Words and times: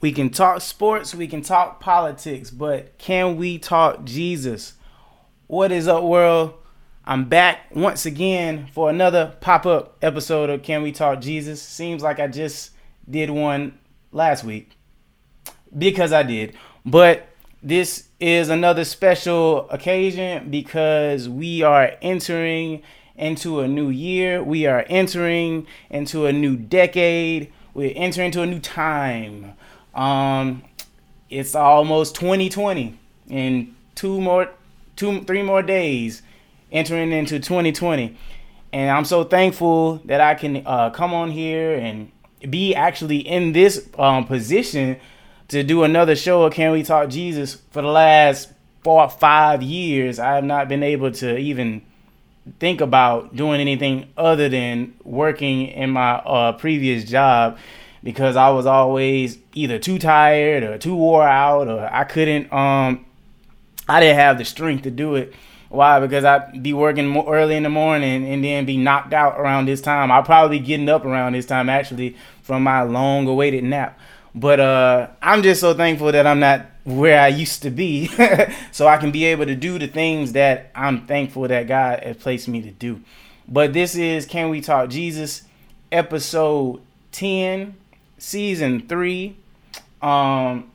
We 0.00 0.12
can 0.12 0.30
talk 0.30 0.62
sports, 0.62 1.14
we 1.14 1.28
can 1.28 1.42
talk 1.42 1.78
politics, 1.78 2.50
but 2.50 2.96
can 2.96 3.36
we 3.36 3.58
talk 3.58 4.04
Jesus? 4.04 4.72
What 5.46 5.70
is 5.70 5.86
up, 5.86 6.04
world? 6.04 6.54
I'm 7.04 7.26
back 7.26 7.66
once 7.74 8.06
again 8.06 8.66
for 8.72 8.88
another 8.88 9.36
pop 9.42 9.66
up 9.66 9.98
episode 10.00 10.48
of 10.48 10.62
Can 10.62 10.82
We 10.82 10.92
Talk 10.92 11.20
Jesus? 11.20 11.60
Seems 11.60 12.02
like 12.02 12.18
I 12.18 12.28
just 12.28 12.70
did 13.10 13.28
one 13.28 13.78
last 14.10 14.42
week 14.42 14.70
because 15.76 16.14
I 16.14 16.22
did. 16.22 16.54
But 16.86 17.28
this 17.62 18.08
is 18.20 18.48
another 18.48 18.86
special 18.86 19.68
occasion 19.68 20.50
because 20.50 21.28
we 21.28 21.60
are 21.60 21.92
entering 22.00 22.82
into 23.16 23.60
a 23.60 23.68
new 23.68 23.90
year. 23.90 24.42
We 24.42 24.64
are 24.64 24.86
entering 24.88 25.66
into 25.90 26.24
a 26.24 26.32
new 26.32 26.56
decade. 26.56 27.52
We're 27.74 27.92
entering 27.94 28.26
into 28.26 28.40
a 28.40 28.46
new 28.46 28.60
time. 28.60 29.56
Um, 29.94 30.62
it's 31.28 31.54
almost 31.54 32.14
2020 32.16 32.98
in 33.28 33.74
two 33.94 34.20
more, 34.20 34.50
two, 34.96 35.22
three 35.22 35.42
more 35.42 35.62
days, 35.62 36.22
entering 36.72 37.12
into 37.12 37.38
2020, 37.38 38.16
and 38.72 38.90
I'm 38.90 39.04
so 39.04 39.24
thankful 39.24 39.96
that 40.04 40.20
I 40.20 40.34
can 40.34 40.62
uh, 40.64 40.90
come 40.90 41.12
on 41.12 41.30
here 41.30 41.74
and 41.74 42.10
be 42.48 42.74
actually 42.74 43.18
in 43.18 43.52
this 43.52 43.88
um, 43.98 44.26
position 44.26 44.98
to 45.48 45.62
do 45.62 45.82
another 45.82 46.14
show 46.14 46.44
of 46.44 46.52
Can 46.52 46.72
We 46.72 46.82
Talk 46.82 47.10
Jesus 47.10 47.56
for 47.72 47.82
the 47.82 47.88
last 47.88 48.52
four, 48.82 49.08
five 49.10 49.62
years. 49.62 50.18
I 50.18 50.36
have 50.36 50.44
not 50.44 50.68
been 50.68 50.82
able 50.82 51.10
to 51.12 51.36
even 51.36 51.82
think 52.58 52.80
about 52.80 53.36
doing 53.36 53.60
anything 53.60 54.08
other 54.16 54.48
than 54.48 54.94
working 55.04 55.66
in 55.66 55.90
my 55.90 56.12
uh, 56.12 56.52
previous 56.52 57.04
job 57.04 57.58
because 58.02 58.36
I 58.36 58.50
was 58.50 58.66
always 58.66 59.38
either 59.54 59.78
too 59.78 59.98
tired 59.98 60.62
or 60.62 60.78
too 60.78 60.94
wore 60.94 61.26
out 61.26 61.68
or 61.68 61.88
I 61.92 62.04
couldn't 62.04 62.52
um 62.52 63.04
I 63.88 64.00
didn't 64.00 64.16
have 64.16 64.38
the 64.38 64.44
strength 64.44 64.82
to 64.84 64.90
do 64.90 65.16
it. 65.16 65.34
Why? 65.68 66.00
Because 66.00 66.24
I'd 66.24 66.62
be 66.62 66.72
working 66.72 67.16
early 67.26 67.56
in 67.56 67.62
the 67.62 67.68
morning 67.68 68.26
and 68.26 68.44
then 68.44 68.64
be 68.64 68.76
knocked 68.76 69.12
out 69.12 69.38
around 69.38 69.66
this 69.66 69.80
time. 69.80 70.10
I'll 70.10 70.22
probably 70.22 70.58
be 70.58 70.64
getting 70.64 70.88
up 70.88 71.04
around 71.04 71.32
this 71.32 71.46
time 71.46 71.68
actually 71.68 72.16
from 72.42 72.62
my 72.62 72.82
long 72.82 73.26
awaited 73.26 73.64
nap. 73.64 73.98
But 74.34 74.60
uh, 74.60 75.08
I'm 75.20 75.42
just 75.42 75.60
so 75.60 75.74
thankful 75.74 76.12
that 76.12 76.26
I'm 76.26 76.40
not 76.40 76.66
where 76.84 77.20
I 77.20 77.28
used 77.28 77.62
to 77.62 77.70
be, 77.70 78.06
so 78.72 78.86
I 78.86 78.96
can 78.96 79.10
be 79.10 79.24
able 79.26 79.46
to 79.46 79.54
do 79.54 79.78
the 79.78 79.86
things 79.86 80.32
that 80.32 80.70
I'm 80.74 81.06
thankful 81.06 81.46
that 81.48 81.66
God 81.68 82.00
has 82.02 82.16
placed 82.16 82.48
me 82.48 82.62
to 82.62 82.70
do. 82.70 83.00
But 83.48 83.72
this 83.72 83.96
is 83.96 84.26
Can 84.26 84.48
We 84.48 84.60
Talk 84.60 84.88
Jesus, 84.88 85.42
episode 85.90 86.80
10 87.12 87.74
season 88.20 88.86
three. 88.86 89.34
Um, 90.00 90.70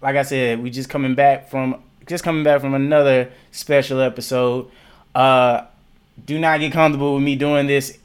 like 0.00 0.16
I 0.16 0.22
said, 0.22 0.62
we 0.62 0.70
just 0.70 0.88
coming 0.88 1.14
back 1.14 1.50
from 1.50 1.82
just 2.06 2.24
coming 2.24 2.44
back 2.44 2.60
from 2.60 2.72
another 2.74 3.30
special 3.52 4.00
episode. 4.00 4.70
Uh, 5.14 5.66
do 6.24 6.38
not 6.38 6.60
get 6.60 6.72
comfortable 6.72 7.14
with 7.14 7.22
me 7.22 7.36
doing 7.36 7.66
this 7.66 7.98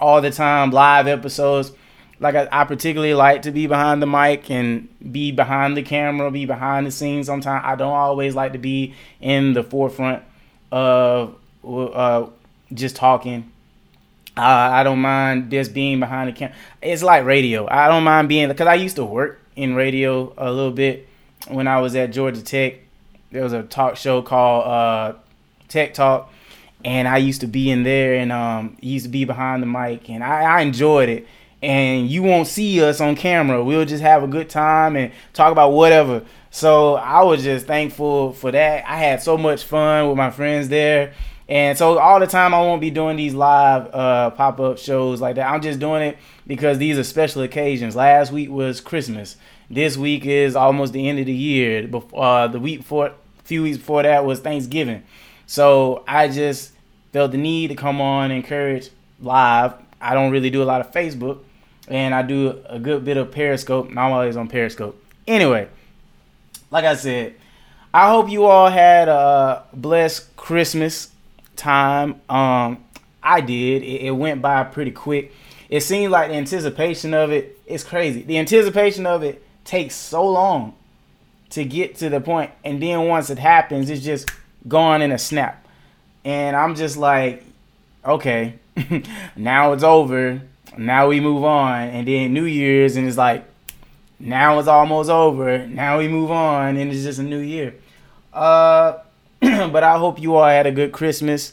all 0.00 0.20
the 0.20 0.30
time, 0.30 0.70
live 0.70 1.06
episodes. 1.06 1.72
Like 2.20 2.34
I, 2.34 2.48
I 2.50 2.64
particularly 2.64 3.14
like 3.14 3.42
to 3.42 3.52
be 3.52 3.66
behind 3.66 4.02
the 4.02 4.06
mic 4.06 4.50
and 4.50 4.88
be 5.12 5.30
behind 5.30 5.76
the 5.76 5.82
camera, 5.82 6.30
be 6.30 6.46
behind 6.46 6.86
the 6.86 6.90
scenes. 6.90 7.26
Sometimes 7.26 7.62
I 7.64 7.76
don't 7.76 7.92
always 7.92 8.34
like 8.34 8.52
to 8.52 8.58
be 8.58 8.94
in 9.20 9.52
the 9.52 9.62
forefront 9.62 10.24
of 10.72 11.36
uh, 11.64 12.26
just 12.74 12.96
talking. 12.96 13.50
Uh, 14.38 14.70
I 14.72 14.84
don't 14.84 15.00
mind 15.00 15.50
just 15.50 15.74
being 15.74 15.98
behind 15.98 16.28
the 16.28 16.32
camera. 16.32 16.54
It's 16.80 17.02
like 17.02 17.24
radio. 17.24 17.68
I 17.68 17.88
don't 17.88 18.04
mind 18.04 18.28
being 18.28 18.46
because 18.46 18.68
I 18.68 18.74
used 18.74 18.94
to 18.96 19.04
work 19.04 19.40
in 19.56 19.74
radio 19.74 20.32
a 20.38 20.52
little 20.52 20.70
bit 20.70 21.08
when 21.48 21.66
I 21.66 21.80
was 21.80 21.96
at 21.96 22.12
Georgia 22.12 22.40
Tech. 22.40 22.74
There 23.32 23.42
was 23.42 23.52
a 23.52 23.64
talk 23.64 23.96
show 23.96 24.22
called 24.22 24.66
uh, 24.66 25.18
Tech 25.66 25.92
Talk, 25.92 26.32
and 26.84 27.08
I 27.08 27.16
used 27.16 27.40
to 27.40 27.48
be 27.48 27.68
in 27.68 27.82
there 27.82 28.14
and 28.14 28.30
um, 28.30 28.76
used 28.80 29.06
to 29.06 29.10
be 29.10 29.24
behind 29.24 29.60
the 29.60 29.66
mic, 29.66 30.08
and 30.08 30.22
I, 30.22 30.42
I 30.42 30.60
enjoyed 30.60 31.08
it. 31.08 31.26
And 31.60 32.08
you 32.08 32.22
won't 32.22 32.46
see 32.46 32.80
us 32.84 33.00
on 33.00 33.16
camera. 33.16 33.64
We'll 33.64 33.84
just 33.84 34.02
have 34.02 34.22
a 34.22 34.28
good 34.28 34.48
time 34.48 34.94
and 34.94 35.12
talk 35.32 35.50
about 35.50 35.72
whatever. 35.72 36.24
So 36.52 36.94
I 36.94 37.24
was 37.24 37.42
just 37.42 37.66
thankful 37.66 38.32
for 38.32 38.52
that. 38.52 38.88
I 38.88 38.98
had 38.98 39.20
so 39.20 39.36
much 39.36 39.64
fun 39.64 40.06
with 40.06 40.16
my 40.16 40.30
friends 40.30 40.68
there 40.68 41.14
and 41.48 41.78
so 41.78 41.98
all 41.98 42.20
the 42.20 42.26
time 42.26 42.52
I 42.52 42.60
won't 42.60 42.80
be 42.80 42.90
doing 42.90 43.16
these 43.16 43.32
live 43.32 43.92
uh, 43.94 44.30
pop 44.30 44.60
up 44.60 44.78
shows 44.78 45.20
like 45.20 45.36
that. 45.36 45.50
I'm 45.50 45.62
just 45.62 45.78
doing 45.78 46.02
it 46.02 46.18
because 46.46 46.76
these 46.76 46.98
are 46.98 47.04
special 47.04 47.42
occasions. 47.42 47.96
Last 47.96 48.32
week 48.32 48.50
was 48.50 48.82
Christmas. 48.82 49.36
This 49.70 49.96
week 49.96 50.26
is 50.26 50.54
almost 50.54 50.92
the 50.92 51.08
end 51.08 51.18
of 51.18 51.26
the 51.26 51.32
year. 51.32 51.88
Uh, 52.14 52.48
the 52.48 52.60
week 52.60 52.80
before, 52.80 53.12
few 53.44 53.62
weeks 53.62 53.78
before 53.78 54.02
that 54.02 54.26
was 54.26 54.40
Thanksgiving. 54.40 55.04
So 55.46 56.04
I 56.06 56.28
just 56.28 56.72
felt 57.14 57.32
the 57.32 57.38
need 57.38 57.68
to 57.68 57.74
come 57.74 58.00
on 58.02 58.30
and 58.30 58.34
encourage 58.34 58.90
live. 59.20 59.72
I 60.00 60.12
don't 60.12 60.30
really 60.30 60.50
do 60.50 60.62
a 60.62 60.64
lot 60.64 60.82
of 60.82 60.92
Facebook, 60.92 61.38
and 61.88 62.14
I 62.14 62.22
do 62.22 62.62
a 62.66 62.78
good 62.78 63.06
bit 63.06 63.16
of 63.16 63.32
Periscope. 63.32 63.88
I'm 63.88 63.98
always 63.98 64.36
on 64.36 64.48
Periscope. 64.48 65.02
Anyway, 65.26 65.68
like 66.70 66.84
I 66.84 66.94
said, 66.94 67.34
I 67.92 68.10
hope 68.10 68.28
you 68.28 68.44
all 68.44 68.68
had 68.68 69.08
a 69.08 69.64
blessed 69.72 70.36
Christmas 70.36 71.10
time. 71.58 72.20
Um, 72.30 72.84
I 73.22 73.40
did. 73.40 73.82
It, 73.82 74.06
it 74.06 74.10
went 74.12 74.40
by 74.40 74.64
pretty 74.64 74.92
quick. 74.92 75.34
It 75.68 75.82
seemed 75.82 76.10
like 76.10 76.30
the 76.30 76.36
anticipation 76.36 77.12
of 77.12 77.30
it 77.30 77.60
is 77.66 77.84
crazy. 77.84 78.22
The 78.22 78.38
anticipation 78.38 79.04
of 79.04 79.22
it 79.22 79.44
takes 79.64 79.94
so 79.94 80.26
long 80.26 80.74
to 81.50 81.64
get 81.64 81.96
to 81.96 82.08
the 82.08 82.20
point, 82.20 82.50
and 82.64 82.82
then 82.82 83.06
once 83.06 83.30
it 83.30 83.38
happens, 83.38 83.90
it's 83.90 84.02
just 84.02 84.30
gone 84.66 85.02
in 85.02 85.12
a 85.12 85.18
snap. 85.18 85.66
And 86.24 86.56
I'm 86.56 86.74
just 86.74 86.96
like, 86.96 87.44
okay, 88.04 88.54
now 89.36 89.72
it's 89.72 89.82
over. 89.82 90.42
Now 90.76 91.08
we 91.08 91.20
move 91.20 91.44
on, 91.44 91.88
and 91.88 92.06
then 92.06 92.32
New 92.32 92.44
Year's, 92.44 92.96
and 92.96 93.06
it's 93.06 93.16
like, 93.16 93.44
now 94.18 94.58
it's 94.58 94.68
almost 94.68 95.10
over. 95.10 95.66
Now 95.66 95.98
we 95.98 96.08
move 96.08 96.30
on, 96.30 96.76
and 96.76 96.90
it's 96.90 97.02
just 97.02 97.18
a 97.18 97.22
new 97.22 97.38
year. 97.38 97.74
Uh, 98.32 98.98
but 99.40 99.84
I 99.84 99.98
hope 99.98 100.20
you 100.20 100.36
all 100.36 100.48
had 100.48 100.66
a 100.66 100.72
good 100.72 100.92
Christmas. 100.92 101.52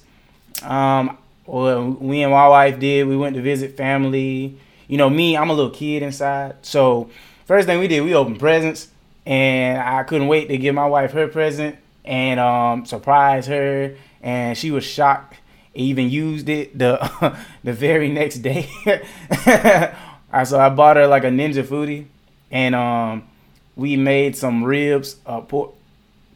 Um, 0.64 1.18
well, 1.46 1.90
we 1.92 2.22
and 2.24 2.32
my 2.32 2.48
wife 2.48 2.80
did. 2.80 3.08
We 3.08 3.16
went 3.16 3.36
to 3.36 3.42
visit 3.42 3.78
family. 3.78 4.58
You 4.88 4.98
know, 4.98 5.10
me, 5.10 5.38
I'm 5.38 5.50
a 5.50 5.54
little 5.54 5.72
kid 5.72 6.02
inside. 6.02 6.56
So, 6.64 7.10
first 7.46 7.68
thing 7.68 7.80
we 7.80 7.88
did, 7.88 8.02
we 8.02 8.16
opened 8.16 8.40
presents, 8.40 8.88
and 9.26 9.80
I 9.80 10.04
couldn't 10.04 10.28
wait 10.28 10.48
to 10.48 10.58
give 10.58 10.74
my 10.74 10.88
wife 10.88 11.12
her 11.12 11.28
present 11.28 11.76
and 12.04 12.40
um, 12.40 12.86
surprise 12.86 13.46
her. 13.48 13.96
And 14.22 14.58
she 14.58 14.72
was 14.72 14.84
shocked. 14.84 15.38
Even 15.76 16.10
used 16.10 16.50
it 16.50 16.78
the 16.78 17.38
the 17.64 17.74
very 17.74 18.10
next 18.10 18.38
day. 18.38 18.70
so 20.46 20.60
I 20.60 20.70
bought 20.70 20.96
her 20.96 21.06
like 21.06 21.26
a 21.26 21.30
Ninja 21.30 21.64
Foodi, 21.64 22.06
and 22.50 22.74
um, 22.74 23.28
we 23.76 23.98
made 23.98 24.38
some 24.38 24.64
ribs, 24.64 25.18
uh, 25.26 25.42
pork, 25.42 25.74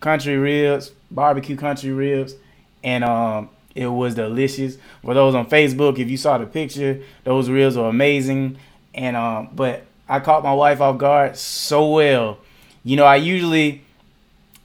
country 0.02 0.36
ribs, 0.38 0.92
barbecue 1.12 1.56
country 1.56 1.92
ribs, 1.92 2.36
and 2.84 3.04
um, 3.04 3.50
it 3.76 3.88
was 3.88 4.16
delicious. 4.16 4.78
For 5.04 5.14
those 5.14 5.36
on 5.36 5.48
Facebook, 5.50 6.00
if 6.00 6.10
you 6.10 6.18
saw 6.18 6.38
the 6.38 6.46
picture, 6.46 7.02
those 7.24 7.50
ribs 7.50 7.78
are 7.78 7.90
amazing. 7.90 8.58
And 8.94 9.16
um, 9.16 9.50
but 9.54 9.86
I 10.08 10.20
caught 10.20 10.44
my 10.44 10.54
wife 10.54 10.82
off 10.82 10.98
guard 10.98 11.38
so 11.38 11.90
well. 11.90 12.40
You 12.84 12.96
know, 12.96 13.06
I 13.06 13.18
usually 13.18 13.84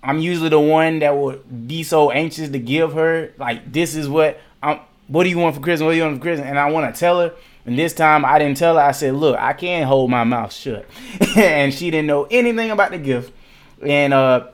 I'm 0.02 0.18
usually 0.18 0.48
the 0.48 0.60
one 0.60 1.00
that 1.00 1.16
would 1.16 1.66
be 1.66 1.82
so 1.82 2.10
anxious 2.10 2.48
to 2.50 2.58
give 2.58 2.92
her 2.94 3.32
like 3.38 3.72
this 3.72 3.94
is 3.94 4.08
what 4.08 4.40
I'm 4.62 4.80
what 5.08 5.24
do 5.24 5.30
you 5.30 5.38
want 5.38 5.54
for 5.54 5.60
Christmas? 5.60 5.84
What 5.84 5.92
do 5.92 5.96
you 5.98 6.04
want 6.04 6.16
for 6.16 6.22
Christmas? 6.22 6.48
And 6.48 6.58
I 6.58 6.70
want 6.70 6.94
to 6.94 6.98
tell 6.98 7.20
her. 7.20 7.34
And 7.66 7.78
this 7.78 7.94
time 7.94 8.24
I 8.24 8.38
didn't 8.38 8.58
tell 8.58 8.74
her. 8.76 8.80
I 8.80 8.92
said, 8.92 9.14
look, 9.14 9.38
I 9.38 9.52
can't 9.52 9.86
hold 9.86 10.10
my 10.10 10.24
mouth 10.24 10.52
shut. 10.52 10.86
and 11.36 11.72
she 11.72 11.90
didn't 11.90 12.06
know 12.06 12.24
anything 12.30 12.70
about 12.70 12.90
the 12.90 12.98
gift. 12.98 13.32
And 13.82 14.12
uh 14.12 14.48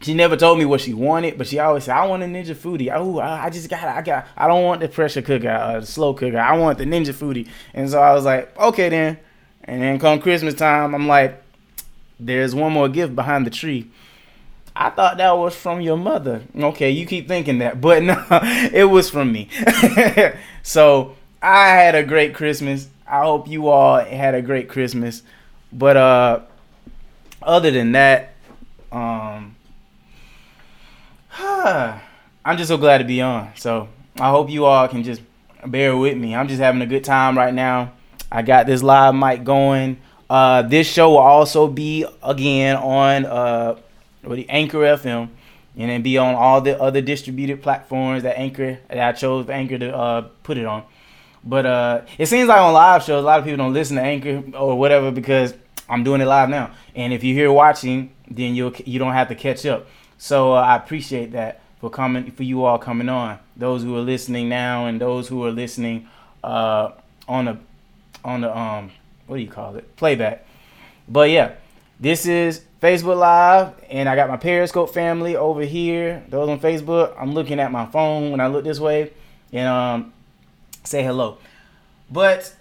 she 0.00 0.14
never 0.14 0.36
told 0.36 0.58
me 0.58 0.64
what 0.64 0.80
she 0.80 0.94
wanted, 0.94 1.36
but 1.36 1.46
she 1.48 1.58
always 1.58 1.84
said, 1.84 1.96
"I 1.96 2.06
want 2.06 2.22
a 2.22 2.26
Ninja 2.26 2.54
Foodi. 2.54 2.90
Oh, 2.94 3.18
I 3.18 3.50
just 3.50 3.68
got, 3.68 3.82
I 3.82 4.00
got, 4.00 4.26
I 4.36 4.46
don't 4.46 4.64
want 4.64 4.80
the 4.80 4.88
pressure 4.88 5.22
cooker, 5.22 5.50
uh, 5.50 5.80
the 5.80 5.86
slow 5.86 6.14
cooker. 6.14 6.38
I 6.38 6.56
want 6.56 6.78
the 6.78 6.84
Ninja 6.84 7.12
Foodi." 7.12 7.48
And 7.74 7.90
so 7.90 8.00
I 8.00 8.14
was 8.14 8.24
like, 8.24 8.56
"Okay 8.58 8.88
then." 8.88 9.18
And 9.64 9.82
then 9.82 9.98
come 9.98 10.20
Christmas 10.20 10.54
time, 10.54 10.94
I'm 10.94 11.08
like, 11.08 11.42
"There's 12.20 12.54
one 12.54 12.72
more 12.72 12.88
gift 12.88 13.16
behind 13.16 13.44
the 13.44 13.50
tree." 13.50 13.90
I 14.76 14.90
thought 14.90 15.16
that 15.16 15.36
was 15.36 15.56
from 15.56 15.80
your 15.80 15.96
mother. 15.96 16.42
Okay, 16.56 16.90
you 16.90 17.04
keep 17.04 17.26
thinking 17.26 17.58
that, 17.58 17.80
but 17.80 18.02
no, 18.04 18.24
it 18.72 18.88
was 18.88 19.10
from 19.10 19.32
me. 19.32 19.48
so 20.62 21.16
I 21.42 21.68
had 21.70 21.96
a 21.96 22.04
great 22.04 22.34
Christmas. 22.34 22.88
I 23.04 23.22
hope 23.22 23.48
you 23.48 23.66
all 23.66 23.98
had 23.98 24.36
a 24.36 24.42
great 24.42 24.68
Christmas. 24.68 25.22
But 25.72 25.96
uh, 25.96 26.40
other 27.42 27.72
than 27.72 27.92
that, 27.92 28.34
um 28.92 29.56
I'm 32.44 32.56
just 32.56 32.66
so 32.66 32.76
glad 32.76 32.98
to 32.98 33.04
be 33.04 33.22
on. 33.22 33.52
So 33.54 33.88
I 34.18 34.28
hope 34.30 34.50
you 34.50 34.64
all 34.64 34.88
can 34.88 35.04
just 35.04 35.22
bear 35.64 35.96
with 35.96 36.16
me. 36.16 36.34
I'm 36.34 36.48
just 36.48 36.60
having 36.60 36.82
a 36.82 36.86
good 36.86 37.04
time 37.04 37.38
right 37.38 37.54
now. 37.54 37.92
I 38.30 38.42
got 38.42 38.66
this 38.66 38.82
live 38.82 39.14
mic 39.14 39.44
going. 39.44 39.98
Uh, 40.28 40.62
this 40.62 40.90
show 40.90 41.10
will 41.10 41.18
also 41.18 41.68
be 41.68 42.04
again 42.24 42.74
on 42.76 43.24
uh, 43.24 43.78
the 44.24 44.50
Anchor 44.50 44.78
FM, 44.78 45.28
and 45.76 45.90
then 45.90 46.02
be 46.02 46.18
on 46.18 46.34
all 46.34 46.60
the 46.60 46.80
other 46.80 47.00
distributed 47.00 47.62
platforms 47.62 48.24
that 48.24 48.36
Anchor 48.36 48.80
that 48.88 48.98
I 48.98 49.12
chose 49.12 49.48
Anchor 49.48 49.78
to 49.78 49.96
uh, 49.96 50.20
put 50.42 50.58
it 50.58 50.66
on. 50.66 50.82
But 51.44 51.66
uh, 51.66 52.02
it 52.18 52.26
seems 52.26 52.48
like 52.48 52.60
on 52.60 52.72
live 52.72 53.04
shows, 53.04 53.22
a 53.22 53.26
lot 53.26 53.38
of 53.38 53.44
people 53.44 53.58
don't 53.58 53.72
listen 53.72 53.96
to 53.96 54.02
Anchor 54.02 54.42
or 54.56 54.76
whatever 54.76 55.12
because 55.12 55.54
I'm 55.88 56.02
doing 56.02 56.20
it 56.20 56.26
live 56.26 56.48
now. 56.48 56.72
And 56.96 57.12
if 57.12 57.22
you're 57.22 57.36
here 57.36 57.52
watching, 57.52 58.12
then 58.28 58.56
you 58.56 58.74
you 58.84 58.98
don't 58.98 59.12
have 59.12 59.28
to 59.28 59.36
catch 59.36 59.64
up. 59.66 59.86
So 60.18 60.52
uh, 60.54 60.60
I 60.60 60.76
appreciate 60.76 61.32
that 61.32 61.60
for 61.80 61.88
coming 61.88 62.30
for 62.32 62.42
you 62.42 62.64
all 62.64 62.78
coming 62.78 63.08
on. 63.08 63.38
Those 63.56 63.82
who 63.82 63.96
are 63.96 64.00
listening 64.00 64.48
now 64.48 64.86
and 64.86 65.00
those 65.00 65.28
who 65.28 65.44
are 65.44 65.52
listening 65.52 66.08
uh, 66.42 66.90
on 67.28 67.44
the 67.46 67.58
on 68.24 68.40
the 68.40 68.56
um 68.56 68.90
what 69.26 69.36
do 69.36 69.42
you 69.42 69.48
call 69.48 69.76
it 69.76 69.96
playback. 69.96 70.44
But 71.08 71.30
yeah, 71.30 71.52
this 72.00 72.26
is 72.26 72.64
Facebook 72.82 73.16
Live, 73.16 73.72
and 73.90 74.08
I 74.08 74.16
got 74.16 74.28
my 74.28 74.36
Periscope 74.36 74.92
family 74.92 75.36
over 75.36 75.62
here. 75.62 76.22
Those 76.28 76.48
on 76.48 76.60
Facebook, 76.60 77.14
I'm 77.18 77.32
looking 77.32 77.60
at 77.60 77.70
my 77.70 77.86
phone 77.86 78.30
when 78.30 78.40
I 78.40 78.48
look 78.48 78.64
this 78.64 78.80
way, 78.80 79.12
and 79.52 79.68
um 79.68 80.12
say 80.84 81.04
hello. 81.04 81.38
But 82.10 82.52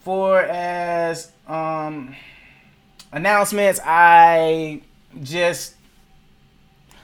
for 0.00 0.40
as 0.40 1.30
um 1.46 2.16
announcements, 3.12 3.78
I 3.84 4.80
just 5.22 5.74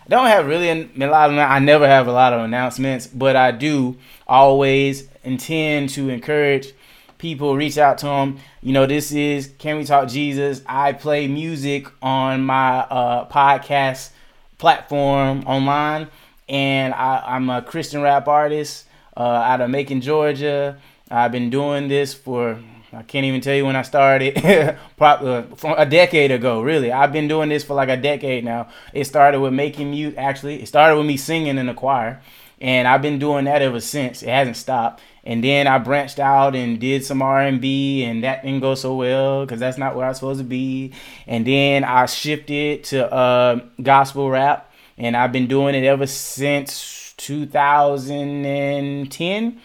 don't 0.08 0.26
have 0.26 0.46
really 0.46 0.68
a 0.70 1.06
lot 1.06 1.30
of. 1.30 1.38
I 1.38 1.58
never 1.58 1.86
have 1.86 2.06
a 2.06 2.12
lot 2.12 2.32
of 2.32 2.40
announcements, 2.40 3.06
but 3.06 3.36
I 3.36 3.50
do 3.50 3.96
always 4.26 5.08
intend 5.22 5.90
to 5.90 6.08
encourage 6.08 6.72
people 7.18 7.56
reach 7.56 7.76
out 7.76 7.98
to 7.98 8.06
them. 8.06 8.38
You 8.62 8.72
know, 8.72 8.86
this 8.86 9.12
is 9.12 9.52
Can 9.58 9.76
We 9.76 9.84
Talk 9.84 10.08
Jesus. 10.08 10.62
I 10.66 10.92
play 10.92 11.28
music 11.28 11.88
on 12.00 12.44
my 12.44 12.78
uh, 12.78 13.28
podcast 13.28 14.10
platform 14.56 15.44
online, 15.46 16.08
and 16.48 16.94
I, 16.94 17.36
am 17.36 17.50
a 17.50 17.60
Christian 17.60 18.00
rap 18.00 18.28
artist 18.28 18.86
uh, 19.16 19.20
out 19.20 19.60
of 19.60 19.68
Macon, 19.70 20.00
Georgia. 20.00 20.78
I've 21.10 21.32
been 21.32 21.50
doing 21.50 21.88
this 21.88 22.14
for 22.14 22.58
I 22.92 23.02
can't 23.02 23.26
even 23.26 23.42
tell 23.42 23.54
you 23.54 23.66
when 23.66 23.76
I 23.76 23.82
started. 23.82 24.34
Probably 24.96 25.56
from 25.56 25.74
a 25.76 25.84
decade 25.84 26.30
ago, 26.30 26.62
really. 26.62 26.90
I've 26.90 27.12
been 27.12 27.28
doing 27.28 27.50
this 27.50 27.62
for 27.62 27.74
like 27.74 27.90
a 27.90 27.96
decade 27.96 28.44
now. 28.44 28.68
It 28.94 29.04
started 29.04 29.40
with 29.40 29.52
making 29.52 29.90
music. 29.90 30.18
Actually, 30.18 30.62
it 30.62 30.68
started 30.68 30.96
with 30.96 31.06
me 31.06 31.18
singing 31.18 31.58
in 31.58 31.66
the 31.66 31.74
choir, 31.74 32.22
and 32.60 32.88
I've 32.88 33.02
been 33.02 33.18
doing 33.18 33.44
that 33.44 33.60
ever 33.60 33.80
since. 33.80 34.22
It 34.22 34.30
hasn't 34.30 34.56
stopped. 34.56 35.02
And 35.22 35.44
then 35.44 35.66
I 35.66 35.76
branched 35.76 36.18
out 36.18 36.56
and 36.56 36.80
did 36.80 37.04
some 37.04 37.20
R 37.20 37.42
and 37.42 37.60
B, 37.60 38.04
and 38.04 38.24
that 38.24 38.42
didn't 38.42 38.60
go 38.60 38.74
so 38.74 38.96
well 38.96 39.44
because 39.44 39.60
that's 39.60 39.76
not 39.76 39.94
where 39.94 40.06
I 40.06 40.08
was 40.08 40.16
supposed 40.16 40.40
to 40.40 40.44
be. 40.44 40.94
And 41.26 41.46
then 41.46 41.84
I 41.84 42.06
shifted 42.06 42.84
to 42.84 43.12
uh, 43.12 43.60
gospel 43.82 44.30
rap, 44.30 44.72
and 44.96 45.14
I've 45.14 45.32
been 45.32 45.46
doing 45.46 45.74
it 45.74 45.84
ever 45.84 46.06
since 46.06 47.12
2010 47.18 49.60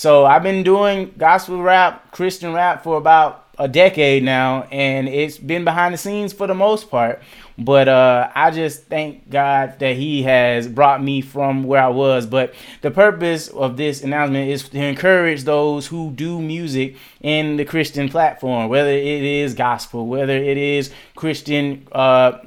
so 0.00 0.24
I've 0.24 0.42
been 0.42 0.62
doing 0.62 1.12
gospel 1.18 1.60
rap, 1.60 2.10
Christian 2.10 2.54
rap 2.54 2.82
for 2.82 2.96
about 2.96 3.44
a 3.58 3.68
decade 3.68 4.22
now, 4.22 4.62
and 4.72 5.06
it's 5.06 5.36
been 5.36 5.62
behind 5.62 5.92
the 5.92 5.98
scenes 5.98 6.32
for 6.32 6.46
the 6.46 6.54
most 6.54 6.90
part. 6.90 7.20
But 7.58 7.86
uh, 7.86 8.30
I 8.34 8.50
just 8.50 8.84
thank 8.84 9.28
God 9.28 9.78
that 9.78 9.96
He 9.96 10.22
has 10.22 10.66
brought 10.68 11.02
me 11.02 11.20
from 11.20 11.64
where 11.64 11.82
I 11.82 11.88
was. 11.88 12.24
But 12.24 12.54
the 12.80 12.90
purpose 12.90 13.48
of 13.48 13.76
this 13.76 14.02
announcement 14.02 14.48
is 14.48 14.66
to 14.70 14.82
encourage 14.82 15.44
those 15.44 15.88
who 15.88 16.12
do 16.12 16.40
music 16.40 16.96
in 17.20 17.58
the 17.58 17.66
Christian 17.66 18.08
platform, 18.08 18.70
whether 18.70 18.88
it 18.88 19.22
is 19.22 19.52
gospel, 19.52 20.06
whether 20.06 20.34
it 20.34 20.56
is 20.56 20.90
Christian, 21.14 21.86
uh, 21.92 22.38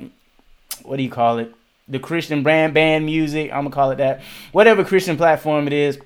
what 0.82 0.98
do 0.98 1.04
you 1.04 1.12
call 1.12 1.38
it? 1.38 1.54
The 1.88 2.00
Christian 2.00 2.42
brand 2.42 2.74
band 2.74 3.06
music, 3.06 3.52
I'm 3.52 3.66
gonna 3.66 3.70
call 3.70 3.92
it 3.92 3.98
that. 3.98 4.24
Whatever 4.54 4.84
Christian 4.84 5.18
platform 5.18 5.68
it 5.68 5.74
is 5.74 6.00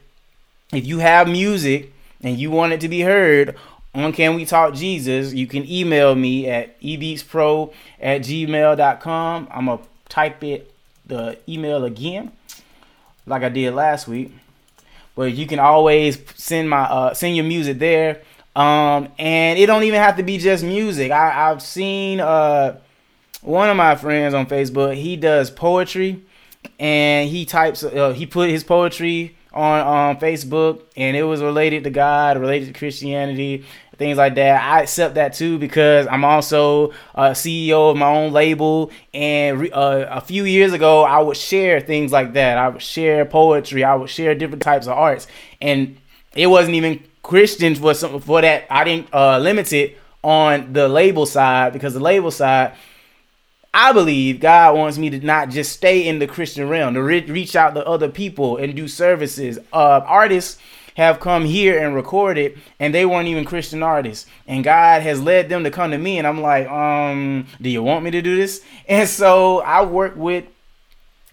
if 0.73 0.85
you 0.85 0.99
have 0.99 1.27
music 1.27 1.93
and 2.21 2.37
you 2.37 2.51
want 2.51 2.73
it 2.73 2.81
to 2.81 2.89
be 2.89 3.01
heard 3.01 3.55
on 3.93 4.11
Can 4.11 4.35
We 4.35 4.45
Talk 4.45 4.73
Jesus, 4.73 5.33
you 5.33 5.47
can 5.47 5.69
email 5.69 6.13
me 6.13 6.47
at 6.47 6.79
ebeatspro 6.81 7.73
at 7.99 8.21
gmail.com. 8.21 9.47
I'm 9.51 9.65
going 9.65 9.77
to 9.77 9.83
type 10.09 10.43
it, 10.43 10.73
the 11.05 11.37
email 11.47 11.85
again, 11.85 12.31
like 13.25 13.43
I 13.43 13.49
did 13.49 13.73
last 13.73 14.07
week. 14.07 14.33
But 15.15 15.33
you 15.33 15.47
can 15.47 15.59
always 15.59 16.19
send 16.35 16.69
my 16.69 16.83
uh, 16.83 17.13
send 17.13 17.35
your 17.35 17.45
music 17.45 17.79
there. 17.79 18.21
Um, 18.55 19.09
and 19.17 19.57
it 19.57 19.67
don't 19.67 19.83
even 19.83 19.99
have 19.99 20.17
to 20.17 20.23
be 20.23 20.37
just 20.37 20.63
music. 20.63 21.11
I, 21.11 21.49
I've 21.49 21.61
seen 21.61 22.19
uh, 22.19 22.79
one 23.41 23.69
of 23.69 23.77
my 23.77 23.95
friends 23.95 24.33
on 24.33 24.45
Facebook. 24.47 24.95
He 24.95 25.15
does 25.15 25.49
poetry, 25.49 26.23
and 26.77 27.29
he 27.29 27.45
types. 27.45 27.83
Uh, 27.83 28.13
he 28.13 28.25
put 28.25 28.49
his 28.49 28.63
poetry 28.63 29.36
on 29.57 29.81
on 29.81 30.19
Facebook, 30.19 30.83
and 30.95 31.17
it 31.17 31.23
was 31.23 31.41
related 31.41 31.83
to 31.85 31.89
God, 31.89 32.37
related 32.37 32.73
to 32.73 32.79
Christianity, 32.79 33.65
things 33.97 34.17
like 34.17 34.35
that. 34.35 34.61
I 34.61 34.83
accept 34.83 35.15
that 35.15 35.33
too 35.33 35.57
because 35.57 36.07
I'm 36.07 36.23
also 36.23 36.91
a 37.15 37.31
CEO 37.31 37.91
of 37.91 37.97
my 37.97 38.07
own 38.07 38.31
label. 38.31 38.91
And 39.13 39.71
uh, 39.73 40.07
a 40.09 40.21
few 40.21 40.45
years 40.45 40.73
ago, 40.73 41.03
I 41.03 41.19
would 41.19 41.37
share 41.37 41.79
things 41.81 42.11
like 42.11 42.33
that. 42.33 42.57
I 42.57 42.69
would 42.69 42.81
share 42.81 43.25
poetry. 43.25 43.83
I 43.83 43.95
would 43.95 44.09
share 44.09 44.35
different 44.35 44.61
types 44.61 44.87
of 44.87 44.93
arts, 44.93 45.27
and 45.61 45.97
it 46.35 46.47
wasn't 46.47 46.75
even 46.75 47.03
Christian 47.23 47.75
for 47.75 47.93
some 47.93 48.21
for 48.21 48.41
that. 48.41 48.67
I 48.69 48.83
didn't 48.83 49.13
uh, 49.13 49.39
limit 49.39 49.73
it 49.73 49.97
on 50.23 50.73
the 50.73 50.87
label 50.87 51.25
side 51.25 51.73
because 51.73 51.93
the 51.93 51.99
label 51.99 52.31
side 52.31 52.73
I 53.79 53.93
believe 53.93 54.39
God 54.39 54.75
wants 54.75 54.97
me 54.97 55.11
to 55.11 55.19
not 55.19 55.49
just 55.51 55.71
stay 55.71 56.07
in 56.07 56.17
the 56.17 56.25
Christian 56.25 56.67
realm, 56.67 56.95
to 56.95 57.03
re- 57.03 57.23
reach 57.25 57.55
out 57.55 57.75
to 57.75 57.85
other 57.85 58.09
people 58.09 58.57
and 58.57 58.75
do 58.75 58.87
services. 58.87 59.59
Uh, 59.71 60.01
artists 60.03 60.59
have 60.95 61.19
come 61.19 61.45
here 61.45 61.77
and 61.77 61.93
recorded, 61.93 62.57
and 62.79 62.91
they 62.91 63.05
weren't 63.05 63.27
even 63.27 63.45
Christian 63.45 63.83
artists. 63.83 64.25
And 64.47 64.63
God 64.63 65.03
has 65.03 65.21
led 65.21 65.49
them 65.49 65.63
to 65.63 65.69
come 65.69 65.91
to 65.91 65.99
me, 65.99 66.17
and 66.17 66.25
I'm 66.25 66.41
like, 66.41 66.67
um, 66.67 67.45
do 67.61 67.69
you 67.69 67.83
want 67.83 68.03
me 68.03 68.09
to 68.09 68.21
do 68.21 68.35
this? 68.35 68.63
And 68.89 69.07
so 69.07 69.59
I 69.59 69.85
work 69.85 70.15
with 70.15 70.45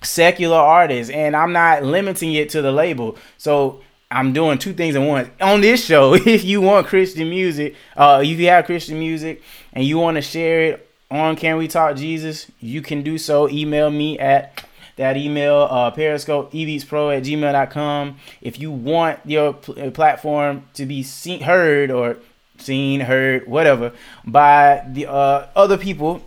secular 0.03 0.59
artists, 0.59 1.11
and 1.11 1.35
I'm 1.35 1.55
not 1.55 1.83
limiting 1.83 2.35
it 2.35 2.51
to 2.51 2.61
the 2.61 2.73
label. 2.73 3.17
So 3.39 3.81
I'm 4.11 4.35
doing 4.35 4.59
two 4.59 4.75
things 4.75 4.97
at 4.97 5.03
once. 5.03 5.31
On 5.41 5.63
this 5.63 5.83
show, 5.83 6.13
if 6.27 6.45
you 6.45 6.61
want 6.61 6.89
Christian 6.89 7.31
music, 7.31 7.75
uh, 7.97 8.21
if 8.23 8.39
you 8.39 8.49
have 8.49 8.67
Christian 8.67 8.99
music 8.99 9.43
and 9.73 9.83
you 9.83 9.97
want 9.97 10.17
to 10.17 10.21
share 10.21 10.61
it 10.61 10.84
on 11.15 11.37
Can 11.37 11.57
We 11.57 11.69
Talk 11.69 11.97
Jesus, 11.97 12.51
you 12.61 12.83
can 12.83 13.03
do 13.03 13.19
so. 13.19 13.49
Email 13.49 13.91
me 13.91 14.19
at 14.19 14.65
that 14.97 15.17
email, 15.17 15.69
uh, 15.71 15.91
Periscope, 15.91 16.53
ebeatspro 16.53 17.17
at 17.17 17.23
gmail.com. 17.25 18.17
If 18.41 18.59
you 18.59 18.71
want 18.71 19.21
your 19.25 19.55
pl- 19.55 19.81
uh, 19.81 19.91
platform 19.91 20.65
to 20.75 20.87
be 20.87 21.03
seen, 21.03 21.43
heard 21.43 21.91
or 21.91 22.17
seen, 22.59 23.01
heard, 23.01 23.47
whatever, 23.47 23.93
by 24.25 24.85
the 24.89 25.07
uh, 25.07 25.49
other 25.55 25.79
people, 25.79 26.23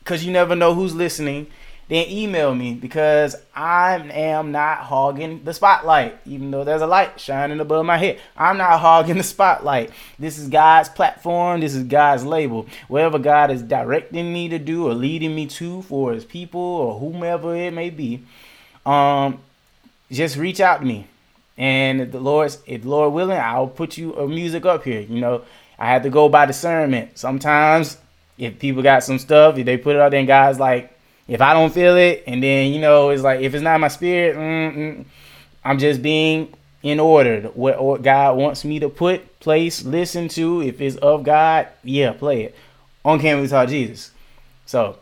because 0.00 0.24
you 0.24 0.32
never 0.32 0.54
know 0.54 0.74
who's 0.74 0.94
listening 0.94 1.46
then 1.88 2.08
email 2.08 2.54
me 2.54 2.74
because 2.74 3.36
I 3.54 3.96
am 3.96 4.52
not 4.52 4.78
hogging 4.78 5.44
the 5.44 5.52
spotlight, 5.52 6.18
even 6.24 6.50
though 6.50 6.64
there's 6.64 6.82
a 6.82 6.86
light 6.86 7.20
shining 7.20 7.60
above 7.60 7.84
my 7.84 7.98
head. 7.98 8.20
I'm 8.36 8.56
not 8.56 8.80
hogging 8.80 9.18
the 9.18 9.22
spotlight. 9.22 9.90
This 10.18 10.38
is 10.38 10.48
God's 10.48 10.88
platform, 10.88 11.60
this 11.60 11.74
is 11.74 11.84
God's 11.84 12.24
label. 12.24 12.66
Whatever 12.88 13.18
God 13.18 13.50
is 13.50 13.62
directing 13.62 14.32
me 14.32 14.48
to 14.48 14.58
do 14.58 14.88
or 14.88 14.94
leading 14.94 15.34
me 15.34 15.46
to 15.46 15.82
for 15.82 16.12
his 16.12 16.24
people 16.24 16.60
or 16.60 16.98
whomever 16.98 17.54
it 17.54 17.72
may 17.72 17.90
be, 17.90 18.22
um, 18.86 19.40
just 20.10 20.36
reach 20.36 20.60
out 20.60 20.80
to 20.80 20.86
me. 20.86 21.06
And 21.56 22.00
if 22.00 22.12
the 22.12 22.20
Lord's 22.20 22.58
if 22.66 22.84
Lord 22.84 23.12
willing, 23.12 23.38
I'll 23.38 23.68
put 23.68 23.96
you 23.96 24.14
a 24.14 24.26
music 24.26 24.64
up 24.64 24.84
here. 24.84 25.00
You 25.00 25.20
know, 25.20 25.42
I 25.78 25.90
have 25.90 26.02
to 26.02 26.10
go 26.10 26.28
by 26.28 26.46
discernment. 26.46 27.18
Sometimes 27.18 27.98
if 28.38 28.58
people 28.58 28.82
got 28.82 29.04
some 29.04 29.18
stuff, 29.18 29.58
if 29.58 29.66
they 29.66 29.76
put 29.76 29.96
it 29.96 30.00
out 30.00 30.10
there 30.10 30.18
and 30.18 30.26
God's 30.26 30.58
like, 30.58 30.93
if 31.26 31.40
I 31.40 31.54
don't 31.54 31.72
feel 31.72 31.96
it, 31.96 32.24
and 32.26 32.42
then 32.42 32.72
you 32.72 32.80
know, 32.80 33.10
it's 33.10 33.22
like 33.22 33.40
if 33.40 33.54
it's 33.54 33.62
not 33.62 33.80
my 33.80 33.88
spirit, 33.88 34.36
mm, 34.36 35.04
I'm 35.64 35.78
just 35.78 36.02
being 36.02 36.54
in 36.82 37.00
order. 37.00 37.50
What, 37.54 37.82
what 37.82 38.02
God 38.02 38.36
wants 38.36 38.64
me 38.64 38.78
to 38.80 38.88
put, 38.88 39.40
place, 39.40 39.84
listen 39.84 40.28
to. 40.28 40.62
If 40.62 40.80
it's 40.80 40.96
of 40.96 41.24
God, 41.24 41.68
yeah, 41.82 42.12
play 42.12 42.44
it. 42.44 42.54
On 43.04 43.18
Can 43.18 43.40
We 43.40 43.48
Talk 43.48 43.68
Jesus? 43.68 44.12
So, 44.66 44.98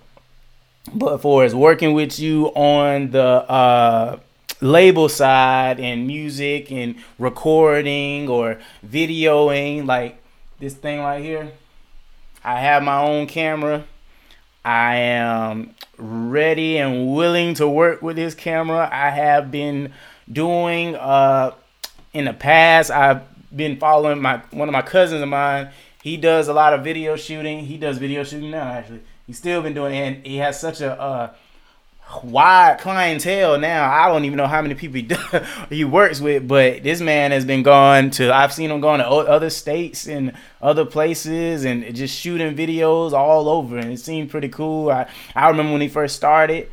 but 0.95 1.19
for 1.19 1.45
as 1.45 1.55
working 1.55 1.93
with 1.93 2.19
you 2.19 2.47
on 2.49 3.11
the 3.11 3.23
uh, 3.23 4.19
label 4.61 5.09
side 5.09 5.81
and 5.81 6.07
music 6.07 6.71
and 6.71 6.97
recording 7.19 8.29
or 8.29 8.59
videoing, 8.87 9.87
like 9.87 10.23
this 10.61 10.75
thing 10.75 11.01
right 11.01 11.23
here, 11.23 11.53
I 12.45 12.61
have 12.61 12.83
my 12.83 13.01
own 13.01 13.27
camera 13.27 13.85
I 14.65 14.97
am 14.97 15.75
ready 15.99 16.79
and 16.79 17.15
willing 17.15 17.55
to 17.55 17.69
work 17.69 18.03
with 18.03 18.17
this 18.17 18.35
camera. 18.35 18.89
I 18.91 19.11
have 19.11 19.51
been 19.51 19.93
doing 20.31 20.95
uh 20.95 21.53
in 22.13 22.27
the 22.27 22.33
past 22.33 22.91
I've 22.91 23.23
been 23.55 23.79
following 23.79 24.21
my 24.21 24.43
one 24.51 24.69
of 24.69 24.73
my 24.73 24.83
cousins 24.83 25.23
of 25.23 25.29
mine. 25.29 25.71
he 26.03 26.17
does 26.17 26.49
a 26.49 26.53
lot 26.53 26.73
of 26.73 26.85
video 26.85 27.17
shooting. 27.17 27.67
He 27.67 27.77
does 27.77 27.99
video 27.99 28.25
shooting 28.25 28.51
now, 28.51 28.65
actually. 28.65 29.01
He's 29.27 29.39
still 29.39 29.63
been 29.63 29.75
doing 29.75 29.95
it, 29.95 29.99
and 29.99 30.27
he 30.27 30.37
has 30.39 30.61
such 30.61 30.81
a 30.81 31.01
uh, 31.01 31.35
wide 32.23 32.79
clientele 32.81 33.59
now. 33.59 33.91
I 33.91 34.09
don't 34.09 34.25
even 34.25 34.37
know 34.37 34.47
how 34.47 34.63
many 34.63 34.75
people 34.75 34.97
he, 34.97 35.03
does, 35.03 35.47
he 35.71 35.85
works 35.85 36.21
with, 36.21 36.47
but 36.47 36.83
this 36.83 37.01
man 37.01 37.31
has 37.31 37.45
been 37.45 37.63
gone 37.63 38.11
to. 38.13 38.33
I've 38.33 38.53
seen 38.53 38.71
him 38.71 38.81
going 38.81 39.01
to 39.01 39.09
other 39.09 39.51
states 39.51 40.07
and 40.07 40.33
other 40.61 40.85
places, 40.85 41.65
and 41.65 41.95
just 41.95 42.19
shooting 42.19 42.55
videos 42.57 43.13
all 43.13 43.49
over, 43.49 43.79
and 43.79 43.93
it 43.93 44.01
seemed 44.01 44.31
pretty 44.31 44.49
cool. 44.49 44.91
I 44.91 45.09
I 45.35 45.49
remember 45.49 45.73
when 45.73 45.81
he 45.81 45.89
first 45.89 46.17
started 46.17 46.69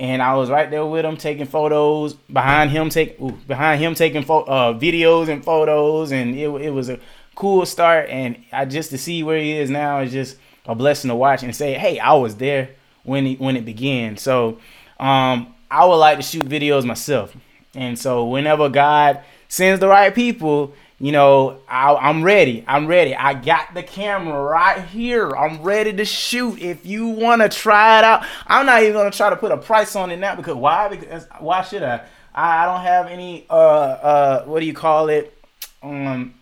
and 0.00 0.20
I 0.22 0.34
was 0.34 0.50
right 0.50 0.70
there 0.70 0.84
with 0.84 1.04
him 1.04 1.16
taking 1.16 1.46
photos 1.46 2.14
behind 2.14 2.70
him 2.70 2.88
take 2.88 3.20
ooh, 3.20 3.32
behind 3.46 3.80
him 3.80 3.94
taking 3.94 4.22
fo- 4.22 4.42
uh, 4.44 4.74
videos 4.74 5.28
and 5.28 5.44
photos 5.44 6.12
and 6.12 6.34
it, 6.34 6.48
it 6.48 6.70
was 6.70 6.88
a 6.88 6.98
cool 7.34 7.64
start 7.66 8.08
and 8.10 8.44
I 8.52 8.64
just 8.64 8.90
to 8.90 8.98
see 8.98 9.22
where 9.22 9.38
he 9.38 9.56
is 9.56 9.70
now 9.70 10.00
is 10.00 10.12
just 10.12 10.36
a 10.66 10.74
blessing 10.74 11.08
to 11.08 11.14
watch 11.14 11.42
and 11.42 11.54
say 11.54 11.74
hey 11.74 11.98
I 11.98 12.14
was 12.14 12.36
there 12.36 12.70
when 13.04 13.26
he, 13.26 13.34
when 13.36 13.56
it 13.56 13.64
began 13.64 14.16
so 14.16 14.58
um, 15.00 15.54
I 15.70 15.84
would 15.84 15.96
like 15.96 16.18
to 16.18 16.22
shoot 16.22 16.46
videos 16.46 16.84
myself 16.84 17.36
and 17.74 17.98
so 17.98 18.26
whenever 18.26 18.68
God 18.68 19.22
sends 19.48 19.80
the 19.80 19.88
right 19.88 20.14
people 20.14 20.74
you 21.04 21.12
know, 21.12 21.58
I, 21.68 22.08
am 22.08 22.22
ready. 22.22 22.64
I'm 22.66 22.86
ready. 22.86 23.14
I 23.14 23.34
got 23.34 23.74
the 23.74 23.82
camera 23.82 24.40
right 24.40 24.84
here. 24.86 25.28
I'm 25.36 25.62
ready 25.62 25.92
to 25.92 26.04
shoot. 26.04 26.60
If 26.60 26.86
you 26.86 27.08
want 27.08 27.42
to 27.42 27.48
try 27.48 27.98
it 27.98 28.04
out, 28.04 28.24
I'm 28.46 28.64
not 28.64 28.82
even 28.82 28.94
gonna 28.94 29.10
try 29.10 29.28
to 29.28 29.36
put 29.36 29.50
a 29.50 29.56
price 29.56 29.96
on 29.96 30.10
it 30.12 30.18
now 30.18 30.36
because 30.36 30.54
why? 30.54 30.88
Because 30.88 31.26
why 31.40 31.62
should 31.62 31.82
I? 31.82 32.06
I 32.34 32.64
don't 32.66 32.80
have 32.80 33.08
any. 33.08 33.44
Uh, 33.50 33.54
uh, 33.54 34.44
what 34.44 34.60
do 34.60 34.66
you 34.66 34.72
call 34.72 35.08
it? 35.08 35.36
Um, 35.82 36.34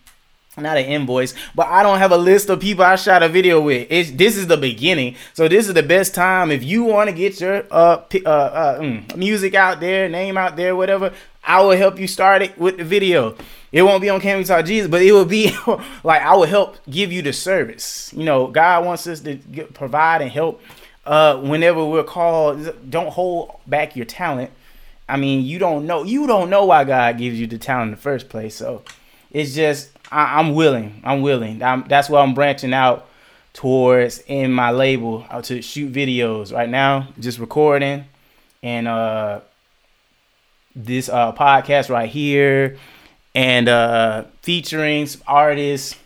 not 0.57 0.77
an 0.77 0.85
invoice, 0.85 1.35
but 1.55 1.67
I 1.69 1.83
don't 1.83 1.99
have 1.99 2.13
a 2.13 2.19
list 2.19 2.51
of 2.51 2.61
people 2.61 2.85
I 2.85 2.97
shot 2.97 3.23
a 3.23 3.29
video 3.29 3.61
with. 3.61 3.87
It's 3.91 4.11
this 4.11 4.37
is 4.37 4.47
the 4.49 4.57
beginning, 4.57 5.17
so 5.33 5.49
this 5.49 5.67
is 5.67 5.75
the 5.75 5.83
best 5.83 6.15
time 6.15 6.51
if 6.51 6.63
you 6.63 6.85
want 6.85 7.09
to 7.09 7.17
get 7.17 7.41
your 7.41 7.65
uh, 7.71 8.03
uh, 8.27 8.29
uh 8.29 8.81
mm, 8.81 9.17
music 9.17 9.55
out 9.55 9.81
there, 9.81 10.09
name 10.09 10.37
out 10.37 10.57
there, 10.57 10.77
whatever. 10.77 11.13
I 11.45 11.61
will 11.63 11.77
help 11.77 11.99
you 11.99 12.07
start 12.07 12.43
it 12.43 12.57
with 12.59 12.77
the 12.77 12.85
video. 12.85 13.37
It 13.73 13.83
won't 13.83 14.03
be 14.03 14.11
on 14.11 14.21
Can 14.21 14.39
We 14.39 14.45
Talk 14.45 14.67
Jesus, 14.67 14.91
but 14.91 15.03
it 15.03 15.13
will 15.13 15.25
be 15.25 15.57
like 16.05 16.23
I 16.23 16.35
will 16.35 16.47
help 16.47 16.77
give 16.89 17.11
you 17.11 17.23
the 17.23 17.33
service. 17.33 18.13
You 18.15 18.25
know, 18.25 18.47
God 18.47 18.85
wants 18.85 19.07
us 19.07 19.21
to 19.21 19.35
get, 19.35 19.73
provide 19.73 20.21
and 20.21 20.31
help 20.31 20.61
uh, 21.07 21.39
whenever 21.39 21.85
we're 21.85 22.05
called. 22.05 22.91
Don't 22.91 23.11
hold 23.11 23.59
back 23.67 23.97
your 23.97 24.05
talent. 24.05 24.51
I 25.09 25.17
mean, 25.17 25.45
you 25.45 25.59
don't 25.59 25.87
know 25.87 26.05
you 26.05 26.27
don't 26.27 26.51
know 26.51 26.67
why 26.67 26.85
God 26.85 27.19
gives 27.19 27.41
you 27.41 27.47
the 27.47 27.59
talent 27.59 27.89
in 27.89 27.91
the 27.93 28.01
first 28.01 28.29
place. 28.29 28.55
So 28.55 28.83
it's 29.31 29.55
just 29.55 29.91
I, 30.13 30.41
am 30.41 30.55
willing. 30.55 31.01
I'm 31.05 31.23
willing. 31.23 31.63
I'm, 31.63 31.85
that's 31.89 32.09
why 32.09 32.21
I'm 32.21 32.35
branching 32.35 32.75
out 32.75 33.09
towards 33.55 34.23
in 34.27 34.53
my 34.53 34.71
label 34.71 35.27
uh, 35.31 35.43
to 35.43 35.63
shoot 35.63 35.93
videos 35.93 36.53
right 36.53 36.69
now. 36.69 37.09
Just 37.19 37.39
recording 37.39 38.05
and 38.63 38.87
uh, 38.87 39.41
this 40.77 41.09
uh, 41.09 41.33
podcast 41.33 41.91
right 41.91 42.09
here 42.09 42.77
and 43.35 43.69
uh, 43.69 44.25
featuring 44.43 45.09
artists, 45.27 45.99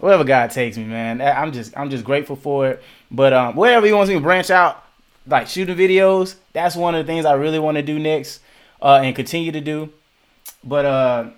whatever 0.00 0.24
God 0.24 0.50
takes 0.50 0.76
me, 0.76 0.84
man. 0.84 1.20
I'm 1.20 1.52
just 1.52 1.76
I'm 1.76 1.90
just 1.90 2.04
grateful 2.04 2.36
for 2.36 2.68
it. 2.68 2.82
But 3.10 3.32
um, 3.32 3.56
wherever 3.56 3.84
He 3.86 3.92
wants 3.92 4.08
me 4.08 4.14
to 4.14 4.20
branch 4.20 4.50
out, 4.50 4.84
like 5.26 5.48
shooting 5.48 5.76
videos, 5.76 6.36
that's 6.52 6.76
one 6.76 6.94
of 6.94 7.04
the 7.04 7.12
things 7.12 7.24
I 7.24 7.34
really 7.34 7.58
want 7.58 7.76
to 7.76 7.82
do 7.82 7.98
next 7.98 8.40
uh, 8.80 9.00
and 9.02 9.14
continue 9.14 9.52
to 9.52 9.60
do. 9.60 9.92
But 10.64 10.84
uh, 10.84 11.30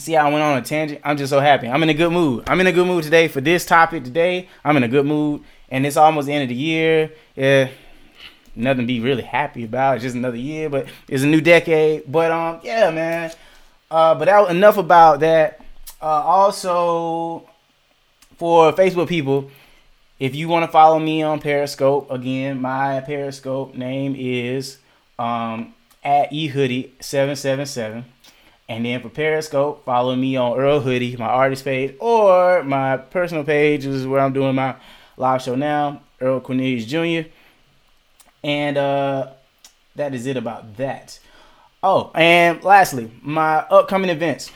see, 0.00 0.16
I 0.16 0.28
went 0.28 0.42
on 0.42 0.58
a 0.58 0.62
tangent. 0.62 1.00
I'm 1.04 1.16
just 1.16 1.30
so 1.30 1.40
happy. 1.40 1.68
I'm 1.68 1.82
in 1.82 1.88
a 1.88 1.94
good 1.94 2.12
mood. 2.12 2.44
I'm 2.48 2.60
in 2.60 2.66
a 2.66 2.72
good 2.72 2.86
mood 2.86 3.04
today 3.04 3.28
for 3.28 3.40
this 3.40 3.64
topic 3.64 4.04
today. 4.04 4.48
I'm 4.64 4.76
in 4.76 4.82
a 4.82 4.88
good 4.88 5.06
mood, 5.06 5.42
and 5.68 5.86
it's 5.86 5.96
almost 5.96 6.26
the 6.26 6.32
end 6.32 6.44
of 6.44 6.48
the 6.48 6.54
year. 6.54 7.12
Yeah, 7.34 7.68
nothing 8.54 8.82
to 8.82 8.86
be 8.86 9.00
really 9.00 9.22
happy 9.22 9.64
about. 9.64 9.96
It's 9.96 10.02
just 10.02 10.16
another 10.16 10.36
year, 10.36 10.68
but 10.68 10.86
it's 11.08 11.22
a 11.22 11.26
new 11.26 11.40
decade. 11.40 12.10
But 12.10 12.30
um, 12.30 12.60
yeah, 12.62 12.90
man. 12.90 13.32
Uh, 13.90 14.14
but 14.14 14.24
that, 14.26 14.50
enough 14.50 14.76
about 14.76 15.20
that. 15.20 15.60
Uh, 16.00 16.06
also, 16.06 17.48
for 18.36 18.72
Facebook 18.72 19.08
people, 19.08 19.50
if 20.18 20.34
you 20.34 20.48
want 20.48 20.64
to 20.64 20.72
follow 20.72 20.98
me 20.98 21.22
on 21.22 21.40
Periscope, 21.40 22.10
again, 22.10 22.60
my 22.60 23.00
Periscope 23.00 23.74
name 23.74 24.14
is 24.16 24.78
um, 25.18 25.74
at 26.04 26.30
ehoodie777. 26.30 28.04
And 28.68 28.84
then 28.84 29.00
for 29.00 29.08
Periscope, 29.08 29.84
follow 29.84 30.16
me 30.16 30.36
on 30.36 30.58
Earl 30.58 30.80
Hoodie, 30.80 31.16
my 31.16 31.26
artist 31.26 31.64
page, 31.64 31.94
or 32.00 32.64
my 32.64 32.96
personal 32.96 33.44
page 33.44 33.84
is 33.86 34.06
where 34.06 34.20
I'm 34.20 34.32
doing 34.32 34.56
my 34.56 34.74
live 35.16 35.42
show 35.42 35.54
now, 35.54 36.02
Earl 36.20 36.40
Cornelius 36.40 36.84
Jr. 36.84 37.28
And 38.42 38.76
uh, 38.76 39.30
that 39.94 40.14
is 40.14 40.26
it 40.26 40.36
about 40.36 40.76
that. 40.78 41.20
Oh, 41.82 42.10
and 42.14 42.62
lastly, 42.64 43.10
my 43.22 43.58
upcoming 43.58 44.10
events. 44.10 44.50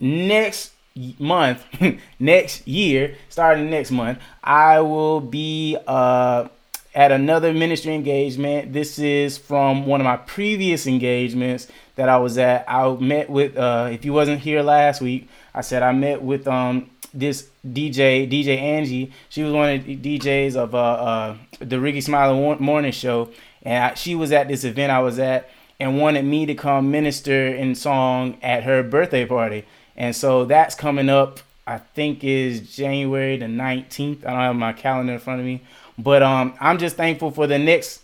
Next 0.00 0.72
month, 1.18 1.64
next 2.18 2.66
year, 2.66 3.16
starting 3.28 3.68
next 3.68 3.90
month, 3.90 4.18
I 4.42 4.80
will 4.80 5.20
be 5.20 5.76
uh, 5.86 6.48
at 6.94 7.10
another 7.10 7.52
ministry 7.52 7.94
engagement. 7.94 8.72
This 8.72 8.98
is 8.98 9.36
from 9.36 9.86
one 9.86 10.00
of 10.00 10.04
my 10.04 10.16
previous 10.16 10.86
engagements 10.86 11.66
that 11.96 12.08
I 12.08 12.16
was 12.18 12.38
at. 12.38 12.64
I 12.68 12.88
met 12.94 13.28
with, 13.28 13.56
uh, 13.56 13.88
if 13.90 14.04
you 14.04 14.12
wasn't 14.12 14.40
here 14.40 14.62
last 14.62 15.00
week, 15.00 15.28
I 15.54 15.60
said 15.62 15.82
I 15.82 15.92
met 15.92 16.22
with 16.22 16.46
um, 16.46 16.90
this 17.12 17.48
DJ, 17.66 18.30
DJ 18.30 18.58
Angie. 18.58 19.12
She 19.28 19.42
was 19.42 19.52
one 19.52 19.70
of 19.70 19.84
the 19.84 19.96
DJs 19.96 20.56
of 20.56 20.74
uh, 20.74 20.78
uh, 20.78 21.36
the 21.58 21.80
Rickey 21.80 22.00
Smiley 22.00 22.56
Morning 22.58 22.92
Show, 22.92 23.30
and 23.62 23.84
I, 23.84 23.94
she 23.94 24.14
was 24.14 24.32
at 24.32 24.48
this 24.48 24.64
event 24.64 24.92
I 24.92 25.00
was 25.00 25.18
at 25.18 25.50
and 25.80 25.98
wanted 25.98 26.24
me 26.24 26.46
to 26.46 26.54
come 26.54 26.90
minister 26.90 27.48
in 27.48 27.74
song 27.74 28.38
at 28.42 28.62
her 28.62 28.82
birthday 28.82 29.26
party. 29.26 29.64
And 29.96 30.14
so 30.14 30.44
that's 30.44 30.74
coming 30.74 31.08
up, 31.08 31.40
I 31.66 31.78
think 31.78 32.22
is 32.22 32.74
January 32.74 33.36
the 33.36 33.46
19th. 33.46 34.24
I 34.24 34.30
don't 34.30 34.40
have 34.40 34.56
my 34.56 34.72
calendar 34.72 35.14
in 35.14 35.18
front 35.18 35.40
of 35.40 35.46
me. 35.46 35.62
But 35.98 36.22
um, 36.22 36.54
I'm 36.60 36.78
just 36.78 36.96
thankful 36.96 37.30
for 37.30 37.46
the 37.46 37.58
next 37.58 38.02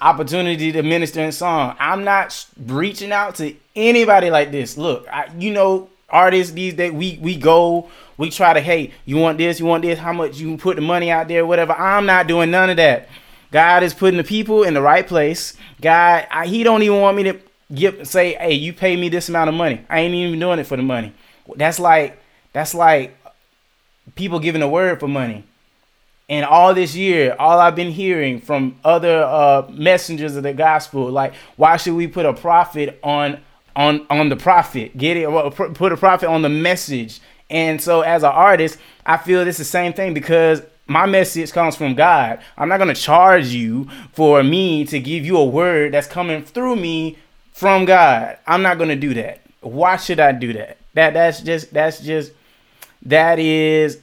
opportunity 0.00 0.72
to 0.72 0.82
minister 0.82 1.20
in 1.20 1.32
song. 1.32 1.76
I'm 1.78 2.04
not 2.04 2.46
reaching 2.66 3.12
out 3.12 3.36
to 3.36 3.54
anybody 3.76 4.30
like 4.30 4.50
this. 4.50 4.76
Look, 4.76 5.06
I, 5.08 5.30
you 5.38 5.52
know, 5.52 5.88
artists 6.08 6.52
these 6.52 6.74
days, 6.74 6.92
we, 6.92 7.18
we 7.20 7.36
go, 7.36 7.88
we 8.16 8.30
try 8.30 8.52
to, 8.52 8.60
hey, 8.60 8.92
you 9.04 9.16
want 9.16 9.38
this, 9.38 9.60
you 9.60 9.66
want 9.66 9.82
this, 9.82 9.98
how 9.98 10.12
much 10.12 10.38
you 10.38 10.56
put 10.56 10.76
the 10.76 10.82
money 10.82 11.10
out 11.10 11.28
there, 11.28 11.46
whatever. 11.46 11.72
I'm 11.72 12.06
not 12.06 12.26
doing 12.26 12.50
none 12.50 12.70
of 12.70 12.76
that. 12.76 13.08
God 13.52 13.82
is 13.82 13.94
putting 13.94 14.18
the 14.18 14.24
people 14.24 14.62
in 14.62 14.74
the 14.74 14.82
right 14.82 15.06
place. 15.06 15.54
God, 15.80 16.26
I, 16.30 16.46
He 16.46 16.62
don't 16.62 16.82
even 16.82 17.00
want 17.00 17.16
me 17.16 17.24
to 17.24 17.40
give 17.74 18.06
say, 18.06 18.34
hey, 18.34 18.54
you 18.54 18.72
pay 18.72 18.96
me 18.96 19.08
this 19.08 19.28
amount 19.28 19.48
of 19.48 19.54
money. 19.54 19.84
I 19.88 20.00
ain't 20.00 20.14
even 20.14 20.38
doing 20.38 20.58
it 20.58 20.66
for 20.66 20.76
the 20.76 20.82
money. 20.82 21.12
That's 21.56 21.78
like 21.78 22.20
that's 22.52 22.74
like 22.74 23.16
people 24.14 24.38
giving 24.38 24.62
a 24.62 24.68
word 24.68 25.00
for 25.00 25.08
money. 25.08 25.44
And 26.30 26.46
all 26.46 26.72
this 26.74 26.94
year, 26.94 27.34
all 27.40 27.58
I've 27.58 27.74
been 27.74 27.90
hearing 27.90 28.40
from 28.40 28.76
other 28.84 29.24
uh, 29.24 29.66
messengers 29.68 30.36
of 30.36 30.44
the 30.44 30.52
gospel, 30.52 31.10
like, 31.10 31.34
why 31.56 31.76
should 31.76 31.94
we 31.94 32.06
put 32.06 32.24
a 32.24 32.32
profit 32.32 33.00
on 33.02 33.40
on 33.74 34.06
on 34.08 34.28
the 34.28 34.36
prophet? 34.36 34.96
Get 34.96 35.16
it? 35.16 35.28
Put 35.74 35.92
a 35.92 35.96
profit 35.96 36.28
on 36.28 36.42
the 36.42 36.48
message. 36.48 37.20
And 37.50 37.82
so, 37.82 38.02
as 38.02 38.22
an 38.22 38.30
artist, 38.30 38.78
I 39.04 39.16
feel 39.16 39.40
it's 39.40 39.58
the 39.58 39.64
same 39.64 39.92
thing 39.92 40.14
because 40.14 40.62
my 40.86 41.04
message 41.04 41.50
comes 41.50 41.74
from 41.74 41.96
God. 41.96 42.38
I'm 42.56 42.68
not 42.68 42.76
going 42.76 42.94
to 42.94 43.00
charge 43.00 43.48
you 43.48 43.88
for 44.12 44.44
me 44.44 44.84
to 44.86 45.00
give 45.00 45.26
you 45.26 45.36
a 45.36 45.44
word 45.44 45.94
that's 45.94 46.06
coming 46.06 46.44
through 46.44 46.76
me 46.76 47.18
from 47.52 47.86
God. 47.86 48.38
I'm 48.46 48.62
not 48.62 48.78
going 48.78 48.90
to 48.90 48.96
do 48.96 49.14
that. 49.14 49.40
Why 49.62 49.96
should 49.96 50.20
I 50.20 50.30
do 50.30 50.52
that? 50.52 50.78
That 50.94 51.12
that's 51.14 51.40
just 51.40 51.72
that's 51.72 52.00
just 52.00 52.32
that 53.02 53.40
is 53.40 53.98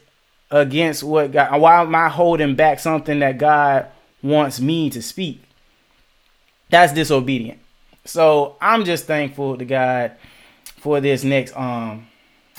against 0.50 1.04
what 1.04 1.32
God 1.32 1.60
why 1.60 1.82
am 1.82 1.94
I 1.96 2.10
holding 2.10 2.56
back 2.56 2.80
something 2.80 3.20
that 3.20 3.38
God 3.38 3.88
wants 4.24 4.60
me 4.60 4.90
to 4.92 5.02
speak? 5.02 5.42
That's 6.70 6.94
disobedient. 6.94 7.60
So 8.06 8.56
I'm 8.62 8.86
just 8.86 9.06
thankful 9.06 9.58
to 9.58 9.66
God 9.66 10.14
for 10.78 11.02
this 11.02 11.24
next 11.24 11.56
um 11.56 12.08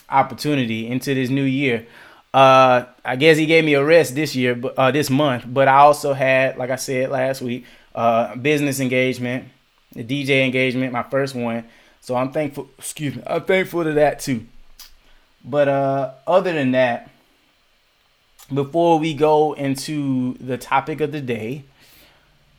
opportunity 0.09 0.87
into 0.87 1.15
this 1.15 1.31
new 1.31 1.45
year. 1.45 1.87
Uh, 2.33 2.85
I 3.05 3.17
guess 3.17 3.37
he 3.39 3.47
gave 3.47 3.65
me 3.65 3.75
a 3.75 3.85
rest 3.85 4.15
this 4.15 4.37
year, 4.37 4.55
but 4.55 4.75
uh, 4.79 4.91
this 4.91 5.09
month. 5.09 5.45
But 5.47 5.67
I 5.69 5.79
also 5.79 6.13
had, 6.13 6.59
like 6.59 6.71
I 6.71 6.77
said 6.77 7.11
last 7.11 7.41
week, 7.41 7.65
uh, 7.95 8.37
business 8.37 8.81
engagement, 8.81 9.47
the 9.93 10.05
DJ 10.05 10.45
engagement, 10.45 10.93
my 10.93 11.03
first 11.03 11.35
one. 11.35 11.65
So 12.01 12.15
I'm 12.17 12.31
thankful. 12.31 12.69
Excuse 12.79 13.17
me. 13.17 13.23
I'm 13.27 13.45
thankful 13.45 13.85
to 13.85 13.93
that 13.95 14.21
too. 14.21 14.47
But 15.45 15.69
uh, 15.69 16.13
other 16.27 16.53
than 16.53 16.73
that, 16.73 17.11
before 18.53 18.99
we 18.99 19.15
go 19.15 19.53
into 19.53 20.35
the 20.35 20.59
topic 20.59 21.01
of 21.01 21.13
the 21.13 21.21
day, 21.21 21.65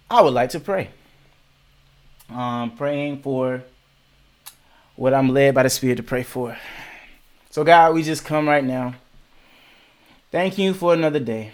I 0.10 0.22
would 0.22 0.34
like 0.34 0.52
to 0.52 0.60
pray. 0.60 0.90
Um, 2.30 2.76
praying 2.78 3.22
for 3.22 3.64
what 4.96 5.14
I'm 5.14 5.30
led 5.30 5.56
by 5.56 5.64
the 5.64 5.70
Spirit 5.70 5.98
to 5.98 6.04
pray 6.04 6.24
for. 6.24 6.58
So 7.50 7.64
God, 7.64 7.96
we 7.96 8.04
just 8.04 8.26
come 8.26 8.48
right 8.48 8.64
now 8.64 8.96
Thanking 10.32 10.66
you 10.66 10.74
for 10.76 10.94
another 10.94 11.20
day. 11.20 11.54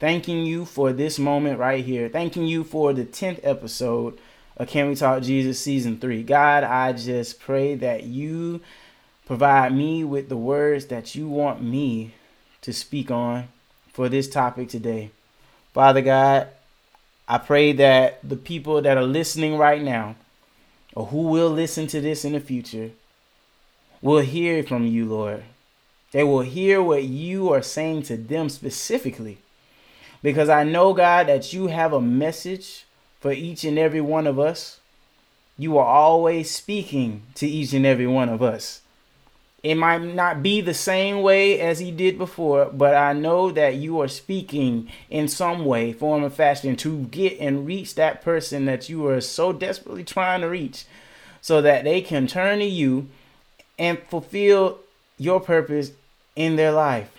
Thanking 0.00 0.44
you 0.44 0.64
for 0.64 0.92
this 0.92 1.16
moment 1.16 1.60
right 1.60 1.84
here. 1.84 2.08
Thanking 2.08 2.44
you 2.44 2.64
for 2.64 2.92
the 2.92 3.04
10th 3.04 3.38
episode 3.44 4.18
of 4.56 4.66
Can 4.66 4.88
We 4.88 4.96
Talk 4.96 5.22
Jesus 5.22 5.60
Season 5.60 5.96
3. 5.96 6.24
God, 6.24 6.64
I 6.64 6.92
just 6.92 7.38
pray 7.38 7.76
that 7.76 8.02
you 8.02 8.62
provide 9.26 9.72
me 9.72 10.02
with 10.02 10.28
the 10.28 10.36
words 10.36 10.86
that 10.86 11.14
you 11.14 11.28
want 11.28 11.62
me 11.62 12.14
to 12.62 12.72
speak 12.72 13.10
on 13.10 13.48
for 13.92 14.08
this 14.08 14.28
topic 14.28 14.68
today. 14.68 15.10
Father 15.74 16.02
God, 16.02 16.48
I 17.26 17.38
pray 17.38 17.72
that 17.72 18.20
the 18.26 18.36
people 18.36 18.80
that 18.82 18.96
are 18.96 19.04
listening 19.04 19.58
right 19.58 19.82
now, 19.82 20.16
or 20.94 21.06
who 21.06 21.22
will 21.22 21.50
listen 21.50 21.86
to 21.88 22.00
this 22.00 22.24
in 22.24 22.32
the 22.32 22.40
future, 22.40 22.90
will 24.00 24.20
hear 24.20 24.62
from 24.62 24.86
you, 24.86 25.04
Lord. 25.04 25.44
They 26.12 26.24
will 26.24 26.40
hear 26.40 26.82
what 26.82 27.04
you 27.04 27.52
are 27.52 27.62
saying 27.62 28.04
to 28.04 28.16
them 28.16 28.48
specifically. 28.48 29.38
Because 30.22 30.48
I 30.48 30.64
know, 30.64 30.94
God, 30.94 31.28
that 31.28 31.52
you 31.52 31.66
have 31.66 31.92
a 31.92 32.00
message 32.00 32.86
for 33.20 33.32
each 33.32 33.64
and 33.64 33.78
every 33.78 34.00
one 34.00 34.26
of 34.26 34.38
us. 34.38 34.80
You 35.58 35.76
are 35.78 35.86
always 35.86 36.50
speaking 36.50 37.22
to 37.34 37.46
each 37.46 37.72
and 37.72 37.84
every 37.84 38.06
one 38.06 38.28
of 38.28 38.42
us. 38.42 38.80
It 39.62 39.74
might 39.74 40.02
not 40.02 40.42
be 40.42 40.60
the 40.60 40.74
same 40.74 41.22
way 41.22 41.60
as 41.60 41.80
he 41.80 41.90
did 41.90 42.16
before, 42.16 42.66
but 42.66 42.94
I 42.94 43.12
know 43.12 43.50
that 43.50 43.74
you 43.74 44.00
are 44.00 44.08
speaking 44.08 44.88
in 45.10 45.26
some 45.26 45.64
way, 45.64 45.92
form, 45.92 46.24
or 46.24 46.30
fashion 46.30 46.76
to 46.76 47.00
get 47.06 47.40
and 47.40 47.66
reach 47.66 47.96
that 47.96 48.22
person 48.22 48.66
that 48.66 48.88
you 48.88 49.04
are 49.08 49.20
so 49.20 49.52
desperately 49.52 50.04
trying 50.04 50.42
to 50.42 50.48
reach 50.48 50.84
so 51.40 51.60
that 51.60 51.82
they 51.82 52.00
can 52.00 52.28
turn 52.28 52.60
to 52.60 52.64
you 52.64 53.08
and 53.78 53.98
fulfill 54.08 54.78
your 55.18 55.40
purpose 55.40 55.90
in 56.36 56.54
their 56.54 56.72
life. 56.72 57.10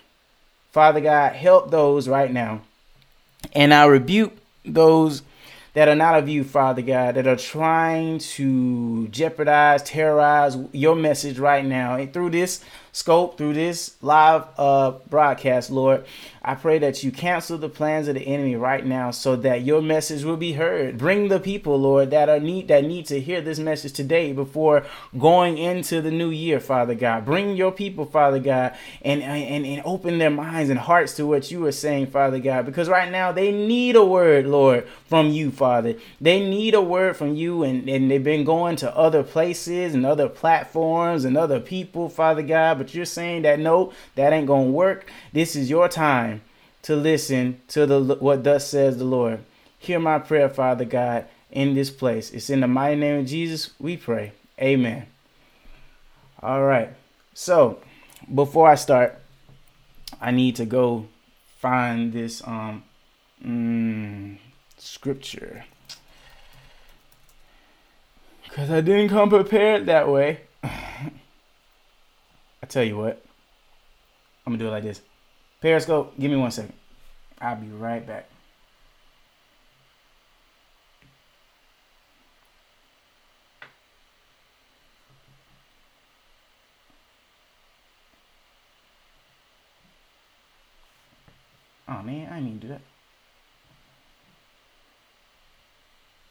Father 0.72 1.00
God, 1.00 1.34
help 1.34 1.70
those 1.70 2.08
right 2.08 2.32
now. 2.32 2.62
And 3.52 3.74
I 3.74 3.84
rebuke 3.84 4.32
those 4.64 5.22
that 5.74 5.88
are 5.88 5.94
not 5.94 6.16
of 6.16 6.28
you, 6.28 6.44
Father 6.44 6.82
God, 6.82 7.14
that 7.14 7.26
are 7.26 7.36
trying 7.36 8.18
to 8.18 9.08
jeopardize, 9.08 9.82
terrorize 9.82 10.56
your 10.72 10.96
message 10.96 11.38
right 11.38 11.64
now. 11.64 11.96
And 11.96 12.12
through 12.12 12.30
this 12.30 12.64
scope, 12.92 13.38
through 13.38 13.54
this 13.54 13.96
live 14.02 14.44
uh, 14.58 14.92
broadcast, 15.08 15.70
Lord, 15.70 16.04
I 16.42 16.54
pray 16.54 16.78
that 16.78 17.04
you 17.04 17.12
cancel 17.12 17.58
the 17.58 17.68
plans 17.68 18.08
of 18.08 18.14
the 18.14 18.22
enemy 18.26 18.56
right 18.56 18.84
now 18.84 19.10
so 19.10 19.36
that 19.36 19.62
your 19.62 19.82
message 19.82 20.24
will 20.24 20.38
be 20.38 20.54
heard. 20.54 20.96
Bring 20.96 21.28
the 21.28 21.38
people, 21.38 21.78
Lord, 21.78 22.10
that 22.12 22.30
are 22.30 22.40
need 22.40 22.68
that 22.68 22.84
need 22.84 23.06
to 23.06 23.20
hear 23.20 23.42
this 23.42 23.58
message 23.58 23.92
today 23.92 24.32
before 24.32 24.86
going 25.18 25.58
into 25.58 26.00
the 26.00 26.10
new 26.10 26.30
year, 26.30 26.58
Father 26.58 26.94
God. 26.94 27.26
Bring 27.26 27.56
your 27.56 27.70
people, 27.70 28.06
Father 28.06 28.38
God, 28.38 28.74
and, 29.02 29.22
and, 29.22 29.66
and 29.66 29.82
open 29.84 30.18
their 30.18 30.30
minds 30.30 30.70
and 30.70 30.78
hearts 30.78 31.14
to 31.16 31.26
what 31.26 31.50
you 31.50 31.66
are 31.66 31.72
saying, 31.72 32.06
Father 32.06 32.38
God. 32.38 32.64
Because 32.64 32.88
right 32.88 33.10
now 33.10 33.32
they 33.32 33.52
need 33.52 33.94
a 33.94 34.04
word, 34.04 34.46
Lord, 34.46 34.88
from 35.06 35.28
you, 35.28 35.50
Father. 35.50 35.96
They 36.22 36.40
need 36.40 36.74
a 36.74 36.80
word 36.80 37.18
from 37.18 37.34
you, 37.34 37.64
and, 37.64 37.86
and 37.86 38.10
they've 38.10 38.24
been 38.24 38.44
going 38.44 38.76
to 38.76 38.96
other 38.96 39.22
places 39.22 39.94
and 39.94 40.06
other 40.06 40.28
platforms 40.28 41.26
and 41.26 41.36
other 41.36 41.60
people, 41.60 42.08
Father 42.08 42.42
God. 42.42 42.78
But 42.78 42.89
you're 42.94 43.04
saying 43.04 43.42
that 43.42 43.58
no, 43.58 43.92
that 44.14 44.32
ain't 44.32 44.46
gonna 44.46 44.70
work. 44.70 45.10
This 45.32 45.56
is 45.56 45.70
your 45.70 45.88
time 45.88 46.42
to 46.82 46.96
listen 46.96 47.60
to 47.68 47.86
the 47.86 48.16
what 48.16 48.44
thus 48.44 48.66
says 48.68 48.98
the 48.98 49.04
Lord. 49.04 49.40
Hear 49.78 49.98
my 49.98 50.18
prayer, 50.18 50.48
Father 50.48 50.84
God, 50.84 51.26
in 51.50 51.74
this 51.74 51.90
place. 51.90 52.30
It's 52.30 52.50
in 52.50 52.60
the 52.60 52.68
mighty 52.68 53.00
name 53.00 53.20
of 53.20 53.26
Jesus 53.26 53.70
we 53.78 53.96
pray. 53.96 54.32
Amen. 54.60 55.06
All 56.42 56.62
right. 56.62 56.90
So, 57.34 57.78
before 58.32 58.68
I 58.68 58.74
start, 58.74 59.18
I 60.20 60.30
need 60.30 60.56
to 60.56 60.66
go 60.66 61.06
find 61.58 62.12
this 62.12 62.46
um 62.46 62.84
mm, 63.44 64.38
scripture. 64.78 65.64
Cause 68.50 68.70
I 68.70 68.80
didn't 68.80 69.10
come 69.10 69.30
prepared 69.30 69.86
that 69.86 70.08
way. 70.08 70.40
I 72.62 72.66
tell 72.66 72.84
you 72.84 72.96
what. 72.96 73.24
I'm 74.46 74.52
gonna 74.52 74.58
do 74.58 74.68
it 74.68 74.72
like 74.72 74.82
this. 74.82 75.00
Periscope, 75.60 76.18
give 76.18 76.30
me 76.30 76.36
one 76.36 76.50
second. 76.50 76.72
I'll 77.40 77.56
be 77.56 77.68
right 77.68 78.06
back. 78.06 78.28
Oh 91.88 92.02
man, 92.02 92.32
I 92.32 92.40
didn't 92.40 92.60
do 92.60 92.68
that. 92.68 92.80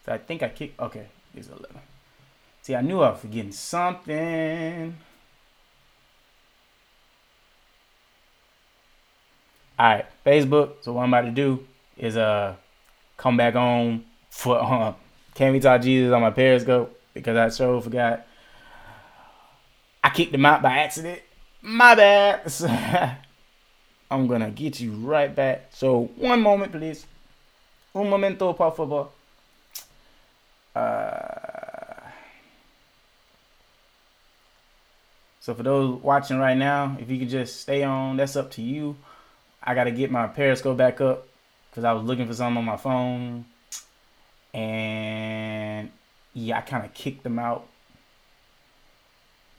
So 0.06 0.14
I 0.14 0.18
think 0.18 0.42
I 0.42 0.50
kicked. 0.50 0.80
Okay, 0.80 1.08
it's 1.36 1.50
11. 1.50 1.68
See, 2.62 2.76
I 2.76 2.82
knew 2.82 3.02
I 3.02 3.12
was 3.12 3.20
forgetting 3.20 3.52
something. 3.52 4.98
All 9.80 9.86
right, 9.86 10.06
Facebook. 10.26 10.72
So 10.82 10.92
what 10.92 11.04
I'm 11.04 11.14
about 11.14 11.22
to 11.22 11.32
do 11.32 11.66
is 11.96 12.18
uh 12.18 12.56
come 13.16 13.38
back 13.38 13.56
on 13.56 14.04
for 14.30 14.58
uh, 14.62 14.94
Can 15.36 15.54
We 15.54 15.62
Talk 15.62 15.82
Jesus 15.82 16.12
on 16.12 16.22
my 16.22 16.32
Periscope 16.32 17.00
because 17.14 17.38
I 17.38 17.50
sure 17.50 17.80
forgot. 17.82 18.26
I 20.04 20.10
kicked 20.10 20.34
him 20.34 20.46
out 20.46 20.62
by 20.62 20.80
accident. 20.80 21.22
My 21.62 21.96
bad. 21.96 22.52
I'm 24.12 24.28
gonna 24.28 24.52
get 24.52 24.82
you 24.82 24.92
right 24.92 25.34
back. 25.34 25.68
So 25.72 26.10
one 26.18 26.42
moment, 26.42 26.74
please. 26.74 27.06
Un 27.96 28.10
momento, 28.10 28.52
por 28.54 28.72
favor. 28.72 29.08
Uh, 30.76 32.10
so 35.40 35.54
for 35.54 35.64
those 35.64 36.02
watching 36.02 36.38
right 36.38 36.58
now, 36.58 36.98
if 37.00 37.10
you 37.10 37.18
could 37.18 37.30
just 37.30 37.62
stay 37.62 37.84
on, 37.84 38.18
that's 38.18 38.36
up 38.36 38.52
to 38.52 38.62
you. 38.62 38.98
I 39.70 39.76
got 39.76 39.84
to 39.84 39.92
get 39.92 40.10
my 40.10 40.26
Periscope 40.26 40.78
back 40.78 41.00
up 41.00 41.28
because 41.70 41.84
I 41.84 41.92
was 41.94 42.02
looking 42.04 42.26
for 42.26 42.34
something 42.34 42.58
on 42.58 42.66
my 42.66 42.76
phone. 42.76 43.46
And 44.52 45.92
yeah, 46.34 46.58
I 46.58 46.62
kind 46.62 46.84
of 46.84 46.92
kicked 46.96 47.22
them 47.22 47.38
out. 47.38 47.68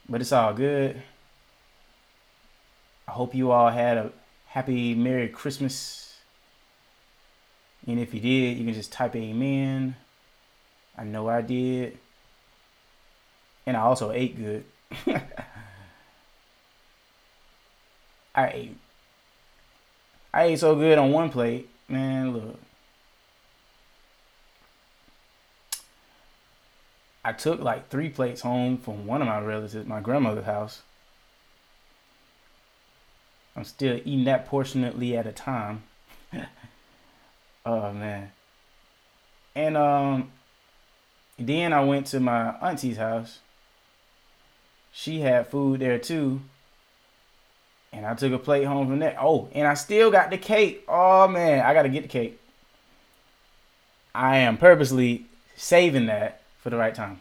But 0.09 0.19
it's 0.19 0.33
all 0.33 0.53
good. 0.53 1.01
I 3.07 3.11
hope 3.11 3.33
you 3.33 3.51
all 3.51 3.69
had 3.69 3.97
a 3.97 4.11
happy 4.47 4.95
Merry 4.95 5.29
Christmas. 5.29 6.17
And 7.87 7.97
if 7.97 8.13
you 8.13 8.19
did, 8.19 8.57
you 8.57 8.65
can 8.65 8.73
just 8.73 8.91
type 8.91 9.15
Amen. 9.15 9.95
I 10.97 11.05
know 11.05 11.29
I 11.29 11.39
did. 11.39 11.97
And 13.65 13.77
I 13.77 13.79
also 13.79 14.11
ate 14.11 14.35
good. 14.35 14.65
I 18.35 18.49
ate 18.49 18.77
I 20.33 20.43
ate 20.43 20.59
so 20.59 20.75
good 20.75 20.97
on 20.97 21.11
one 21.11 21.29
plate, 21.29 21.69
man. 21.89 22.33
Look, 22.33 22.59
I 27.23 27.33
took 27.33 27.59
like 27.59 27.89
three 27.89 28.09
plates 28.09 28.41
home 28.41 28.77
from 28.77 29.05
one 29.05 29.21
of 29.21 29.27
my 29.27 29.39
relatives, 29.39 29.87
my 29.87 29.99
grandmother's 29.99 30.45
house. 30.45 30.81
I'm 33.55 33.65
still 33.65 33.97
eating 33.97 34.23
that 34.25 34.45
portionately 34.45 35.15
at 35.17 35.27
a 35.27 35.31
time. 35.31 35.83
oh 37.65 37.91
man. 37.91 38.31
And 39.55 39.75
um 39.77 40.31
then 41.37 41.73
I 41.73 41.83
went 41.83 42.07
to 42.07 42.19
my 42.19 42.55
auntie's 42.59 42.97
house. 42.97 43.39
She 44.91 45.21
had 45.21 45.47
food 45.47 45.81
there 45.81 45.99
too. 45.99 46.41
And 47.93 48.05
I 48.05 48.13
took 48.15 48.31
a 48.31 48.39
plate 48.39 48.63
home 48.63 48.87
from 48.87 48.99
that. 48.99 49.17
Oh, 49.19 49.49
and 49.53 49.67
I 49.67 49.73
still 49.73 50.11
got 50.11 50.29
the 50.29 50.37
cake. 50.37 50.85
Oh 50.87 51.27
man, 51.27 51.65
I 51.65 51.73
gotta 51.73 51.89
get 51.89 52.03
the 52.03 52.09
cake. 52.09 52.39
I 54.15 54.37
am 54.37 54.57
purposely 54.57 55.25
saving 55.55 56.05
that 56.07 56.41
for 56.59 56.69
the 56.69 56.77
right 56.77 56.95
time. 56.95 57.19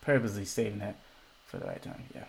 Purposely 0.00 0.44
saving 0.44 0.78
that 0.80 0.96
for 1.46 1.58
the 1.58 1.66
right 1.66 1.82
time, 1.82 2.02
yeah. 2.14 2.24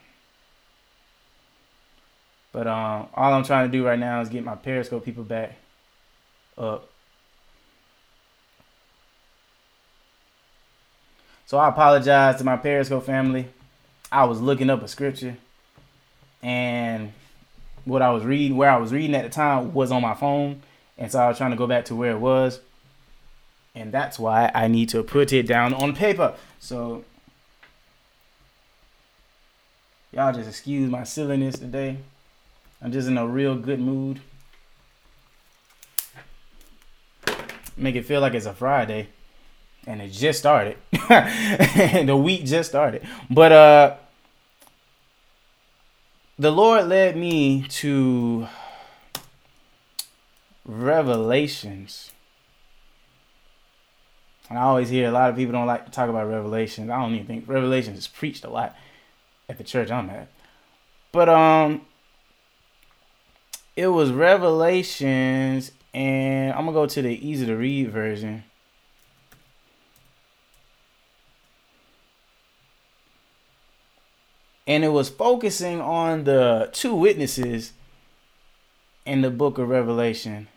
But 2.52 2.68
um, 2.68 3.08
all 3.16 3.34
I'm 3.34 3.44
trying 3.44 3.70
to 3.70 3.78
do 3.78 3.86
right 3.86 3.98
now 3.98 4.22
is 4.22 4.30
get 4.30 4.44
my 4.44 4.56
Periscope 4.56 5.04
people 5.04 5.24
back 5.24 5.56
up. 6.58 6.90
So 11.46 11.58
I 11.58 11.70
apologize 11.70 12.38
to 12.38 12.44
my 12.44 12.58
Periscope 12.58 13.06
family. 13.06 13.48
I 14.12 14.26
was 14.26 14.40
looking 14.40 14.70
up 14.70 14.84
a 14.84 14.88
scripture 14.88 15.38
and 16.44 17.14
what 17.86 18.02
I 18.02 18.12
was 18.12 18.24
reading, 18.24 18.58
where 18.58 18.70
I 18.70 18.78
was 18.78 18.92
reading 18.92 19.16
at 19.16 19.24
the 19.24 19.30
time, 19.30 19.74
was 19.74 19.92
on 19.92 20.02
my 20.02 20.14
phone, 20.14 20.62
and 20.98 21.12
so 21.12 21.20
I 21.20 21.28
was 21.28 21.38
trying 21.38 21.52
to 21.52 21.58
go 21.58 21.66
back 21.66 21.86
to 21.86 21.96
where 21.96 22.12
it 22.12 22.20
was, 22.20 22.60
and 23.74 23.92
that's 23.92 24.20
why 24.20 24.52
I 24.54 24.68
need 24.68 24.90
to 24.90 25.02
put 25.02 25.34
it 25.34 25.48
down 25.48 25.74
on 25.74 25.96
paper. 25.96 26.36
So 26.60 27.06
y'all 30.12 30.34
just 30.34 30.50
excuse 30.50 30.90
my 30.90 31.04
silliness 31.04 31.58
today. 31.58 31.98
I'm 32.82 32.92
just 32.92 33.08
in 33.08 33.18
a 33.18 33.26
real 33.26 33.56
good 33.56 33.80
mood. 33.80 34.20
Make 37.78 37.96
it 37.96 38.06
feel 38.06 38.22
like 38.22 38.34
it's 38.34 38.46
a 38.46 38.54
Friday. 38.54 39.08
And 39.88 40.02
it 40.02 40.12
just 40.12 40.40
started. 40.40 40.78
the 40.92 42.20
week 42.22 42.46
just 42.46 42.70
started. 42.70 43.06
But 43.30 43.52
uh 43.52 43.96
the 46.38 46.52
Lord 46.52 46.88
led 46.88 47.16
me 47.16 47.64
to 47.70 48.48
Revelations. 50.66 52.12
And 54.50 54.58
I 54.58 54.64
always 54.64 54.90
hear 54.90 55.08
a 55.08 55.12
lot 55.12 55.30
of 55.30 55.36
people 55.36 55.54
don't 55.54 55.68
like 55.68 55.86
to 55.86 55.92
talk 55.92 56.10
about 56.10 56.28
Revelations. 56.28 56.90
I 56.90 57.00
don't 57.02 57.14
even 57.14 57.28
think 57.28 57.48
Revelations 57.48 57.98
is 57.98 58.08
preached 58.08 58.44
a 58.44 58.50
lot 58.50 58.76
at 59.48 59.58
the 59.58 59.64
church 59.64 59.92
I'm 59.92 60.10
at. 60.10 60.30
But 61.12 61.30
um 61.30 61.82
it 63.76 63.88
was 63.88 64.12
Revelations 64.12 65.72
and 65.94 66.54
I'm 66.54 66.66
gonna 66.66 66.74
go 66.74 66.86
to 66.86 67.02
the 67.02 67.28
easy 67.28 67.46
to 67.46 67.56
read 67.56 67.92
version. 67.92 68.44
And 74.66 74.84
it 74.84 74.90
was 74.90 75.10
focusing 75.10 75.82
on 75.82 76.24
the 76.24 76.70
two 76.72 76.96
witnesses 76.96 77.74
in 79.06 79.22
the 79.22 79.30
book 79.30 79.58
of 79.58 79.70
Revelation. 79.70 80.48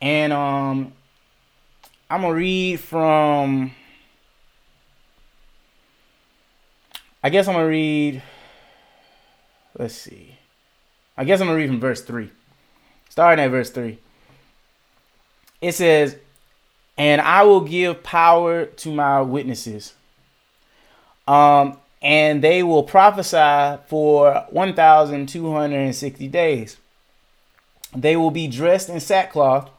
And 0.00 0.32
um 0.32 0.92
I'm 2.10 2.20
gonna 2.20 2.34
read 2.34 2.80
from 2.80 3.72
I 7.22 7.30
guess 7.30 7.48
I'm 7.48 7.54
gonna 7.54 7.66
read 7.66 8.22
let's 9.78 9.94
see. 9.94 10.36
I 11.16 11.24
guess 11.24 11.40
I'm 11.40 11.46
gonna 11.46 11.56
read 11.56 11.68
from 11.68 11.80
verse 11.80 12.02
three. 12.02 12.30
Starting 13.08 13.44
at 13.44 13.50
verse 13.50 13.70
three. 13.70 13.98
It 15.60 15.72
says, 15.72 16.16
And 16.98 17.22
I 17.22 17.44
will 17.44 17.62
give 17.62 18.02
power 18.02 18.66
to 18.66 18.92
my 18.92 19.22
witnesses. 19.22 19.94
Um, 21.26 21.78
and 22.02 22.42
they 22.42 22.62
will 22.62 22.82
prophesy 22.82 23.80
for 23.86 24.44
1,260 24.50 26.28
days. 26.28 26.76
They 27.96 28.16
will 28.16 28.30
be 28.30 28.46
dressed 28.46 28.88
in 28.88 29.00
sackcloth. 29.00 29.70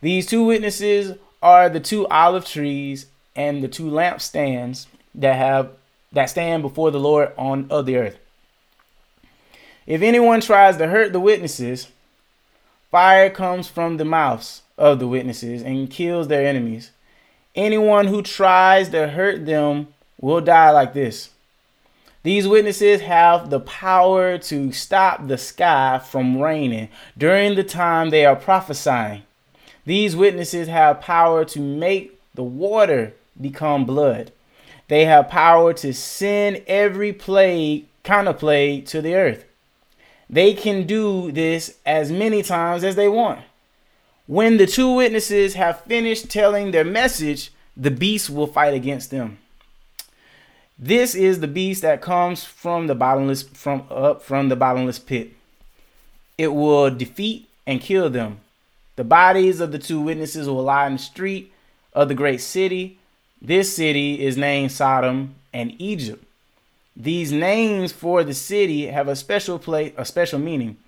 These 0.00 0.26
two 0.26 0.44
witnesses 0.44 1.16
are 1.42 1.68
the 1.68 1.80
two 1.80 2.06
olive 2.08 2.44
trees 2.44 3.06
and 3.34 3.62
the 3.62 3.68
two 3.68 3.90
lampstands 3.90 4.86
that 5.14 5.36
have 5.36 5.70
that 6.12 6.26
stand 6.26 6.62
before 6.62 6.90
the 6.90 7.00
Lord 7.00 7.32
on 7.38 7.66
of 7.70 7.86
the 7.86 7.96
earth. 7.96 8.18
If 9.86 10.02
anyone 10.02 10.40
tries 10.40 10.76
to 10.76 10.88
hurt 10.88 11.12
the 11.12 11.20
witnesses, 11.20 11.88
fire 12.90 13.30
comes 13.30 13.68
from 13.68 13.96
the 13.96 14.04
mouths 14.04 14.62
of 14.76 14.98
the 14.98 15.08
witnesses 15.08 15.62
and 15.62 15.90
kills 15.90 16.28
their 16.28 16.46
enemies. 16.46 16.90
Anyone 17.54 18.06
who 18.06 18.22
tries 18.22 18.90
to 18.90 19.08
hurt 19.08 19.46
them 19.46 19.88
will 20.22 20.40
die 20.40 20.70
like 20.70 20.94
this. 20.94 21.28
These 22.22 22.48
witnesses 22.48 23.02
have 23.02 23.50
the 23.50 23.60
power 23.60 24.38
to 24.38 24.72
stop 24.72 25.26
the 25.26 25.36
sky 25.36 25.98
from 25.98 26.40
raining 26.40 26.88
during 27.18 27.56
the 27.56 27.64
time 27.64 28.08
they 28.08 28.24
are 28.24 28.36
prophesying. 28.36 29.24
These 29.84 30.14
witnesses 30.14 30.68
have 30.68 31.00
power 31.00 31.44
to 31.46 31.60
make 31.60 32.18
the 32.34 32.44
water 32.44 33.12
become 33.40 33.84
blood. 33.84 34.30
They 34.86 35.04
have 35.06 35.28
power 35.28 35.72
to 35.74 35.92
send 35.92 36.62
every 36.68 37.12
plague, 37.12 37.86
kind 38.04 38.28
of 38.28 38.38
plague, 38.38 38.86
to 38.86 39.02
the 39.02 39.16
earth. 39.16 39.44
They 40.30 40.54
can 40.54 40.86
do 40.86 41.32
this 41.32 41.78
as 41.84 42.12
many 42.12 42.42
times 42.42 42.84
as 42.84 42.94
they 42.94 43.08
want. 43.08 43.40
When 44.26 44.56
the 44.56 44.66
two 44.66 44.94
witnesses 44.94 45.54
have 45.54 45.80
finished 45.80 46.30
telling 46.30 46.70
their 46.70 46.84
message, 46.84 47.50
the 47.76 47.90
beast 47.90 48.30
will 48.30 48.46
fight 48.46 48.74
against 48.74 49.10
them. 49.10 49.38
This 50.84 51.14
is 51.14 51.38
the 51.38 51.46
beast 51.46 51.82
that 51.82 52.02
comes 52.02 52.42
from 52.42 52.88
the 52.88 52.96
bottomless 52.96 53.44
from 53.44 53.84
up 53.88 54.20
from 54.20 54.48
the 54.48 54.56
bottomless 54.56 54.98
pit. 54.98 55.30
It 56.36 56.48
will 56.48 56.90
defeat 56.90 57.48
and 57.68 57.80
kill 57.80 58.10
them. 58.10 58.40
The 58.96 59.04
bodies 59.04 59.60
of 59.60 59.70
the 59.70 59.78
two 59.78 60.00
witnesses 60.00 60.48
will 60.48 60.64
lie 60.64 60.88
in 60.88 60.94
the 60.94 60.98
street 60.98 61.52
of 61.92 62.08
the 62.08 62.16
great 62.16 62.40
city. 62.40 62.98
This 63.40 63.76
city 63.76 64.24
is 64.24 64.36
named 64.36 64.72
Sodom 64.72 65.36
and 65.52 65.80
Egypt. 65.80 66.24
These 66.96 67.30
names 67.30 67.92
for 67.92 68.24
the 68.24 68.34
city 68.34 68.86
have 68.86 69.06
a 69.06 69.14
special 69.14 69.60
place, 69.60 69.94
a 69.96 70.04
special 70.04 70.40
meaning. 70.40 70.78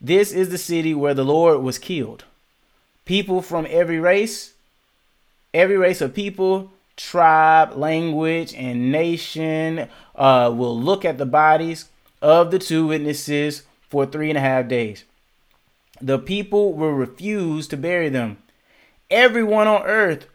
This 0.00 0.30
is 0.30 0.50
the 0.50 0.58
city 0.58 0.94
where 0.94 1.14
the 1.14 1.24
Lord 1.24 1.60
was 1.60 1.80
killed. 1.80 2.22
People 3.04 3.42
from 3.42 3.66
every 3.68 3.98
race, 3.98 4.52
every 5.52 5.76
race 5.76 6.00
of 6.00 6.14
people, 6.14 6.70
tribe, 6.96 7.76
language, 7.76 8.54
and 8.54 8.92
nation 8.92 9.88
uh, 10.14 10.52
will 10.54 10.78
look 10.78 11.04
at 11.04 11.18
the 11.18 11.26
bodies 11.26 11.88
of 12.22 12.50
the 12.50 12.58
two 12.58 12.86
witnesses 12.86 13.64
for 13.88 14.06
three 14.06 14.28
and 14.28 14.38
a 14.38 14.40
half 14.40 14.68
days. 14.68 15.04
The 16.00 16.18
people 16.18 16.72
will 16.72 16.92
refuse 16.92 17.68
to 17.68 17.76
bury 17.76 18.08
them. 18.08 18.38
Everyone 19.10 19.66
on 19.66 19.82
earth 19.84 20.26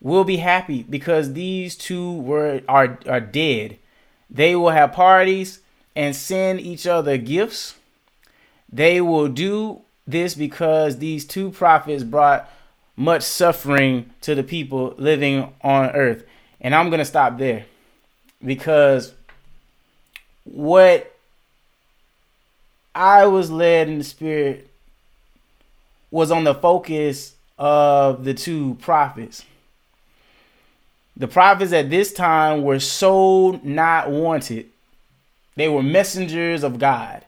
will 0.00 0.24
be 0.24 0.36
happy 0.36 0.82
because 0.82 1.32
these 1.32 1.76
two 1.76 2.12
were 2.12 2.60
are, 2.68 2.98
are 3.08 3.20
dead. 3.20 3.78
They 4.28 4.56
will 4.56 4.70
have 4.70 4.92
parties 4.92 5.60
and 5.94 6.14
send 6.14 6.60
each 6.60 6.86
other 6.86 7.16
gifts. 7.16 7.76
They 8.70 9.00
will 9.00 9.28
do 9.28 9.82
this 10.06 10.34
because 10.34 10.98
these 10.98 11.24
two 11.24 11.50
prophets 11.50 12.04
brought 12.04 12.50
much 12.96 13.22
suffering 13.22 14.10
to 14.22 14.34
the 14.34 14.42
people 14.42 14.94
living 14.96 15.52
on 15.62 15.90
earth. 15.90 16.24
And 16.60 16.74
I'm 16.74 16.88
going 16.88 16.98
to 16.98 17.04
stop 17.04 17.38
there 17.38 17.66
because 18.44 19.12
what 20.44 21.14
I 22.94 23.26
was 23.26 23.50
led 23.50 23.88
in 23.88 23.98
the 23.98 24.04
spirit 24.04 24.70
was 26.10 26.30
on 26.30 26.44
the 26.44 26.54
focus 26.54 27.34
of 27.58 28.24
the 28.24 28.32
two 28.32 28.74
prophets. 28.80 29.44
The 31.16 31.28
prophets 31.28 31.72
at 31.72 31.90
this 31.90 32.12
time 32.12 32.62
were 32.62 32.80
so 32.80 33.60
not 33.62 34.10
wanted. 34.10 34.66
They 35.56 35.68
were 35.68 35.82
messengers 35.82 36.62
of 36.62 36.78
God. 36.78 37.24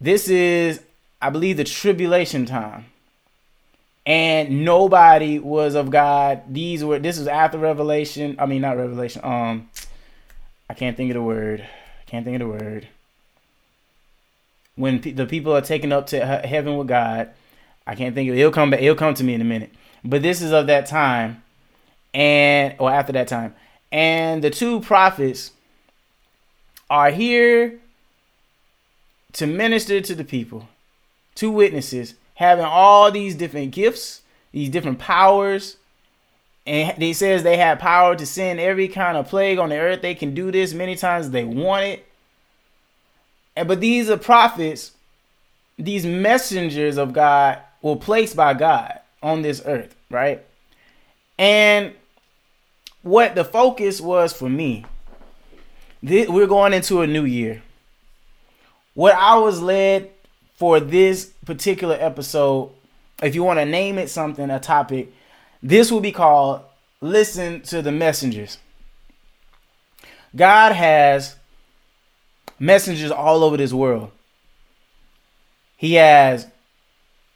This 0.00 0.28
is, 0.28 0.80
I 1.20 1.30
believe, 1.30 1.56
the 1.56 1.64
tribulation 1.64 2.46
time 2.46 2.86
and 4.08 4.64
nobody 4.64 5.38
was 5.38 5.74
of 5.74 5.90
God. 5.90 6.42
These 6.48 6.82
were 6.82 6.98
this 6.98 7.18
was 7.18 7.28
after 7.28 7.58
Revelation. 7.58 8.36
I 8.38 8.46
mean, 8.46 8.62
not 8.62 8.78
Revelation. 8.78 9.20
Um, 9.22 9.68
I 10.68 10.74
can't 10.74 10.96
think 10.96 11.10
of 11.10 11.14
the 11.14 11.22
word. 11.22 11.60
I 11.60 12.10
can't 12.10 12.24
think 12.24 12.40
of 12.40 12.48
the 12.48 12.64
word. 12.64 12.88
When 14.76 15.00
pe- 15.00 15.12
the 15.12 15.26
people 15.26 15.54
are 15.54 15.60
taken 15.60 15.92
up 15.92 16.06
to 16.08 16.16
he- 16.16 16.48
heaven 16.48 16.78
with 16.78 16.88
God, 16.88 17.28
I 17.86 17.94
can't 17.94 18.14
think 18.14 18.30
of 18.30 18.36
it. 18.36 18.40
It'll 18.40 18.50
come 18.50 18.70
back. 18.70 18.80
It'll 18.80 18.96
come 18.96 19.12
to 19.12 19.22
me 19.22 19.34
in 19.34 19.42
a 19.42 19.44
minute. 19.44 19.72
But 20.02 20.22
this 20.22 20.40
is 20.40 20.52
of 20.52 20.68
that 20.68 20.86
time, 20.86 21.42
and 22.14 22.76
or 22.78 22.90
after 22.90 23.12
that 23.12 23.28
time, 23.28 23.54
and 23.92 24.42
the 24.42 24.48
two 24.48 24.80
prophets 24.80 25.50
are 26.88 27.10
here 27.10 27.78
to 29.34 29.46
minister 29.46 30.00
to 30.00 30.14
the 30.14 30.24
people. 30.24 30.66
Two 31.34 31.50
witnesses 31.50 32.14
having 32.38 32.64
all 32.64 33.10
these 33.10 33.34
different 33.34 33.72
gifts, 33.72 34.22
these 34.52 34.70
different 34.70 35.00
powers. 35.00 35.76
And 36.64 36.96
they 36.96 37.12
says 37.12 37.42
they 37.42 37.56
have 37.56 37.80
power 37.80 38.14
to 38.14 38.24
send 38.24 38.60
every 38.60 38.86
kind 38.86 39.16
of 39.16 39.26
plague 39.26 39.58
on 39.58 39.70
the 39.70 39.76
earth. 39.76 40.02
They 40.02 40.14
can 40.14 40.34
do 40.34 40.52
this 40.52 40.72
many 40.72 40.94
times 40.94 41.30
they 41.30 41.42
want 41.42 41.84
it. 41.84 42.06
And 43.56 43.66
but 43.66 43.80
these 43.80 44.08
are 44.08 44.16
prophets, 44.16 44.92
these 45.76 46.06
messengers 46.06 46.96
of 46.96 47.12
God 47.12 47.58
were 47.82 47.96
placed 47.96 48.36
by 48.36 48.54
God 48.54 49.00
on 49.20 49.42
this 49.42 49.60
earth, 49.64 49.96
right? 50.08 50.46
And 51.40 51.92
what 53.02 53.34
the 53.34 53.44
focus 53.44 54.00
was 54.00 54.32
for 54.32 54.48
me, 54.48 54.84
we're 56.04 56.46
going 56.46 56.72
into 56.72 57.00
a 57.00 57.06
new 57.08 57.24
year. 57.24 57.64
What 58.94 59.16
I 59.16 59.38
was 59.38 59.60
led 59.60 60.10
for 60.54 60.78
this 60.78 61.32
particular 61.48 61.96
episode, 61.98 62.70
if 63.22 63.34
you 63.34 63.42
want 63.42 63.58
to 63.58 63.64
name 63.64 63.96
it 63.96 64.10
something, 64.10 64.50
a 64.50 64.60
topic, 64.60 65.10
this 65.62 65.90
will 65.90 66.02
be 66.02 66.12
called 66.12 66.60
Listen 67.00 67.62
to 67.62 67.80
the 67.80 67.90
Messengers. 67.90 68.58
God 70.36 70.72
has 70.72 71.36
messengers 72.58 73.10
all 73.10 73.42
over 73.42 73.56
this 73.56 73.72
world. 73.72 74.10
He 75.78 75.94
has 75.94 76.46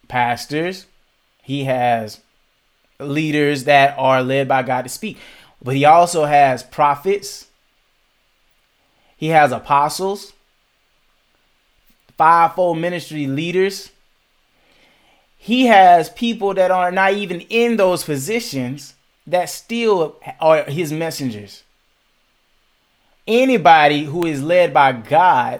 pastors, 0.07 0.85
he 1.41 1.63
has 1.63 2.21
leaders 2.99 3.63
that 3.63 3.97
are 3.97 4.21
led 4.21 4.47
by 4.47 4.61
God 4.61 4.83
to 4.83 4.89
speak, 4.89 5.17
but 5.59 5.75
he 5.75 5.85
also 5.85 6.25
has 6.25 6.61
prophets, 6.61 7.47
he 9.17 9.29
has 9.29 9.51
apostles, 9.51 10.33
fivefold 12.15 12.77
ministry 12.77 13.25
leaders. 13.25 13.89
He 15.43 15.65
has 15.65 16.09
people 16.09 16.53
that 16.53 16.71
are 16.71 16.89
not 16.89 17.15
even 17.15 17.41
in 17.41 17.75
those 17.75 18.05
positions 18.05 18.93
that 19.27 19.49
still 19.49 20.15
are 20.39 20.63
his 20.63 20.93
messengers. 20.93 21.63
Anybody 23.27 24.05
who 24.05 24.25
is 24.25 24.41
led 24.41 24.73
by 24.73 24.93
God, 24.93 25.59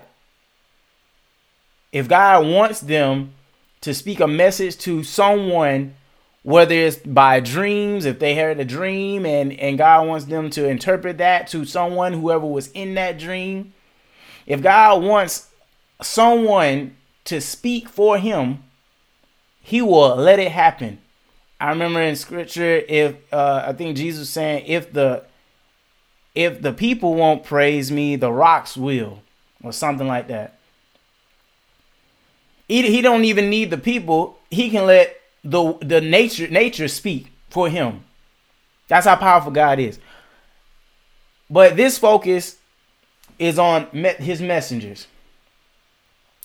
if 1.91 2.07
God 2.07 2.47
wants 2.47 2.79
them 2.79 3.33
to 3.81 3.93
speak 3.93 4.21
a 4.21 4.27
message 4.27 4.77
to 4.77 5.03
someone, 5.03 5.95
whether 6.43 6.75
it's 6.75 6.95
by 6.95 7.41
dreams, 7.41 8.05
if 8.05 8.19
they 8.19 8.35
heard 8.35 8.61
a 8.61 8.65
dream 8.65 9.25
and, 9.25 9.51
and 9.51 9.77
God 9.77 10.07
wants 10.07 10.27
them 10.27 10.49
to 10.51 10.65
interpret 10.65 11.17
that 11.17 11.49
to 11.49 11.65
someone, 11.65 12.13
whoever 12.13 12.45
was 12.45 12.69
in 12.71 12.93
that 12.93 13.19
dream, 13.19 13.73
if 14.47 14.61
God 14.61 15.03
wants 15.03 15.49
someone 16.01 16.95
to 17.25 17.41
speak 17.41 17.89
for 17.89 18.17
him, 18.17 18.63
he 19.63 19.81
will 19.81 20.15
let 20.15 20.39
it 20.39 20.51
happen. 20.51 20.99
I 21.59 21.69
remember 21.69 22.01
in 22.01 22.17
scripture, 22.17 22.83
if 22.87 23.15
uh, 23.33 23.63
I 23.67 23.73
think 23.73 23.95
Jesus 23.95 24.29
saying, 24.29 24.65
if 24.67 24.91
the 24.91 25.23
if 26.35 26.61
the 26.61 26.73
people 26.73 27.15
won't 27.15 27.43
praise 27.43 27.91
me, 27.91 28.15
the 28.17 28.31
rocks 28.31 28.75
will, 28.75 29.19
or 29.63 29.71
something 29.71 30.07
like 30.07 30.27
that. 30.27 30.59
He, 32.67 32.81
he 32.89 33.01
don't 33.01 33.23
even 33.23 33.49
need 33.49 33.69
the 33.69 33.77
people. 33.77 34.37
He 34.51 34.69
can 34.69 34.85
let 34.85 35.15
the 35.43 35.73
the 35.81 36.01
nature 36.01 36.47
nature 36.49 36.87
speak 36.87 37.31
for 37.49 37.69
him. 37.69 38.03
That's 38.89 39.05
how 39.05 39.15
powerful 39.15 39.51
God 39.51 39.79
is. 39.79 39.99
But 41.49 41.77
this 41.77 41.97
focus 41.97 42.57
is 43.39 43.57
on 43.57 43.85
his 43.87 44.41
messengers. 44.41 45.07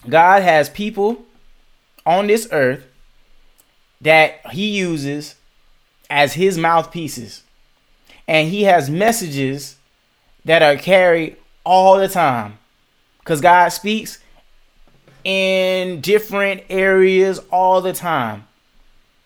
God 0.09 0.42
has 0.42 0.68
people 0.68 1.24
on 2.07 2.26
this 2.26 2.46
earth 2.52 2.85
that 4.00 4.46
he 4.50 4.70
uses 4.70 5.34
as 6.11 6.34
his 6.34 6.56
mouthpieces. 6.58 7.42
And 8.26 8.48
he 8.48 8.64
has 8.64 8.90
messages 8.90 9.76
that 10.44 10.62
are 10.62 10.76
carried 10.76 11.37
all 11.64 11.98
the 11.98 12.08
time. 12.08 12.58
Because 13.20 13.40
God 13.40 13.68
speaks 13.68 14.18
in 15.24 16.00
different 16.00 16.62
areas 16.70 17.40
all 17.50 17.80
the 17.80 17.92
time. 17.92 18.46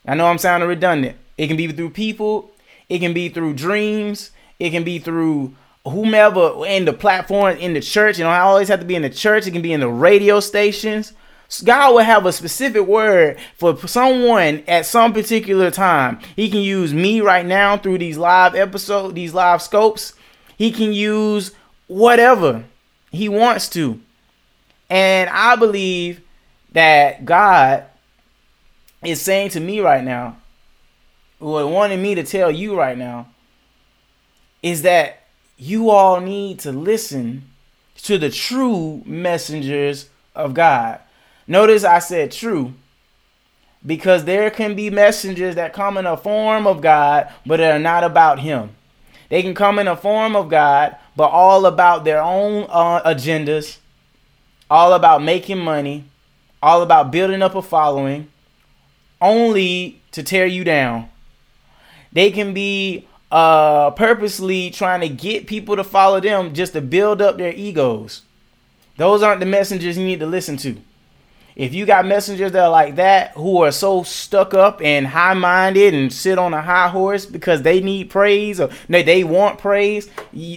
I 0.05 0.15
know 0.15 0.27
I'm 0.27 0.37
sounding 0.37 0.67
redundant. 0.67 1.17
It 1.37 1.47
can 1.47 1.57
be 1.57 1.71
through 1.71 1.91
people, 1.91 2.51
it 2.89 2.99
can 2.99 3.13
be 3.13 3.29
through 3.29 3.53
dreams, 3.53 4.31
it 4.59 4.71
can 4.71 4.83
be 4.83 4.99
through 4.99 5.55
whomever 5.85 6.65
in 6.65 6.85
the 6.85 6.93
platform 6.93 7.57
in 7.57 7.73
the 7.73 7.81
church. 7.81 8.17
You 8.17 8.23
know, 8.23 8.29
I 8.29 8.39
always 8.39 8.67
have 8.67 8.79
to 8.79 8.85
be 8.85 8.95
in 8.95 9.01
the 9.01 9.09
church. 9.09 9.47
It 9.47 9.51
can 9.51 9.61
be 9.61 9.73
in 9.73 9.79
the 9.79 9.89
radio 9.89 10.39
stations. 10.39 11.13
God 11.61 11.93
will 11.93 11.99
have 11.99 12.25
a 12.25 12.31
specific 12.31 12.87
word 12.87 13.37
for 13.57 13.77
someone 13.87 14.63
at 14.67 14.85
some 14.85 15.13
particular 15.13 15.69
time. 15.69 16.19
He 16.35 16.49
can 16.49 16.61
use 16.61 16.93
me 16.93 17.21
right 17.21 17.45
now 17.45 17.77
through 17.77 17.99
these 17.99 18.17
live 18.17 18.55
episodes, 18.55 19.13
these 19.13 19.33
live 19.33 19.61
scopes. 19.61 20.13
He 20.57 20.71
can 20.71 20.93
use 20.93 21.51
whatever 21.87 22.65
he 23.11 23.29
wants 23.29 23.69
to. 23.69 23.99
And 24.89 25.29
I 25.29 25.55
believe 25.55 26.21
that 26.71 27.25
God 27.25 27.85
is 29.03 29.21
saying 29.21 29.49
to 29.49 29.59
me 29.59 29.79
right 29.79 30.03
now, 30.03 30.37
or 31.39 31.67
wanting 31.67 32.01
me 32.01 32.15
to 32.15 32.23
tell 32.23 32.49
you 32.49 32.77
right 32.77 32.97
now, 32.97 33.27
is 34.61 34.83
that 34.83 35.23
you 35.57 35.89
all 35.89 36.21
need 36.21 36.59
to 36.59 36.71
listen 36.71 37.43
to 37.97 38.17
the 38.17 38.29
true 38.29 39.01
messengers 39.05 40.09
of 40.35 40.53
God. 40.53 40.99
Notice 41.47 41.83
I 41.83 41.99
said 41.99 42.31
true 42.31 42.73
because 43.85 44.25
there 44.25 44.49
can 44.49 44.75
be 44.75 44.89
messengers 44.89 45.55
that 45.55 45.73
come 45.73 45.97
in 45.97 46.05
a 46.05 46.15
form 46.15 46.65
of 46.65 46.81
God, 46.81 47.31
but 47.45 47.57
they're 47.57 47.79
not 47.79 48.03
about 48.03 48.39
Him. 48.39 48.71
They 49.29 49.41
can 49.41 49.53
come 49.53 49.79
in 49.79 49.87
a 49.87 49.97
form 49.97 50.35
of 50.35 50.49
God, 50.49 50.95
but 51.15 51.29
all 51.29 51.65
about 51.65 52.03
their 52.03 52.21
own 52.21 52.65
uh, 52.69 53.01
agendas, 53.03 53.77
all 54.69 54.93
about 54.93 55.23
making 55.23 55.59
money, 55.59 56.05
all 56.61 56.81
about 56.81 57.11
building 57.11 57.41
up 57.41 57.55
a 57.55 57.61
following, 57.61 58.29
only 59.19 60.01
to 60.11 60.23
tear 60.23 60.45
you 60.45 60.63
down. 60.63 61.09
They 62.11 62.31
can 62.31 62.53
be 62.53 63.07
uh, 63.31 63.91
purposely 63.91 64.69
trying 64.69 65.01
to 65.01 65.09
get 65.09 65.47
people 65.47 65.75
to 65.75 65.83
follow 65.83 66.19
them 66.19 66.53
just 66.53 66.73
to 66.73 66.81
build 66.81 67.21
up 67.21 67.37
their 67.37 67.53
egos. 67.53 68.21
Those 68.97 69.23
aren't 69.23 69.39
the 69.39 69.47
messengers 69.47 69.97
you 69.97 70.05
need 70.05 70.19
to 70.19 70.27
listen 70.27 70.55
to. 70.57 70.77
If 71.55 71.73
you 71.73 71.85
got 71.85 72.07
messengers 72.07 72.51
that 72.53 72.63
are 72.63 72.69
like 72.69 72.95
that, 72.95 73.31
who 73.31 73.61
are 73.61 73.71
so 73.71 74.03
stuck 74.03 74.53
up 74.53 74.81
and 74.81 75.05
high 75.05 75.35
minded 75.35 75.93
and 75.93 76.11
sit 76.11 76.39
on 76.39 76.53
a 76.53 76.61
high 76.61 76.87
horse 76.87 77.25
because 77.25 77.61
they 77.61 77.79
need 77.79 78.09
praise 78.09 78.59
or 78.59 78.69
they, 78.89 79.23
want 79.23 79.59
praise, 79.59 80.09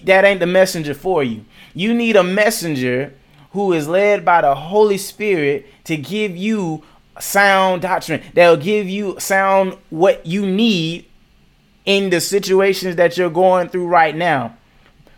that 0.05 0.25
ain't 0.25 0.41
the 0.41 0.47
messenger 0.47 0.95
for 0.95 1.23
you. 1.23 1.45
You 1.75 1.93
need 1.93 2.17
a 2.17 2.23
messenger 2.23 3.13
who 3.51 3.73
is 3.75 3.89
led 3.89 4.25
by 4.25 4.41
the 4.41 4.55
Holy 4.55 4.99
Spirit 4.99 5.67
to 5.85 5.97
give 5.97 6.37
you 6.37 6.83
sound 7.19 7.81
doctrine 7.83 8.23
that'll 8.35 8.57
give 8.59 8.89
you 8.89 9.19
sound 9.19 9.77
what 9.89 10.27
you 10.27 10.47
need 10.47 11.07
in 11.87 12.11
the 12.11 12.21
situations 12.21 12.97
that 12.97 13.17
you're 13.17 13.31
going 13.31 13.69
through 13.69 13.87
right 13.87 14.15
now. 14.15 14.57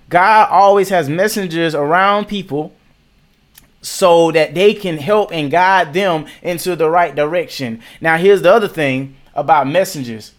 God 0.09 0.49
always 0.51 0.89
has 0.89 1.09
messengers 1.09 1.75
around 1.75 2.27
people 2.27 2.73
so 3.81 4.33
that 4.33 4.55
they 4.55 4.75
can 4.75 4.99
help 4.99 5.33
and 5.33 5.51
guide 5.51 5.93
them 5.93 6.27
into 6.43 6.75
the 6.75 6.91
right 6.91 7.15
direction. 7.15 7.81
Now, 8.01 8.17
here's 8.17 8.43
the 8.43 8.53
other 8.53 8.69
thing 8.69 9.17
about 9.35 9.69
messengers. 9.69 10.33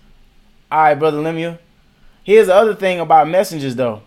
All 0.72 0.80
right, 0.80 0.96
Brother 0.96 1.22
Lemuel. 1.22 1.58
Here's 2.24 2.48
the 2.48 2.56
other 2.56 2.76
thing 2.76 3.00
about 3.00 3.28
messengers, 3.28 3.76
though. 3.76 4.04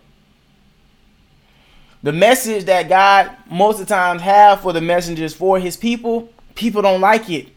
The 2.02 2.12
message 2.12 2.64
that 2.64 2.88
God 2.88 3.30
most 3.48 3.80
of 3.80 3.86
the 3.86 3.94
times 3.94 4.22
have 4.22 4.60
for 4.60 4.72
the 4.72 4.80
messengers 4.80 5.34
for 5.34 5.58
his 5.58 5.76
people, 5.76 6.28
people 6.54 6.82
don't 6.82 7.00
like 7.00 7.30
it. 7.30 7.48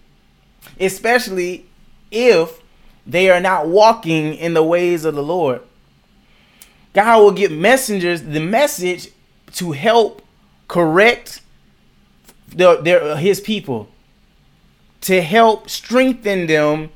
Especially 0.80 1.66
if 2.12 2.62
they 3.06 3.30
are 3.30 3.40
not 3.40 3.68
walking 3.68 4.36
in 4.36 4.54
the 4.54 4.64
ways 4.64 5.06
of 5.06 5.16
the 5.16 5.24
Lord. 5.24 5.62
God 6.94 7.20
will 7.20 7.32
give 7.32 7.52
messengers 7.52 8.24
the 8.24 8.40
message 8.40 9.10
to 9.54 9.74
help 9.74 10.22
correct 10.68 11.42
the, 12.56 12.82
their, 12.82 13.18
his 13.18 13.40
people, 13.40 13.88
to 15.02 15.22
help 15.22 15.70
strengthen 15.70 16.48
them 16.48 16.90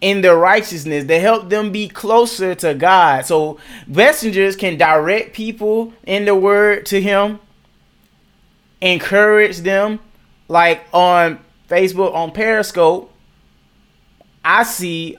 in 0.00 0.20
their 0.20 0.36
righteousness, 0.36 1.06
to 1.06 1.18
help 1.18 1.48
them 1.48 1.72
be 1.72 1.88
closer 1.88 2.54
to 2.54 2.74
God. 2.74 3.26
So 3.26 3.58
messengers 3.86 4.56
can 4.56 4.76
direct 4.76 5.34
people 5.34 5.92
in 6.04 6.24
the 6.24 6.34
word 6.34 6.86
to 6.86 7.00
him, 7.00 7.40
encourage 8.80 9.58
them, 9.58 10.00
like 10.48 10.84
on 10.92 11.40
Facebook, 11.68 12.14
on 12.14 12.32
Periscope 12.32 13.10
I 14.44 14.62
see 14.62 15.16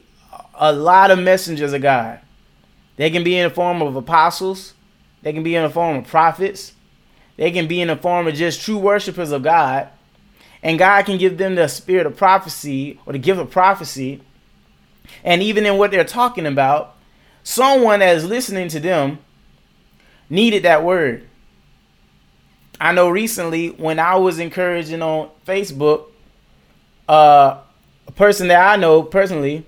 a 0.54 0.71
lot 0.71 1.10
of 1.10 1.17
messengers 1.17 1.74
of 1.74 1.82
God. 1.82 2.19
They 2.98 3.10
can 3.10 3.24
be 3.24 3.38
in 3.38 3.50
the 3.50 3.54
form 3.54 3.82
of 3.82 3.95
apostles, 3.95 4.74
they 5.24 5.34
can 5.34 5.43
be 5.43 5.56
in 5.56 5.63
the 5.63 5.69
form 5.69 5.98
of 5.98 6.08
prophets, 6.08 6.74
they 7.38 7.52
can 7.52 7.67
be 7.67 7.82
in 7.82 7.89
the 7.89 7.95
form 7.95 8.28
of 8.28 8.36
just 8.36 8.62
true 8.62 8.78
worshipers 8.78 9.32
of 9.32 9.43
God. 9.43 9.89
And 10.63 10.80
God 10.80 11.06
can 11.06 11.17
give 11.17 11.38
them 11.38 11.56
the 11.56 11.67
spirit 11.67 12.08
of 12.08 12.17
prophecy 12.17 13.00
or 13.06 13.13
the 13.13 13.19
gift 13.19 13.39
of 13.39 13.52
prophecy. 13.52 14.21
And 15.24 15.43
even 15.43 15.65
in 15.65 15.78
what 15.78 15.91
they're 15.91 16.04
talking 16.04 16.45
about, 16.45 16.95
someone 17.43 18.00
that 18.00 18.15
is 18.15 18.26
listening 18.26 18.69
to 18.69 18.80
them 18.80 19.19
needed 20.30 20.63
that 20.63 20.84
word. 20.84 21.28
I 22.80 22.91
know 22.93 23.10
recently 23.10 23.69
when 23.69 24.00
I 24.00 24.15
was 24.15 24.39
encouraging 24.39 25.02
on 25.02 25.30
Facebook, 25.45 26.08
uh, 27.08 27.60
a 28.08 28.12
person 28.12 28.48
that 28.48 28.67
I 28.67 28.76
know 28.76 29.04
personally 29.04 29.65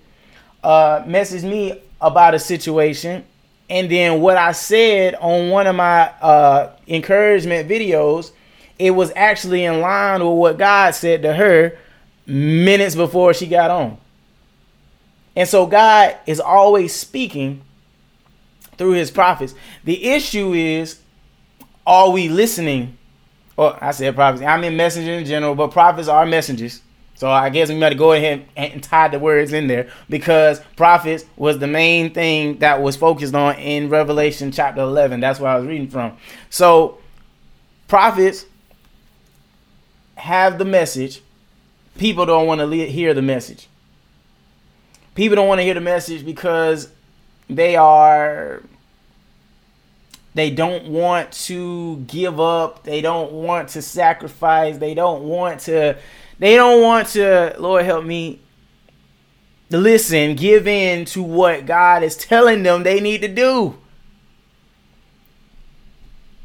uh, 0.63 1.03
messaged 1.03 1.49
me 1.49 1.81
about 2.01 2.33
a 2.33 2.39
situation, 2.39 3.25
and 3.69 3.91
then 3.91 4.21
what 4.21 4.37
I 4.37 4.53
said 4.53 5.15
on 5.15 5.49
one 5.49 5.67
of 5.67 5.75
my 5.75 6.09
uh, 6.21 6.71
encouragement 6.87 7.69
videos, 7.69 8.31
it 8.79 8.91
was 8.91 9.11
actually 9.15 9.65
in 9.65 9.81
line 9.81 10.21
with 10.21 10.37
what 10.37 10.57
God 10.57 10.95
said 10.95 11.23
to 11.23 11.33
her 11.33 11.77
minutes 12.25 12.95
before 12.95 13.33
she 13.33 13.47
got 13.47 13.71
on. 13.71 13.97
And 15.35 15.47
so 15.47 15.65
God 15.65 16.17
is 16.25 16.39
always 16.39 16.95
speaking 16.95 17.61
through 18.77 18.91
his 18.91 19.11
prophets. 19.11 19.53
The 19.83 20.11
issue 20.11 20.53
is, 20.53 20.99
are 21.85 22.09
we 22.09 22.29
listening? 22.29 22.97
Or 23.57 23.77
I 23.83 23.91
said 23.91 24.15
prophets. 24.15 24.43
I 24.43 24.59
mean 24.59 24.77
messengers 24.77 25.21
in 25.21 25.25
general, 25.25 25.55
but 25.55 25.71
prophets 25.71 26.07
are 26.07 26.25
messengers. 26.25 26.81
So 27.17 27.31
I 27.31 27.49
guess 27.49 27.69
we 27.69 27.79
to 27.79 27.95
go 27.95 28.11
ahead 28.11 28.45
and 28.55 28.83
tie 28.83 29.07
the 29.07 29.17
words 29.17 29.51
in 29.51 29.65
there 29.65 29.89
because 30.07 30.61
prophets 30.75 31.25
was 31.35 31.57
the 31.57 31.65
main 31.65 32.13
thing 32.13 32.59
that 32.59 32.79
was 32.79 32.95
focused 32.95 33.33
on 33.33 33.55
in 33.55 33.89
Revelation 33.89 34.51
chapter 34.51 34.81
11. 34.81 35.19
That's 35.19 35.39
where 35.39 35.49
I 35.49 35.57
was 35.57 35.65
reading 35.65 35.87
from. 35.87 36.15
So 36.51 36.99
prophets 37.87 38.45
have 40.13 40.59
the 40.59 40.65
message, 40.65 41.23
people 41.97 42.27
don't 42.27 42.45
want 42.45 42.61
to 42.61 42.67
hear 42.85 43.15
the 43.15 43.23
message. 43.23 43.67
People 45.15 45.37
don't 45.37 45.47
want 45.47 45.57
to 45.57 45.63
hear 45.63 45.73
the 45.73 45.81
message 45.81 46.23
because 46.23 46.87
they 47.49 47.75
are 47.75 48.61
they 50.35 50.51
don't 50.51 50.89
want 50.89 51.31
to 51.31 51.97
give 52.05 52.39
up 52.39 52.83
they 52.83 53.01
don't 53.01 53.31
want 53.31 53.69
to 53.69 53.81
sacrifice 53.81 54.77
they 54.77 54.93
don't 54.93 55.23
want 55.23 55.61
to 55.61 55.97
they 56.39 56.55
don't 56.55 56.81
want 56.81 57.07
to 57.09 57.55
lord 57.59 57.85
help 57.85 58.05
me. 58.05 58.41
Listen 59.69 60.35
give 60.35 60.67
in 60.67 61.05
to 61.05 61.21
what 61.21 61.65
god 61.65 62.03
is 62.03 62.15
telling 62.15 62.63
them 62.63 62.83
they 62.83 62.99
need 62.99 63.21
to 63.21 63.27
do. 63.27 63.77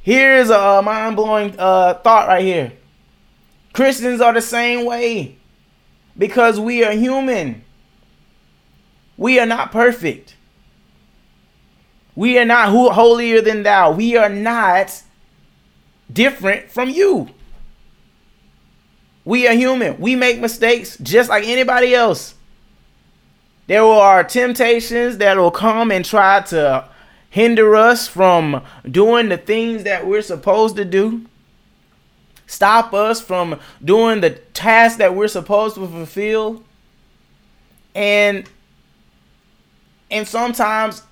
Here's 0.02 0.50
a 0.50 0.82
mind-blowing 0.82 1.54
uh, 1.58 1.94
thought 1.94 2.26
right 2.26 2.42
here. 2.42 2.72
Christians 3.72 4.20
are 4.20 4.32
the 4.32 4.40
same 4.40 4.84
way 4.84 5.36
because 6.18 6.58
we 6.58 6.82
are 6.82 6.92
human. 6.92 7.64
We 9.16 9.38
are 9.38 9.46
not 9.46 9.70
perfect. 9.70 10.34
We 12.16 12.38
are 12.38 12.44
not 12.44 12.70
holier 12.70 13.40
than 13.40 13.62
thou. 13.62 13.92
We 13.92 14.16
are 14.16 14.28
not 14.28 15.02
different 16.12 16.70
from 16.70 16.90
you. 16.90 17.30
We 19.24 19.46
are 19.46 19.54
human. 19.54 20.00
We 20.00 20.16
make 20.16 20.40
mistakes 20.40 20.96
just 20.98 21.28
like 21.28 21.44
anybody 21.46 21.94
else. 21.94 22.34
There 23.66 23.84
are 23.84 24.24
temptations 24.24 25.18
that 25.18 25.36
will 25.36 25.50
come 25.50 25.90
and 25.92 26.04
try 26.04 26.40
to 26.42 26.88
hinder 27.30 27.76
us 27.76 28.08
from 28.08 28.62
doing 28.90 29.28
the 29.28 29.38
things 29.38 29.84
that 29.84 30.06
we're 30.06 30.22
supposed 30.22 30.76
to 30.76 30.84
do. 30.84 31.26
Stop 32.46 32.92
us 32.92 33.20
from 33.20 33.58
doing 33.82 34.20
the 34.20 34.30
tasks 34.30 34.98
that 34.98 35.14
we're 35.14 35.28
supposed 35.28 35.76
to 35.76 35.86
fulfill. 35.86 36.62
And 37.94 38.48
and 40.10 40.28
sometimes 40.28 41.02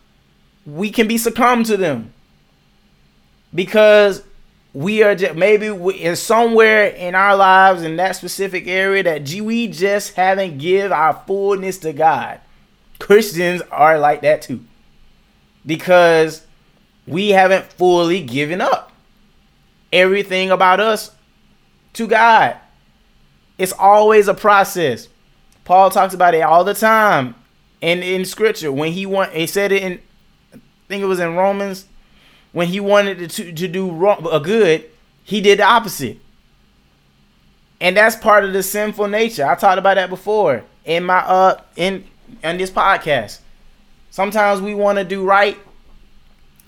we 0.66 0.90
can 0.90 1.08
be 1.08 1.16
succumbed 1.16 1.66
to 1.66 1.76
them 1.78 2.12
because 3.54 4.22
we 4.72 5.02
are 5.02 5.14
just 5.14 5.34
maybe 5.34 5.70
we, 5.70 5.94
in 5.94 6.16
somewhere 6.16 6.86
in 6.86 7.14
our 7.14 7.36
lives 7.36 7.82
in 7.82 7.96
that 7.96 8.16
specific 8.16 8.66
area 8.66 9.02
that 9.02 9.28
we 9.42 9.66
just 9.66 10.14
haven't 10.14 10.58
give 10.58 10.92
our 10.92 11.22
fullness 11.26 11.78
to 11.78 11.92
God. 11.92 12.40
Christians 12.98 13.62
are 13.70 13.98
like 13.98 14.22
that 14.22 14.42
too 14.42 14.64
because 15.66 16.46
we 17.06 17.30
haven't 17.30 17.64
fully 17.72 18.22
given 18.22 18.60
up 18.60 18.92
everything 19.92 20.50
about 20.50 20.80
us 20.80 21.10
to 21.94 22.06
God. 22.06 22.56
It's 23.58 23.72
always 23.72 24.28
a 24.28 24.34
process. 24.34 25.08
Paul 25.64 25.90
talks 25.90 26.14
about 26.14 26.34
it 26.34 26.42
all 26.42 26.64
the 26.64 26.74
time 26.74 27.34
in 27.80 28.02
in 28.02 28.24
scripture 28.24 28.70
when 28.70 28.92
he 28.92 29.06
want 29.06 29.32
he 29.32 29.46
said 29.46 29.72
it 29.72 29.82
in 29.82 30.00
I 30.54 30.58
think 30.88 31.02
it 31.02 31.06
was 31.06 31.20
in 31.20 31.36
Romans, 31.36 31.86
when 32.52 32.68
he 32.68 32.80
wanted 32.80 33.30
to, 33.30 33.52
to 33.52 33.68
do 33.68 33.90
wrong, 33.90 34.26
a 34.30 34.40
good, 34.40 34.84
he 35.22 35.40
did 35.40 35.58
the 35.58 35.64
opposite. 35.64 36.18
And 37.80 37.96
that's 37.96 38.16
part 38.16 38.44
of 38.44 38.52
the 38.52 38.62
sinful 38.62 39.08
nature. 39.08 39.46
I 39.46 39.54
talked 39.54 39.78
about 39.78 39.94
that 39.94 40.10
before 40.10 40.64
in 40.84 41.04
my 41.04 41.18
uh 41.18 41.60
in 41.76 42.04
in 42.42 42.58
this 42.58 42.70
podcast. 42.70 43.40
Sometimes 44.10 44.60
we 44.60 44.74
want 44.74 44.98
to 44.98 45.04
do 45.04 45.24
right 45.24 45.56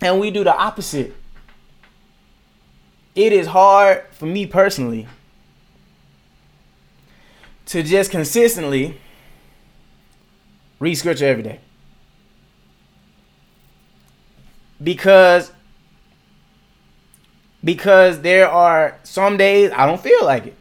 and 0.00 0.20
we 0.20 0.30
do 0.30 0.44
the 0.44 0.54
opposite. 0.56 1.14
It 3.14 3.32
is 3.32 3.48
hard 3.48 4.04
for 4.12 4.26
me 4.26 4.46
personally 4.46 5.06
to 7.66 7.82
just 7.82 8.10
consistently 8.10 8.98
read 10.78 10.94
scripture 10.94 11.26
every 11.26 11.42
day. 11.42 11.60
because 14.82 15.52
because 17.64 18.20
there 18.20 18.48
are 18.48 18.98
some 19.02 19.36
days 19.36 19.70
I 19.74 19.86
don't 19.86 20.00
feel 20.00 20.24
like 20.24 20.46
it. 20.46 20.56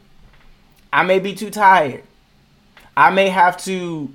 I 0.93 1.03
may 1.03 1.19
be 1.19 1.33
too 1.33 1.49
tired. 1.49 2.03
I 2.95 3.09
may 3.09 3.29
have 3.29 3.57
to 3.63 4.11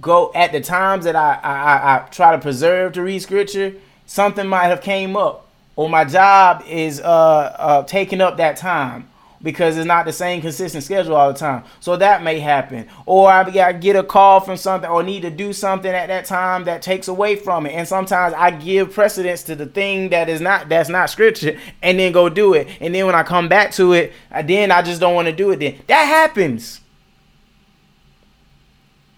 go 0.00 0.32
at 0.34 0.52
the 0.52 0.60
times 0.60 1.04
that 1.04 1.16
I, 1.16 1.34
I, 1.42 1.96
I 1.96 2.08
try 2.08 2.32
to 2.32 2.38
preserve 2.38 2.92
to 2.94 3.02
read 3.02 3.20
scripture. 3.20 3.74
Something 4.06 4.46
might 4.46 4.66
have 4.66 4.80
came 4.82 5.16
up, 5.16 5.48
or 5.76 5.88
my 5.88 6.04
job 6.04 6.64
is 6.68 7.00
uh, 7.00 7.04
uh, 7.04 7.82
taking 7.84 8.20
up 8.20 8.36
that 8.38 8.56
time, 8.56 9.08
because 9.42 9.76
it's 9.76 9.86
not 9.86 10.04
the 10.04 10.12
same 10.12 10.40
consistent 10.40 10.84
schedule 10.84 11.16
all 11.16 11.32
the 11.32 11.38
time. 11.38 11.64
So 11.80 11.96
that 11.96 12.22
may 12.22 12.38
happen. 12.38 12.86
Or 13.06 13.30
I, 13.30 13.72
get 13.72 13.96
a 13.96 14.02
call 14.02 14.40
from 14.40 14.56
something 14.56 14.88
or 14.88 15.02
need 15.02 15.22
to 15.22 15.30
do 15.30 15.52
something 15.52 15.90
at 15.90 16.06
that 16.06 16.26
time 16.26 16.64
that 16.64 16.82
takes 16.82 17.08
away 17.08 17.36
from 17.36 17.66
it. 17.66 17.70
And 17.70 17.86
sometimes 17.86 18.34
I 18.34 18.52
give 18.52 18.92
precedence 18.92 19.42
to 19.44 19.56
the 19.56 19.66
thing 19.66 20.10
that 20.10 20.28
is 20.28 20.40
not 20.40 20.68
that's 20.68 20.88
not 20.88 21.10
scripture 21.10 21.58
and 21.82 21.98
then 21.98 22.12
go 22.12 22.28
do 22.28 22.54
it. 22.54 22.68
And 22.80 22.94
then 22.94 23.06
when 23.06 23.14
I 23.14 23.22
come 23.22 23.48
back 23.48 23.72
to 23.72 23.92
it, 23.92 24.12
then 24.44 24.70
I 24.70 24.82
just 24.82 25.00
don't 25.00 25.14
want 25.14 25.26
to 25.26 25.32
do 25.32 25.50
it 25.50 25.58
then. 25.58 25.78
That 25.88 26.04
happens. 26.04 26.80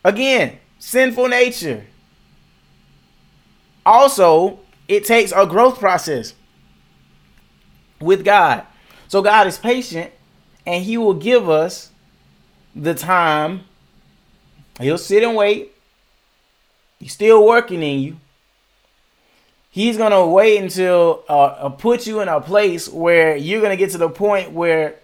Again, 0.04 0.58
sinful 0.78 1.28
nature. 1.28 1.86
Also, 3.86 4.60
it 4.88 5.04
takes 5.04 5.32
a 5.32 5.46
growth 5.46 5.78
process 5.78 6.34
with 8.00 8.24
God. 8.24 8.66
So 9.08 9.22
God 9.22 9.46
is 9.46 9.58
patient 9.58 10.10
and 10.66 10.84
he 10.84 10.96
will 10.96 11.14
give 11.14 11.48
us 11.48 11.90
the 12.74 12.94
time. 12.94 13.64
He'll 14.80 14.98
sit 14.98 15.22
and 15.22 15.36
wait. 15.36 15.72
He's 16.98 17.12
still 17.12 17.46
working 17.46 17.82
in 17.82 18.00
you. 18.00 18.16
He's 19.70 19.96
gonna 19.96 20.26
wait 20.26 20.62
until 20.62 21.24
uh, 21.28 21.42
uh, 21.42 21.68
put 21.68 22.06
you 22.06 22.20
in 22.20 22.28
a 22.28 22.40
place 22.40 22.88
where 22.88 23.36
you're 23.36 23.60
gonna 23.60 23.76
get 23.76 23.90
to 23.90 23.98
the 23.98 24.08
point 24.08 24.52
where 24.52 24.96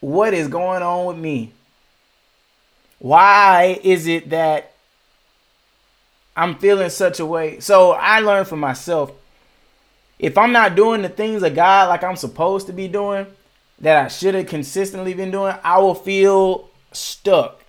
what 0.00 0.32
is 0.32 0.48
going 0.48 0.82
on 0.82 1.06
with 1.06 1.18
me? 1.18 1.52
Why 2.98 3.78
is 3.82 4.06
it 4.06 4.30
that 4.30 4.72
I'm 6.36 6.56
feeling 6.56 6.90
such 6.90 7.18
a 7.18 7.26
way? 7.26 7.60
So 7.60 7.92
I 7.92 8.20
learned 8.20 8.48
for 8.48 8.56
myself 8.56 9.12
if 10.18 10.36
I'm 10.36 10.52
not 10.52 10.76
doing 10.76 11.02
the 11.02 11.08
things 11.08 11.42
of 11.42 11.54
God 11.54 11.88
like 11.88 12.04
I'm 12.04 12.16
supposed 12.16 12.66
to 12.66 12.72
be 12.72 12.88
doing, 12.88 13.26
that 13.80 14.04
I 14.04 14.08
should 14.08 14.34
have 14.34 14.46
consistently 14.46 15.14
been 15.14 15.30
doing, 15.30 15.54
I 15.62 15.78
will 15.78 15.94
feel 15.94 16.68
stuck 16.92 17.62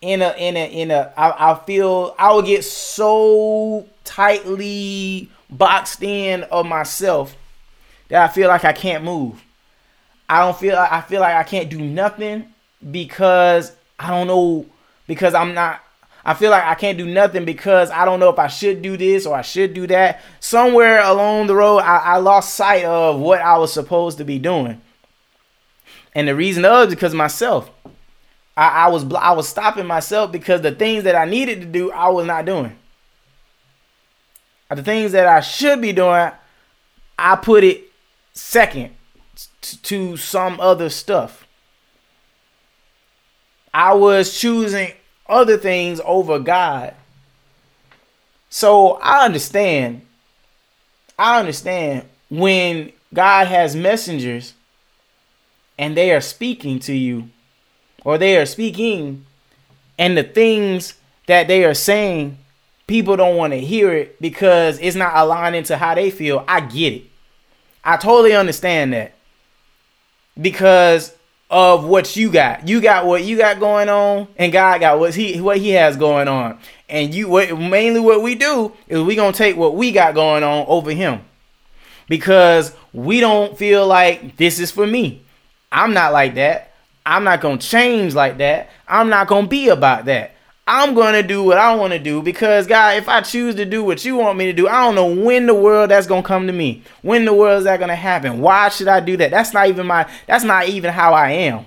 in 0.00 0.20
a 0.20 0.34
in 0.36 0.56
a 0.56 0.66
in 0.66 0.90
a 0.90 1.12
I, 1.16 1.52
I 1.52 1.58
feel 1.64 2.14
I 2.18 2.32
will 2.32 2.42
get 2.42 2.64
so 2.64 3.86
tightly 4.04 5.30
boxed 5.48 6.02
in 6.02 6.42
of 6.44 6.66
myself 6.66 7.36
that 8.08 8.28
I 8.28 8.32
feel 8.32 8.48
like 8.48 8.64
I 8.64 8.72
can't 8.72 9.04
move. 9.04 9.42
I 10.28 10.40
don't 10.40 10.56
feel 10.56 10.76
I 10.76 11.00
feel 11.00 11.20
like 11.20 11.34
I 11.34 11.42
can't 11.42 11.70
do 11.70 11.80
nothing 11.80 12.52
because 12.90 13.72
I 13.98 14.10
don't 14.10 14.26
know 14.26 14.66
because 15.06 15.34
I'm 15.34 15.54
not 15.54 15.80
I 16.24 16.34
feel 16.34 16.50
like 16.50 16.64
I 16.64 16.74
can't 16.74 16.96
do 16.96 17.06
nothing 17.06 17.44
because 17.44 17.90
I 17.90 18.04
don't 18.04 18.18
know 18.18 18.30
if 18.30 18.38
I 18.38 18.46
should 18.46 18.80
do 18.80 18.96
this 18.96 19.26
or 19.26 19.36
I 19.36 19.42
should 19.42 19.74
do 19.74 19.86
that. 19.88 20.22
Somewhere 20.40 21.02
along 21.02 21.48
the 21.48 21.54
road, 21.54 21.78
I, 21.78 21.98
I 21.98 22.16
lost 22.16 22.54
sight 22.54 22.84
of 22.84 23.20
what 23.20 23.40
I 23.42 23.58
was 23.58 23.72
supposed 23.72 24.18
to 24.18 24.24
be 24.24 24.38
doing. 24.38 24.80
And 26.14 26.28
the 26.28 26.34
reason 26.34 26.64
of 26.64 26.88
is 26.88 26.94
because 26.94 27.14
myself. 27.14 27.70
I, 28.56 28.84
I 28.84 28.88
was 28.88 29.04
I 29.14 29.32
was 29.32 29.48
stopping 29.48 29.86
myself 29.86 30.30
because 30.30 30.60
the 30.60 30.72
things 30.72 31.04
that 31.04 31.16
I 31.16 31.24
needed 31.24 31.60
to 31.60 31.66
do, 31.66 31.90
I 31.90 32.08
was 32.08 32.26
not 32.26 32.44
doing. 32.44 32.76
The 34.70 34.82
things 34.82 35.12
that 35.12 35.26
I 35.26 35.40
should 35.40 35.80
be 35.80 35.92
doing, 35.92 36.30
I 37.18 37.36
put 37.36 37.64
it 37.64 37.84
second 38.32 38.90
to 39.60 40.16
some 40.16 40.60
other 40.60 40.88
stuff. 40.88 41.46
I 43.72 43.94
was 43.94 44.38
choosing 44.38 44.92
other 45.28 45.56
things 45.56 46.00
over 46.04 46.38
God. 46.38 46.94
So 48.48 48.92
I 48.94 49.24
understand. 49.24 50.02
I 51.18 51.40
understand 51.40 52.08
when 52.30 52.92
God 53.12 53.46
has 53.46 53.76
messengers 53.76 54.54
and 55.78 55.96
they 55.96 56.12
are 56.12 56.20
speaking 56.20 56.78
to 56.80 56.94
you 56.94 57.28
or 58.04 58.18
they 58.18 58.36
are 58.36 58.46
speaking 58.46 59.24
and 59.98 60.16
the 60.16 60.22
things 60.22 60.94
that 61.26 61.48
they 61.48 61.64
are 61.64 61.74
saying 61.74 62.38
people 62.86 63.16
don't 63.16 63.36
want 63.36 63.52
to 63.52 63.60
hear 63.60 63.92
it 63.92 64.20
because 64.20 64.78
it's 64.80 64.96
not 64.96 65.12
aligning 65.14 65.64
to 65.64 65.76
how 65.76 65.94
they 65.94 66.10
feel 66.10 66.44
i 66.46 66.60
get 66.60 66.92
it 66.92 67.02
i 67.84 67.96
totally 67.96 68.34
understand 68.34 68.92
that 68.92 69.14
because 70.40 71.14
of 71.50 71.84
what 71.84 72.16
you 72.16 72.30
got. 72.30 72.66
You 72.66 72.80
got 72.80 73.06
what 73.06 73.22
you 73.22 73.36
got 73.38 73.60
going 73.60 73.88
on, 73.88 74.28
and 74.36 74.52
God 74.52 74.80
got 74.80 74.98
what 74.98 75.14
he 75.14 75.40
what 75.40 75.58
he 75.58 75.70
has 75.70 75.96
going 75.96 76.28
on. 76.28 76.58
And 76.88 77.14
you 77.14 77.28
what 77.28 77.56
mainly 77.56 78.00
what 78.00 78.22
we 78.22 78.34
do 78.34 78.72
is 78.88 79.00
we 79.02 79.14
gonna 79.14 79.32
take 79.32 79.56
what 79.56 79.76
we 79.76 79.92
got 79.92 80.14
going 80.14 80.42
on 80.42 80.66
over 80.66 80.90
him. 80.90 81.20
Because 82.08 82.74
we 82.92 83.20
don't 83.20 83.56
feel 83.56 83.86
like 83.86 84.36
this 84.36 84.58
is 84.58 84.70
for 84.70 84.86
me. 84.86 85.23
I'm 85.74 85.92
not 85.92 86.12
like 86.12 86.36
that. 86.36 86.72
I'm 87.04 87.24
not 87.24 87.40
going 87.40 87.58
to 87.58 87.66
change 87.66 88.14
like 88.14 88.38
that. 88.38 88.70
I'm 88.86 89.08
not 89.08 89.26
going 89.26 89.44
to 89.44 89.48
be 89.48 89.68
about 89.68 90.04
that. 90.04 90.30
I'm 90.66 90.94
going 90.94 91.12
to 91.12 91.22
do 91.22 91.42
what 91.42 91.58
I 91.58 91.74
want 91.74 91.92
to 91.92 91.98
do 91.98 92.22
because, 92.22 92.66
God, 92.66 92.96
if 92.96 93.08
I 93.08 93.20
choose 93.20 93.56
to 93.56 93.66
do 93.66 93.84
what 93.84 94.02
you 94.04 94.16
want 94.16 94.38
me 94.38 94.46
to 94.46 94.52
do, 94.52 94.68
I 94.68 94.84
don't 94.84 94.94
know 94.94 95.12
when 95.12 95.46
the 95.46 95.54
world 95.54 95.90
that's 95.90 96.06
going 96.06 96.22
to 96.22 96.26
come 96.26 96.46
to 96.46 96.52
me. 96.52 96.82
When 97.02 97.24
the 97.26 97.34
world 97.34 97.58
is 97.58 97.64
that 97.64 97.78
going 97.78 97.90
to 97.90 97.96
happen? 97.96 98.40
Why 98.40 98.70
should 98.70 98.88
I 98.88 99.00
do 99.00 99.16
that? 99.18 99.30
That's 99.30 99.52
not 99.52 99.68
even 99.68 99.86
my, 99.86 100.08
that's 100.26 100.44
not 100.44 100.68
even 100.68 100.92
how 100.92 101.12
I 101.12 101.30
am. 101.30 101.66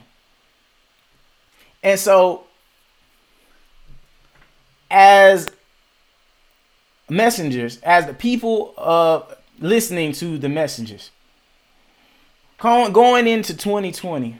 And 1.83 1.99
so, 1.99 2.45
as 4.89 5.51
messengers, 7.09 7.79
as 7.81 8.07
the 8.07 8.13
people 8.13 8.73
of 8.77 9.35
listening 9.59 10.13
to 10.13 10.37
the 10.39 10.49
messengers, 10.49 11.11
going 12.57 13.27
into 13.27 13.55
2020, 13.55 14.39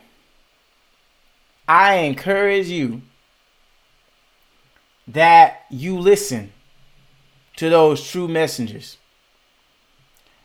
I 1.67 1.95
encourage 1.95 2.67
you 2.67 3.01
that 5.07 5.65
you 5.69 5.97
listen 5.99 6.51
to 7.57 7.69
those 7.69 8.09
true 8.09 8.27
messengers. 8.27 8.97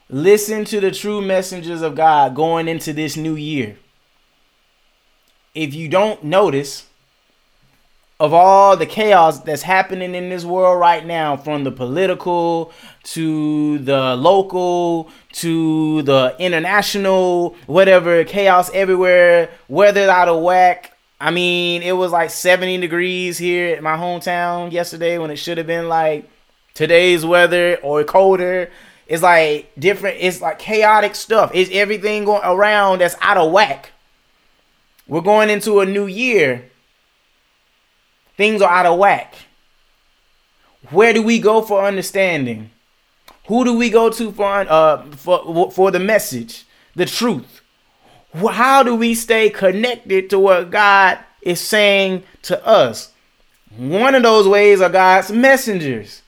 Listen 0.09 0.65
to 0.67 0.81
the 0.81 0.91
true 0.91 1.23
messengers 1.23 1.83
of 1.83 1.95
God 1.95 2.35
going 2.35 2.69
into 2.69 2.93
this 2.93 3.17
new 3.17 3.35
year. 3.35 3.79
If 5.55 5.75
you 5.75 5.89
don't 5.89 6.25
notice, 6.25 6.87
of 8.23 8.33
all 8.33 8.77
the 8.77 8.87
chaos 8.87 9.41
that's 9.41 9.63
happening 9.63 10.15
in 10.15 10.29
this 10.29 10.45
world 10.45 10.79
right 10.79 11.05
now, 11.05 11.37
from 11.37 11.65
the 11.65 11.73
political 11.73 12.71
to 13.03 13.79
the 13.79 14.15
local 14.15 15.11
to 15.33 16.03
the 16.03 16.37
international, 16.39 17.57
whatever 17.67 18.23
chaos 18.23 18.71
everywhere, 18.73 19.51
weather 19.67 20.09
out 20.09 20.29
of 20.29 20.41
whack. 20.41 20.97
I 21.21 21.33
mean, 21.33 21.83
it 21.83 21.97
was 21.97 22.13
like 22.13 22.31
70 22.31 22.79
degrees 22.79 23.39
here 23.39 23.75
at 23.75 23.83
my 23.83 23.97
hometown 23.97 24.71
yesterday 24.71 25.19
when 25.19 25.33
it 25.33 25.37
should 25.37 25.59
have 25.59 25.67
been 25.67 25.89
like 25.89 26.31
today's 26.75 27.27
weather 27.27 27.77
or 27.83 28.05
colder. 28.05 28.71
It's 29.09 29.25
like 29.25 29.73
different, 29.77 30.19
it's 30.21 30.41
like 30.41 30.61
chaotic 30.61 31.17
stuff. 31.17 31.51
It's 31.55 31.73
everything 31.73 32.25
going 32.25 32.43
around 32.45 33.01
that's 33.01 33.17
out 33.21 33.37
of 33.37 33.51
whack. 33.51 33.91
We're 35.09 35.23
going 35.23 35.51
into 35.51 35.81
a 35.81 35.87
new 35.87 36.07
year 36.07 36.69
Things 38.37 38.63
are 38.63 38.71
out 38.71 38.87
of 38.87 38.99
whack. 38.99 39.35
Where 40.91 41.13
do 41.13 41.23
we 41.23 41.39
go 41.39 41.63
for 41.63 41.85
understanding? 41.85 42.71
Who 43.47 43.65
do 43.65 43.77
we 43.77 43.91
go 43.91 44.11
to 44.11 44.33
for 44.33 44.47
uh 44.47 45.05
for 45.13 45.71
for 45.71 45.91
the 45.91 46.01
message, 46.01 46.65
the 46.95 47.07
truth? 47.07 47.61
How 48.35 48.83
do 48.83 48.95
we 48.95 49.15
stay 49.15 49.51
connected 49.51 50.31
to 50.31 50.39
what 50.39 50.71
God 50.71 51.19
is 51.43 51.61
saying 51.61 52.23
to 52.43 52.67
us? 52.67 53.13
One 53.77 54.15
of 54.15 54.23
those 54.23 54.49
ways 54.49 54.81
are 54.81 54.91
God's 54.91 55.31
messengers. 55.31 56.23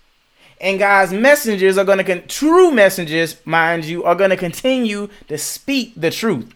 And 0.61 0.79
God's 0.79 1.13
messengers 1.13 1.77
are 1.77 1.85
going 1.85 1.99
to, 1.99 2.05
con- 2.05 2.27
true 2.27 2.71
messengers, 2.71 3.37
mind 3.45 3.85
you, 3.85 4.05
are 4.05 4.15
going 4.15 4.31
to 4.31 4.37
continue 4.37 5.09
to 5.29 5.37
speak 5.37 5.93
the 5.97 6.11
truth. 6.11 6.55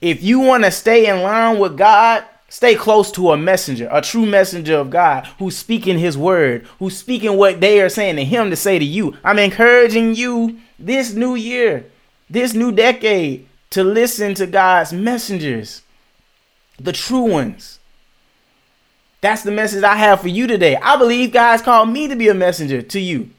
If 0.00 0.22
you 0.22 0.38
want 0.40 0.64
to 0.64 0.70
stay 0.70 1.06
in 1.06 1.22
line 1.22 1.58
with 1.58 1.76
God, 1.76 2.24
Stay 2.48 2.76
close 2.76 3.10
to 3.12 3.32
a 3.32 3.36
messenger, 3.36 3.88
a 3.90 4.00
true 4.00 4.24
messenger 4.24 4.76
of 4.76 4.90
God 4.90 5.26
who's 5.38 5.56
speaking 5.56 5.98
his 5.98 6.16
word, 6.16 6.66
who's 6.78 6.96
speaking 6.96 7.36
what 7.36 7.60
they 7.60 7.80
are 7.80 7.88
saying 7.88 8.16
to 8.16 8.24
him 8.24 8.50
to 8.50 8.56
say 8.56 8.78
to 8.78 8.84
you. 8.84 9.16
I'm 9.24 9.38
encouraging 9.38 10.14
you 10.14 10.58
this 10.78 11.12
new 11.12 11.34
year, 11.34 11.86
this 12.30 12.54
new 12.54 12.70
decade, 12.70 13.48
to 13.70 13.82
listen 13.82 14.34
to 14.34 14.46
God's 14.46 14.92
messengers, 14.92 15.82
the 16.78 16.92
true 16.92 17.30
ones. 17.30 17.80
That's 19.20 19.42
the 19.42 19.50
message 19.50 19.82
I 19.82 19.96
have 19.96 20.20
for 20.20 20.28
you 20.28 20.46
today. 20.46 20.76
I 20.76 20.96
believe 20.96 21.32
God's 21.32 21.62
called 21.62 21.88
me 21.88 22.06
to 22.06 22.14
be 22.14 22.28
a 22.28 22.34
messenger 22.34 22.80
to 22.80 23.00
you. 23.00 23.30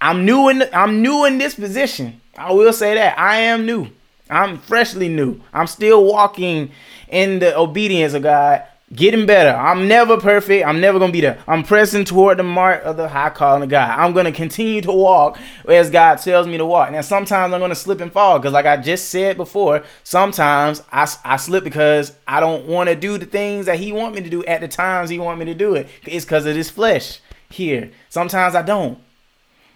I'm 0.00 0.24
new 0.24 0.48
in 0.48 0.62
I'm 0.72 1.02
new 1.02 1.24
in 1.24 1.38
this 1.38 1.56
position. 1.56 2.20
I 2.36 2.52
will 2.52 2.72
say 2.72 2.94
that. 2.94 3.18
I 3.18 3.38
am 3.38 3.66
new. 3.66 3.88
I'm 4.30 4.58
freshly 4.58 5.08
new. 5.08 5.40
I'm 5.52 5.66
still 5.66 6.04
walking 6.04 6.70
in 7.08 7.38
the 7.38 7.56
obedience 7.56 8.14
of 8.14 8.22
God, 8.22 8.64
getting 8.94 9.26
better. 9.26 9.56
I'm 9.56 9.88
never 9.88 10.18
perfect. 10.18 10.66
I'm 10.66 10.80
never 10.80 10.98
gonna 10.98 11.12
be 11.12 11.20
there. 11.20 11.38
I'm 11.46 11.62
pressing 11.62 12.04
toward 12.04 12.38
the 12.38 12.42
mark 12.42 12.82
of 12.84 12.96
the 12.96 13.08
high 13.08 13.30
calling 13.30 13.62
of 13.62 13.68
God. 13.68 13.98
I'm 13.98 14.12
gonna 14.12 14.32
continue 14.32 14.80
to 14.82 14.92
walk 14.92 15.38
as 15.66 15.90
God 15.90 16.16
tells 16.16 16.46
me 16.46 16.58
to 16.58 16.66
walk. 16.66 16.92
Now, 16.92 17.00
sometimes 17.00 17.52
I'm 17.52 17.60
gonna 17.60 17.74
slip 17.74 18.00
and 18.00 18.12
fall 18.12 18.38
because, 18.38 18.52
like 18.52 18.66
I 18.66 18.76
just 18.76 19.08
said 19.08 19.36
before, 19.36 19.82
sometimes 20.04 20.82
I, 20.92 21.08
I 21.24 21.36
slip 21.36 21.64
because 21.64 22.12
I 22.26 22.40
don't 22.40 22.66
want 22.66 22.88
to 22.88 22.96
do 22.96 23.18
the 23.18 23.26
things 23.26 23.66
that 23.66 23.78
He 23.78 23.92
want 23.92 24.14
me 24.14 24.22
to 24.22 24.30
do 24.30 24.44
at 24.44 24.60
the 24.60 24.68
times 24.68 25.10
He 25.10 25.18
want 25.18 25.38
me 25.38 25.46
to 25.46 25.54
do 25.54 25.74
it. 25.74 25.88
It's 26.04 26.24
because 26.24 26.46
of 26.46 26.54
this 26.54 26.70
flesh 26.70 27.20
here. 27.50 27.90
Sometimes 28.08 28.54
I 28.54 28.62
don't. 28.62 28.98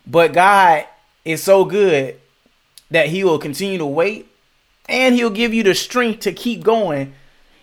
But 0.07 0.32
God 0.32 0.86
is 1.24 1.42
so 1.42 1.64
good 1.64 2.18
that 2.90 3.09
He 3.09 3.24
will 3.24 3.38
continue 3.38 3.78
to 3.78 3.86
wait 3.86 4.28
and 4.88 5.14
He'll 5.14 5.30
give 5.30 5.54
you 5.54 5.62
the 5.62 5.74
strength 5.74 6.20
to 6.20 6.32
keep 6.32 6.62
going 6.62 7.14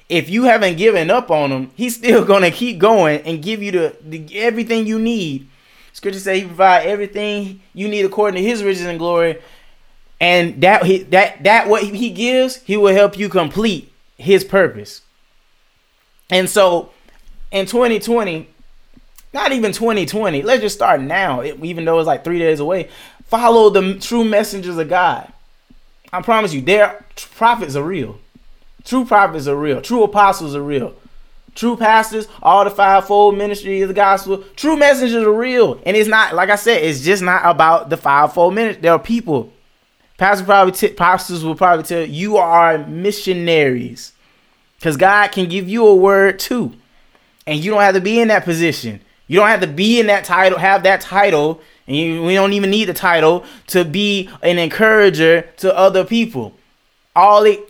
if 0.10 0.28
you 0.28 0.46
haven't 0.46 0.78
given 0.78 1.12
up 1.12 1.30
on 1.30 1.52
him, 1.52 1.72
he's 1.76 1.96
still 1.96 2.26
gonna 2.26 2.52
keep 2.52 2.80
going 2.80 3.22
and 3.22 3.42
give 3.42 3.64
you 3.64 3.72
the, 3.72 3.96
the 4.02 4.40
everything 4.40 4.88
you 4.88 5.00
need. 5.00 5.48
Scripture 5.94 6.20
say 6.20 6.42
he 6.42 6.46
provide 6.46 6.88
everything 6.88 7.62
you 7.74 7.88
need 7.88 8.06
according 8.06 8.42
to 8.42 8.48
his 8.48 8.64
riches 8.64 8.86
and 8.86 9.00
glory. 9.00 9.40
And 10.20 10.62
that 10.62 10.84
he, 10.84 11.04
that 11.04 11.44
that 11.44 11.70
what 11.70 11.84
he 11.84 12.10
gives, 12.10 12.58
he 12.64 12.76
will 12.76 12.94
help 12.94 13.18
you 13.18 13.30
complete 13.30 13.92
his 14.18 14.44
purpose. 14.44 15.02
And 16.30 16.50
so 16.50 16.92
in 17.52 17.66
2020, 17.66 18.48
not 19.34 19.52
even 19.52 19.72
2020, 19.72 20.42
let's 20.42 20.62
just 20.62 20.76
start 20.76 21.02
now, 21.02 21.44
even 21.44 21.86
though 21.86 22.00
it's 22.00 22.08
like 22.08 22.24
three 22.24 22.40
days 22.40 22.60
away. 22.60 22.90
Follow 23.26 23.70
the 23.70 24.00
true 24.00 24.24
messengers 24.24 24.78
of 24.78 24.90
God. 24.90 25.32
I 26.12 26.22
promise 26.22 26.54
you, 26.54 26.62
their 26.62 27.06
prophets 27.36 27.76
are 27.76 27.84
real. 27.84 28.20
True 28.84 29.06
prophets 29.06 29.48
are 29.48 29.56
real. 29.56 29.82
True 29.82 30.04
apostles 30.04 30.56
are 30.56 30.64
real. 30.64 30.96
True 31.56 31.76
pastors, 31.76 32.28
all 32.42 32.64
the 32.64 32.70
fivefold 32.70 33.38
ministry 33.38 33.82
of 33.82 33.90
the 33.90 33.94
gospel, 33.94 34.44
true 34.56 34.78
messengers 34.78 35.24
are 35.24 35.34
real. 35.34 35.80
And 35.86 35.98
it's 35.98 36.10
not, 36.10 36.34
like 36.34 36.50
I 36.50 36.56
said, 36.56 36.84
it's 36.84 37.02
just 37.02 37.22
not 37.22 37.42
about 37.46 37.90
the 37.90 37.98
fivefold 37.98 38.54
ministry. 38.54 38.82
There 38.82 38.94
are 38.94 39.00
people. 39.00 39.52
Pastors 40.18 40.46
probably 40.46 40.72
t- 40.74 40.94
pastors 40.94 41.44
will 41.44 41.56
probably 41.56 41.84
tell 41.84 42.02
you, 42.02 42.08
you 42.08 42.38
are 42.38 42.78
missionaries. 42.78 44.14
Because 44.78 44.96
God 44.96 45.32
can 45.32 45.50
give 45.50 45.68
you 45.68 45.86
a 45.86 45.96
word 45.96 46.40
too. 46.40 46.74
And 47.46 47.60
you 47.60 47.72
don't 47.72 47.82
have 47.82 47.96
to 47.96 48.02
be 48.02 48.20
in 48.20 48.30
that 48.30 48.46
position. 48.46 49.02
You 49.30 49.40
don't 49.40 49.48
have 49.48 49.62
to 49.62 49.68
be 49.68 50.00
in 50.02 50.08
that 50.08 50.26
title, 50.26 50.58
have 50.58 50.84
that 50.84 51.00
title, 51.00 51.62
and 51.88 51.96
you, 51.96 52.24
we 52.24 52.34
don't 52.34 52.52
even 52.52 52.70
need 52.70 52.86
the 52.86 52.94
title 52.94 53.46
to 53.68 53.86
be 53.86 54.30
an 54.42 54.58
encourager 54.60 55.44
to 55.58 55.74
other 55.78 56.04
people. 56.04 56.54
All 57.16 57.44
it 57.44 57.70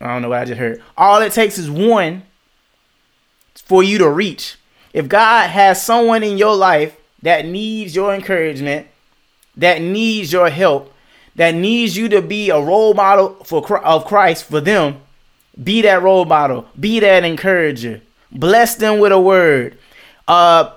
I 0.00 0.06
don't 0.06 0.22
know 0.22 0.30
what 0.30 0.38
I 0.38 0.44
just 0.46 0.58
heard. 0.58 0.82
All 0.96 1.20
it 1.20 1.32
takes 1.32 1.58
is 1.58 1.70
one 1.70 2.22
for 3.54 3.82
you 3.82 3.98
to 3.98 4.08
reach. 4.08 4.56
If 4.92 5.08
God 5.08 5.48
has 5.50 5.82
someone 5.82 6.22
in 6.22 6.38
your 6.38 6.56
life 6.56 6.96
that 7.22 7.44
needs 7.44 7.94
your 7.94 8.14
encouragement, 8.14 8.88
that 9.56 9.82
needs 9.82 10.32
your 10.32 10.48
help, 10.48 10.92
that 11.36 11.54
needs 11.54 11.96
you 11.96 12.08
to 12.08 12.22
be 12.22 12.50
a 12.50 12.60
role 12.60 12.94
model 12.94 13.36
for 13.44 13.78
of 13.84 14.06
Christ 14.06 14.44
for 14.44 14.60
them, 14.60 15.02
be 15.62 15.82
that 15.82 16.02
role 16.02 16.24
model, 16.24 16.66
be 16.78 16.98
that 17.00 17.24
encourager. 17.24 18.00
Bless 18.32 18.76
them 18.76 19.00
with 19.00 19.12
a 19.12 19.20
word. 19.20 19.76
Uh 20.30 20.70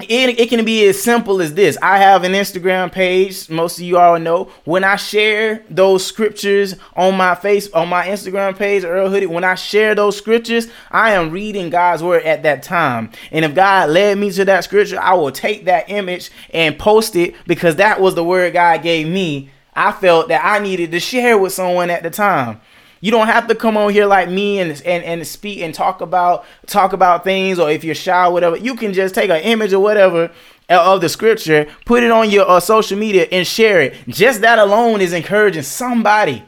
it, 0.00 0.40
it 0.40 0.48
can 0.48 0.64
be 0.64 0.86
as 0.86 1.00
simple 1.00 1.40
as 1.42 1.54
this. 1.54 1.76
I 1.82 1.98
have 1.98 2.24
an 2.24 2.32
Instagram 2.32 2.90
page. 2.90 3.48
Most 3.48 3.78
of 3.78 3.84
you 3.84 3.98
all 3.98 4.18
know 4.18 4.50
when 4.64 4.84
I 4.84 4.96
share 4.96 5.64
those 5.70 6.04
scriptures 6.04 6.74
on 6.96 7.16
my 7.16 7.34
face 7.34 7.70
on 7.72 7.88
my 7.88 8.06
Instagram 8.06 8.56
page, 8.56 8.84
Earl 8.84 9.10
Hoodie. 9.10 9.26
When 9.26 9.44
I 9.44 9.54
share 9.54 9.94
those 9.94 10.16
scriptures, 10.16 10.68
I 10.90 11.12
am 11.12 11.30
reading 11.30 11.70
God's 11.70 12.02
word 12.02 12.22
at 12.24 12.42
that 12.44 12.62
time. 12.62 13.12
And 13.30 13.44
if 13.44 13.54
God 13.54 13.90
led 13.90 14.18
me 14.18 14.30
to 14.32 14.44
that 14.46 14.64
scripture, 14.64 15.00
I 15.00 15.14
will 15.14 15.30
take 15.30 15.66
that 15.66 15.90
image 15.90 16.30
and 16.52 16.78
post 16.78 17.14
it 17.14 17.34
because 17.46 17.76
that 17.76 18.00
was 18.00 18.14
the 18.14 18.24
word 18.24 18.54
God 18.54 18.82
gave 18.82 19.06
me. 19.06 19.50
I 19.74 19.92
felt 19.92 20.28
that 20.28 20.44
I 20.44 20.58
needed 20.58 20.90
to 20.92 21.00
share 21.00 21.38
with 21.38 21.52
someone 21.52 21.90
at 21.90 22.02
the 22.02 22.10
time. 22.10 22.60
You 23.02 23.10
don't 23.10 23.26
have 23.26 23.48
to 23.48 23.56
come 23.56 23.76
on 23.76 23.92
here 23.92 24.06
like 24.06 24.30
me 24.30 24.60
and 24.60 24.70
and, 24.86 25.04
and 25.04 25.26
speak 25.26 25.60
and 25.60 25.74
talk 25.74 26.00
about 26.00 26.44
talk 26.66 26.92
about 26.92 27.24
things 27.24 27.58
or 27.58 27.68
if 27.68 27.82
you're 27.82 27.96
shy 27.96 28.26
or 28.26 28.32
whatever. 28.32 28.56
You 28.56 28.76
can 28.76 28.92
just 28.92 29.12
take 29.12 29.28
an 29.28 29.42
image 29.42 29.72
or 29.72 29.80
whatever 29.80 30.30
of 30.68 31.00
the 31.00 31.08
scripture, 31.08 31.66
put 31.84 32.04
it 32.04 32.12
on 32.12 32.30
your 32.30 32.48
uh, 32.48 32.60
social 32.60 32.96
media 32.96 33.26
and 33.32 33.44
share 33.44 33.82
it. 33.82 33.96
Just 34.08 34.40
that 34.42 34.60
alone 34.60 35.00
is 35.00 35.12
encouraging 35.12 35.62
somebody. 35.62 36.44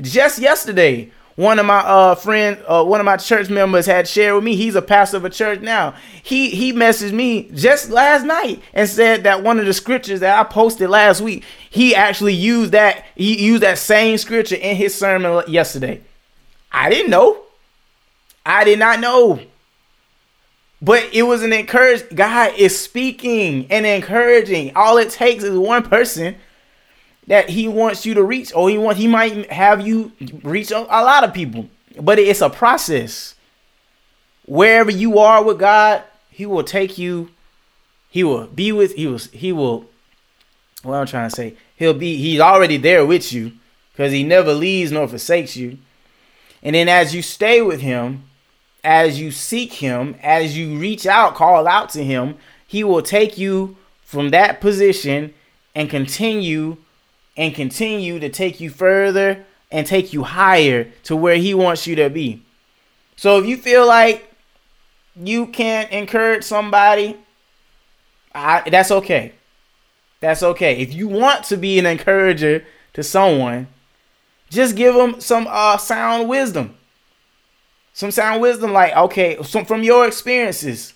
Just 0.00 0.40
yesterday, 0.40 1.12
one 1.36 1.58
of 1.58 1.66
my 1.66 1.78
uh 1.78 2.14
friend, 2.14 2.58
uh, 2.66 2.84
one 2.84 3.00
of 3.00 3.04
my 3.04 3.16
church 3.16 3.48
members 3.48 3.86
had 3.86 4.06
shared 4.06 4.34
with 4.36 4.44
me. 4.44 4.54
He's 4.54 4.74
a 4.74 4.82
pastor 4.82 5.16
of 5.16 5.24
a 5.24 5.30
church 5.30 5.60
now. 5.60 5.94
He 6.22 6.50
he 6.50 6.72
messaged 6.72 7.12
me 7.12 7.50
just 7.54 7.90
last 7.90 8.24
night 8.24 8.62
and 8.72 8.88
said 8.88 9.24
that 9.24 9.42
one 9.42 9.58
of 9.58 9.66
the 9.66 9.72
scriptures 9.72 10.20
that 10.20 10.38
I 10.38 10.44
posted 10.48 10.90
last 10.90 11.20
week, 11.20 11.44
he 11.70 11.94
actually 11.94 12.34
used 12.34 12.72
that 12.72 13.04
he 13.16 13.44
used 13.44 13.62
that 13.62 13.78
same 13.78 14.18
scripture 14.18 14.56
in 14.56 14.76
his 14.76 14.94
sermon 14.96 15.42
yesterday. 15.48 16.02
I 16.70 16.90
didn't 16.90 17.10
know. 17.10 17.40
I 18.46 18.64
did 18.64 18.78
not 18.78 19.00
know. 19.00 19.40
But 20.80 21.08
it 21.14 21.22
was 21.22 21.42
an 21.42 21.52
encouraged 21.52 22.14
God 22.14 22.52
is 22.58 22.78
speaking 22.78 23.66
and 23.70 23.86
encouraging. 23.86 24.76
All 24.76 24.98
it 24.98 25.10
takes 25.10 25.42
is 25.42 25.56
one 25.56 25.82
person 25.82 26.36
that 27.26 27.48
he 27.50 27.68
wants 27.68 28.04
you 28.04 28.14
to 28.14 28.22
reach, 28.22 28.54
or 28.54 28.68
he 28.68 28.78
want 28.78 28.98
he 28.98 29.06
might 29.06 29.50
have 29.50 29.86
you 29.86 30.12
reach 30.42 30.70
a, 30.70 30.78
a 30.78 31.02
lot 31.02 31.24
of 31.24 31.32
people. 31.32 31.68
But 32.00 32.18
it's 32.18 32.40
a 32.40 32.50
process. 32.50 33.34
Wherever 34.46 34.90
you 34.90 35.18
are 35.18 35.42
with 35.42 35.58
God, 35.58 36.02
He 36.30 36.44
will 36.44 36.64
take 36.64 36.98
you. 36.98 37.30
He 38.10 38.24
will 38.24 38.46
be 38.46 38.72
with 38.72 38.94
he 38.94 39.06
will 39.06 39.18
he 39.18 39.52
will. 39.52 39.86
What 40.82 40.96
I'm 40.96 41.06
trying 41.06 41.30
to 41.30 41.34
say, 41.34 41.56
He'll 41.76 41.94
be 41.94 42.16
He's 42.16 42.40
already 42.40 42.76
there 42.76 43.06
with 43.06 43.32
you, 43.32 43.52
because 43.92 44.12
He 44.12 44.22
never 44.22 44.52
leaves 44.52 44.92
nor 44.92 45.08
forsakes 45.08 45.56
you. 45.56 45.78
And 46.62 46.74
then 46.74 46.88
as 46.88 47.14
you 47.14 47.22
stay 47.22 47.62
with 47.62 47.80
Him, 47.80 48.24
as 48.82 49.18
you 49.18 49.30
seek 49.30 49.74
Him, 49.74 50.16
as 50.22 50.58
you 50.58 50.78
reach 50.78 51.06
out, 51.06 51.34
call 51.34 51.66
out 51.66 51.88
to 51.90 52.04
Him, 52.04 52.36
He 52.66 52.84
will 52.84 53.02
take 53.02 53.38
you 53.38 53.76
from 54.02 54.28
that 54.30 54.60
position 54.60 55.32
and 55.74 55.88
continue 55.88 56.76
and 57.36 57.54
continue 57.54 58.18
to 58.20 58.28
take 58.28 58.60
you 58.60 58.70
further 58.70 59.44
and 59.70 59.86
take 59.86 60.12
you 60.12 60.22
higher 60.22 60.84
to 61.02 61.16
where 61.16 61.36
he 61.36 61.54
wants 61.54 61.86
you 61.86 61.96
to 61.96 62.08
be. 62.08 62.42
So 63.16 63.38
if 63.38 63.46
you 63.46 63.56
feel 63.56 63.86
like 63.86 64.30
you 65.16 65.46
can't 65.46 65.90
encourage 65.90 66.44
somebody, 66.44 67.16
I, 68.34 68.68
that's 68.68 68.90
okay. 68.90 69.32
That's 70.20 70.42
okay. 70.42 70.78
If 70.78 70.94
you 70.94 71.08
want 71.08 71.44
to 71.46 71.56
be 71.56 71.78
an 71.78 71.86
encourager 71.86 72.64
to 72.94 73.02
someone, 73.02 73.68
just 74.48 74.76
give 74.76 74.94
them 74.94 75.20
some 75.20 75.46
uh, 75.48 75.76
sound 75.76 76.28
wisdom. 76.28 76.76
Some 77.92 78.10
sound 78.10 78.40
wisdom, 78.40 78.72
like 78.72 78.96
okay, 78.96 79.40
some 79.42 79.64
from 79.64 79.82
your 79.82 80.06
experiences. 80.06 80.94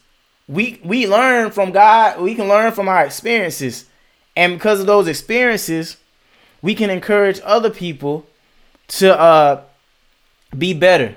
We 0.48 0.80
we 0.82 1.06
learn 1.06 1.50
from 1.50 1.70
God. 1.70 2.20
We 2.20 2.34
can 2.34 2.48
learn 2.48 2.72
from 2.72 2.88
our 2.88 3.04
experiences, 3.04 3.84
and 4.34 4.54
because 4.54 4.80
of 4.80 4.86
those 4.86 5.06
experiences, 5.06 5.96
we 6.62 6.74
can 6.74 6.90
encourage 6.90 7.40
other 7.44 7.70
people 7.70 8.26
to 8.88 9.18
uh, 9.18 9.62
be 10.56 10.74
better 10.74 11.14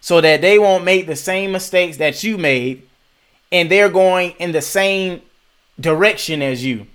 so 0.00 0.20
that 0.20 0.40
they 0.40 0.58
won't 0.58 0.84
make 0.84 1.06
the 1.06 1.16
same 1.16 1.52
mistakes 1.52 1.96
that 1.96 2.22
you 2.22 2.38
made 2.38 2.82
and 3.50 3.70
they're 3.70 3.88
going 3.88 4.32
in 4.38 4.52
the 4.52 4.62
same 4.62 5.22
direction 5.80 6.42
as 6.42 6.64
you. 6.64 6.86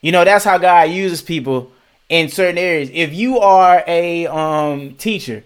You 0.00 0.12
know, 0.12 0.24
that's 0.24 0.44
how 0.44 0.58
God 0.58 0.90
uses 0.90 1.22
people 1.22 1.72
in 2.12 2.28
certain 2.28 2.58
areas. 2.58 2.90
If 2.92 3.14
you 3.14 3.38
are 3.38 3.82
a 3.86 4.26
um, 4.26 4.96
teacher 4.96 5.42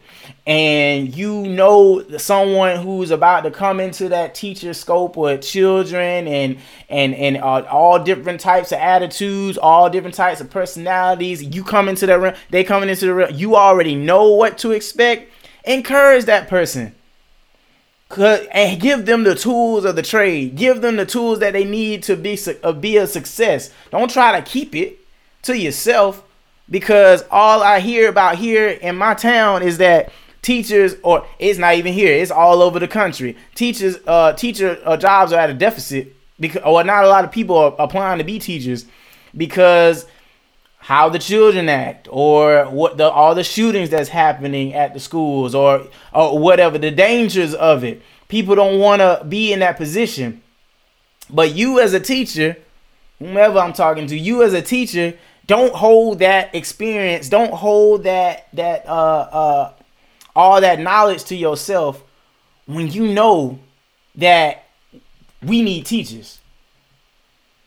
and 0.48 1.14
you 1.14 1.46
know 1.46 2.04
someone 2.18 2.78
who's 2.78 3.12
about 3.12 3.42
to 3.42 3.52
come 3.52 3.78
into 3.78 4.08
that 4.08 4.34
teacher 4.34 4.74
scope 4.74 5.16
with 5.16 5.42
children 5.42 6.26
and 6.26 6.58
and 6.88 7.14
and 7.14 7.36
uh, 7.36 7.64
all 7.70 8.02
different 8.02 8.40
types 8.40 8.72
of 8.72 8.80
attitudes, 8.80 9.56
all 9.56 9.88
different 9.88 10.16
types 10.16 10.40
of 10.40 10.50
personalities, 10.50 11.40
you 11.40 11.62
come 11.62 11.88
into 11.88 12.04
that 12.04 12.18
room, 12.18 12.34
they 12.50 12.64
coming 12.64 12.88
into 12.88 13.06
the 13.06 13.14
room, 13.14 13.30
you 13.32 13.54
already 13.54 13.94
know 13.94 14.32
what 14.32 14.58
to 14.58 14.72
expect. 14.72 15.30
Encourage 15.62 16.24
that 16.24 16.48
person. 16.48 16.96
And 18.18 18.80
give 18.80 19.06
them 19.06 19.22
the 19.22 19.36
tools 19.36 19.84
of 19.84 19.94
the 19.94 20.02
trade. 20.02 20.56
Give 20.56 20.80
them 20.80 20.96
the 20.96 21.06
tools 21.06 21.38
that 21.40 21.52
they 21.52 21.64
need 21.64 22.02
to 22.04 22.16
be 22.16 22.36
uh, 22.64 22.72
be 22.72 22.96
a 22.96 23.06
success. 23.06 23.70
Don't 23.92 24.10
try 24.10 24.40
to 24.40 24.44
keep 24.44 24.74
it 24.74 24.98
to 25.42 25.56
yourself 25.56 26.25
because 26.70 27.24
all 27.30 27.62
I 27.62 27.80
hear 27.80 28.08
about 28.08 28.36
here 28.36 28.68
in 28.68 28.96
my 28.96 29.14
town 29.14 29.62
is 29.62 29.78
that 29.78 30.12
teachers 30.42 30.94
or 31.02 31.26
it's 31.38 31.58
not 31.58 31.74
even 31.74 31.92
here 31.92 32.12
it's 32.12 32.30
all 32.30 32.62
over 32.62 32.78
the 32.78 32.88
country. 32.88 33.36
Teachers 33.54 33.98
uh 34.06 34.32
teacher 34.32 34.78
uh, 34.84 34.96
jobs 34.96 35.32
are 35.32 35.40
at 35.40 35.50
a 35.50 35.54
deficit 35.54 36.14
because 36.38 36.62
or 36.64 36.84
not 36.84 37.04
a 37.04 37.08
lot 37.08 37.24
of 37.24 37.32
people 37.32 37.56
are 37.56 37.74
applying 37.78 38.18
to 38.18 38.24
be 38.24 38.38
teachers 38.38 38.86
because 39.36 40.06
how 40.78 41.08
the 41.08 41.18
children 41.18 41.68
act 41.68 42.08
or 42.10 42.64
what 42.66 42.96
the 42.96 43.08
all 43.08 43.34
the 43.34 43.44
shootings 43.44 43.90
that's 43.90 44.08
happening 44.08 44.72
at 44.74 44.94
the 44.94 45.00
schools 45.00 45.54
or 45.54 45.86
or 46.12 46.38
whatever 46.38 46.78
the 46.78 46.90
dangers 46.90 47.54
of 47.54 47.84
it. 47.84 48.02
People 48.28 48.56
don't 48.56 48.80
want 48.80 49.00
to 49.00 49.24
be 49.28 49.52
in 49.52 49.60
that 49.60 49.76
position. 49.76 50.42
But 51.30 51.54
you 51.54 51.80
as 51.80 51.92
a 51.92 52.00
teacher 52.00 52.56
whomever 53.18 53.58
i'm 53.58 53.72
talking 53.72 54.06
to 54.06 54.16
you 54.16 54.42
as 54.42 54.52
a 54.52 54.62
teacher 54.62 55.14
don't 55.46 55.74
hold 55.74 56.18
that 56.20 56.54
experience 56.54 57.28
don't 57.28 57.52
hold 57.52 58.04
that 58.04 58.48
that 58.52 58.86
uh 58.86 59.28
uh 59.32 59.72
all 60.34 60.60
that 60.60 60.78
knowledge 60.78 61.24
to 61.24 61.34
yourself 61.34 62.04
when 62.66 62.90
you 62.90 63.12
know 63.12 63.58
that 64.14 64.64
we 65.42 65.62
need 65.62 65.86
teachers. 65.86 66.40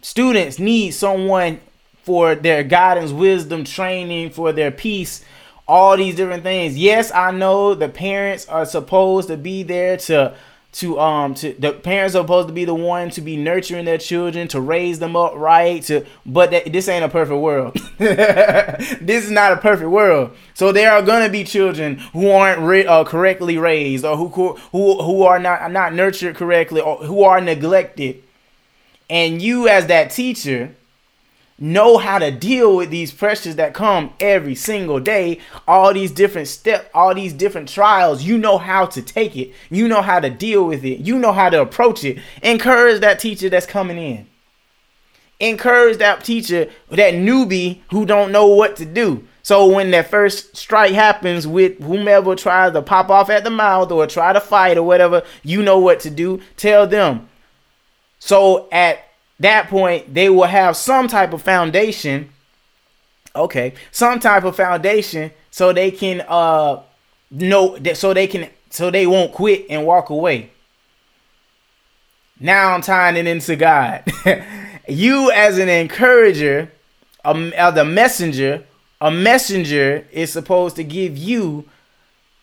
Students 0.02 0.60
need 0.60 0.92
someone 0.92 1.60
for 2.04 2.36
their 2.36 2.64
guidance, 2.64 3.12
wisdom, 3.12 3.64
training, 3.64 4.30
for 4.30 4.54
their 4.54 4.72
peace, 4.72 5.24
all 5.68 5.98
these 5.98 6.16
different 6.16 6.44
things. 6.44 6.78
Yes, 6.78 7.12
I 7.12 7.32
know 7.32 7.74
the 7.74 7.90
parents 7.90 8.48
are 8.48 8.66
supposed 8.66 9.28
to 9.28 9.38
be 9.38 9.64
there 9.64 9.98
to 9.98 10.36
to 10.72 11.00
um 11.00 11.34
to 11.34 11.54
the 11.54 11.74
parents 11.74 12.16
are 12.16 12.22
supposed 12.22 12.48
to 12.48 12.54
be 12.54 12.64
the 12.64 12.76
one 12.76 13.10
to 13.10 13.22
be 13.22 13.36
nurturing 13.36 13.86
their 13.86 13.98
children 13.98 14.48
to 14.48 14.62
raise 14.62 15.00
them 15.00 15.16
up 15.16 15.34
right 15.36 15.82
to 15.82 16.06
but 16.28 16.52
that, 16.52 16.72
this 16.72 16.88
ain't 16.88 17.04
a 17.04 17.10
perfect 17.10 17.40
world. 17.40 17.76
This 18.00 19.26
is 19.26 19.32
not 19.32 19.52
a 19.52 19.58
perfect 19.58 19.90
world. 19.90 20.32
So 20.54 20.72
there 20.72 20.92
are 20.92 21.02
gonna 21.02 21.30
be 21.30 21.44
children 21.44 21.98
who 22.14 22.30
aren't 22.30 22.62
re- 22.62 22.86
uh, 22.86 23.04
correctly 23.04 23.58
raised 23.58 24.06
or 24.06 24.16
who 24.16 24.30
who 24.72 25.02
who 25.02 25.24
are 25.24 25.40
not 25.40 25.72
not 25.72 25.94
nurtured 25.94 26.36
correctly 26.36 26.82
or 26.82 26.98
who 26.98 27.24
are 27.24 27.42
neglected. 27.42 28.24
And 29.10 29.42
you 29.42 29.68
as 29.68 29.88
that 29.88 30.12
teacher 30.12 30.76
know 31.60 31.98
how 31.98 32.20
to 32.20 32.32
deal 32.32 32.76
with 32.76 32.90
these 32.90 33.12
pressures 33.12 33.56
that 33.58 33.74
come 33.74 34.14
every 34.20 34.56
single 34.56 35.00
day. 35.00 35.40
All 35.68 35.94
these 35.94 36.12
different 36.12 36.48
steps 36.48 36.90
all 36.94 37.14
these 37.14 37.34
different 37.34 37.70
trials 37.70 38.24
you 38.24 38.38
know 38.38 38.58
how 38.58 38.86
to 38.88 39.02
take 39.02 39.36
it. 39.36 39.54
You 39.70 39.88
know 39.88 40.02
how 40.02 40.20
to 40.20 40.30
deal 40.30 40.66
with 40.66 40.84
it. 40.84 41.00
You 41.00 41.20
know 41.20 41.32
how 41.32 41.50
to 41.50 41.62
approach 41.62 42.04
it. 42.04 42.20
Encourage 42.42 43.02
that 43.02 43.20
teacher 43.20 43.50
that's 43.50 43.66
coming 43.66 43.98
in. 43.98 44.28
Encourage 45.40 45.98
that 45.98 46.24
teacher 46.24 46.70
that 46.90 47.14
newbie 47.14 47.80
who 47.92 48.06
don't 48.06 48.32
know 48.32 48.48
what 48.48 48.76
to 48.78 48.86
do. 48.86 49.26
So 49.42 49.68
when 49.68 49.92
that 49.92 50.10
first 50.10 50.58
strike 50.58 50.92
happens 50.92 51.48
with 51.48 51.82
whomever 51.82 52.36
tries 52.36 52.74
to 52.74 52.82
pop 52.82 53.10
off 53.10 53.30
at 53.30 53.44
the 53.44 53.50
mouth 53.50 53.92
or 53.92 54.06
try 54.06 54.34
to 54.34 54.42
fight 54.42 54.78
or 54.78 54.84
whatever 54.84 55.24
you 55.44 55.64
know 55.64 55.80
what 55.80 56.02
to 56.02 56.10
do. 56.10 56.42
Tell 56.58 56.86
them. 56.86 57.30
So 58.20 58.68
at 58.72 59.00
that 59.40 59.70
point 59.70 60.14
they 60.14 60.30
will 60.30 60.44
have 60.46 60.76
some 60.76 61.08
type 61.08 61.34
of 61.34 61.42
foundation. 61.42 62.30
Okay 63.36 63.74
some 63.92 64.20
type 64.20 64.44
of 64.44 64.56
foundation 64.56 65.32
so 65.52 65.72
they 65.74 65.92
can 65.92 66.22
uh 66.28 66.82
know 67.32 67.78
that 67.78 67.98
so 67.98 68.14
they 68.14 68.28
can 68.28 68.50
so 68.70 68.92
they 68.92 69.08
won't 69.08 69.32
quit 69.34 69.66
and 69.70 69.86
walk 69.86 70.10
away. 70.10 70.52
Now 72.40 72.74
i'm 72.74 72.82
tying 72.82 73.18
it 73.18 73.28
into 73.28 73.56
god. 73.56 74.04
You 74.90 75.32
as 75.32 75.60
an 75.60 75.70
encourager 75.70 76.72
a 77.24 77.86
messenger 77.86 78.66
a 79.02 79.12
messenger 79.12 80.08
is 80.12 80.32
supposed 80.32 80.76
to 80.78 80.84
give 80.84 81.18
you 81.18 81.66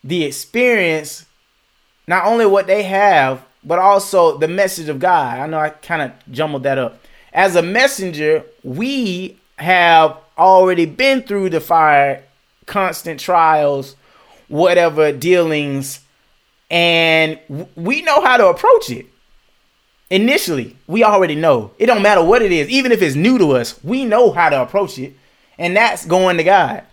the 0.04 0.24
experience 0.24 1.26
not 2.06 2.24
only 2.24 2.46
what 2.46 2.66
they 2.66 2.84
have 2.84 3.44
but 3.66 3.80
also 3.80 4.38
the 4.38 4.48
message 4.48 4.88
of 4.88 5.00
God. 5.00 5.38
I 5.40 5.46
know 5.46 5.58
I 5.58 5.70
kind 5.70 6.00
of 6.00 6.12
jumbled 6.30 6.62
that 6.62 6.78
up. 6.78 7.00
As 7.32 7.56
a 7.56 7.62
messenger, 7.62 8.44
we 8.62 9.38
have 9.56 10.16
already 10.38 10.86
been 10.86 11.22
through 11.22 11.50
the 11.50 11.60
fire, 11.60 12.22
constant 12.66 13.18
trials, 13.18 13.96
whatever 14.48 15.10
dealings, 15.12 16.00
and 16.70 17.38
we 17.74 18.02
know 18.02 18.22
how 18.22 18.36
to 18.36 18.46
approach 18.46 18.88
it. 18.90 19.06
Initially, 20.08 20.76
we 20.86 21.02
already 21.02 21.34
know. 21.34 21.72
It 21.78 21.86
don't 21.86 22.02
matter 22.02 22.22
what 22.22 22.42
it 22.42 22.52
is, 22.52 22.68
even 22.68 22.92
if 22.92 23.02
it's 23.02 23.16
new 23.16 23.38
to 23.38 23.52
us, 23.52 23.82
we 23.82 24.04
know 24.04 24.30
how 24.30 24.48
to 24.48 24.62
approach 24.62 24.98
it. 24.98 25.14
And 25.58 25.76
that's 25.76 26.06
going 26.06 26.36
to 26.36 26.44
God. 26.44 26.84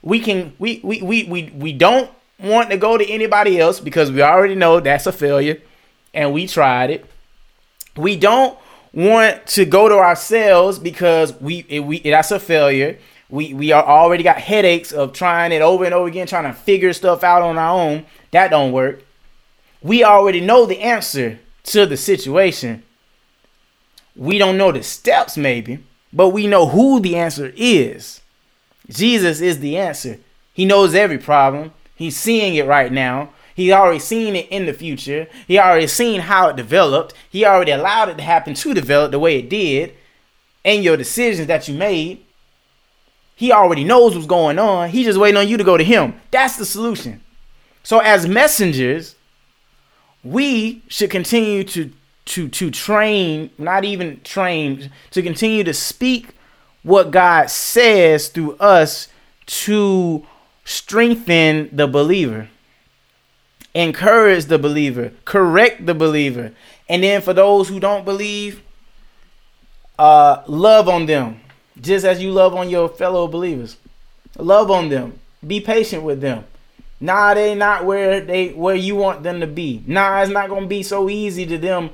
We 0.00 0.20
can 0.20 0.54
we 0.58 0.80
we 0.82 1.02
we 1.02 1.24
we, 1.24 1.52
we 1.54 1.72
don't 1.72 2.10
want 2.40 2.70
to 2.70 2.76
go 2.78 2.96
to 2.96 3.06
anybody 3.06 3.60
else 3.60 3.80
because 3.80 4.10
we 4.10 4.22
already 4.22 4.54
know 4.54 4.80
that's 4.80 5.06
a 5.06 5.12
failure 5.12 5.60
and 6.14 6.32
we 6.32 6.46
tried 6.46 6.90
it. 6.90 7.06
We 7.96 8.16
don't 8.16 8.58
want 8.92 9.46
to 9.48 9.64
go 9.64 9.88
to 9.88 9.96
ourselves 9.96 10.78
because 10.78 11.38
we 11.40 11.64
it, 11.68 11.80
we 11.80 12.00
that's 12.00 12.30
a 12.30 12.40
failure. 12.40 12.98
We 13.28 13.54
we 13.54 13.72
are 13.72 13.84
already 13.84 14.22
got 14.22 14.38
headaches 14.38 14.92
of 14.92 15.12
trying 15.12 15.52
it 15.52 15.62
over 15.62 15.84
and 15.84 15.94
over 15.94 16.08
again, 16.08 16.26
trying 16.26 16.44
to 16.44 16.58
figure 16.58 16.92
stuff 16.92 17.22
out 17.22 17.42
on 17.42 17.58
our 17.58 17.78
own. 17.78 18.06
That 18.30 18.50
don't 18.50 18.72
work. 18.72 19.02
We 19.82 20.02
already 20.04 20.40
know 20.40 20.66
the 20.66 20.80
answer 20.80 21.38
to 21.64 21.86
the 21.86 21.96
situation. 21.96 22.82
We 24.16 24.38
don't 24.38 24.58
know 24.58 24.72
the 24.72 24.82
steps, 24.82 25.36
maybe, 25.36 25.84
but 26.12 26.30
we 26.30 26.46
know 26.46 26.66
who 26.66 26.98
the 26.98 27.16
answer 27.16 27.52
is. 27.56 28.20
Jesus 28.88 29.40
is 29.40 29.60
the 29.60 29.76
answer. 29.76 30.18
He 30.52 30.64
knows 30.64 30.94
every 30.94 31.18
problem. 31.18 31.72
He's 31.94 32.16
seeing 32.16 32.56
it 32.56 32.66
right 32.66 32.90
now. 32.90 33.30
He 33.58 33.72
already 33.72 33.98
seen 33.98 34.36
it 34.36 34.46
in 34.50 34.66
the 34.66 34.72
future. 34.72 35.26
He 35.48 35.58
already 35.58 35.88
seen 35.88 36.20
how 36.20 36.46
it 36.50 36.54
developed. 36.54 37.12
He 37.28 37.44
already 37.44 37.72
allowed 37.72 38.08
it 38.08 38.16
to 38.18 38.22
happen 38.22 38.54
to 38.54 38.72
develop 38.72 39.10
the 39.10 39.18
way 39.18 39.40
it 39.40 39.50
did. 39.50 39.96
And 40.64 40.84
your 40.84 40.96
decisions 40.96 41.48
that 41.48 41.66
you 41.66 41.74
made. 41.74 42.24
He 43.34 43.50
already 43.50 43.82
knows 43.82 44.14
what's 44.14 44.28
going 44.28 44.60
on. 44.60 44.90
He's 44.90 45.06
just 45.06 45.18
waiting 45.18 45.38
on 45.38 45.48
you 45.48 45.56
to 45.56 45.64
go 45.64 45.76
to 45.76 45.82
him. 45.82 46.20
That's 46.30 46.56
the 46.56 46.64
solution. 46.64 47.20
So 47.82 47.98
as 47.98 48.28
messengers, 48.28 49.16
we 50.22 50.84
should 50.86 51.10
continue 51.10 51.64
to 51.64 51.90
to 52.26 52.48
to 52.48 52.70
train, 52.70 53.50
not 53.58 53.84
even 53.84 54.20
train, 54.22 54.92
to 55.10 55.20
continue 55.20 55.64
to 55.64 55.74
speak 55.74 56.28
what 56.84 57.10
God 57.10 57.50
says 57.50 58.28
through 58.28 58.54
us 58.58 59.08
to 59.46 60.24
strengthen 60.64 61.70
the 61.72 61.88
believer 61.88 62.48
encourage 63.74 64.46
the 64.46 64.58
believer, 64.58 65.12
correct 65.24 65.86
the 65.86 65.94
believer. 65.94 66.52
And 66.88 67.02
then 67.02 67.20
for 67.20 67.32
those 67.32 67.68
who 67.68 67.80
don't 67.80 68.04
believe, 68.04 68.62
uh, 69.98 70.42
love 70.46 70.88
on 70.88 71.06
them, 71.06 71.40
just 71.80 72.04
as 72.04 72.22
you 72.22 72.30
love 72.30 72.54
on 72.54 72.70
your 72.70 72.88
fellow 72.88 73.28
believers. 73.28 73.76
Love 74.36 74.70
on 74.70 74.88
them. 74.88 75.18
Be 75.46 75.60
patient 75.60 76.02
with 76.02 76.20
them. 76.20 76.44
Nah, 77.00 77.34
they 77.34 77.54
not 77.54 77.84
where 77.84 78.20
they 78.20 78.48
where 78.48 78.74
you 78.74 78.96
want 78.96 79.22
them 79.22 79.40
to 79.40 79.46
be. 79.46 79.82
Nah, 79.86 80.20
it's 80.20 80.30
not 80.30 80.48
gonna 80.48 80.66
be 80.66 80.82
so 80.82 81.08
easy 81.08 81.46
to 81.46 81.58
them 81.58 81.90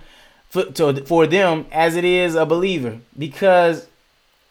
for, 0.49 0.65
to, 0.65 1.05
for 1.05 1.27
them 1.27 1.67
as 1.73 1.97
it 1.97 2.05
is 2.05 2.35
a 2.35 2.47
believer 2.47 2.99
because 3.19 3.87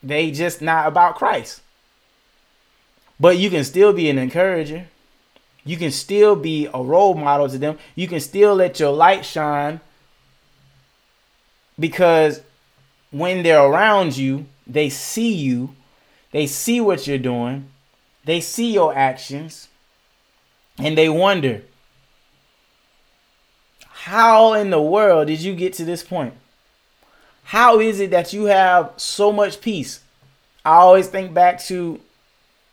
they 0.04 0.30
just 0.32 0.62
not 0.62 0.88
about 0.88 1.16
Christ. 1.16 1.62
But 3.20 3.38
you 3.38 3.50
can 3.50 3.64
still 3.64 3.94
be 3.94 4.10
an 4.10 4.18
encourager. 4.18 4.88
You 5.66 5.78
can 5.78 5.92
still 5.92 6.36
be 6.36 6.68
a 6.74 6.82
role 6.82 7.14
model 7.14 7.48
to 7.48 7.58
them. 7.58 7.78
You 7.96 8.08
can 8.08 8.20
still 8.20 8.56
let 8.56 8.80
your 8.80 8.92
light 8.92 9.26
shine 9.26 9.80
because 11.80 12.42
when 13.12 13.44
they're 13.44 13.64
around 13.64 14.18
you, 14.18 14.46
they 14.68 14.90
see 14.90 15.34
you, 15.34 15.76
they 16.32 16.48
see 16.48 16.82
what 16.82 17.08
you're 17.08 17.18
doing, 17.18 17.70
they 18.26 18.42
see 18.42 18.74
your 18.74 18.96
actions, 18.96 19.70
and 20.78 20.98
they 20.98 21.10
wonder, 21.10 21.64
how 23.88 24.54
in 24.54 24.70
the 24.70 24.82
world 24.82 25.28
did 25.28 25.40
you 25.40 25.56
get 25.56 25.74
to 25.74 25.86
this 25.86 26.04
point? 26.04 26.34
How 27.46 27.80
is 27.80 28.00
it 28.00 28.12
that 28.12 28.34
you 28.34 28.46
have 28.46 28.94
so 28.98 29.32
much 29.32 29.62
peace? 29.62 30.02
I 30.66 30.76
always 30.76 31.08
think 31.08 31.34
back 31.34 31.62
to 31.66 32.00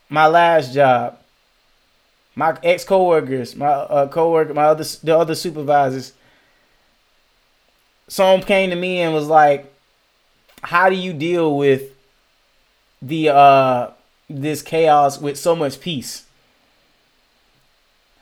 my 0.09 0.27
last 0.27 0.73
job 0.73 1.20
my 2.35 2.57
ex 2.63 2.83
coworkers, 2.83 3.55
my 3.55 3.67
uh, 3.67 4.07
coworker, 4.07 4.53
my 4.53 4.65
other 4.65 4.83
the 5.03 5.17
other 5.17 5.35
supervisors. 5.35 6.13
Someone 8.07 8.41
came 8.41 8.69
to 8.69 8.75
me 8.75 8.99
and 9.01 9.13
was 9.13 9.27
like, 9.27 9.73
"How 10.63 10.89
do 10.89 10.95
you 10.95 11.13
deal 11.13 11.55
with 11.55 11.91
the 13.01 13.29
uh 13.29 13.91
this 14.29 14.61
chaos 14.61 15.19
with 15.19 15.37
so 15.37 15.55
much 15.55 15.81
peace? 15.81 16.25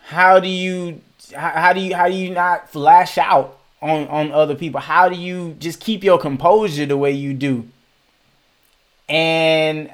How 0.06 0.40
do 0.40 0.48
you 0.48 1.02
how, 1.36 1.50
how 1.50 1.74
do 1.74 1.80
you 1.80 1.96
how 1.96 2.08
do 2.08 2.16
you 2.16 2.32
not 2.32 2.70
flash 2.70 3.18
out 3.18 3.58
on 3.82 4.08
on 4.08 4.32
other 4.32 4.56
people? 4.56 4.80
How 4.80 5.10
do 5.10 5.16
you 5.16 5.56
just 5.60 5.80
keep 5.80 6.04
your 6.04 6.18
composure 6.18 6.86
the 6.86 6.98
way 6.98 7.12
you 7.12 7.34
do?" 7.34 7.68
And 9.08 9.92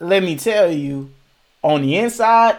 let 0.00 0.22
me 0.22 0.36
tell 0.36 0.70
you, 0.70 1.10
on 1.62 1.82
the 1.82 1.96
inside, 1.96 2.56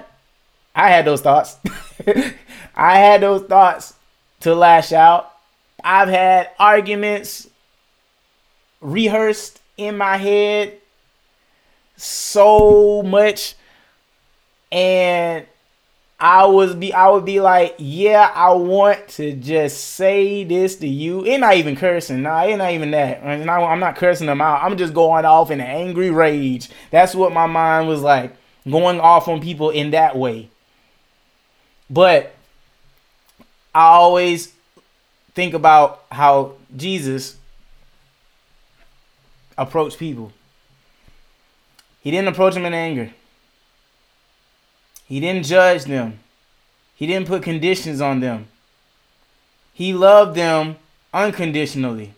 I 0.75 0.89
had 0.89 1.05
those 1.05 1.21
thoughts. 1.21 1.57
I 2.75 2.97
had 2.97 3.21
those 3.21 3.43
thoughts 3.43 3.93
to 4.41 4.55
lash 4.55 4.91
out. 4.91 5.31
I've 5.83 6.09
had 6.09 6.49
arguments 6.59 7.47
rehearsed 8.81 9.61
in 9.77 9.97
my 9.97 10.17
head 10.17 10.77
so 11.95 13.03
much 13.03 13.55
and 14.71 15.45
I 16.19 16.45
was 16.45 16.73
be 16.73 16.93
I 16.93 17.09
would 17.09 17.25
be 17.25 17.41
like, 17.41 17.75
yeah, 17.77 18.31
I 18.33 18.53
want 18.53 19.09
to 19.09 19.33
just 19.33 19.83
say 19.95 20.43
this 20.45 20.77
to 20.77 20.87
you. 20.87 21.25
It's 21.25 21.39
not 21.39 21.55
even 21.55 21.75
cursing. 21.75 22.21
Nah, 22.21 22.43
it's 22.43 22.57
not 22.57 22.71
even 22.71 22.91
that. 22.91 23.21
I'm 23.23 23.79
not 23.79 23.97
cursing 23.97 24.27
them 24.27 24.39
out. 24.39 24.63
I'm 24.63 24.77
just 24.77 24.93
going 24.93 25.25
off 25.25 25.51
in 25.51 25.59
an 25.59 25.67
angry 25.67 26.11
rage. 26.11 26.69
That's 26.91 27.13
what 27.13 27.33
my 27.33 27.45
mind 27.45 27.89
was 27.89 28.01
like, 28.01 28.35
going 28.69 29.01
off 29.01 29.27
on 29.27 29.41
people 29.41 29.69
in 29.69 29.91
that 29.91 30.17
way. 30.17 30.49
But 31.93 32.33
I 33.75 33.83
always 33.83 34.51
think 35.35 35.53
about 35.53 36.03
how 36.11 36.53
Jesus 36.75 37.37
approached 39.55 39.99
people. 39.99 40.31
He 42.01 42.09
didn't 42.09 42.29
approach 42.29 42.55
them 42.55 42.65
in 42.65 42.73
anger. 42.73 43.11
He 45.05 45.19
didn't 45.19 45.45
judge 45.45 45.83
them. 45.83 46.19
He 46.95 47.05
didn't 47.05 47.27
put 47.27 47.43
conditions 47.43 48.01
on 48.01 48.21
them. 48.21 48.47
He 49.71 49.93
loved 49.93 50.35
them 50.35 50.77
unconditionally. 51.13 52.15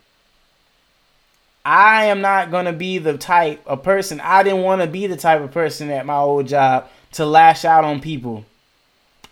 I 1.66 2.06
am 2.06 2.22
not 2.22 2.50
going 2.50 2.66
to 2.66 2.74
be 2.74 2.98
the 2.98 3.18
type 3.18 3.62
of 3.68 3.84
person, 3.84 4.22
I 4.22 4.44
didn't 4.44 4.62
want 4.62 4.82
to 4.82 4.88
be 4.88 5.08
the 5.08 5.18
type 5.18 5.42
of 5.42 5.52
person 5.52 5.90
at 5.90 6.06
my 6.06 6.16
old 6.18 6.48
job 6.48 6.88
to 7.14 7.26
lash 7.26 7.66
out 7.66 7.84
on 7.84 8.00
people. 8.00 8.46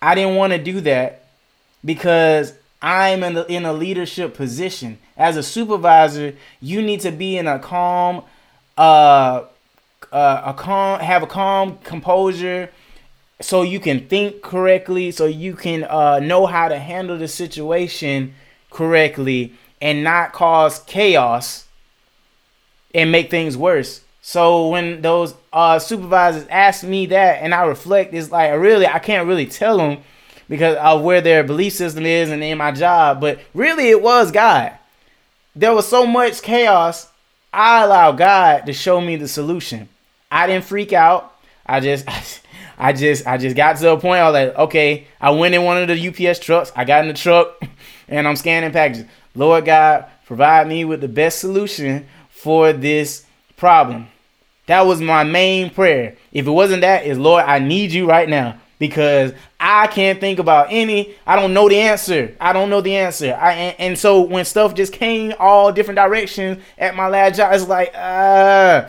I 0.04 0.16
didn't 0.16 0.36
want 0.36 0.52
to 0.52 0.60
do 0.60 0.82
that 0.82 1.24
because 1.86 2.54
I'm 2.82 3.24
in, 3.24 3.36
the, 3.36 3.46
in 3.46 3.64
a 3.64 3.72
leadership 3.72 4.36
position. 4.36 5.00
As 5.16 5.38
a 5.38 5.44
supervisor, 5.44 6.36
you 6.60 6.82
need 6.82 7.00
to 7.02 7.12
be 7.12 7.38
in 7.38 7.48
a 7.48 7.58
calm, 7.58 8.24
uh, 8.78 9.46
uh, 10.12 10.42
a 10.46 10.54
calm, 10.56 11.00
have 11.00 11.24
a 11.24 11.28
calm 11.28 11.78
composure, 11.86 12.70
so 13.40 13.62
you 13.62 13.80
can 13.80 14.06
think 14.10 14.42
correctly, 14.42 15.12
so 15.12 15.26
you 15.26 15.54
can 15.54 15.86
uh, 15.86 16.20
know 16.20 16.48
how 16.48 16.68
to 16.68 16.78
handle 16.80 17.18
the 17.18 17.30
situation 17.30 18.36
correctly, 18.72 19.54
and 19.82 20.04
not 20.04 20.34
cause 20.34 20.80
chaos 20.80 21.66
and 22.94 23.10
make 23.10 23.32
things 23.32 23.56
worse. 23.56 24.02
So 24.26 24.70
when 24.70 25.02
those 25.02 25.36
uh, 25.52 25.80
supervisors 25.80 26.48
ask 26.50 26.82
me 26.86 27.08
that, 27.08 27.44
and 27.44 27.54
I 27.54 27.66
reflect, 27.66 28.14
it's 28.14 28.32
like 28.32 28.58
really 28.58 28.88
I 28.88 29.00
can't 29.00 29.28
really 29.28 29.46
tell 29.46 29.78
them 29.78 29.98
because 30.48 30.78
of 30.78 31.02
where 31.02 31.20
their 31.20 31.44
belief 31.44 31.74
system 31.74 32.06
is 32.06 32.30
and 32.30 32.42
in 32.42 32.58
my 32.58 32.72
job. 32.72 33.20
But 33.20 33.42
really, 33.54 33.90
it 33.90 34.02
was 34.02 34.32
God. 34.32 34.78
There 35.58 35.76
was 35.76 35.90
so 35.90 36.08
much 36.08 36.42
chaos. 36.42 37.10
I 37.52 37.84
allowed 37.84 38.18
God 38.18 38.66
to 38.66 38.72
show 38.72 39.02
me 39.02 39.18
the 39.18 39.28
solution. 39.28 39.90
I 40.32 40.48
didn't 40.48 40.64
freak 40.64 40.94
out. 40.94 41.36
I 41.66 41.82
just, 41.82 42.08
I 42.78 42.94
just, 42.94 43.28
I 43.28 43.38
just 43.38 43.58
got 43.58 43.76
to 43.76 43.92
a 43.92 44.00
point. 44.00 44.22
I 44.22 44.30
was 44.30 44.34
like, 44.34 44.58
okay. 44.58 45.06
I 45.20 45.32
went 45.32 45.54
in 45.54 45.64
one 45.64 45.78
of 45.78 45.90
the 45.90 46.30
UPS 46.30 46.40
trucks. 46.40 46.72
I 46.78 46.86
got 46.86 47.02
in 47.02 47.10
the 47.10 47.14
truck, 47.14 47.62
and 48.08 48.26
I'm 48.26 48.38
scanning 48.38 48.72
packages. 48.72 49.06
Lord 49.36 49.66
God, 49.66 50.06
provide 50.26 50.70
me 50.70 50.86
with 50.86 51.02
the 51.02 51.10
best 51.10 51.40
solution 51.40 52.08
for 52.30 52.72
this 52.72 53.26
problem. 53.58 54.08
That 54.68 54.82
was 54.82 55.02
my 55.02 55.24
main 55.24 55.70
prayer. 55.70 56.16
If 56.32 56.48
it 56.48 56.52
wasn't 56.52 56.82
that, 56.82 57.06
is 57.06 57.18
Lord, 57.18 57.44
I 57.46 57.60
need 57.60 57.92
you 57.92 58.08
right 58.08 58.30
now 58.30 58.60
because 58.80 59.34
I 59.60 59.88
can't 59.88 60.20
think 60.20 60.40
about 60.40 60.68
any. 60.70 61.16
I 61.26 61.36
don't 61.36 61.54
know 61.54 61.70
the 61.70 61.80
answer. 61.80 62.36
I 62.40 62.54
don't 62.54 62.70
know 62.70 62.82
the 62.82 62.96
answer. 62.96 63.34
I 63.34 63.54
and, 63.54 63.80
and 63.80 64.00
so 64.00 64.22
when 64.22 64.46
stuff 64.46 64.74
just 64.74 64.94
came 64.94 65.34
all 65.40 65.72
different 65.72 65.98
directions 65.98 66.62
at 66.78 66.96
my 66.96 67.08
last 67.08 67.38
job, 67.38 67.54
it's 67.54 67.68
like, 67.68 67.92
uh, 67.96 68.88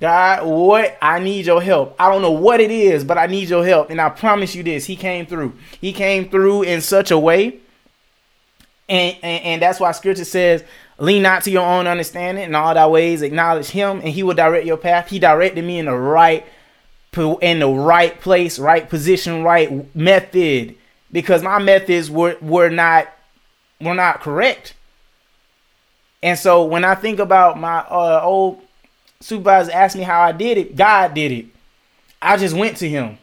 God, 0.00 0.46
what? 0.46 0.96
I 1.02 1.18
need 1.18 1.46
your 1.46 1.60
help. 1.60 1.94
I 1.98 2.10
don't 2.10 2.22
know 2.22 2.30
what 2.30 2.60
it 2.60 2.70
is, 2.70 3.04
but 3.04 3.18
I 3.18 3.26
need 3.26 3.48
your 3.48 3.64
help. 3.64 3.90
And 3.90 4.00
I 4.00 4.08
promise 4.08 4.54
you 4.54 4.62
this, 4.62 4.86
He 4.86 4.96
came 4.96 5.26
through. 5.26 5.52
He 5.80 5.92
came 5.92 6.28
through 6.28 6.62
in 6.62 6.80
such 6.80 7.10
a 7.10 7.18
way, 7.18 7.58
and 8.88 9.16
and, 9.22 9.44
and 9.44 9.62
that's 9.62 9.80
why 9.80 9.92
Scripture 9.92 10.24
says 10.24 10.64
Lean 11.00 11.22
not 11.22 11.42
to 11.44 11.50
your 11.50 11.66
own 11.66 11.86
understanding. 11.86 12.44
In 12.44 12.54
all 12.54 12.74
thy 12.74 12.86
ways, 12.86 13.22
acknowledge 13.22 13.68
him, 13.68 14.00
and 14.00 14.08
he 14.10 14.22
will 14.22 14.34
direct 14.34 14.66
your 14.66 14.76
path. 14.76 15.08
He 15.08 15.18
directed 15.18 15.64
me 15.64 15.78
in 15.78 15.86
the 15.86 15.96
right 15.96 16.46
in 17.40 17.58
the 17.58 17.68
right 17.68 18.20
place, 18.20 18.58
right 18.58 18.88
position, 18.88 19.42
right 19.42 19.94
method. 19.96 20.76
Because 21.10 21.42
my 21.42 21.58
methods 21.58 22.10
were 22.10 22.36
were 22.42 22.68
not 22.68 23.08
were 23.80 23.94
not 23.94 24.20
correct. 24.20 24.74
And 26.22 26.38
so 26.38 26.64
when 26.64 26.84
I 26.84 26.94
think 26.94 27.18
about 27.18 27.58
my 27.58 27.78
uh, 27.78 28.20
old 28.22 28.60
supervisor 29.20 29.72
asked 29.72 29.96
me 29.96 30.02
how 30.02 30.20
I 30.20 30.32
did 30.32 30.58
it, 30.58 30.76
God 30.76 31.14
did 31.14 31.32
it. 31.32 31.46
I 32.20 32.36
just 32.36 32.54
went 32.54 32.76
to 32.76 32.88
him. 32.88 33.16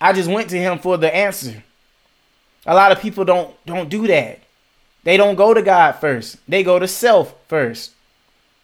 I 0.00 0.12
just 0.12 0.28
went 0.28 0.50
to 0.50 0.58
him 0.58 0.80
for 0.80 0.96
the 0.96 1.14
answer. 1.14 1.62
A 2.66 2.74
lot 2.74 2.90
of 2.90 3.00
people 3.00 3.24
don't 3.24 3.54
don't 3.64 3.88
do 3.88 4.08
that. 4.08 4.41
They 5.04 5.16
don't 5.16 5.34
go 5.34 5.52
to 5.54 5.62
God 5.62 5.92
first. 5.92 6.36
They 6.48 6.62
go 6.62 6.78
to 6.78 6.88
self 6.88 7.34
first. 7.48 7.92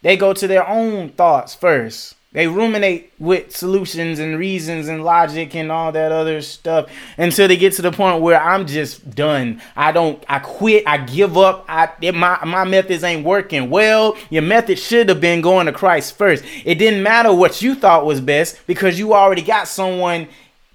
They 0.02 0.16
go 0.16 0.32
to 0.32 0.46
their 0.46 0.66
own 0.66 1.10
thoughts 1.10 1.54
first. 1.54 2.14
They 2.32 2.46
ruminate 2.46 3.12
with 3.18 3.56
solutions 3.56 4.18
and 4.18 4.38
reasons 4.38 4.86
and 4.88 5.02
logic 5.02 5.56
and 5.56 5.72
all 5.72 5.92
that 5.92 6.12
other 6.12 6.42
stuff 6.42 6.90
until 7.16 7.48
they 7.48 7.56
get 7.56 7.72
to 7.74 7.82
the 7.82 7.90
point 7.90 8.20
where 8.20 8.40
I'm 8.40 8.66
just 8.66 9.10
done. 9.10 9.62
I 9.74 9.92
don't. 9.92 10.22
I 10.28 10.38
quit. 10.38 10.86
I 10.86 10.98
give 10.98 11.38
up. 11.38 11.64
I 11.68 11.90
my 12.12 12.44
my 12.44 12.64
methods 12.64 13.02
ain't 13.02 13.24
working. 13.24 13.70
Well, 13.70 14.14
your 14.28 14.42
method 14.42 14.78
should 14.78 15.08
have 15.08 15.22
been 15.22 15.40
going 15.40 15.66
to 15.66 15.72
Christ 15.72 16.18
first. 16.18 16.44
It 16.66 16.74
didn't 16.74 17.02
matter 17.02 17.32
what 17.32 17.62
you 17.62 17.74
thought 17.74 18.04
was 18.04 18.20
best 18.20 18.60
because 18.66 18.98
you 18.98 19.14
already 19.14 19.42
got 19.42 19.66
someone 19.66 20.28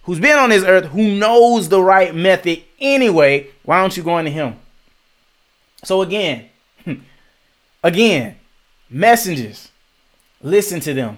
who's 0.03 0.19
been 0.19 0.39
on 0.39 0.49
this 0.49 0.63
earth 0.63 0.85
who 0.85 1.15
knows 1.15 1.69
the 1.69 1.81
right 1.81 2.15
method 2.15 2.63
anyway. 2.79 3.47
Why 3.63 3.79
don't 3.79 3.95
you 3.95 4.01
go 4.01 4.17
into 4.17 4.31
Him? 4.31 4.57
So 5.83 6.01
again, 6.01 6.49
again, 7.83 8.37
messengers, 8.89 9.69
listen 10.41 10.79
to 10.81 10.93
them 10.93 11.17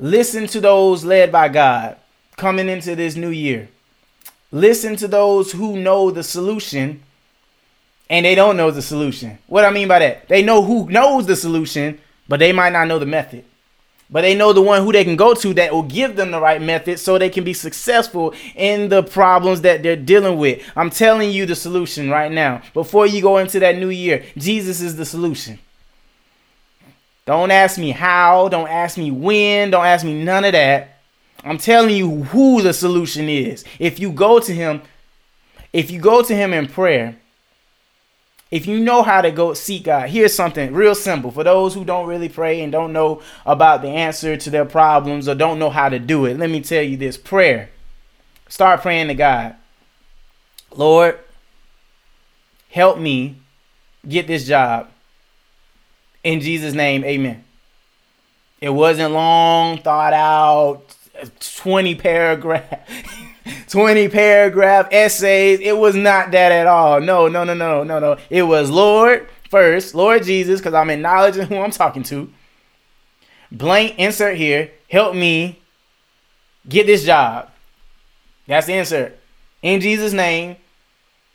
Listen 0.00 0.46
to 0.46 0.62
those 0.62 1.04
led 1.04 1.30
by 1.30 1.48
God 1.48 1.98
coming 2.36 2.70
into 2.70 2.96
this 2.96 3.16
new 3.16 3.28
year. 3.28 3.68
Listen 4.50 4.96
to 4.96 5.06
those 5.06 5.52
who 5.52 5.76
know 5.76 6.10
the 6.10 6.22
solution 6.22 7.02
and 8.08 8.24
they 8.24 8.34
don't 8.34 8.56
know 8.56 8.70
the 8.70 8.80
solution. 8.80 9.38
What 9.46 9.66
I 9.66 9.70
mean 9.70 9.88
by 9.88 9.98
that? 9.98 10.26
They 10.26 10.42
know 10.42 10.62
who 10.62 10.88
knows 10.88 11.26
the 11.26 11.36
solution, 11.36 12.00
but 12.26 12.40
they 12.40 12.50
might 12.50 12.72
not 12.72 12.88
know 12.88 12.98
the 12.98 13.04
method. 13.04 13.44
But 14.12 14.22
they 14.22 14.34
know 14.34 14.52
the 14.52 14.60
one 14.60 14.82
who 14.82 14.92
they 14.92 15.04
can 15.04 15.14
go 15.14 15.34
to 15.34 15.54
that 15.54 15.72
will 15.72 15.84
give 15.84 16.16
them 16.16 16.32
the 16.32 16.40
right 16.40 16.60
method 16.60 16.98
so 16.98 17.16
they 17.16 17.30
can 17.30 17.44
be 17.44 17.54
successful 17.54 18.34
in 18.56 18.88
the 18.88 19.04
problems 19.04 19.60
that 19.60 19.84
they're 19.84 19.94
dealing 19.94 20.36
with. 20.38 20.62
I'm 20.74 20.90
telling 20.90 21.30
you 21.30 21.46
the 21.46 21.54
solution 21.54 22.10
right 22.10 22.30
now. 22.30 22.62
Before 22.74 23.06
you 23.06 23.22
go 23.22 23.38
into 23.38 23.60
that 23.60 23.76
new 23.76 23.90
year, 23.90 24.24
Jesus 24.36 24.80
is 24.80 24.96
the 24.96 25.04
solution. 25.04 25.60
Don't 27.24 27.52
ask 27.52 27.78
me 27.78 27.90
how, 27.90 28.48
don't 28.48 28.68
ask 28.68 28.98
me 28.98 29.12
when, 29.12 29.70
don't 29.70 29.86
ask 29.86 30.04
me 30.04 30.24
none 30.24 30.44
of 30.44 30.52
that. 30.52 30.98
I'm 31.44 31.58
telling 31.58 31.94
you 31.94 32.24
who 32.24 32.62
the 32.62 32.72
solution 32.72 33.28
is. 33.28 33.64
If 33.78 34.00
you 34.00 34.10
go 34.10 34.40
to 34.40 34.52
him, 34.52 34.82
if 35.72 35.92
you 35.92 36.00
go 36.00 36.22
to 36.22 36.34
him 36.34 36.52
in 36.52 36.66
prayer, 36.66 37.16
if 38.50 38.66
you 38.66 38.80
know 38.80 39.02
how 39.02 39.20
to 39.20 39.30
go 39.30 39.54
seek 39.54 39.84
God, 39.84 40.10
here's 40.10 40.34
something 40.34 40.72
real 40.72 40.94
simple 40.94 41.30
for 41.30 41.44
those 41.44 41.74
who 41.74 41.84
don't 41.84 42.08
really 42.08 42.28
pray 42.28 42.60
and 42.60 42.72
don't 42.72 42.92
know 42.92 43.22
about 43.46 43.82
the 43.82 43.88
answer 43.88 44.36
to 44.36 44.50
their 44.50 44.64
problems 44.64 45.28
or 45.28 45.34
don't 45.34 45.58
know 45.58 45.70
how 45.70 45.88
to 45.88 45.98
do 45.98 46.26
it. 46.26 46.36
Let 46.36 46.50
me 46.50 46.60
tell 46.60 46.82
you 46.82 46.96
this 46.96 47.16
prayer. 47.16 47.70
Start 48.48 48.82
praying 48.82 49.08
to 49.08 49.14
God. 49.14 49.54
Lord, 50.74 51.18
help 52.70 52.98
me 52.98 53.36
get 54.08 54.26
this 54.26 54.46
job. 54.46 54.90
In 56.24 56.40
Jesus' 56.40 56.74
name, 56.74 57.04
amen. 57.04 57.44
It 58.60 58.70
wasn't 58.70 59.14
long, 59.14 59.78
thought 59.78 60.12
out, 60.12 60.94
20 61.40 61.94
paragraph, 61.94 62.80
20 63.68 64.08
paragraph 64.08 64.88
essays. 64.92 65.60
It 65.60 65.76
was 65.76 65.94
not 65.94 66.30
that 66.32 66.52
at 66.52 66.66
all. 66.66 67.00
No, 67.00 67.28
no, 67.28 67.44
no, 67.44 67.54
no, 67.54 67.82
no, 67.82 67.98
no. 67.98 68.16
It 68.28 68.42
was 68.42 68.70
Lord 68.70 69.28
first, 69.50 69.94
Lord 69.94 70.24
Jesus, 70.24 70.60
because 70.60 70.74
I'm 70.74 70.90
acknowledging 70.90 71.46
who 71.46 71.58
I'm 71.58 71.70
talking 71.70 72.02
to. 72.04 72.32
Blank 73.52 73.98
insert 73.98 74.36
here. 74.36 74.70
Help 74.88 75.14
me 75.14 75.60
get 76.68 76.86
this 76.86 77.04
job. 77.04 77.50
That's 78.46 78.66
the 78.66 78.74
insert. 78.74 79.18
In 79.62 79.80
Jesus' 79.80 80.12
name, 80.12 80.56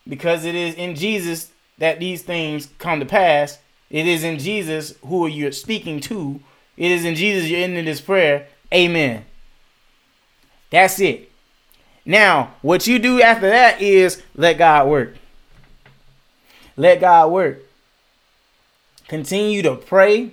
because 0.08 0.46
it 0.46 0.56
is 0.56 0.76
in 0.76 0.96
Jesus 0.96 1.52
that 1.78 2.00
these 2.00 2.22
things 2.22 2.70
come 2.78 3.00
to 3.00 3.06
pass. 3.06 3.60
It 3.90 4.08
is 4.08 4.24
in 4.24 4.40
Jesus 4.40 4.96
who 5.06 5.28
you're 5.28 5.52
speaking 5.52 6.00
to. 6.02 6.40
It 6.78 6.92
is 6.92 7.06
in 7.06 7.16
Jesus 7.16 7.50
you're 7.50 7.62
ending 7.62 7.86
this 7.86 8.02
prayer. 8.02 8.48
Amen. 8.74 9.26
That's 10.70 11.00
it. 11.00 11.32
Now, 12.06 12.54
what 12.62 12.86
you 12.86 13.00
do 13.00 13.22
after 13.22 13.50
that 13.50 13.82
is 13.82 14.22
let 14.36 14.58
God 14.58 14.88
work. 14.88 15.16
Let 16.78 17.00
God 17.00 17.32
work. 17.32 17.64
Continue 19.08 19.62
to 19.64 19.76
pray. 19.76 20.32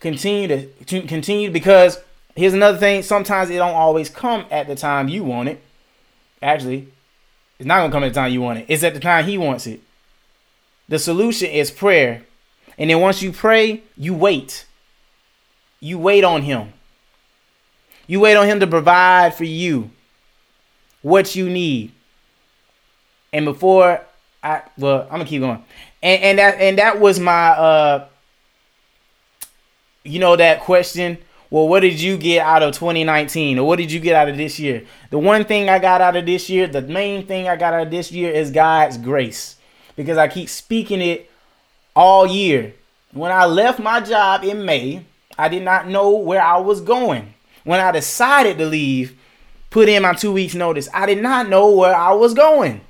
Continue 0.00 0.48
to, 0.48 0.66
to 0.84 1.02
continue 1.02 1.50
because 1.50 1.98
here's 2.34 2.54
another 2.54 2.78
thing. 2.78 3.02
Sometimes 3.02 3.50
it 3.50 3.56
don't 3.56 3.74
always 3.74 4.10
come 4.10 4.44
at 4.50 4.66
the 4.66 4.74
time 4.74 5.08
you 5.08 5.24
want 5.24 5.48
it. 5.48 5.62
Actually, 6.42 6.88
it's 7.58 7.66
not 7.66 7.78
gonna 7.78 7.92
come 7.92 8.04
at 8.04 8.08
the 8.08 8.20
time 8.20 8.32
you 8.32 8.42
want 8.42 8.58
it. 8.58 8.66
It's 8.68 8.82
at 8.82 8.94
the 8.94 9.00
time 9.00 9.24
he 9.24 9.38
wants 9.38 9.66
it. 9.66 9.80
The 10.88 10.98
solution 10.98 11.48
is 11.48 11.70
prayer. 11.70 12.24
And 12.76 12.90
then 12.90 13.00
once 13.00 13.22
you 13.22 13.32
pray, 13.32 13.82
you 13.96 14.14
wait. 14.14 14.66
You 15.80 15.98
wait 15.98 16.24
on 16.24 16.42
Him. 16.42 16.73
You 18.06 18.20
wait 18.20 18.36
on 18.36 18.46
Him 18.46 18.60
to 18.60 18.66
provide 18.66 19.34
for 19.34 19.44
you 19.44 19.90
what 21.02 21.34
you 21.34 21.48
need. 21.48 21.92
And 23.32 23.44
before 23.44 24.00
I 24.42 24.62
well, 24.78 25.02
I'm 25.02 25.18
gonna 25.18 25.24
keep 25.24 25.40
going. 25.40 25.64
And 26.02 26.22
and 26.22 26.38
that 26.38 26.60
and 26.60 26.78
that 26.78 27.00
was 27.00 27.18
my 27.18 27.48
uh 27.50 28.08
you 30.04 30.18
know 30.18 30.36
that 30.36 30.60
question 30.60 31.18
well, 31.50 31.68
what 31.68 31.80
did 31.80 32.00
you 32.00 32.16
get 32.16 32.44
out 32.44 32.64
of 32.64 32.74
2019 32.74 33.60
or 33.60 33.68
what 33.68 33.76
did 33.76 33.92
you 33.92 34.00
get 34.00 34.16
out 34.16 34.28
of 34.28 34.36
this 34.36 34.58
year? 34.58 34.84
The 35.10 35.20
one 35.20 35.44
thing 35.44 35.68
I 35.68 35.78
got 35.78 36.00
out 36.00 36.16
of 36.16 36.26
this 36.26 36.50
year, 36.50 36.66
the 36.66 36.82
main 36.82 37.26
thing 37.26 37.46
I 37.46 37.54
got 37.54 37.74
out 37.74 37.82
of 37.82 37.90
this 37.92 38.10
year 38.10 38.32
is 38.32 38.50
God's 38.50 38.98
grace 38.98 39.54
because 39.94 40.18
I 40.18 40.26
keep 40.26 40.48
speaking 40.48 41.00
it 41.00 41.30
all 41.94 42.26
year. 42.26 42.74
When 43.12 43.30
I 43.30 43.44
left 43.46 43.78
my 43.78 44.00
job 44.00 44.42
in 44.42 44.64
May, 44.64 45.04
I 45.38 45.48
did 45.48 45.62
not 45.62 45.86
know 45.86 46.16
where 46.16 46.42
I 46.42 46.58
was 46.58 46.80
going. 46.80 47.33
When 47.64 47.80
I 47.80 47.90
decided 47.92 48.58
to 48.58 48.66
leave, 48.66 49.18
put 49.70 49.88
in 49.88 50.02
my 50.02 50.14
two 50.14 50.32
weeks 50.32 50.54
notice, 50.54 50.88
I 50.94 51.06
did 51.06 51.22
not 51.22 51.48
know 51.48 51.70
where 51.70 51.94
I 51.94 52.12
was 52.12 52.34
going. 52.34 52.82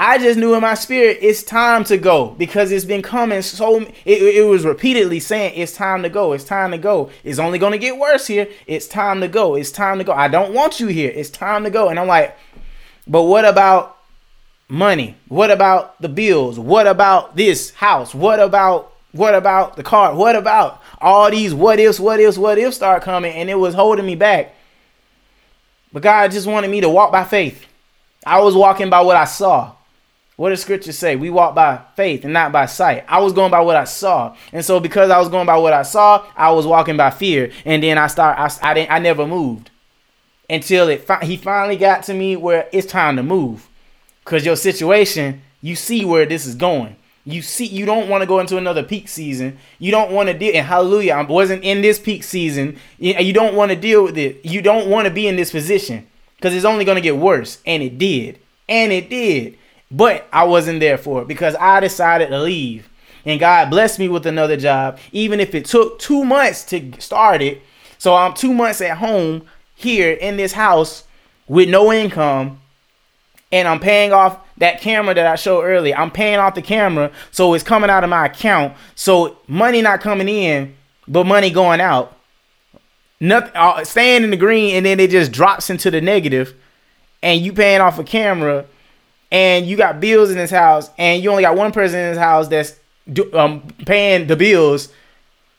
I 0.00 0.18
just 0.18 0.38
knew 0.38 0.54
in 0.54 0.60
my 0.60 0.74
spirit 0.74 1.18
it's 1.20 1.42
time 1.42 1.82
to 1.84 1.98
go 1.98 2.30
because 2.38 2.70
it's 2.70 2.84
been 2.84 3.02
coming 3.02 3.42
so 3.42 3.80
it, 4.04 4.22
it 4.22 4.46
was 4.46 4.64
repeatedly 4.64 5.18
saying 5.18 5.54
it's 5.56 5.74
time 5.74 6.04
to 6.04 6.08
go 6.08 6.34
it's 6.34 6.44
time 6.44 6.70
to 6.70 6.78
go 6.78 7.10
it's 7.24 7.40
only 7.40 7.58
going 7.58 7.72
to 7.72 7.78
get 7.78 7.98
worse 7.98 8.28
here 8.28 8.46
it's 8.68 8.86
time 8.86 9.20
to 9.22 9.26
go 9.26 9.56
it's 9.56 9.72
time 9.72 9.98
to 9.98 10.04
go 10.04 10.12
I 10.12 10.28
don't 10.28 10.54
want 10.54 10.78
you 10.78 10.86
here 10.86 11.10
it's 11.12 11.30
time 11.30 11.64
to 11.64 11.70
go 11.70 11.88
and 11.88 11.98
I'm 11.98 12.06
like 12.06 12.36
but 13.08 13.24
what 13.24 13.44
about 13.44 13.98
money? 14.68 15.16
What 15.28 15.50
about 15.50 16.00
the 16.00 16.08
bills? 16.08 16.58
What 16.58 16.86
about 16.86 17.36
this 17.36 17.72
house? 17.74 18.14
What 18.14 18.38
about 18.38 18.92
what 19.12 19.34
about 19.34 19.76
the 19.76 19.82
car? 19.82 20.14
What 20.14 20.36
about 20.36 20.82
all 21.00 21.30
these 21.30 21.54
what 21.54 21.78
ifs, 21.80 22.00
what 22.00 22.20
ifs, 22.20 22.38
what 22.38 22.58
ifs 22.58 22.76
start 22.76 23.02
coming 23.02 23.32
and 23.32 23.48
it 23.48 23.54
was 23.54 23.74
holding 23.74 24.06
me 24.06 24.14
back. 24.14 24.54
But 25.92 26.02
God 26.02 26.30
just 26.30 26.46
wanted 26.46 26.70
me 26.70 26.80
to 26.80 26.88
walk 26.88 27.12
by 27.12 27.24
faith. 27.24 27.64
I 28.26 28.40
was 28.40 28.54
walking 28.54 28.90
by 28.90 29.00
what 29.00 29.16
I 29.16 29.24
saw. 29.24 29.72
What 30.36 30.50
does 30.50 30.60
scripture 30.60 30.92
say? 30.92 31.16
We 31.16 31.30
walk 31.30 31.54
by 31.54 31.80
faith 31.96 32.22
and 32.24 32.32
not 32.32 32.52
by 32.52 32.66
sight. 32.66 33.04
I 33.08 33.20
was 33.20 33.32
going 33.32 33.50
by 33.50 33.60
what 33.60 33.76
I 33.76 33.84
saw. 33.84 34.36
And 34.52 34.64
so 34.64 34.78
because 34.78 35.10
I 35.10 35.18
was 35.18 35.28
going 35.28 35.46
by 35.46 35.56
what 35.56 35.72
I 35.72 35.82
saw, 35.82 36.24
I 36.36 36.52
was 36.52 36.66
walking 36.66 36.96
by 36.96 37.10
fear. 37.10 37.50
And 37.64 37.82
then 37.82 37.98
I 37.98 38.06
start 38.06 38.38
I, 38.38 38.70
I 38.70 38.74
didn't 38.74 38.92
I 38.92 38.98
never 38.98 39.26
moved 39.26 39.70
until 40.48 40.88
it 40.88 41.08
he 41.22 41.36
finally 41.36 41.76
got 41.76 42.04
to 42.04 42.14
me 42.14 42.36
where 42.36 42.68
it's 42.72 42.86
time 42.86 43.16
to 43.16 43.22
move. 43.22 43.68
Cause 44.24 44.44
your 44.44 44.56
situation, 44.56 45.42
you 45.62 45.74
see 45.74 46.04
where 46.04 46.26
this 46.26 46.46
is 46.46 46.54
going. 46.54 46.96
You 47.28 47.42
see, 47.42 47.66
you 47.66 47.84
don't 47.84 48.08
want 48.08 48.22
to 48.22 48.26
go 48.26 48.40
into 48.40 48.56
another 48.56 48.82
peak 48.82 49.06
season. 49.06 49.58
You 49.78 49.90
don't 49.90 50.12
want 50.12 50.28
to 50.28 50.38
deal. 50.38 50.54
And 50.54 50.66
hallelujah, 50.66 51.12
I 51.12 51.22
wasn't 51.22 51.62
in 51.62 51.82
this 51.82 51.98
peak 51.98 52.24
season. 52.24 52.78
You 52.98 53.34
don't 53.34 53.54
want 53.54 53.70
to 53.70 53.76
deal 53.76 54.04
with 54.04 54.16
it. 54.16 54.42
You 54.46 54.62
don't 54.62 54.88
want 54.88 55.06
to 55.06 55.12
be 55.12 55.26
in 55.26 55.36
this 55.36 55.50
position 55.50 56.06
because 56.36 56.54
it's 56.54 56.64
only 56.64 56.86
going 56.86 56.96
to 56.96 57.02
get 57.02 57.18
worse. 57.18 57.60
And 57.66 57.82
it 57.82 57.98
did. 57.98 58.38
And 58.66 58.92
it 58.92 59.10
did. 59.10 59.58
But 59.90 60.26
I 60.32 60.44
wasn't 60.44 60.80
there 60.80 60.96
for 60.96 61.20
it 61.20 61.28
because 61.28 61.54
I 61.56 61.80
decided 61.80 62.30
to 62.30 62.40
leave. 62.40 62.88
And 63.26 63.38
God 63.38 63.68
blessed 63.68 63.98
me 63.98 64.08
with 64.08 64.26
another 64.26 64.56
job, 64.56 64.98
even 65.12 65.38
if 65.38 65.54
it 65.54 65.66
took 65.66 65.98
two 65.98 66.24
months 66.24 66.64
to 66.66 66.98
start 66.98 67.42
it. 67.42 67.60
So 67.98 68.14
I'm 68.14 68.32
two 68.32 68.54
months 68.54 68.80
at 68.80 68.96
home 68.96 69.42
here 69.74 70.12
in 70.12 70.38
this 70.38 70.52
house 70.52 71.04
with 71.46 71.68
no 71.68 71.92
income 71.92 72.60
and 73.52 73.68
I'm 73.68 73.80
paying 73.80 74.12
off 74.12 74.38
that 74.58 74.80
camera 74.80 75.14
that 75.14 75.26
I 75.26 75.36
showed 75.36 75.62
earlier. 75.62 75.96
I'm 75.96 76.10
paying 76.10 76.38
off 76.38 76.54
the 76.54 76.62
camera, 76.62 77.10
so 77.30 77.54
it's 77.54 77.64
coming 77.64 77.90
out 77.90 78.04
of 78.04 78.10
my 78.10 78.26
account. 78.26 78.76
So 78.94 79.38
money 79.46 79.82
not 79.82 80.00
coming 80.00 80.28
in, 80.28 80.76
but 81.06 81.24
money 81.24 81.50
going 81.50 81.80
out. 81.80 82.16
Nothing 83.20 83.52
uh, 83.54 83.84
staying 83.84 84.22
in 84.22 84.30
the 84.30 84.36
green, 84.36 84.76
and 84.76 84.86
then 84.86 85.00
it 85.00 85.10
just 85.10 85.32
drops 85.32 85.70
into 85.70 85.90
the 85.90 86.00
negative. 86.00 86.54
And 87.22 87.40
you 87.40 87.52
paying 87.52 87.80
off 87.80 87.98
a 87.98 88.04
camera, 88.04 88.66
and 89.32 89.66
you 89.66 89.76
got 89.76 89.98
bills 89.98 90.30
in 90.30 90.36
this 90.36 90.50
house, 90.50 90.90
and 90.98 91.22
you 91.22 91.30
only 91.30 91.42
got 91.42 91.56
one 91.56 91.72
person 91.72 91.98
in 91.98 92.10
this 92.10 92.18
house 92.18 92.48
that's 92.48 92.78
um, 93.32 93.62
paying 93.86 94.26
the 94.26 94.36
bills. 94.36 94.92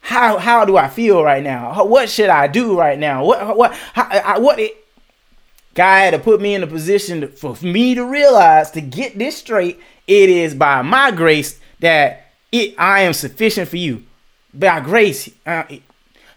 how 0.02 0.38
how 0.38 0.66
do 0.66 0.78
I 0.78 0.88
feel 0.88 1.24
right 1.24 1.44
now? 1.44 1.84
What 1.84 2.10
should 2.10 2.30
I 2.30 2.48
do 2.48 2.78
right 2.78 2.98
now? 2.98 3.26
What 3.26 3.58
what 3.58 3.74
how, 3.94 4.40
what 4.40 4.60
it, 4.60 4.76
God 5.80 6.00
had 6.00 6.12
to 6.12 6.20
put 6.20 6.42
me 6.42 6.56
in 6.56 6.62
a 6.62 6.68
position 6.68 7.22
to, 7.22 7.28
for 7.30 7.56
me 7.62 7.96
to 7.96 8.04
realize 8.04 8.70
to 8.72 8.82
get 8.82 9.18
this 9.18 9.38
straight. 9.38 9.80
It 10.08 10.30
is 10.30 10.54
by 10.54 10.82
my 10.82 11.10
grace 11.10 11.58
that 11.80 12.34
it 12.52 12.76
I 12.78 13.04
am 13.04 13.14
sufficient 13.14 13.70
for 13.70 13.78
you. 13.78 14.04
By 14.54 14.82
grace, 14.82 15.30
uh, 15.46 15.64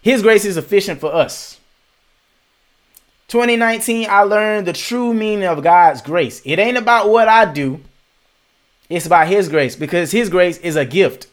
His 0.01 0.21
grace 0.21 0.45
is 0.45 0.55
sufficient 0.55 1.01
for 1.01 1.13
us. 1.13 1.59
2019, 3.27 4.07
I 4.09 4.21
learned 4.21 4.65
the 4.65 4.71
true 4.71 5.13
meaning 5.13 5.43
of 5.43 5.61
God's 5.61 6.01
grace. 6.01 6.41
It 6.45 6.57
ain't 6.57 6.77
about 6.77 7.09
what 7.09 7.27
I 7.27 7.51
do. 7.51 7.81
It's 8.87 9.07
about 9.07 9.27
His 9.27 9.49
grace 9.49 9.75
because 9.75 10.13
His 10.13 10.29
grace 10.29 10.57
is 10.59 10.77
a 10.77 10.85
gift. 10.85 11.27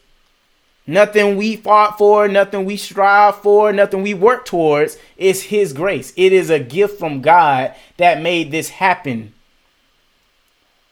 Nothing 0.87 1.37
we 1.37 1.55
fought 1.55 1.97
for, 1.97 2.27
nothing 2.27 2.65
we 2.65 2.75
strive 2.75 3.35
for, 3.37 3.71
nothing 3.71 4.01
we 4.01 4.13
work 4.13 4.45
towards 4.45 4.97
is 5.15 5.43
His 5.43 5.73
grace. 5.73 6.11
It 6.15 6.33
is 6.33 6.49
a 6.49 6.59
gift 6.59 6.97
from 6.99 7.21
God 7.21 7.75
that 7.97 8.21
made 8.21 8.51
this 8.51 8.69
happen. 8.69 9.33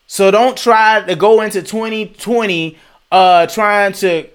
So 0.06 0.32
don't 0.32 0.58
try 0.58 1.02
to 1.02 1.16
go 1.16 1.42
into 1.42 1.62
2020 1.62 2.78
uh, 3.12 3.48
trying 3.48 3.94
to 3.94 4.28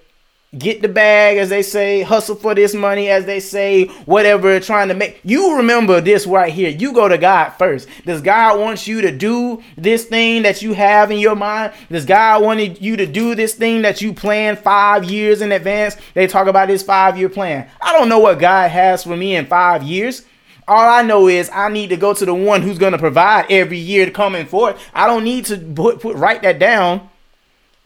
get 0.57 0.81
the 0.81 0.87
bag, 0.87 1.37
as 1.37 1.49
they 1.49 1.61
say, 1.61 2.01
hustle 2.01 2.35
for 2.35 2.55
this 2.55 2.73
money, 2.73 3.09
as 3.09 3.25
they 3.25 3.39
say, 3.39 3.85
whatever, 4.05 4.59
trying 4.59 4.87
to 4.87 4.93
make. 4.93 5.19
You 5.23 5.57
remember 5.57 6.01
this 6.01 6.25
right 6.25 6.53
here. 6.53 6.69
You 6.69 6.93
go 6.93 7.07
to 7.07 7.17
God 7.17 7.51
first. 7.51 7.87
Does 8.05 8.21
God 8.21 8.59
want 8.59 8.87
you 8.87 9.01
to 9.01 9.11
do 9.11 9.61
this 9.77 10.05
thing 10.05 10.43
that 10.43 10.61
you 10.61 10.73
have 10.73 11.11
in 11.11 11.19
your 11.19 11.35
mind? 11.35 11.73
Does 11.89 12.05
God 12.05 12.43
want 12.43 12.81
you 12.81 12.95
to 12.95 13.05
do 13.05 13.35
this 13.35 13.55
thing 13.55 13.81
that 13.81 14.01
you 14.01 14.13
plan 14.13 14.55
five 14.55 15.03
years 15.05 15.41
in 15.41 15.51
advance? 15.51 15.97
They 16.13 16.27
talk 16.27 16.47
about 16.47 16.67
this 16.67 16.83
five 16.83 17.17
year 17.17 17.29
plan. 17.29 17.69
I 17.81 17.91
don't 17.91 18.09
know 18.09 18.19
what 18.19 18.39
God 18.39 18.71
has 18.71 19.03
for 19.03 19.17
me 19.17 19.35
in 19.35 19.45
five 19.45 19.83
years. 19.83 20.25
All 20.67 20.89
I 20.89 21.03
know 21.03 21.27
is 21.27 21.49
I 21.53 21.69
need 21.69 21.89
to 21.89 21.97
go 21.97 22.13
to 22.13 22.25
the 22.25 22.33
one 22.33 22.63
who's 22.63 22.79
going 22.79 22.93
to 22.93 22.97
provide 22.97 23.45
every 23.51 23.77
year 23.77 24.05
to 24.05 24.11
come 24.11 24.25
coming 24.25 24.47
forth. 24.47 24.81
I 24.95 25.05
don't 25.05 25.23
need 25.23 25.45
to 25.45 25.57
put, 25.57 25.99
put 25.99 26.15
write 26.15 26.41
that 26.41 26.57
down 26.57 27.09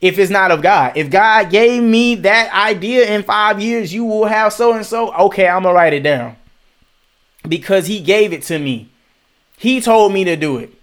if 0.02 0.18
it's 0.18 0.32
not 0.32 0.52
of 0.52 0.62
God. 0.62 0.94
If 0.96 1.10
God 1.10 1.50
gave 1.50 1.84
me 1.84 2.16
that 2.16 2.54
idea 2.54 3.14
in 3.14 3.24
five 3.24 3.62
years, 3.62 3.94
you 3.94 4.06
will 4.06 4.26
have 4.26 4.54
so 4.54 4.74
and 4.74 4.86
so. 4.86 5.14
Okay, 5.14 5.48
I'm 5.48 5.64
gonna 5.64 5.76
write 5.76 5.94
it 5.94 6.04
down 6.04 6.38
because 7.48 7.88
He 7.88 8.00
gave 8.00 8.34
it 8.34 8.44
to 8.44 8.60
me. 8.60 8.90
He 9.58 9.82
told 9.82 10.14
me 10.14 10.24
to 10.24 10.36
do 10.36 10.58
it. 10.58 10.74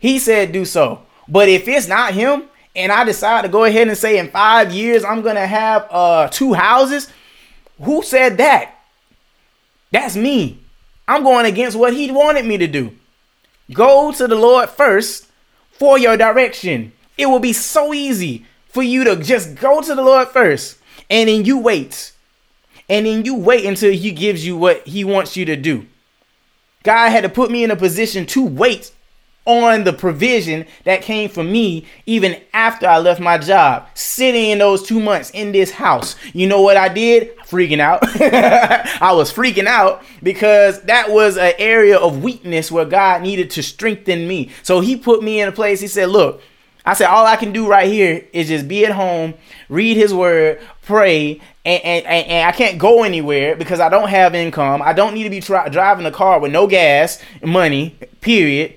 He 0.00 0.18
said 0.18 0.52
do 0.52 0.64
so. 0.64 1.02
But 1.28 1.48
if 1.48 1.68
it's 1.68 1.88
not 1.88 2.14
Him, 2.14 2.44
and 2.74 2.92
I 2.92 3.04
decide 3.04 3.42
to 3.42 3.48
go 3.48 3.64
ahead 3.64 3.88
and 3.88 3.96
say 3.96 4.18
in 4.18 4.30
five 4.30 4.72
years 4.72 5.04
I'm 5.04 5.22
gonna 5.22 5.46
have 5.46 5.86
uh 5.90 6.28
two 6.28 6.54
houses, 6.54 7.08
who 7.80 8.02
said 8.02 8.38
that? 8.38 8.74
That's 9.92 10.16
me. 10.16 10.60
I'm 11.06 11.22
going 11.22 11.46
against 11.46 11.76
what 11.76 11.94
He 11.94 12.10
wanted 12.10 12.44
me 12.44 12.58
to 12.58 12.66
do. 12.66 12.92
Go 13.72 14.12
to 14.12 14.26
the 14.26 14.34
Lord 14.34 14.68
first 14.68 15.26
for 15.72 15.98
your 15.98 16.16
direction. 16.16 16.92
It 17.18 17.26
will 17.26 17.40
be 17.40 17.52
so 17.52 17.92
easy 17.92 18.46
for 18.68 18.82
you 18.82 19.04
to 19.04 19.16
just 19.16 19.56
go 19.56 19.82
to 19.82 19.94
the 19.94 20.02
Lord 20.02 20.28
first 20.28 20.78
and 21.10 21.28
then 21.28 21.44
you 21.44 21.58
wait. 21.58 22.12
And 22.88 23.04
then 23.04 23.24
you 23.24 23.34
wait 23.34 23.66
until 23.66 23.92
he 23.92 24.12
gives 24.12 24.46
you 24.46 24.56
what 24.56 24.86
he 24.86 25.04
wants 25.04 25.36
you 25.36 25.44
to 25.46 25.56
do. 25.56 25.86
God 26.84 27.10
had 27.10 27.24
to 27.24 27.28
put 27.28 27.50
me 27.50 27.64
in 27.64 27.70
a 27.70 27.76
position 27.76 28.24
to 28.26 28.46
wait 28.46 28.92
on 29.44 29.84
the 29.84 29.92
provision 29.94 30.66
that 30.84 31.00
came 31.00 31.28
for 31.28 31.42
me 31.42 31.86
even 32.04 32.38
after 32.52 32.86
I 32.86 32.98
left 32.98 33.18
my 33.18 33.38
job, 33.38 33.86
sitting 33.94 34.50
in 34.50 34.58
those 34.58 34.82
two 34.82 35.00
months 35.00 35.30
in 35.30 35.52
this 35.52 35.70
house. 35.70 36.16
You 36.34 36.46
know 36.46 36.60
what 36.60 36.76
I 36.76 36.88
did? 36.88 37.34
Freaking 37.38 37.80
out. 37.80 38.00
I 39.02 39.12
was 39.12 39.32
freaking 39.32 39.66
out 39.66 40.02
because 40.22 40.82
that 40.82 41.10
was 41.10 41.38
an 41.38 41.54
area 41.58 41.98
of 41.98 42.22
weakness 42.22 42.70
where 42.70 42.84
God 42.84 43.22
needed 43.22 43.50
to 43.52 43.62
strengthen 43.62 44.28
me. 44.28 44.50
So 44.62 44.80
he 44.80 44.96
put 44.96 45.22
me 45.22 45.40
in 45.40 45.48
a 45.48 45.52
place, 45.52 45.80
he 45.80 45.88
said, 45.88 46.10
Look, 46.10 46.42
I 46.84 46.94
said, 46.94 47.08
all 47.08 47.26
I 47.26 47.36
can 47.36 47.52
do 47.52 47.68
right 47.68 47.90
here 47.90 48.26
is 48.32 48.48
just 48.48 48.66
be 48.66 48.86
at 48.86 48.92
home, 48.92 49.34
read 49.68 49.96
his 49.96 50.14
word, 50.14 50.60
pray, 50.82 51.40
and, 51.64 51.84
and, 51.84 52.06
and, 52.06 52.48
I 52.48 52.52
can't 52.52 52.78
go 52.78 53.02
anywhere 53.02 53.56
because 53.56 53.78
I 53.78 53.90
don't 53.90 54.08
have 54.08 54.34
income. 54.34 54.80
I 54.80 54.94
don't 54.94 55.12
need 55.12 55.24
to 55.24 55.30
be 55.30 55.40
tri- 55.40 55.68
driving 55.68 56.06
a 56.06 56.10
car 56.10 56.40
with 56.40 56.50
no 56.50 56.66
gas, 56.66 57.22
money, 57.42 57.98
period. 58.22 58.74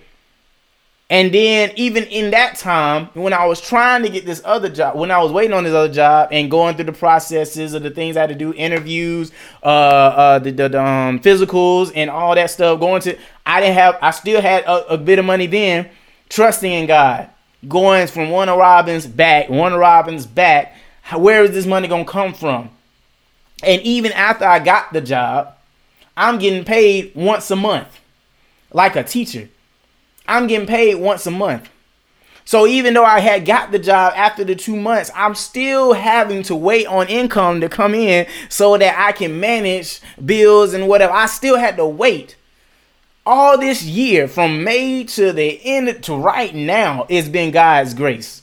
And 1.09 1.33
then 1.33 1.71
even 1.75 2.05
in 2.05 2.31
that 2.31 2.57
time, 2.57 3.07
when 3.13 3.33
I 3.33 3.45
was 3.45 3.61
trying 3.61 4.03
to 4.03 4.09
get 4.09 4.25
this 4.25 4.41
other 4.43 4.69
job, 4.69 4.97
when 4.97 5.11
I 5.11 5.21
was 5.21 5.31
waiting 5.31 5.53
on 5.53 5.65
this 5.65 5.73
other 5.73 5.93
job 5.93 6.29
and 6.31 6.49
going 6.49 6.75
through 6.75 6.85
the 6.85 6.93
processes 6.93 7.73
of 7.73 7.83
the 7.83 7.91
things 7.91 8.17
I 8.17 8.21
had 8.21 8.29
to 8.29 8.35
do, 8.35 8.53
interviews, 8.53 9.31
uh, 9.63 9.67
uh, 9.67 10.39
the, 10.39 10.51
the, 10.51 10.69
the 10.69 10.81
um, 10.81 11.19
physicals, 11.19 11.91
and 11.95 12.09
all 12.09 12.33
that 12.35 12.49
stuff, 12.49 12.79
going 12.79 13.01
to, 13.03 13.17
I 13.45 13.59
didn't 13.61 13.75
have, 13.75 13.97
I 14.01 14.11
still 14.11 14.41
had 14.41 14.63
a, 14.63 14.93
a 14.93 14.97
bit 14.97 15.19
of 15.19 15.25
money 15.25 15.47
then, 15.47 15.89
trusting 16.29 16.71
in 16.71 16.87
God 16.87 17.29
going 17.67 18.07
from 18.07 18.29
Warner 18.29 18.57
Robins 18.57 19.05
back, 19.05 19.49
Warner 19.49 19.79
Robins 19.79 20.25
back. 20.25 20.75
Where 21.15 21.43
is 21.43 21.51
this 21.51 21.65
money 21.65 21.87
gonna 21.87 22.05
come 22.05 22.33
from? 22.33 22.69
And 23.63 23.81
even 23.81 24.11
after 24.13 24.45
I 24.45 24.59
got 24.59 24.93
the 24.93 25.01
job, 25.01 25.55
I'm 26.17 26.39
getting 26.39 26.65
paid 26.65 27.13
once 27.15 27.49
a 27.51 27.55
month, 27.55 27.99
like 28.71 28.95
a 28.95 29.03
teacher. 29.03 29.49
I'm 30.27 30.47
getting 30.47 30.67
paid 30.67 30.95
once 30.95 31.25
a 31.25 31.31
month. 31.31 31.69
So 32.43 32.65
even 32.65 32.93
though 32.93 33.05
I 33.05 33.19
had 33.19 33.45
got 33.45 33.71
the 33.71 33.79
job 33.79 34.13
after 34.15 34.43
the 34.43 34.55
two 34.55 34.75
months, 34.75 35.11
I'm 35.15 35.35
still 35.35 35.93
having 35.93 36.43
to 36.43 36.55
wait 36.55 36.87
on 36.87 37.07
income 37.07 37.61
to 37.61 37.69
come 37.69 37.93
in 37.93 38.27
so 38.49 38.77
that 38.77 38.97
I 38.97 39.11
can 39.11 39.39
manage 39.39 40.01
bills 40.23 40.73
and 40.73 40.87
whatever. 40.87 41.13
I 41.13 41.27
still 41.27 41.57
had 41.57 41.77
to 41.77 41.85
wait 41.85 42.35
all 43.31 43.57
this 43.57 43.81
year 43.81 44.27
from 44.27 44.65
May 44.65 45.05
to 45.05 45.31
the 45.31 45.57
end 45.63 46.03
to 46.03 46.15
right 46.15 46.53
now, 46.53 47.05
it's 47.07 47.29
been 47.29 47.51
God's 47.51 47.93
grace. 47.93 48.41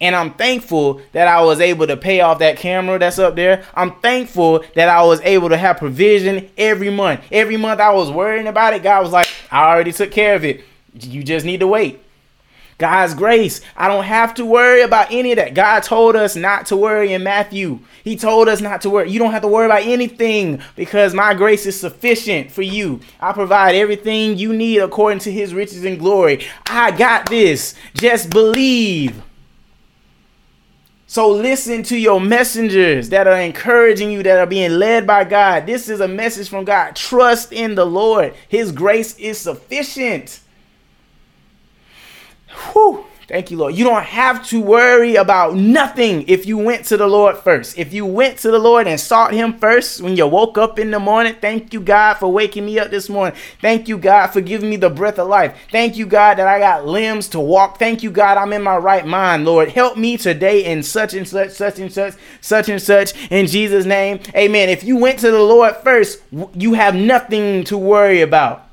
And 0.00 0.14
I'm 0.14 0.32
thankful 0.34 1.02
that 1.10 1.26
I 1.26 1.42
was 1.42 1.60
able 1.60 1.88
to 1.88 1.96
pay 1.96 2.20
off 2.20 2.38
that 2.38 2.56
camera 2.56 3.00
that's 3.00 3.18
up 3.18 3.34
there. 3.34 3.64
I'm 3.74 3.98
thankful 4.00 4.64
that 4.76 4.88
I 4.88 5.02
was 5.02 5.20
able 5.22 5.48
to 5.48 5.56
have 5.56 5.78
provision 5.78 6.48
every 6.56 6.88
month. 6.88 7.22
Every 7.32 7.56
month 7.56 7.80
I 7.80 7.90
was 7.90 8.12
worrying 8.12 8.46
about 8.46 8.74
it. 8.74 8.84
God 8.84 9.02
was 9.02 9.10
like, 9.10 9.26
I 9.50 9.72
already 9.72 9.92
took 9.92 10.12
care 10.12 10.36
of 10.36 10.44
it. 10.44 10.62
You 10.94 11.24
just 11.24 11.44
need 11.44 11.58
to 11.58 11.66
wait. 11.66 12.00
God's 12.78 13.12
grace. 13.14 13.60
I 13.76 13.88
don't 13.88 14.04
have 14.04 14.34
to 14.34 14.46
worry 14.46 14.82
about 14.82 15.08
any 15.10 15.32
of 15.32 15.36
that. 15.36 15.54
God 15.54 15.82
told 15.82 16.14
us 16.14 16.36
not 16.36 16.66
to 16.66 16.76
worry 16.76 17.12
in 17.12 17.24
Matthew. 17.24 17.80
He 18.04 18.16
told 18.16 18.48
us 18.48 18.60
not 18.60 18.82
to 18.82 18.90
worry. 18.90 19.10
You 19.10 19.18
don't 19.18 19.32
have 19.32 19.42
to 19.42 19.48
worry 19.48 19.66
about 19.66 19.82
anything 19.82 20.62
because 20.76 21.12
my 21.12 21.34
grace 21.34 21.66
is 21.66 21.78
sufficient 21.78 22.52
for 22.52 22.62
you. 22.62 23.00
I 23.20 23.32
provide 23.32 23.74
everything 23.74 24.38
you 24.38 24.52
need 24.52 24.78
according 24.78 25.18
to 25.20 25.32
his 25.32 25.52
riches 25.52 25.84
and 25.84 25.98
glory. 25.98 26.46
I 26.66 26.92
got 26.92 27.28
this. 27.28 27.74
Just 27.94 28.30
believe. 28.30 29.22
So 31.08 31.30
listen 31.30 31.82
to 31.84 31.96
your 31.96 32.20
messengers 32.20 33.08
that 33.08 33.26
are 33.26 33.40
encouraging 33.40 34.12
you, 34.12 34.22
that 34.22 34.38
are 34.38 34.46
being 34.46 34.72
led 34.72 35.04
by 35.04 35.24
God. 35.24 35.66
This 35.66 35.88
is 35.88 36.00
a 36.00 36.06
message 36.06 36.48
from 36.48 36.64
God. 36.64 36.94
Trust 36.94 37.52
in 37.52 37.74
the 37.74 37.86
Lord. 37.86 38.34
His 38.48 38.70
grace 38.70 39.18
is 39.18 39.38
sufficient. 39.38 40.40
Whew. 42.72 43.04
Thank 43.28 43.50
you, 43.50 43.58
Lord. 43.58 43.74
You 43.74 43.84
don't 43.84 44.04
have 44.04 44.46
to 44.48 44.58
worry 44.62 45.16
about 45.16 45.54
nothing 45.54 46.26
if 46.28 46.46
you 46.46 46.56
went 46.56 46.86
to 46.86 46.96
the 46.96 47.06
Lord 47.06 47.36
first. 47.36 47.76
If 47.76 47.92
you 47.92 48.06
went 48.06 48.38
to 48.38 48.50
the 48.50 48.58
Lord 48.58 48.86
and 48.86 48.98
sought 48.98 49.34
Him 49.34 49.58
first 49.58 50.00
when 50.00 50.16
you 50.16 50.26
woke 50.26 50.56
up 50.56 50.78
in 50.78 50.90
the 50.90 50.98
morning, 50.98 51.34
thank 51.38 51.74
you, 51.74 51.80
God, 51.82 52.14
for 52.14 52.32
waking 52.32 52.64
me 52.64 52.78
up 52.78 52.90
this 52.90 53.10
morning. 53.10 53.38
Thank 53.60 53.86
you, 53.86 53.98
God, 53.98 54.28
for 54.28 54.40
giving 54.40 54.70
me 54.70 54.76
the 54.76 54.88
breath 54.88 55.18
of 55.18 55.28
life. 55.28 55.54
Thank 55.70 55.98
you, 55.98 56.06
God, 56.06 56.38
that 56.38 56.48
I 56.48 56.58
got 56.58 56.86
limbs 56.86 57.28
to 57.28 57.40
walk. 57.40 57.78
Thank 57.78 58.02
you, 58.02 58.10
God, 58.10 58.38
I'm 58.38 58.54
in 58.54 58.62
my 58.62 58.78
right 58.78 59.06
mind, 59.06 59.44
Lord. 59.44 59.68
Help 59.68 59.98
me 59.98 60.16
today 60.16 60.64
in 60.64 60.82
such 60.82 61.12
and 61.12 61.28
such, 61.28 61.50
such 61.50 61.78
and 61.78 61.92
such, 61.92 62.14
such 62.40 62.70
and 62.70 62.80
such, 62.80 63.12
in 63.30 63.46
Jesus' 63.46 63.84
name. 63.84 64.20
Amen. 64.34 64.70
If 64.70 64.84
you 64.84 64.96
went 64.96 65.18
to 65.18 65.30
the 65.30 65.42
Lord 65.42 65.76
first, 65.84 66.22
you 66.54 66.72
have 66.72 66.94
nothing 66.94 67.64
to 67.64 67.76
worry 67.76 68.22
about. 68.22 68.67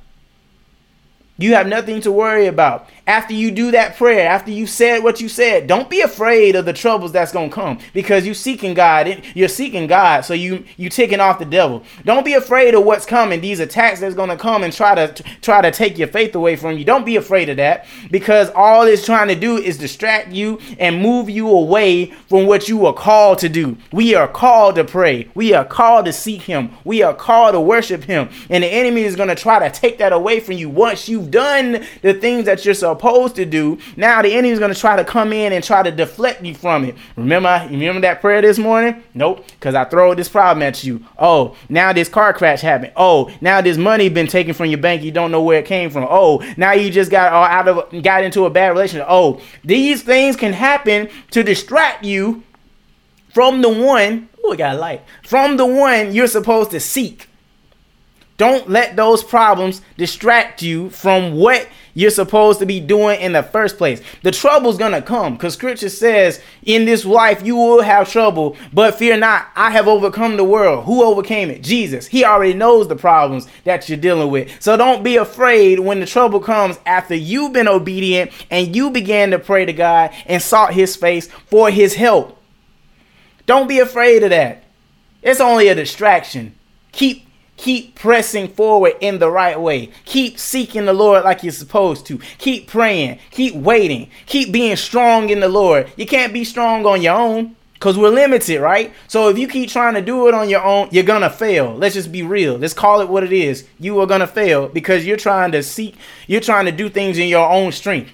You 1.38 1.54
have 1.56 1.68
nothing 1.68 2.00
to 2.02 2.14
worry 2.14 2.48
about. 2.48 2.88
After 3.08 3.34
you 3.34 3.52
do 3.52 3.72
that 3.72 3.98
prayer, 3.98 4.28
after 4.28 4.52
you 4.52 4.66
said 4.66 5.04
what 5.04 5.20
you 5.20 5.28
said, 5.28 5.68
don't 5.68 5.90
be 5.90 6.00
afraid 6.00 6.56
of 6.56 6.66
the 6.66 6.72
troubles 6.72 7.12
that's 7.12 7.34
gonna 7.34 7.50
come 7.50 7.80
because 7.94 8.26
you're 8.26 8.34
seeking 8.34 8.74
God. 8.74 9.22
You're 9.36 9.50
seeking 9.50 9.86
God, 9.86 10.22
so 10.22 10.34
you 10.34 10.64
you 10.78 10.90
taking 10.90 11.20
off 11.20 11.38
the 11.38 11.46
devil. 11.46 11.84
Don't 12.06 12.24
be 12.24 12.34
afraid 12.34 12.74
of 12.74 12.86
what's 12.86 13.06
coming. 13.06 13.42
These 13.42 13.60
attacks 13.60 14.00
that's 14.00 14.16
gonna 14.16 14.38
come 14.38 14.64
and 14.64 14.72
try 14.72 14.96
to 14.96 15.24
try 15.42 15.62
to 15.62 15.72
take 15.72 15.98
your 15.98 16.08
faith 16.08 16.34
away 16.36 16.56
from 16.56 16.78
you. 16.78 16.86
Don't 16.86 17.06
be 17.06 17.18
afraid 17.18 17.50
of 17.50 17.58
that 17.58 17.86
because 18.10 18.50
all 18.52 18.84
it's 18.84 19.06
trying 19.06 19.28
to 19.28 19.36
do 19.36 19.58
is 19.58 19.78
distract 19.78 20.32
you 20.32 20.60
and 20.80 21.02
move 21.02 21.30
you 21.30 21.50
away 21.50 22.06
from 22.30 22.48
what 22.48 22.70
you 22.70 22.86
are 22.86 22.94
called 22.94 23.40
to 23.40 23.50
do. 23.50 23.76
We 23.92 24.16
are 24.16 24.30
called 24.30 24.76
to 24.76 24.86
pray. 24.86 25.28
We 25.36 25.54
are 25.54 25.66
called 25.66 26.06
to 26.06 26.14
seek 26.14 26.44
Him. 26.44 26.72
We 26.86 27.04
are 27.04 27.14
called 27.14 27.56
to 27.56 27.60
worship 27.60 28.06
Him, 28.06 28.30
and 28.50 28.64
the 28.64 28.68
enemy 28.68 29.02
is 29.02 29.18
gonna 29.18 29.36
try 29.36 29.60
to 29.60 29.70
take 29.70 29.98
that 29.98 30.14
away 30.14 30.40
from 30.40 30.54
you 30.56 30.70
once 30.70 31.10
you 31.10 31.25
done 31.26 31.84
the 32.02 32.14
things 32.14 32.46
that 32.46 32.66
you're 32.66 32.74
supposed 32.74 33.36
to 33.36 33.46
do, 33.46 33.78
now 33.98 34.22
the 34.22 34.34
enemy's 34.34 34.60
gonna 34.60 34.76
try 34.76 34.96
to 34.96 35.04
come 35.04 35.34
in 35.34 35.54
and 35.54 35.64
try 35.64 35.84
to 35.84 35.92
deflect 35.92 36.44
you 36.44 36.54
from 36.56 36.86
it. 36.86 36.96
Remember, 37.16 37.68
remember 37.70 38.02
that 38.02 38.22
prayer 38.22 38.42
this 38.42 38.58
morning? 38.58 39.04
Nope, 39.14 39.46
because 39.48 39.76
I 39.76 39.86
throw 39.86 40.14
this 40.14 40.30
problem 40.30 40.64
at 40.64 40.84
you. 40.84 41.06
Oh, 41.18 41.56
now 41.70 41.94
this 41.94 42.10
car 42.10 42.34
crash 42.34 42.62
happened. 42.62 42.94
Oh, 42.96 43.32
now 43.42 43.62
this 43.62 43.78
money 43.78 44.10
been 44.10 44.28
taken 44.28 44.54
from 44.54 44.68
your 44.68 44.80
bank. 44.80 45.04
You 45.04 45.12
don't 45.12 45.32
know 45.32 45.42
where 45.42 45.60
it 45.60 45.66
came 45.66 45.90
from. 45.90 46.08
Oh, 46.10 46.44
now 46.58 46.74
you 46.74 46.90
just 46.90 47.12
got 47.12 47.34
uh, 47.34 47.38
out 47.38 47.68
of 47.68 48.04
got 48.04 48.24
into 48.24 48.46
a 48.46 48.50
bad 48.50 48.70
relationship. 48.70 49.08
Oh, 49.10 49.42
these 49.64 50.02
things 50.04 50.36
can 50.36 50.54
happen 50.54 51.10
to 51.32 51.44
distract 51.44 52.04
you 52.04 52.44
from 53.34 53.62
the 53.62 53.70
one. 53.70 54.30
Oh, 54.44 54.54
it 54.54 54.58
got 54.58 54.80
light. 54.80 55.02
From 55.26 55.58
the 55.58 55.66
one 55.66 56.14
you're 56.14 56.28
supposed 56.28 56.72
to 56.72 56.80
seek. 56.80 57.28
Don't 58.38 58.70
let 58.70 58.98
those 58.98 59.24
problems 59.24 59.82
distract 59.98 60.62
you 60.62 60.90
from 60.90 61.36
what 61.36 61.70
you're 61.94 62.10
supposed 62.10 62.60
to 62.60 62.66
be 62.66 62.82
doing 62.82 63.22
in 63.22 63.32
the 63.32 63.42
first 63.42 63.78
place. 63.78 64.02
The 64.24 64.32
trouble's 64.32 64.78
gonna 64.78 65.02
come 65.02 65.36
because 65.36 65.54
scripture 65.54 65.88
says, 65.88 66.42
In 66.64 66.84
this 66.84 67.06
life 67.06 67.46
you 67.46 67.56
will 67.56 67.82
have 67.82 68.12
trouble, 68.12 68.58
but 68.74 68.96
fear 68.96 69.16
not, 69.16 69.48
I 69.56 69.72
have 69.72 69.88
overcome 69.88 70.36
the 70.36 70.44
world. 70.44 70.84
Who 70.84 71.02
overcame 71.02 71.50
it? 71.50 71.64
Jesus. 71.64 72.08
He 72.08 72.26
already 72.26 72.54
knows 72.54 72.90
the 72.90 72.98
problems 72.98 73.48
that 73.64 73.88
you're 73.88 73.98
dealing 73.98 74.30
with. 74.30 74.62
So 74.62 74.76
don't 74.76 75.04
be 75.04 75.16
afraid 75.16 75.80
when 75.80 76.02
the 76.02 76.06
trouble 76.06 76.42
comes 76.42 76.78
after 76.86 77.16
you've 77.16 77.54
been 77.54 77.70
obedient 77.70 78.32
and 78.52 78.76
you 78.76 78.92
began 78.92 79.32
to 79.32 79.40
pray 79.40 79.64
to 79.64 79.74
God 79.74 80.12
and 80.26 80.42
sought 80.42 80.74
his 80.74 80.98
face 80.98 81.30
for 81.48 81.70
his 81.70 81.96
help. 81.96 82.38
Don't 83.46 83.70
be 83.70 83.80
afraid 83.80 84.24
of 84.24 84.32
that. 84.32 84.64
It's 85.22 85.40
only 85.40 85.70
a 85.70 85.76
distraction. 85.76 86.56
Keep 86.92 87.25
Keep 87.58 87.95
pressing 87.95 88.49
forward 88.49 88.93
in 88.99 89.20
the 89.20 89.30
right 89.30 89.60
way. 89.60 89.91
Keep 90.06 90.38
seeking 90.39 90.86
the 90.86 90.93
Lord 90.93 91.24
like 91.24 91.43
you're 91.43 91.51
supposed 91.51 92.06
to. 92.08 92.18
Keep 92.38 92.68
praying. 92.68 93.20
Keep 93.32 93.56
waiting. 93.56 94.10
Keep 94.26 94.51
being 94.51 94.76
strong 94.76 95.30
in 95.30 95.39
the 95.39 95.47
Lord. 95.47 95.91
You 95.95 96.06
can't 96.06 96.34
be 96.34 96.43
strong 96.43 96.86
on 96.86 97.01
your 97.01 97.16
own 97.16 97.56
because 97.74 97.97
we're 97.97 98.10
limited, 98.10 98.62
right? 98.62 98.93
So 99.08 99.30
if 99.30 99.38
you 99.38 99.47
keep 99.47 99.70
trying 99.70 99.93
to 99.93 100.01
do 100.01 100.28
it 100.28 100.34
on 100.34 100.49
your 100.49 100.64
own, 100.64 100.89
you're 100.91 101.03
going 101.03 101.22
to 101.22 101.30
fail. 101.30 101.76
Let's 101.76 101.95
just 101.95 102.12
be 102.12 102.24
real. 102.24 102.58
Let's 102.58 102.74
call 102.74 103.01
it 103.01 103.10
what 103.10 103.24
it 103.24 103.32
is. 103.32 103.68
You 103.80 103.99
are 103.99 104.08
going 104.08 104.22
to 104.22 104.28
fail 104.28 104.68
because 104.68 105.06
you're 105.06 105.18
trying 105.18 105.51
to 105.51 105.64
seek, 105.64 105.95
you're 106.28 106.41
trying 106.41 106.66
to 106.66 106.72
do 106.72 106.89
things 106.89 107.18
in 107.18 107.28
your 107.28 107.47
own 107.49 107.72
strength. 107.72 108.12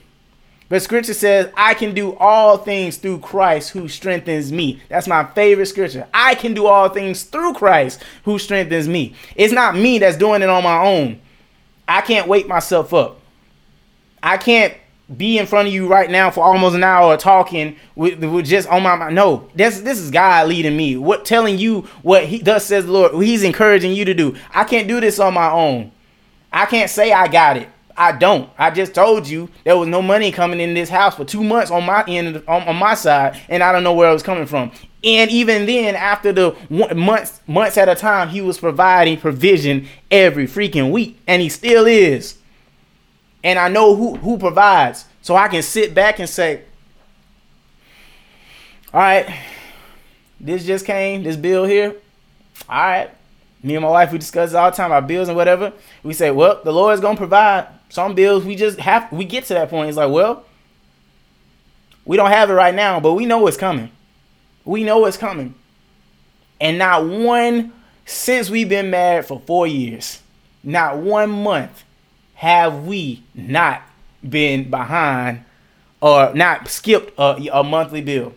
But 0.71 0.81
scripture 0.81 1.13
says, 1.13 1.51
I 1.57 1.73
can 1.73 1.93
do 1.93 2.15
all 2.15 2.55
things 2.55 2.95
through 2.95 3.19
Christ 3.19 3.71
who 3.71 3.89
strengthens 3.89 4.53
me. 4.53 4.81
That's 4.87 5.05
my 5.05 5.25
favorite 5.25 5.65
scripture. 5.65 6.07
I 6.13 6.33
can 6.33 6.53
do 6.53 6.65
all 6.65 6.87
things 6.87 7.23
through 7.23 7.55
Christ 7.55 8.01
who 8.23 8.39
strengthens 8.39 8.87
me. 8.87 9.13
It's 9.35 9.51
not 9.51 9.75
me 9.75 9.99
that's 9.99 10.15
doing 10.15 10.41
it 10.41 10.47
on 10.47 10.63
my 10.63 10.81
own. 10.81 11.19
I 11.89 11.99
can't 11.99 12.29
wake 12.29 12.47
myself 12.47 12.93
up. 12.93 13.19
I 14.23 14.37
can't 14.37 14.73
be 15.17 15.37
in 15.37 15.45
front 15.45 15.67
of 15.67 15.73
you 15.73 15.89
right 15.89 16.09
now 16.09 16.31
for 16.31 16.41
almost 16.41 16.73
an 16.73 16.85
hour 16.85 17.17
talking 17.17 17.75
with, 17.95 18.23
with 18.23 18.45
just 18.45 18.69
on 18.69 18.81
my 18.81 18.95
mind. 18.95 19.13
No, 19.13 19.49
this 19.53 19.81
this 19.81 19.99
is 19.99 20.09
God 20.09 20.47
leading 20.47 20.77
me. 20.77 20.95
What 20.95 21.25
telling 21.25 21.57
you 21.57 21.81
what 22.01 22.27
he 22.27 22.39
does 22.39 22.63
says 22.63 22.87
Lord. 22.87 23.21
He's 23.21 23.43
encouraging 23.43 23.91
you 23.91 24.05
to 24.05 24.13
do. 24.13 24.37
I 24.53 24.63
can't 24.63 24.87
do 24.87 25.01
this 25.01 25.19
on 25.19 25.33
my 25.33 25.51
own. 25.51 25.91
I 26.49 26.65
can't 26.65 26.89
say 26.89 27.11
I 27.11 27.27
got 27.27 27.57
it. 27.57 27.67
I 27.97 28.11
don't. 28.13 28.49
I 28.57 28.71
just 28.71 28.93
told 28.93 29.27
you 29.27 29.49
there 29.63 29.77
was 29.77 29.87
no 29.87 30.01
money 30.01 30.31
coming 30.31 30.59
in 30.59 30.73
this 30.73 30.89
house 30.89 31.15
for 31.15 31.25
two 31.25 31.43
months 31.43 31.71
on 31.71 31.85
my 31.85 32.03
end, 32.07 32.43
on, 32.47 32.63
on 32.63 32.75
my 32.75 32.93
side, 32.93 33.39
and 33.49 33.61
I 33.61 33.71
don't 33.71 33.83
know 33.83 33.93
where 33.93 34.09
it 34.09 34.13
was 34.13 34.23
coming 34.23 34.45
from. 34.45 34.71
And 35.03 35.31
even 35.31 35.65
then, 35.65 35.95
after 35.95 36.31
the 36.31 36.55
months, 36.95 37.41
months 37.47 37.77
at 37.77 37.89
a 37.89 37.95
time, 37.95 38.29
he 38.29 38.41
was 38.41 38.57
providing 38.59 39.19
provision 39.19 39.87
every 40.09 40.47
freaking 40.47 40.91
week, 40.91 41.19
and 41.27 41.41
he 41.41 41.49
still 41.49 41.87
is. 41.87 42.37
And 43.43 43.57
I 43.57 43.67
know 43.67 43.95
who 43.95 44.15
who 44.15 44.37
provides, 44.37 45.05
so 45.21 45.35
I 45.35 45.47
can 45.47 45.63
sit 45.63 45.95
back 45.95 46.19
and 46.19 46.29
say, 46.29 46.61
"All 48.93 48.99
right, 49.01 49.27
this 50.39 50.65
just 50.65 50.85
came, 50.85 51.23
this 51.23 51.35
bill 51.35 51.65
here. 51.65 51.95
All 52.69 52.77
right, 52.77 53.11
me 53.63 53.75
and 53.75 53.83
my 53.83 53.89
wife 53.89 54.11
we 54.11 54.17
discuss 54.17 54.53
all 54.53 54.71
the 54.71 54.77
time 54.77 54.91
our 54.91 55.01
bills 55.01 55.27
and 55.27 55.37
whatever. 55.37 55.73
We 56.03 56.13
say, 56.13 56.31
well, 56.31 56.61
the 56.63 56.71
Lord 56.71 56.93
is 56.95 56.99
gonna 56.99 57.17
provide. 57.17 57.67
Some 57.89 58.15
bills 58.15 58.45
we 58.45 58.55
just 58.55 58.79
have 58.79 59.11
we 59.11 59.25
get 59.25 59.45
to 59.45 59.53
that 59.53 59.69
point. 59.69 59.89
It's 59.89 59.97
like, 59.97 60.11
well, 60.11 60.45
we 62.05 62.17
don't 62.17 62.31
have 62.31 62.49
it 62.49 62.53
right 62.53 62.73
now, 62.73 62.99
but 62.99 63.13
we 63.13 63.25
know 63.25 63.45
it's 63.47 63.57
coming. 63.57 63.91
We 64.63 64.83
know 64.83 65.05
it's 65.05 65.17
coming. 65.17 65.55
And 66.59 66.77
not 66.77 67.05
one 67.05 67.73
since 68.05 68.49
we've 68.49 68.69
been 68.69 68.89
married 68.89 69.25
for 69.25 69.41
four 69.45 69.67
years, 69.67 70.21
not 70.63 70.97
one 70.97 71.29
month 71.29 71.83
have 72.35 72.85
we 72.85 73.23
not 73.35 73.81
been 74.27 74.69
behind 74.69 75.43
or 76.01 76.33
not 76.33 76.67
skipped 76.67 77.17
a, 77.17 77.49
a 77.53 77.63
monthly 77.63 78.01
bill. 78.01 78.33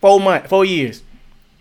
Four 0.00 0.20
month, 0.20 0.48
four 0.48 0.64
years. 0.64 1.02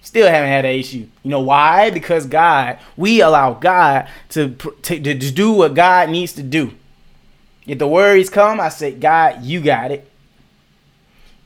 Still 0.02 0.28
haven't 0.28 0.50
had 0.50 0.66
an 0.66 0.72
issue. 0.72 1.08
You 1.24 1.30
know 1.30 1.42
why? 1.42 1.92
Because 1.92 2.26
God, 2.26 2.80
we 2.98 3.22
allow 3.22 3.54
God 3.54 4.10
to, 4.30 4.50
to, 4.50 5.00
to 5.00 5.14
do 5.14 5.52
what 5.52 5.76
God 5.76 6.10
needs 6.10 6.34
to 6.34 6.44
do. 6.44 6.72
If 7.68 7.78
the 7.78 7.88
worries 7.88 8.30
come, 8.30 8.60
I 8.60 8.70
say, 8.70 8.92
God, 8.92 9.44
you 9.44 9.62
got 9.62 9.92
it. 9.92 10.10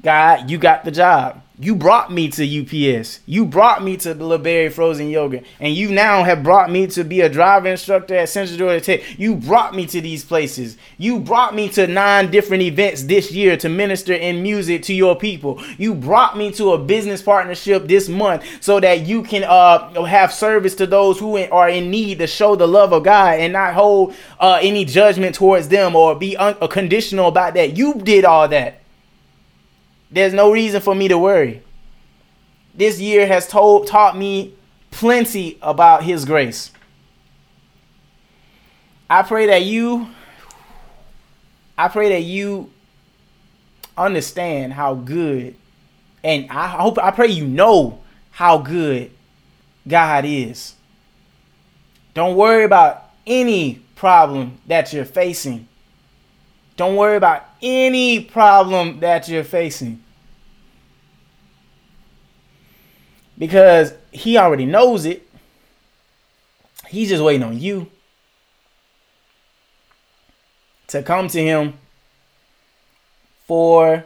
God, 0.01 0.49
you 0.49 0.57
got 0.57 0.85
the 0.85 0.91
job. 0.91 1.41
You 1.57 1.73
brought 1.73 2.11
me 2.11 2.27
to 2.31 2.43
UPS. 2.43 3.21
You 3.25 3.45
brought 3.45 3.81
me 3.81 3.95
to 3.97 4.13
the 4.13 4.25
LeBerry 4.25 4.69
Frozen 4.69 5.09
Yogurt. 5.09 5.45
And 5.61 5.73
you 5.73 5.89
now 5.89 6.23
have 6.23 6.43
brought 6.43 6.69
me 6.69 6.87
to 6.87 7.03
be 7.05 7.21
a 7.21 7.29
driver 7.29 7.69
instructor 7.69 8.13
at 8.15 8.27
Central 8.27 8.57
Georgia 8.57 8.81
Tech. 8.83 9.17
You 9.17 9.35
brought 9.35 9.73
me 9.73 9.85
to 9.85 10.01
these 10.01 10.25
places. 10.25 10.75
You 10.97 11.19
brought 11.19 11.55
me 11.55 11.69
to 11.69 11.87
nine 11.87 12.29
different 12.29 12.63
events 12.63 13.03
this 13.03 13.31
year 13.31 13.55
to 13.57 13.69
minister 13.69 14.13
in 14.13 14.43
music 14.43 14.83
to 14.83 14.93
your 14.93 15.15
people. 15.15 15.63
You 15.77 15.95
brought 15.95 16.37
me 16.37 16.51
to 16.53 16.73
a 16.73 16.77
business 16.77 17.21
partnership 17.21 17.87
this 17.87 18.09
month 18.09 18.43
so 18.59 18.81
that 18.81 19.07
you 19.07 19.23
can 19.23 19.45
uh, 19.45 20.03
have 20.03 20.33
service 20.33 20.75
to 20.75 20.87
those 20.87 21.19
who 21.19 21.37
are 21.37 21.69
in 21.69 21.89
need 21.89 22.19
to 22.19 22.27
show 22.27 22.57
the 22.57 22.67
love 22.67 22.91
of 22.91 23.03
God 23.03 23.39
and 23.39 23.53
not 23.53 23.73
hold 23.73 24.13
uh, 24.41 24.59
any 24.61 24.83
judgment 24.83 25.35
towards 25.35 25.69
them 25.69 25.95
or 25.95 26.15
be 26.15 26.35
un- 26.35 26.55
conditional 26.67 27.29
about 27.29 27.53
that. 27.53 27.77
You 27.77 27.93
did 27.93 28.25
all 28.25 28.49
that. 28.49 28.81
There's 30.11 30.33
no 30.33 30.51
reason 30.51 30.81
for 30.81 30.95
me 30.95 31.07
to 31.07 31.17
worry. 31.17 31.61
This 32.73 32.99
year 32.99 33.25
has 33.27 33.47
told 33.47 33.87
taught 33.87 34.17
me 34.17 34.53
plenty 34.91 35.57
about 35.61 36.03
his 36.03 36.25
grace. 36.25 36.71
I 39.09 39.23
pray 39.23 39.47
that 39.47 39.63
you 39.63 40.09
I 41.77 41.89
pray 41.89 42.09
that 42.09 42.21
you 42.21 42.71
understand 43.97 44.73
how 44.73 44.95
good 44.95 45.55
and 46.23 46.49
I 46.49 46.67
hope 46.67 46.97
I 46.97 47.11
pray 47.11 47.27
you 47.27 47.45
know 47.45 48.01
how 48.31 48.57
good 48.57 49.11
God 49.87 50.25
is. 50.25 50.75
Don't 52.13 52.35
worry 52.35 52.63
about 52.63 53.11
any 53.27 53.81
problem 53.95 54.57
that 54.67 54.91
you're 54.91 55.05
facing. 55.05 55.67
Don't 56.77 56.95
worry 56.95 57.17
about 57.17 57.45
any 57.66 58.22
problem 58.22 58.99
that 58.99 59.28
you're 59.28 59.43
facing. 59.43 60.01
Because 63.38 63.93
he 64.11 64.38
already 64.38 64.66
knows 64.66 65.05
it. 65.05 65.28
He's 66.88 67.09
just 67.09 67.24
waiting 67.24 67.43
on 67.43 67.59
you 67.59 67.89
to 70.88 71.01
come 71.01 71.28
to 71.30 71.41
him 71.41 71.74
for 73.47 74.05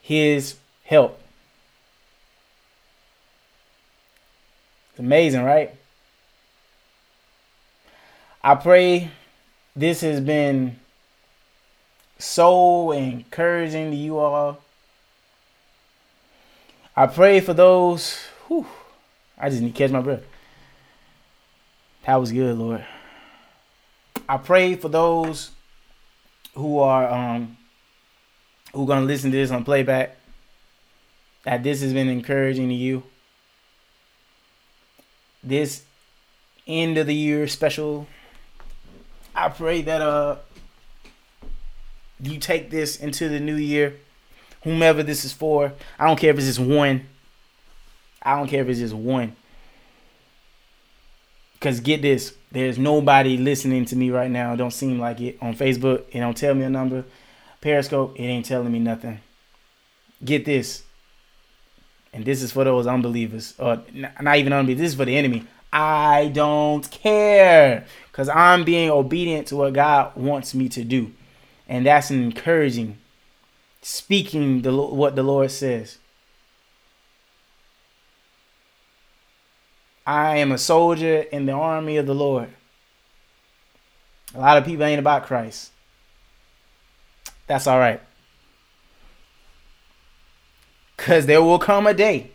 his 0.00 0.56
help. 0.84 1.20
It's 4.90 4.98
amazing, 4.98 5.44
right? 5.44 5.72
I 8.42 8.56
pray 8.56 9.10
this 9.74 10.00
has 10.00 10.20
been 10.20 10.78
so 12.18 12.92
encouraging 12.92 13.90
to 13.90 13.96
you 13.96 14.18
all. 14.18 14.58
I 16.96 17.06
pray 17.06 17.40
for 17.40 17.52
those. 17.52 18.18
Whew, 18.48 18.66
I 19.38 19.50
just 19.50 19.60
need 19.60 19.74
to 19.74 19.78
catch 19.78 19.90
my 19.90 20.00
breath. 20.00 20.22
That 22.06 22.16
was 22.16 22.32
good, 22.32 22.56
Lord. 22.56 22.84
I 24.28 24.38
pray 24.38 24.76
for 24.76 24.88
those 24.88 25.50
who 26.54 26.78
are 26.78 27.08
um 27.08 27.56
who 28.72 28.84
are 28.84 28.86
gonna 28.86 29.06
listen 29.06 29.30
to 29.30 29.36
this 29.36 29.50
on 29.50 29.64
playback. 29.64 30.16
That 31.44 31.62
this 31.62 31.82
has 31.82 31.92
been 31.92 32.08
encouraging 32.08 32.68
to 32.68 32.74
you. 32.74 33.02
This 35.44 35.82
end 36.66 36.98
of 36.98 37.06
the 37.06 37.14
year 37.14 37.46
special. 37.46 38.06
I 39.34 39.48
pray 39.50 39.82
that 39.82 40.00
uh 40.00 40.36
you 42.20 42.38
take 42.38 42.70
this 42.70 42.96
into 42.96 43.28
the 43.28 43.40
new 43.40 43.56
year, 43.56 43.96
whomever 44.62 45.02
this 45.02 45.24
is 45.24 45.32
for. 45.32 45.72
I 45.98 46.06
don't 46.06 46.18
care 46.18 46.30
if 46.30 46.38
it's 46.38 46.46
just 46.46 46.60
one. 46.60 47.06
I 48.22 48.36
don't 48.36 48.48
care 48.48 48.62
if 48.62 48.68
it's 48.68 48.80
just 48.80 48.94
one. 48.94 49.36
Because 51.54 51.80
get 51.80 52.02
this, 52.02 52.34
there's 52.52 52.78
nobody 52.78 53.36
listening 53.36 53.84
to 53.86 53.96
me 53.96 54.10
right 54.10 54.30
now. 54.30 54.56
Don't 54.56 54.72
seem 54.72 54.98
like 54.98 55.20
it 55.20 55.38
on 55.40 55.54
Facebook. 55.54 56.04
It 56.12 56.20
don't 56.20 56.36
tell 56.36 56.54
me 56.54 56.64
a 56.64 56.70
number. 56.70 57.04
Periscope, 57.60 58.18
it 58.18 58.22
ain't 58.22 58.46
telling 58.46 58.70
me 58.70 58.78
nothing. 58.78 59.20
Get 60.24 60.44
this. 60.44 60.82
And 62.12 62.24
this 62.24 62.42
is 62.42 62.52
for 62.52 62.64
those 62.64 62.86
unbelievers, 62.86 63.54
or 63.58 63.82
not 63.92 64.36
even 64.36 64.52
unbelievers. 64.52 64.80
This 64.80 64.92
is 64.92 64.96
for 64.96 65.04
the 65.04 65.16
enemy. 65.16 65.44
I 65.72 66.30
don't 66.32 66.90
care 66.90 67.84
because 68.10 68.28
I'm 68.28 68.64
being 68.64 68.90
obedient 68.90 69.48
to 69.48 69.56
what 69.56 69.74
God 69.74 70.16
wants 70.16 70.54
me 70.54 70.68
to 70.70 70.84
do, 70.84 71.12
and 71.68 71.86
that's 71.86 72.10
encouraging, 72.10 72.98
speaking 73.82 74.62
the 74.62 74.74
what 74.74 75.16
the 75.16 75.22
Lord 75.22 75.50
says. 75.50 75.98
I 80.06 80.36
am 80.36 80.52
a 80.52 80.58
soldier 80.58 81.22
in 81.32 81.46
the 81.46 81.52
army 81.52 81.96
of 81.96 82.06
the 82.06 82.14
Lord. 82.14 82.50
A 84.34 84.38
lot 84.38 84.56
of 84.56 84.64
people 84.64 84.84
ain't 84.84 85.00
about 85.00 85.26
Christ. 85.26 85.72
That's 87.46 87.66
all 87.66 87.78
right. 87.78 88.00
Because 90.96 91.26
there 91.26 91.42
will 91.42 91.58
come 91.58 91.86
a 91.86 91.94
day, 91.94 92.30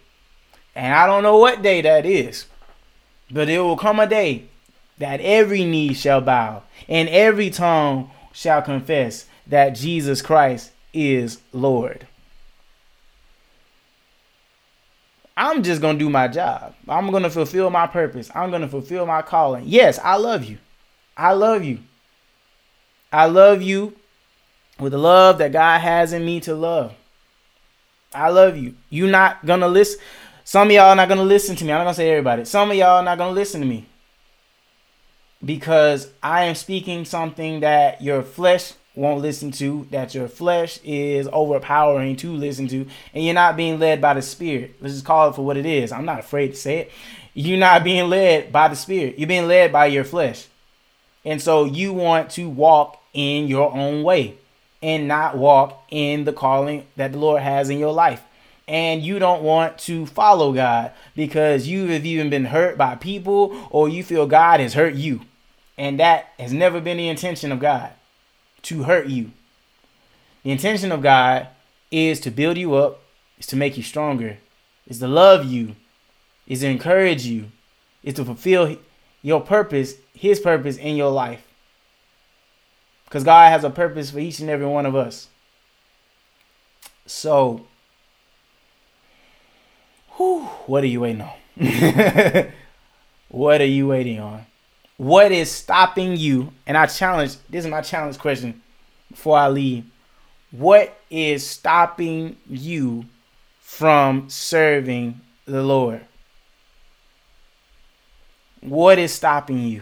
and 0.76 0.94
I 0.94 1.08
don't 1.08 1.24
know 1.24 1.38
what 1.38 1.62
day 1.62 1.82
that 1.82 2.06
is, 2.06 2.46
but 3.30 3.50
it 3.50 3.60
will 3.60 3.78
come 3.78 4.00
a 4.00 4.08
day 4.08 4.46
that 4.98 5.20
every 5.22 5.66
knee 5.66 5.94
shall 5.94 6.22
bow 6.22 6.64
and 6.88 7.10
every 7.10 7.50
tongue 7.50 8.12
shall 8.32 8.62
confess 8.62 9.26
that 9.48 9.72
Jesus 9.72 10.22
Christ 10.22 10.72
is 10.94 11.42
Lord. 11.54 12.08
I'm 15.36 15.64
just 15.64 15.82
going 15.82 15.98
to 15.98 16.04
do 16.04 16.10
my 16.10 16.28
job. 16.28 16.76
I'm 16.88 17.10
going 17.10 17.24
to 17.24 17.30
fulfill 17.30 17.70
my 17.70 17.88
purpose. 17.88 18.30
I'm 18.36 18.50
going 18.50 18.62
to 18.62 18.68
fulfill 18.68 19.06
my 19.06 19.22
calling. 19.22 19.64
Yes, 19.66 20.00
I 20.04 20.18
love 20.18 20.44
you. 20.44 20.58
I 21.16 21.34
love 21.34 21.64
you. 21.64 21.80
I 23.12 23.26
love 23.26 23.62
you 23.62 23.96
with 24.80 24.92
the 24.92 24.98
love 24.98 25.38
that 25.40 25.52
God 25.52 25.80
has 25.80 26.14
in 26.14 26.26
me 26.26 26.40
to 26.42 26.56
love. 26.56 26.94
I 28.14 28.30
love 28.30 28.58
you. 28.58 28.76
You're 28.90 29.10
not 29.10 29.46
going 29.46 29.62
to 29.62 29.68
listen. 29.68 30.00
Some 30.44 30.68
of 30.68 30.74
y'all 30.74 30.96
not 30.96 31.08
going 31.08 31.18
to 31.18 31.24
listen 31.24 31.56
to 31.56 31.66
me. 31.66 31.72
I'm 31.72 31.80
not 31.80 31.86
going 31.86 31.94
to 31.94 31.98
say 31.98 32.10
everybody. 32.10 32.46
Some 32.46 32.72
of 32.72 32.78
y'all 32.78 33.04
not 33.04 33.18
going 33.18 33.30
to 33.30 33.40
listen 33.40 33.62
to 33.62 33.68
me. 33.68 33.88
Because 35.44 36.12
I 36.22 36.44
am 36.44 36.56
speaking 36.56 37.06
something 37.06 37.62
that 37.62 38.02
your 38.02 38.22
flesh 38.22 38.74
won't 38.96 39.22
listen 39.22 39.52
to, 39.52 39.88
that 39.92 40.14
your 40.14 40.28
flesh 40.28 40.80
is 40.84 41.28
overpowering 41.32 42.16
to 42.18 42.34
listen 42.34 42.68
to, 42.68 42.86
and 43.14 43.24
you're 43.24 43.34
not 43.34 43.56
being 43.56 43.80
led 43.80 44.02
by 44.02 44.14
the 44.14 44.22
Spirit. 44.22 44.76
Let's 44.82 44.96
just 44.96 45.06
call 45.06 45.30
it 45.30 45.36
for 45.36 45.46
what 45.46 45.58
it 45.58 45.66
is. 45.66 45.92
I'm 45.92 46.06
not 46.06 46.20
afraid 46.20 46.50
to 46.50 46.56
say 46.56 46.78
it. 46.80 46.92
You're 47.34 47.58
not 47.58 47.84
being 47.86 48.10
led 48.10 48.52
by 48.52 48.68
the 48.68 48.76
Spirit, 48.76 49.18
you're 49.18 49.28
being 49.28 49.48
led 49.48 49.72
by 49.72 49.88
your 49.88 50.04
flesh. 50.04 50.48
And 51.24 51.42
so 51.42 51.66
you 51.66 51.94
want 51.94 52.32
to 52.32 52.50
walk 52.50 53.02
in 53.14 53.48
your 53.48 53.72
own 53.72 54.04
way 54.04 54.38
and 54.82 55.08
not 55.08 55.38
walk 55.38 55.86
in 55.92 56.24
the 56.24 56.34
calling 56.34 56.88
that 56.96 57.12
the 57.12 57.20
Lord 57.20 57.42
has 57.42 57.70
in 57.70 57.78
your 57.78 57.94
life. 57.94 58.24
And 58.68 59.04
you 59.04 59.20
don't 59.20 59.44
want 59.44 59.78
to 59.80 60.06
follow 60.06 60.54
God 60.54 60.92
because 61.16 61.68
you 61.68 61.88
have 61.88 62.06
even 62.06 62.30
been 62.30 62.46
hurt 62.46 62.78
by 62.78 62.96
people 62.96 63.68
or 63.70 63.89
you 63.89 64.04
feel 64.04 64.26
God 64.26 64.60
has 64.60 64.74
hurt 64.74 64.96
you. 64.96 65.22
And 65.78 65.99
that 65.99 66.30
has 66.38 66.53
never 66.53 66.80
been 66.80 66.97
the 66.97 67.09
intention 67.09 67.51
of 67.51 67.59
God 67.59 67.91
to 68.63 68.84
hurt 68.84 69.07
you. 69.07 69.32
The 70.43 70.51
intention 70.51 70.91
of 70.91 71.01
God 71.01 71.47
is 71.91 72.19
to 72.22 72.32
build 72.32 72.57
you 72.57 72.74
up, 72.76 73.01
is 73.38 73.47
to 73.47 73.55
make 73.55 73.78
you 73.78 73.84
stronger, 73.84 74.38
is 74.88 74.99
to 74.99 75.07
love 75.07 75.45
you, 75.45 75.76
is 76.47 76.61
to 76.61 76.67
encourage 76.67 77.26
you, 77.26 77.51
is 78.03 78.15
to 78.15 78.26
fulfill 78.26 78.78
your 79.22 79.41
purpose, 79.41 79.95
his 80.13 80.39
purpose 80.39 80.78
in 80.78 80.95
your 80.95 81.11
life. 81.11 81.47
Because 83.05 83.24
God 83.24 83.51
has 83.51 83.63
a 83.63 83.69
purpose 83.69 84.11
for 84.11 84.19
each 84.19 84.39
and 84.39 84.49
every 84.49 84.65
one 84.65 84.86
of 84.86 84.95
us. 84.95 85.28
So, 87.05 87.65
whew, 90.15 90.43
what 90.65 90.84
are 90.84 90.88
you 90.88 91.01
waiting 91.01 91.22
on? 91.22 91.34
what 93.28 93.59
are 93.59 93.65
you 93.65 93.88
waiting 93.88 94.19
on? 94.19 94.45
What 95.02 95.32
is 95.32 95.49
stopping 95.49 96.16
you? 96.16 96.54
And 96.68 96.78
I 96.78 96.86
challenge, 96.86 97.38
this 97.49 97.66
is 97.66 97.72
my 97.72 97.82
challenge 97.82 98.20
question 98.20 98.62
before 99.10 99.36
I 99.36 99.49
leave. 99.49 99.86
What 100.52 100.95
is 101.10 101.43
stopping 101.43 102.38
you 102.47 103.06
from 103.62 104.30
serving 104.30 105.20
the 105.45 105.64
Lord? 105.64 106.06
What 108.60 108.99
is 108.99 109.12
stopping 109.12 109.64
you? 109.64 109.82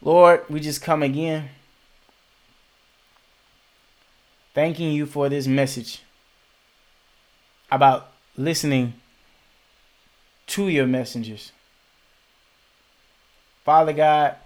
Lord, 0.00 0.44
we 0.48 0.60
just 0.60 0.80
come 0.80 1.02
again. 1.02 1.48
Thanking 4.54 4.92
you 4.92 5.06
for 5.06 5.28
this 5.28 5.48
message 5.48 6.02
about 7.68 8.12
listening 8.36 8.94
to 10.48 10.68
your 10.68 10.86
messengers. 10.86 11.52
Father 13.64 13.92
God, 13.92 14.36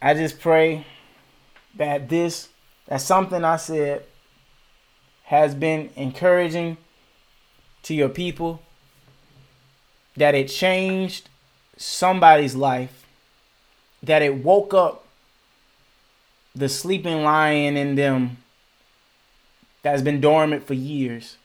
I 0.00 0.14
just 0.14 0.40
pray 0.40 0.86
that 1.74 2.08
this, 2.08 2.48
that 2.86 3.00
something 3.00 3.44
I 3.44 3.56
said 3.56 4.04
has 5.24 5.54
been 5.54 5.90
encouraging 5.96 6.76
to 7.82 7.94
your 7.94 8.08
people, 8.08 8.62
that 10.16 10.34
it 10.34 10.48
changed 10.48 11.28
somebody's 11.76 12.54
life, 12.54 13.06
that 14.02 14.22
it 14.22 14.36
woke 14.36 14.72
up 14.72 15.04
the 16.54 16.68
sleeping 16.68 17.22
lion 17.22 17.76
in 17.76 17.94
them 17.94 18.38
that's 19.82 20.02
been 20.02 20.20
dormant 20.20 20.66
for 20.66 20.74
years. 20.74 21.37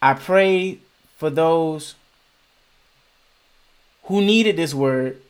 I 0.00 0.14
pray 0.14 0.78
for 1.16 1.30
those 1.30 1.94
who 4.04 4.20
needed 4.22 4.56
this 4.56 4.74
word 4.74 5.20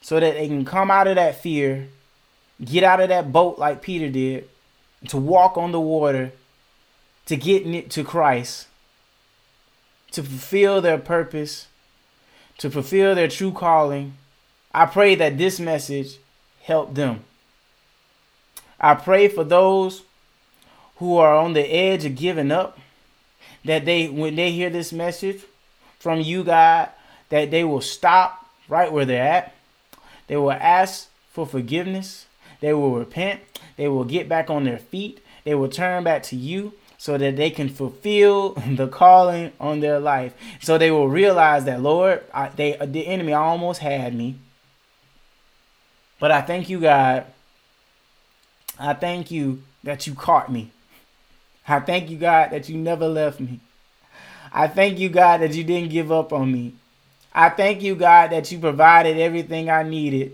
so 0.00 0.20
that 0.20 0.34
they 0.34 0.46
can 0.46 0.64
come 0.64 0.90
out 0.90 1.08
of 1.08 1.16
that 1.16 1.42
fear, 1.42 1.88
get 2.64 2.84
out 2.84 3.00
of 3.00 3.08
that 3.08 3.32
boat 3.32 3.58
like 3.58 3.82
Peter 3.82 4.08
did, 4.08 4.48
to 5.08 5.16
walk 5.16 5.58
on 5.58 5.72
the 5.72 5.80
water, 5.80 6.32
to 7.26 7.36
get 7.36 7.90
to 7.90 8.04
Christ, 8.04 8.68
to 10.12 10.22
fulfill 10.22 10.80
their 10.80 10.98
purpose, 10.98 11.66
to 12.58 12.70
fulfill 12.70 13.14
their 13.14 13.28
true 13.28 13.52
calling. 13.52 14.14
I 14.72 14.86
pray 14.86 15.16
that 15.16 15.36
this 15.38 15.58
message 15.58 16.18
help 16.62 16.94
them. 16.94 17.24
I 18.80 18.94
pray 18.94 19.28
for 19.28 19.42
those 19.42 20.02
who 20.96 21.16
are 21.16 21.34
on 21.34 21.52
the 21.52 21.62
edge 21.62 22.04
of 22.04 22.14
giving 22.14 22.52
up 22.52 22.78
that 23.66 23.84
they 23.84 24.08
when 24.08 24.36
they 24.36 24.52
hear 24.52 24.70
this 24.70 24.92
message 24.92 25.42
from 25.98 26.20
you 26.20 26.44
God 26.44 26.90
that 27.28 27.50
they 27.50 27.64
will 27.64 27.80
stop 27.80 28.46
right 28.68 28.92
where 28.92 29.04
they're 29.04 29.22
at. 29.22 29.54
They 30.28 30.36
will 30.36 30.52
ask 30.52 31.08
for 31.30 31.46
forgiveness. 31.46 32.26
They 32.60 32.72
will 32.72 32.94
repent. 32.94 33.40
They 33.76 33.88
will 33.88 34.04
get 34.04 34.28
back 34.28 34.48
on 34.50 34.64
their 34.64 34.78
feet. 34.78 35.24
They 35.44 35.54
will 35.54 35.68
turn 35.68 36.04
back 36.04 36.22
to 36.24 36.36
you 36.36 36.72
so 36.98 37.18
that 37.18 37.36
they 37.36 37.50
can 37.50 37.68
fulfill 37.68 38.50
the 38.76 38.88
calling 38.88 39.52
on 39.60 39.80
their 39.80 40.00
life. 40.00 40.34
So 40.60 40.78
they 40.78 40.90
will 40.90 41.08
realize 41.08 41.64
that 41.64 41.82
Lord, 41.82 42.22
I, 42.32 42.48
they 42.48 42.76
the 42.80 43.06
enemy 43.06 43.32
almost 43.32 43.80
had 43.80 44.14
me. 44.14 44.36
But 46.18 46.30
I 46.30 46.40
thank 46.40 46.68
you 46.68 46.80
God. 46.80 47.26
I 48.78 48.94
thank 48.94 49.30
you 49.30 49.62
that 49.84 50.06
you 50.06 50.14
caught 50.14 50.52
me. 50.52 50.70
I 51.68 51.80
thank 51.80 52.10
you, 52.10 52.16
God, 52.16 52.50
that 52.50 52.68
you 52.68 52.76
never 52.76 53.08
left 53.08 53.40
me. 53.40 53.60
I 54.52 54.68
thank 54.68 54.98
you, 54.98 55.08
God, 55.08 55.40
that 55.40 55.54
you 55.54 55.64
didn't 55.64 55.90
give 55.90 56.10
up 56.12 56.32
on 56.32 56.52
me. 56.52 56.74
I 57.34 57.50
thank 57.50 57.82
you, 57.82 57.94
God, 57.94 58.30
that 58.30 58.50
you 58.50 58.58
provided 58.58 59.18
everything 59.18 59.68
I 59.68 59.82
needed, 59.82 60.32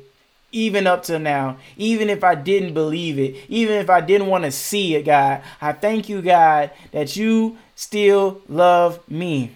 even 0.53 0.87
up 0.87 1.03
to 1.05 1.19
now. 1.19 1.59
Even 1.77 2.09
if 2.09 2.23
I 2.23 2.35
didn't 2.35 2.75
believe 2.75 3.19
it, 3.19 3.37
even 3.49 3.77
if 3.77 3.91
I 3.91 4.01
didn't 4.01 4.29
want 4.29 4.45
to 4.45 4.53
see 4.53 4.95
it, 4.95 5.05
God, 5.05 5.43
I 5.61 5.73
thank 5.73 6.09
you, 6.09 6.23
God, 6.23 6.71
that 6.93 7.17
you 7.17 7.59
still 7.75 8.41
love 8.49 9.01
me. 9.11 9.53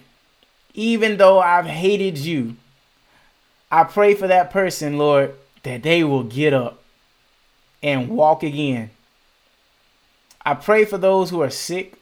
Even 0.73 1.17
though 1.17 1.39
I've 1.39 1.65
hated 1.65 2.17
you, 2.17 2.55
I 3.71 3.83
pray 3.83 4.13
for 4.13 4.27
that 4.27 4.51
person, 4.51 4.97
Lord, 4.97 5.33
that 5.63 5.83
they 5.83 6.03
will 6.03 6.23
get 6.23 6.53
up 6.53 6.83
and 7.81 8.09
walk 8.09 8.43
again 8.43 8.91
I 10.47 10.53
pray 10.53 10.85
for 10.85 10.97
those 10.97 11.29
who 11.29 11.41
are 11.41 11.49
sick. 11.49 11.96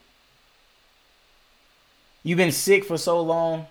You've 2.26 2.38
been 2.38 2.52
sick 2.52 2.84
for 2.84 2.97
so 2.97 3.22
long, 3.22 3.68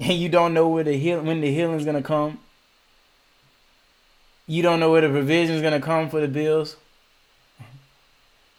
and 0.00 0.14
you 0.14 0.28
don't 0.28 0.52
know 0.52 0.66
where 0.66 0.82
the 0.82 0.94
heal 0.94 1.22
when 1.22 1.40
the 1.40 1.54
healing 1.54 1.78
is 1.78 1.84
gonna 1.84 2.02
come. 2.02 2.40
You 4.48 4.60
don't 4.60 4.80
know 4.80 4.90
where 4.90 5.00
the 5.00 5.08
provision's 5.08 5.62
gonna 5.62 5.80
come 5.80 6.10
for 6.10 6.20
the 6.20 6.26
bills. 6.26 6.76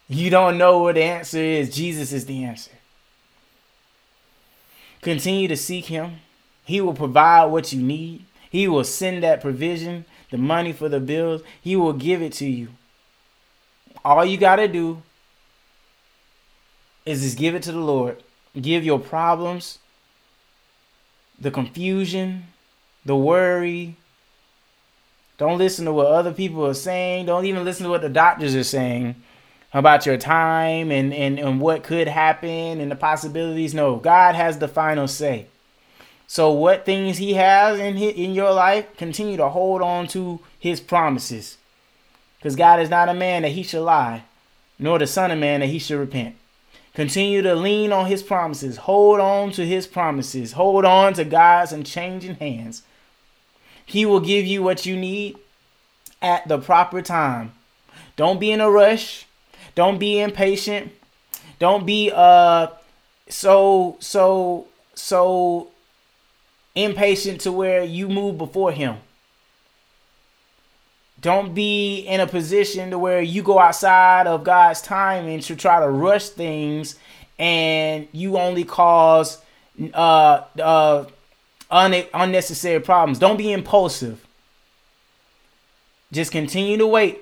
You 0.07 0.29
don't 0.29 0.57
know 0.57 0.81
where 0.81 0.93
the 0.93 1.03
answer 1.03 1.39
is. 1.39 1.75
Jesus 1.75 2.13
is 2.13 2.25
the 2.25 2.45
answer. 2.45 2.71
Continue 5.01 5.49
to 5.49 5.57
seek 5.57 5.87
him. 5.87 6.21
He 6.63 6.79
will 6.79 6.93
provide 6.93 7.47
what 7.47 7.73
you 7.73 7.81
need. 7.81 8.23
He 8.49 8.69
will 8.69 8.85
send 8.85 9.21
that 9.23 9.41
provision, 9.41 10.05
the 10.29 10.37
money 10.37 10.71
for 10.71 10.87
the 10.87 11.01
bills. 11.01 11.41
He 11.61 11.75
will 11.75 11.91
give 11.91 12.21
it 12.21 12.31
to 12.33 12.45
you. 12.45 12.69
All 14.05 14.23
you 14.23 14.37
got 14.37 14.55
to 14.57 14.69
do 14.69 15.03
is 17.05 17.21
just 17.21 17.37
give 17.37 17.55
it 17.55 17.63
to 17.63 17.71
the 17.71 17.79
Lord. 17.79 18.23
Give 18.59 18.83
your 18.83 18.99
problems, 18.99 19.79
the 21.39 21.51
confusion, 21.51 22.47
the 23.05 23.15
worry. 23.15 23.95
Don't 25.37 25.57
listen 25.57 25.85
to 25.85 25.93
what 25.93 26.07
other 26.07 26.33
people 26.33 26.65
are 26.65 26.73
saying. 26.73 27.25
Don't 27.25 27.45
even 27.45 27.63
listen 27.63 27.85
to 27.85 27.89
what 27.89 28.01
the 28.01 28.09
doctors 28.09 28.55
are 28.55 28.63
saying 28.63 29.15
about 29.73 30.05
your 30.05 30.17
time 30.17 30.91
and, 30.91 31.13
and, 31.13 31.39
and 31.39 31.61
what 31.61 31.83
could 31.83 32.07
happen 32.07 32.79
and 32.79 32.91
the 32.91 32.95
possibilities. 32.95 33.73
No, 33.73 33.95
God 33.95 34.35
has 34.35 34.59
the 34.59 34.67
final 34.67 35.07
say. 35.07 35.47
So 36.27 36.51
what 36.51 36.85
things 36.85 37.17
he 37.17 37.33
has 37.33 37.79
in 37.79 37.95
his, 37.97 38.13
in 38.13 38.33
your 38.33 38.53
life, 38.53 38.95
continue 38.97 39.37
to 39.37 39.49
hold 39.49 39.81
on 39.81 40.07
to 40.07 40.39
his 40.59 40.79
promises. 40.79 41.57
Because 42.37 42.55
God 42.55 42.79
is 42.79 42.89
not 42.89 43.09
a 43.09 43.13
man 43.13 43.41
that 43.43 43.49
he 43.49 43.63
should 43.63 43.83
lie, 43.83 44.23
nor 44.79 44.97
the 44.99 45.07
son 45.07 45.31
of 45.31 45.39
man 45.39 45.59
that 45.59 45.67
he 45.67 45.79
should 45.79 45.99
repent. 45.99 46.35
Continue 46.93 47.41
to 47.41 47.55
lean 47.55 47.93
on 47.93 48.07
his 48.07 48.21
promises. 48.21 48.77
Hold 48.77 49.19
on 49.19 49.51
to 49.51 49.65
his 49.65 49.87
promises. 49.87 50.53
Hold 50.53 50.83
on 50.83 51.13
to 51.13 51.23
God's 51.23 51.71
unchanging 51.71 52.35
hands. 52.35 52.83
He 53.85 54.05
will 54.05 54.19
give 54.19 54.45
you 54.45 54.61
what 54.61 54.85
you 54.85 54.97
need 54.97 55.37
at 56.21 56.47
the 56.47 56.59
proper 56.59 57.01
time. 57.01 57.53
Don't 58.15 58.39
be 58.39 58.51
in 58.51 58.61
a 58.61 58.69
rush. 58.69 59.25
Don't 59.73 59.99
be 59.99 60.19
impatient. 60.19 60.91
Don't 61.59 61.85
be 61.85 62.11
uh 62.13 62.67
so 63.29 63.97
so 63.99 64.67
so 64.93 65.69
impatient 66.75 67.41
to 67.41 67.51
where 67.51 67.83
you 67.83 68.09
move 68.09 68.37
before 68.37 68.71
him. 68.71 68.97
Don't 71.21 71.53
be 71.53 71.99
in 71.99 72.19
a 72.19 72.27
position 72.27 72.89
to 72.91 72.99
where 72.99 73.21
you 73.21 73.43
go 73.43 73.59
outside 73.59 74.27
of 74.27 74.43
God's 74.43 74.81
timing 74.81 75.39
to 75.41 75.55
try 75.55 75.79
to 75.79 75.87
rush 75.87 76.29
things 76.29 76.95
and 77.37 78.07
you 78.11 78.37
only 78.37 78.63
cause 78.63 79.37
uh, 79.93 80.43
uh, 80.59 81.05
un- 81.69 82.05
unnecessary 82.13 82.79
problems. 82.79 83.19
Don't 83.19 83.37
be 83.37 83.51
impulsive. 83.51 84.25
Just 86.11 86.31
continue 86.31 86.77
to 86.77 86.87
wait. 86.87 87.19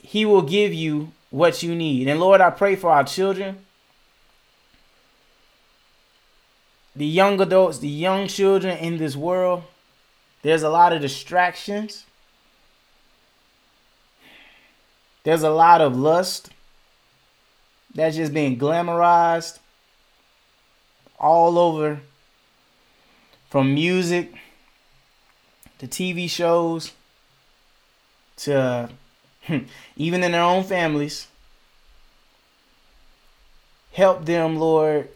He 0.00 0.26
will 0.26 0.42
give 0.42 0.74
you 0.74 1.12
what 1.30 1.62
you 1.62 1.74
need. 1.74 2.06
And 2.08 2.20
Lord, 2.20 2.40
I 2.40 2.50
pray 2.50 2.76
for 2.76 2.90
our 2.90 3.04
children. 3.04 3.64
the 6.94 7.06
young 7.06 7.40
adults, 7.40 7.78
the 7.78 7.88
young 7.88 8.28
children 8.28 8.76
in 8.78 8.98
this 8.98 9.16
world, 9.16 9.64
there's 10.42 10.62
a 10.62 10.68
lot 10.68 10.92
of 10.92 11.00
distractions. 11.00 12.04
There's 15.24 15.42
a 15.42 15.50
lot 15.50 15.80
of 15.80 15.96
lust 15.96 16.50
that's 17.94 18.16
just 18.16 18.34
being 18.34 18.58
glamorized 18.58 19.58
all 21.18 21.58
over 21.58 22.00
from 23.48 23.74
music 23.74 24.34
to 25.78 25.86
TV 25.86 26.28
shows 26.28 26.92
to 28.36 28.88
hmm, 29.44 29.58
even 29.96 30.24
in 30.24 30.32
their 30.32 30.42
own 30.42 30.64
families. 30.64 31.28
Help 33.92 34.24
them, 34.24 34.56
Lord, 34.56 35.08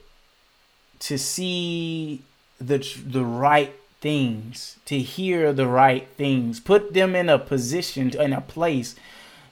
to 1.01 1.19
see 1.19 2.23
the 2.61 2.79
the 3.05 3.25
right 3.25 3.75
things, 4.01 4.77
to 4.85 4.99
hear 4.99 5.53
the 5.53 5.67
right 5.67 6.07
things, 6.17 6.61
put 6.61 6.93
them 6.93 7.17
in 7.17 7.29
a 7.29 7.39
position, 7.39 8.11
in 8.11 8.33
a 8.33 8.41
place 8.41 8.95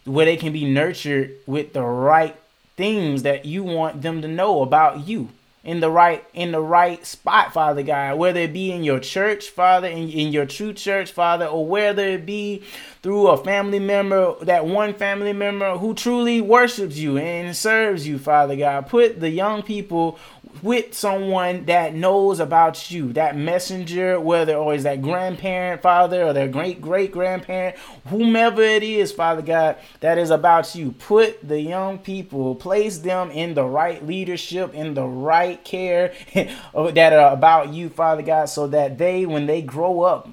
where 0.04 0.26
they 0.26 0.36
can 0.36 0.52
be 0.52 0.64
nurtured 0.64 1.34
with 1.46 1.72
the 1.72 1.82
right 1.82 2.36
things 2.76 3.22
that 3.22 3.44
you 3.44 3.62
want 3.62 4.02
them 4.02 4.22
to 4.22 4.28
know 4.28 4.62
about 4.62 5.06
you. 5.06 5.28
In 5.62 5.80
the 5.80 5.90
right 5.90 6.22
in 6.34 6.52
the 6.52 6.60
right 6.60 7.06
spot, 7.06 7.54
Father 7.54 7.82
God, 7.82 8.18
whether 8.18 8.40
it 8.40 8.52
be 8.52 8.70
in 8.70 8.84
your 8.84 9.00
church, 9.00 9.48
Father, 9.48 9.88
in, 9.88 10.10
in 10.10 10.30
your 10.30 10.44
true 10.44 10.74
church, 10.74 11.10
Father, 11.10 11.46
or 11.46 11.66
whether 11.66 12.06
it 12.06 12.26
be 12.26 12.62
through 13.04 13.26
a 13.26 13.36
family 13.36 13.78
member, 13.78 14.34
that 14.40 14.64
one 14.64 14.94
family 14.94 15.34
member 15.34 15.76
who 15.76 15.92
truly 15.92 16.40
worships 16.40 16.96
you 16.96 17.18
and 17.18 17.54
serves 17.54 18.08
you, 18.08 18.18
Father 18.18 18.56
God. 18.56 18.86
Put 18.86 19.20
the 19.20 19.28
young 19.28 19.62
people 19.62 20.18
with 20.62 20.94
someone 20.94 21.66
that 21.66 21.94
knows 21.94 22.40
about 22.40 22.90
you, 22.90 23.12
that 23.12 23.36
messenger, 23.36 24.18
whether 24.18 24.54
or 24.54 24.72
is 24.72 24.84
that 24.84 25.02
grandparent, 25.02 25.82
father, 25.82 26.24
or 26.24 26.32
their 26.32 26.48
great 26.48 26.80
great 26.80 27.12
grandparent, 27.12 27.76
whomever 28.06 28.62
it 28.62 28.82
is, 28.82 29.12
Father 29.12 29.42
God, 29.42 29.76
that 30.00 30.16
is 30.16 30.30
about 30.30 30.74
you. 30.74 30.92
Put 30.92 31.46
the 31.46 31.60
young 31.60 31.98
people, 31.98 32.54
place 32.54 32.96
them 32.96 33.30
in 33.30 33.52
the 33.52 33.66
right 33.66 34.02
leadership, 34.06 34.72
in 34.72 34.94
the 34.94 35.04
right 35.04 35.62
care 35.62 36.14
that 36.34 37.12
are 37.12 37.34
about 37.34 37.74
you, 37.74 37.90
Father 37.90 38.22
God, 38.22 38.46
so 38.46 38.66
that 38.68 38.96
they, 38.96 39.26
when 39.26 39.44
they 39.44 39.60
grow 39.60 40.00
up, 40.00 40.30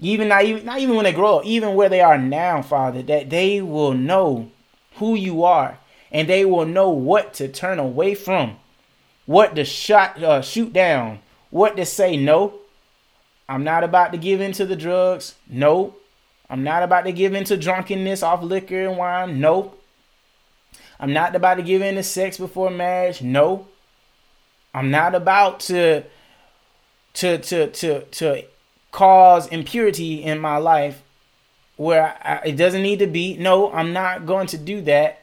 even 0.00 0.28
not 0.28 0.44
even 0.44 0.64
not 0.64 0.78
even 0.78 0.94
when 0.96 1.04
they 1.04 1.12
grow 1.12 1.38
up, 1.38 1.46
even 1.46 1.74
where 1.74 1.88
they 1.88 2.00
are 2.00 2.18
now, 2.18 2.62
Father, 2.62 3.02
that 3.02 3.30
they 3.30 3.60
will 3.60 3.94
know 3.94 4.50
who 4.96 5.14
you 5.14 5.44
are 5.44 5.78
and 6.10 6.28
they 6.28 6.44
will 6.44 6.66
know 6.66 6.90
what 6.90 7.34
to 7.34 7.48
turn 7.48 7.78
away 7.78 8.14
from 8.14 8.56
what 9.26 9.56
to 9.56 9.64
shot 9.64 10.22
uh, 10.22 10.40
shoot 10.40 10.72
down, 10.72 11.18
what 11.50 11.76
to 11.76 11.84
say 11.84 12.16
no. 12.16 12.60
I'm 13.48 13.64
not 13.64 13.84
about 13.84 14.12
to 14.12 14.18
give 14.18 14.40
in 14.40 14.52
to 14.52 14.64
the 14.64 14.76
drugs. 14.76 15.34
No. 15.48 15.96
I'm 16.48 16.62
not 16.62 16.82
about 16.82 17.04
to 17.04 17.12
give 17.12 17.34
in 17.34 17.44
to 17.44 17.56
drunkenness 17.56 18.22
off 18.22 18.42
liquor 18.42 18.88
and 18.88 18.96
wine. 18.96 19.40
No. 19.40 19.74
I'm 20.98 21.12
not 21.12 21.36
about 21.36 21.56
to 21.56 21.62
give 21.62 21.82
in 21.82 21.96
to 21.96 22.02
sex 22.02 22.38
before 22.38 22.70
marriage. 22.70 23.20
No. 23.20 23.66
I'm 24.72 24.90
not 24.90 25.14
about 25.14 25.60
to 25.60 26.04
to 27.14 27.38
to 27.38 27.70
to 27.70 28.00
to 28.02 28.44
cause 28.96 29.46
impurity 29.48 30.22
in 30.22 30.38
my 30.38 30.56
life 30.56 31.02
where 31.76 32.16
I, 32.24 32.48
it 32.48 32.56
doesn't 32.56 32.82
need 32.82 33.00
to 33.00 33.06
be. 33.06 33.36
No, 33.36 33.70
I'm 33.70 33.92
not 33.92 34.24
going 34.24 34.46
to 34.48 34.56
do 34.56 34.80
that 34.82 35.20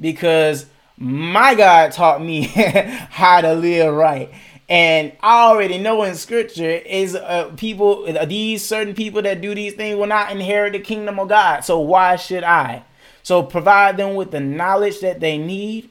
because 0.00 0.64
my 0.96 1.54
God 1.54 1.92
taught 1.92 2.22
me 2.22 2.44
how 3.10 3.42
to 3.42 3.52
live 3.52 3.92
right. 3.92 4.32
And 4.70 5.12
I 5.20 5.42
already 5.42 5.76
know 5.76 6.02
in 6.04 6.14
scripture 6.14 6.70
is 6.70 7.14
uh, 7.14 7.52
people, 7.58 8.10
these 8.26 8.64
certain 8.64 8.94
people 8.94 9.20
that 9.20 9.42
do 9.42 9.54
these 9.54 9.74
things 9.74 9.98
will 9.98 10.06
not 10.06 10.32
inherit 10.32 10.72
the 10.72 10.78
kingdom 10.78 11.18
of 11.18 11.28
God. 11.28 11.60
So 11.60 11.78
why 11.78 12.16
should 12.16 12.42
I? 12.42 12.84
So 13.22 13.42
provide 13.42 13.98
them 13.98 14.14
with 14.14 14.30
the 14.30 14.40
knowledge 14.40 15.00
that 15.00 15.20
they 15.20 15.36
need. 15.36 15.90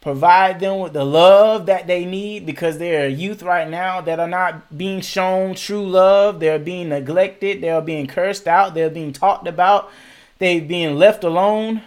Provide 0.00 0.60
them 0.60 0.78
with 0.78 0.92
the 0.92 1.04
love 1.04 1.66
that 1.66 1.88
they 1.88 2.04
need 2.04 2.46
because 2.46 2.78
there 2.78 3.04
are 3.04 3.08
youth 3.08 3.42
right 3.42 3.68
now 3.68 4.00
that 4.00 4.20
are 4.20 4.28
not 4.28 4.76
being 4.78 5.00
shown 5.00 5.54
true 5.56 5.86
love. 5.86 6.38
They're 6.38 6.58
being 6.58 6.90
neglected. 6.90 7.60
They're 7.60 7.80
being 7.80 8.06
cursed 8.06 8.46
out. 8.46 8.74
They're 8.74 8.90
being 8.90 9.12
talked 9.12 9.48
about. 9.48 9.90
They're 10.38 10.60
being 10.60 10.96
left 10.96 11.24
alone. 11.24 11.82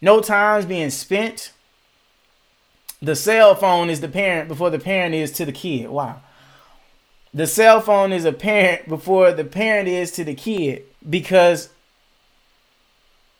No 0.00 0.22
time's 0.22 0.64
being 0.64 0.90
spent. 0.90 1.52
The 3.02 3.16
cell 3.16 3.54
phone 3.54 3.90
is 3.90 4.00
the 4.00 4.08
parent 4.08 4.48
before 4.48 4.70
the 4.70 4.78
parent 4.78 5.14
is 5.14 5.30
to 5.32 5.44
the 5.44 5.52
kid. 5.52 5.90
Wow. 5.90 6.22
The 7.34 7.46
cell 7.46 7.80
phone 7.80 8.12
is 8.12 8.24
a 8.24 8.32
parent 8.32 8.88
before 8.88 9.32
the 9.32 9.44
parent 9.44 9.88
is 9.88 10.10
to 10.12 10.24
the 10.24 10.34
kid 10.34 10.84
because 11.08 11.68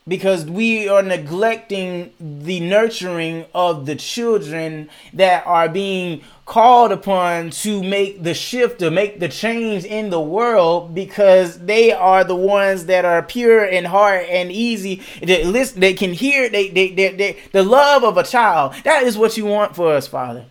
because 0.07 0.45
we 0.47 0.89
are 0.89 1.03
neglecting 1.03 2.13
the 2.19 2.59
nurturing 2.61 3.45
of 3.55 3.87
the 3.87 3.95
children 3.95 4.91
that 5.13 5.47
are 5.47 5.69
being 5.69 6.23
called 6.45 6.91
upon 6.91 7.51
to 7.51 7.83
make 7.83 8.23
the 8.23 8.35
shift 8.35 8.81
to 8.81 8.91
make 8.91 9.21
the 9.21 9.29
change 9.29 9.85
in 9.85 10.11
the 10.11 10.21
world 10.21 10.93
because 10.95 11.59
they 11.61 11.93
are 11.93 12.25
the 12.25 12.35
ones 12.35 12.87
that 12.87 13.05
are 13.05 13.23
pure 13.23 13.65
in 13.65 13.85
heart 13.85 14.27
and 14.29 14.51
easy. 14.51 15.01
They 15.23 15.45
listen 15.45 15.81
they 15.81 15.95
can 15.95 16.13
hear 16.13 16.49
they, 16.49 16.69
they, 16.69 16.91
they, 16.91 17.15
they 17.15 17.39
the 17.53 17.63
love 17.63 18.03
of 18.03 18.17
a 18.17 18.25
child. 18.25 18.75
That 18.85 19.05
is 19.05 19.17
what 19.17 19.37
you 19.37 19.47
want 19.47 19.77
for 19.77 19.95
us 19.95 20.09
father. 20.09 20.47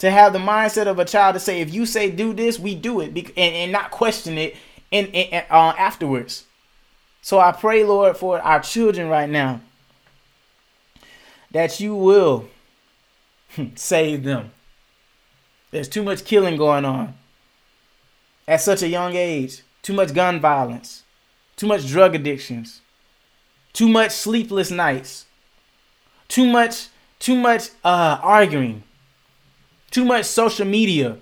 To 0.00 0.10
have 0.10 0.32
the 0.32 0.38
mindset 0.38 0.88
of 0.88 0.98
a 0.98 1.04
child 1.04 1.34
to 1.34 1.40
say 1.40 1.60
if 1.60 1.72
you 1.72 1.86
say 1.86 2.10
do 2.10 2.32
this 2.32 2.58
we 2.58 2.74
do 2.74 3.00
it 3.00 3.16
and, 3.16 3.38
and 3.38 3.72
not 3.72 3.92
question 3.92 4.36
it 4.36 4.56
in, 4.90 5.06
in 5.06 5.44
uh, 5.50 5.74
afterwards 5.78 6.44
so 7.26 7.40
I 7.40 7.50
pray, 7.50 7.82
Lord, 7.82 8.16
for 8.16 8.40
our 8.40 8.60
children 8.60 9.08
right 9.08 9.28
now 9.28 9.60
that 11.50 11.80
you 11.80 11.92
will 11.92 12.48
save 13.74 14.22
them. 14.22 14.52
There's 15.72 15.88
too 15.88 16.04
much 16.04 16.24
killing 16.24 16.56
going 16.56 16.84
on 16.84 17.14
at 18.46 18.60
such 18.60 18.80
a 18.84 18.88
young 18.88 19.16
age, 19.16 19.62
too 19.82 19.92
much 19.92 20.14
gun 20.14 20.38
violence, 20.38 21.02
too 21.56 21.66
much 21.66 21.88
drug 21.88 22.14
addictions, 22.14 22.80
too 23.72 23.88
much 23.88 24.12
sleepless 24.12 24.70
nights, 24.70 25.26
too 26.28 26.46
much 26.46 26.90
too 27.18 27.34
much 27.34 27.70
uh, 27.82 28.20
arguing, 28.22 28.84
too 29.90 30.04
much 30.04 30.26
social 30.26 30.64
media 30.64 31.16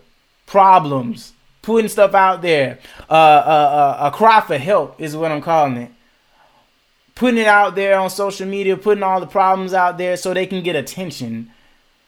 problems, 0.44 1.32
putting 1.64 1.88
stuff 1.88 2.14
out 2.14 2.42
there. 2.42 2.78
Uh, 3.08 3.12
uh, 3.12 3.96
uh, 4.00 4.08
a 4.08 4.10
cry 4.14 4.40
for 4.42 4.58
help 4.58 5.00
is 5.00 5.16
what 5.16 5.32
I'm 5.32 5.40
calling 5.40 5.76
it. 5.78 5.90
Putting 7.14 7.40
it 7.40 7.46
out 7.46 7.74
there 7.74 7.98
on 7.98 8.10
social 8.10 8.46
media, 8.46 8.76
putting 8.76 9.02
all 9.02 9.20
the 9.20 9.26
problems 9.26 9.72
out 9.72 9.98
there 9.98 10.16
so 10.16 10.34
they 10.34 10.46
can 10.46 10.62
get 10.62 10.74
attention 10.74 11.50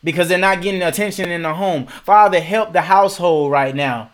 because 0.03 0.29
they're 0.29 0.39
not 0.39 0.63
getting 0.63 0.83
attention 0.83 1.31
in 1.31 1.43
the 1.43 1.55
home. 1.55 1.87
Father, 1.87 2.41
help 2.41 2.73
the 2.73 2.83
household 2.83 3.51
right 3.51 3.75
now. 3.75 4.11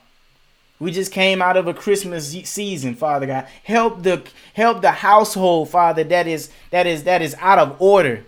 We 0.78 0.90
just 0.90 1.12
came 1.12 1.40
out 1.40 1.56
of 1.56 1.69
a 1.69 1.74
Christmas 1.74 2.31
season, 2.44 2.97
Father 2.97 3.27
God. 3.27 3.47
Help 3.62 4.02
the 4.02 4.23
help 4.55 4.82
the 4.82 4.90
household, 4.90 5.70
Father, 5.70 6.02
that 6.05 6.27
is 6.27 6.51
that 6.70 6.86
is 6.86 7.05
that 7.05 7.23
is 7.23 7.36
out 7.39 7.59
of 7.59 7.81
order. 7.81 8.24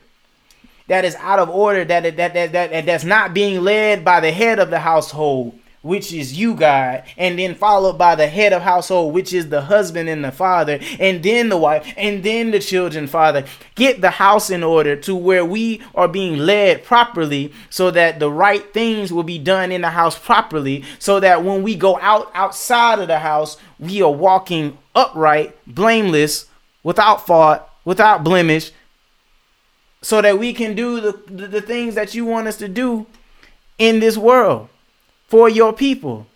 That 0.86 1.05
is 1.05 1.16
out 1.16 1.39
of 1.39 1.51
order, 1.51 1.85
that 1.85 2.03
that 2.05 2.16
that 2.16 2.35
that, 2.35 2.53
that 2.53 2.86
that's 2.86 3.05
not 3.05 3.35
being 3.35 3.62
led 3.62 4.05
by 4.05 4.20
the 4.20 4.31
head 4.31 4.59
of 4.59 4.70
the 4.70 4.78
household 4.78 5.59
which 5.85 6.15
is 6.15 6.32
you, 6.32 6.55
God, 6.55 7.05
and 7.19 7.39
then 7.39 7.55
followed 7.55 7.98
by 7.98 8.15
the 8.15 8.27
head 8.27 8.55
of 8.55 8.62
household, 8.62 9.12
which 9.12 9.35
is 9.35 9.51
the 9.51 9.61
husband 9.61 10.09
and 10.09 10.24
the 10.24 10.32
father, 10.32 10.78
and 10.98 11.23
then 11.23 11.51
the 11.51 11.59
wife, 11.59 11.93
and 11.98 12.24
then 12.24 12.51
the 12.52 12.59
children, 12.59 13.06
Father. 13.06 13.44
Get 13.74 14.01
the 14.01 14.12
house 14.12 14.48
in 14.48 14.62
order 14.62 14.97
to 14.97 15.15
where 15.15 15.44
we 15.44 15.82
are 15.94 16.09
being 16.09 16.39
led 16.39 16.85
properly 16.85 17.52
so 17.69 17.90
that 17.90 18.19
the 18.19 18.31
right 18.31 18.73
things 18.73 19.12
will 19.12 19.24
be 19.24 19.39
done 19.39 19.70
in 19.70 19.82
the 19.82 19.90
house 19.90 20.19
properly, 20.19 20.85
so 20.98 21.20
that 21.20 21.44
when 21.44 21.62
we 21.62 21.74
go 21.74 22.01
out 22.01 22.31
outside 22.32 22.98
of 22.98 23.09
the 23.09 23.19
house, 23.19 23.59
we 23.78 24.01
are 24.01 24.11
walking 24.11 24.78
upright, 24.94 25.55
blameless, 25.66 26.47
without 26.82 27.27
fault, 27.27 27.61
without 27.85 28.24
blemish, 28.24 28.73
so 30.01 30.23
that 30.23 30.39
we 30.39 30.55
can 30.55 30.74
do 30.74 30.98
the, 31.02 31.12
the, 31.27 31.47
the 31.47 31.61
things 31.61 31.94
that 31.94 32.15
you 32.15 32.24
want 32.24 32.47
us 32.47 32.56
to 32.56 32.69
do 32.69 33.06
in 33.77 34.01
this 34.01 34.16
world 34.16 34.70
for 35.27 35.49
your 35.49 35.73
people. 35.73 36.27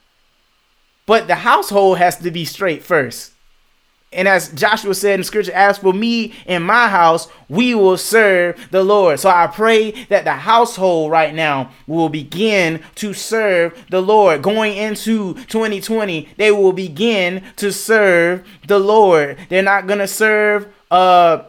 But 1.07 1.27
the 1.27 1.37
household 1.37 1.99
has 1.99 2.17
to 2.19 2.31
be 2.31 2.45
straight 2.45 2.83
first. 2.83 3.33
And 4.11 4.27
as 4.27 4.49
Joshua 4.53 4.95
said 4.95 5.21
in 5.21 5.25
scripture, 5.25 5.53
as 5.53 5.79
for 5.79 5.93
me 5.93 6.33
and 6.47 6.65
my 6.65 6.89
house, 6.89 7.29
we 7.49 7.75
will 7.75 7.99
serve 7.99 8.69
the 8.71 8.83
Lord. 8.83 9.21
So 9.21 9.29
I 9.29 9.47
pray 9.49 9.91
that 10.07 10.25
the 10.25 10.33
household 10.33 11.11
right 11.11 11.35
now 11.35 11.71
will 11.87 12.09
begin 12.09 12.83
to 12.97 13.13
serve 13.13 13.85
the 13.91 14.01
Lord. 14.01 14.43
Going 14.43 14.77
into 14.77 15.35
2020, 15.35 16.29
they 16.39 16.51
will 16.51 16.73
begin 16.73 17.43
to 17.57 17.71
serve 17.71 18.47
the 18.67 18.79
Lord. 18.79 19.37
They're 19.51 19.63
not 19.63 19.87
going 19.87 19.99
to 19.99 20.09
serve 20.09 20.73
uh 20.91 21.45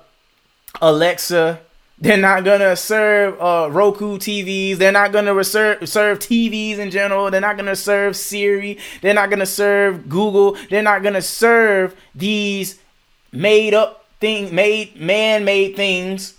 Alexa 0.82 1.62
they're 2.02 2.18
not 2.18 2.46
gonna 2.46 2.76
serve 2.76 3.40
uh, 3.42 3.70
Roku 3.72 4.18
TVs. 4.18 4.78
They're 4.78 4.92
not 4.92 5.12
gonna 5.12 5.44
serve 5.44 5.88
serve 5.88 6.20
TVs 6.20 6.78
in 6.78 6.92
general. 6.92 7.30
They're 7.30 7.42
not 7.42 7.58
gonna 7.58 7.76
serve 7.76 8.16
Siri. 8.16 8.78
They're 9.02 9.14
not 9.14 9.30
gonna 9.30 9.46
serve 9.46 10.08
Google. 10.08 10.58
They're 10.70 10.82
not 10.82 11.04
gonna 11.04 11.22
serve 11.22 11.96
these 12.16 12.80
made 13.32 13.74
up 13.74 14.06
thing, 14.20 14.54
made 14.54 15.00
man-made 15.00 15.76
things 15.76 16.39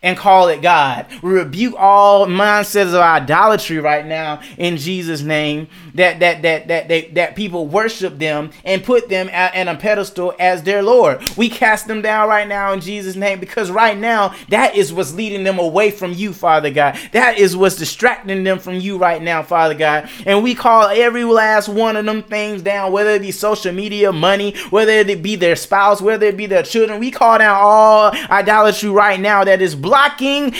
and 0.00 0.16
call 0.16 0.46
it 0.48 0.62
God. 0.62 1.06
We 1.22 1.32
rebuke 1.32 1.74
all 1.76 2.26
mindsets 2.26 2.88
of 2.88 3.00
idolatry 3.00 3.78
right 3.78 4.06
now 4.06 4.40
in 4.56 4.76
Jesus' 4.76 5.22
name. 5.22 5.66
That 5.94 6.20
that 6.20 6.42
that 6.42 6.68
that 6.68 6.88
that, 6.88 7.14
that 7.14 7.36
people 7.36 7.66
worship 7.66 8.16
them 8.18 8.50
and 8.64 8.84
put 8.84 9.08
them 9.08 9.28
at, 9.30 9.56
at 9.56 9.66
a 9.66 9.76
pedestal 9.76 10.34
as 10.38 10.62
their 10.62 10.82
Lord. 10.82 11.20
We 11.36 11.48
cast 11.48 11.88
them 11.88 12.00
down 12.00 12.28
right 12.28 12.46
now 12.46 12.72
in 12.72 12.80
Jesus' 12.80 13.16
name 13.16 13.40
because 13.40 13.72
right 13.72 13.98
now 13.98 14.36
that 14.50 14.76
is 14.76 14.92
what's 14.92 15.14
leading 15.14 15.42
them 15.42 15.58
away 15.58 15.90
from 15.90 16.12
you, 16.12 16.32
Father 16.32 16.70
God. 16.70 16.96
That 17.10 17.38
is 17.38 17.56
what's 17.56 17.76
distracting 17.76 18.44
them 18.44 18.60
from 18.60 18.74
you 18.76 18.98
right 18.98 19.20
now, 19.20 19.42
Father 19.42 19.74
God. 19.74 20.08
And 20.24 20.44
we 20.44 20.54
call 20.54 20.86
every 20.86 21.24
last 21.24 21.68
one 21.68 21.96
of 21.96 22.04
them 22.04 22.22
things 22.22 22.62
down, 22.62 22.92
whether 22.92 23.10
it 23.10 23.22
be 23.22 23.32
social 23.32 23.72
media, 23.72 24.12
money, 24.12 24.54
whether 24.70 24.92
it 24.92 25.22
be 25.24 25.34
their 25.34 25.56
spouse, 25.56 26.00
whether 26.00 26.26
it 26.26 26.36
be 26.36 26.46
their 26.46 26.62
children. 26.62 27.00
We 27.00 27.10
call 27.10 27.38
down 27.38 27.58
all 27.60 28.12
idolatry 28.30 28.90
right 28.90 29.18
now 29.18 29.42
that 29.42 29.60
is 29.60 29.74
blocking 29.74 29.97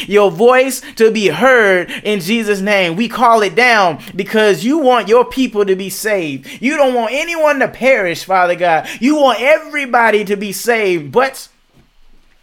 your 0.08 0.30
voice 0.30 0.80
to 0.96 1.10
be 1.10 1.28
heard 1.28 1.90
in 2.04 2.20
Jesus' 2.20 2.60
name. 2.60 2.96
We 2.96 3.08
call 3.08 3.42
it 3.42 3.54
down 3.54 4.02
because 4.14 4.64
you 4.64 4.78
want 4.78 5.08
your 5.08 5.24
people 5.24 5.64
to 5.64 5.76
be 5.76 5.90
saved. 5.90 6.62
You 6.62 6.76
don't 6.76 6.94
want 6.94 7.12
anyone 7.12 7.58
to 7.60 7.68
perish, 7.68 8.24
Father 8.24 8.54
God. 8.54 8.88
You 9.00 9.16
want 9.16 9.40
everybody 9.40 10.24
to 10.24 10.36
be 10.36 10.52
saved, 10.52 11.12
but 11.12 11.48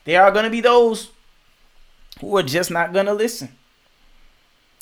there 0.05 0.23
are 0.23 0.31
going 0.31 0.45
to 0.45 0.51
be 0.51 0.61
those 0.61 1.11
who 2.22 2.38
are 2.38 2.43
just 2.43 2.72
not 2.72 2.93
going 2.93 3.07
to 3.07 3.13
listen. 3.13 3.49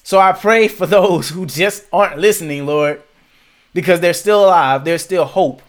So 0.04 0.20
I 0.20 0.34
pray 0.34 0.68
for 0.68 0.86
those 0.86 1.30
who 1.30 1.46
just 1.46 1.86
aren't 1.92 2.20
listening, 2.20 2.66
Lord, 2.66 3.02
because 3.74 4.02
they're 4.02 4.14
still 4.14 4.46
alive. 4.46 4.84
There's 4.84 5.04
still 5.04 5.26
hope. 5.26 5.62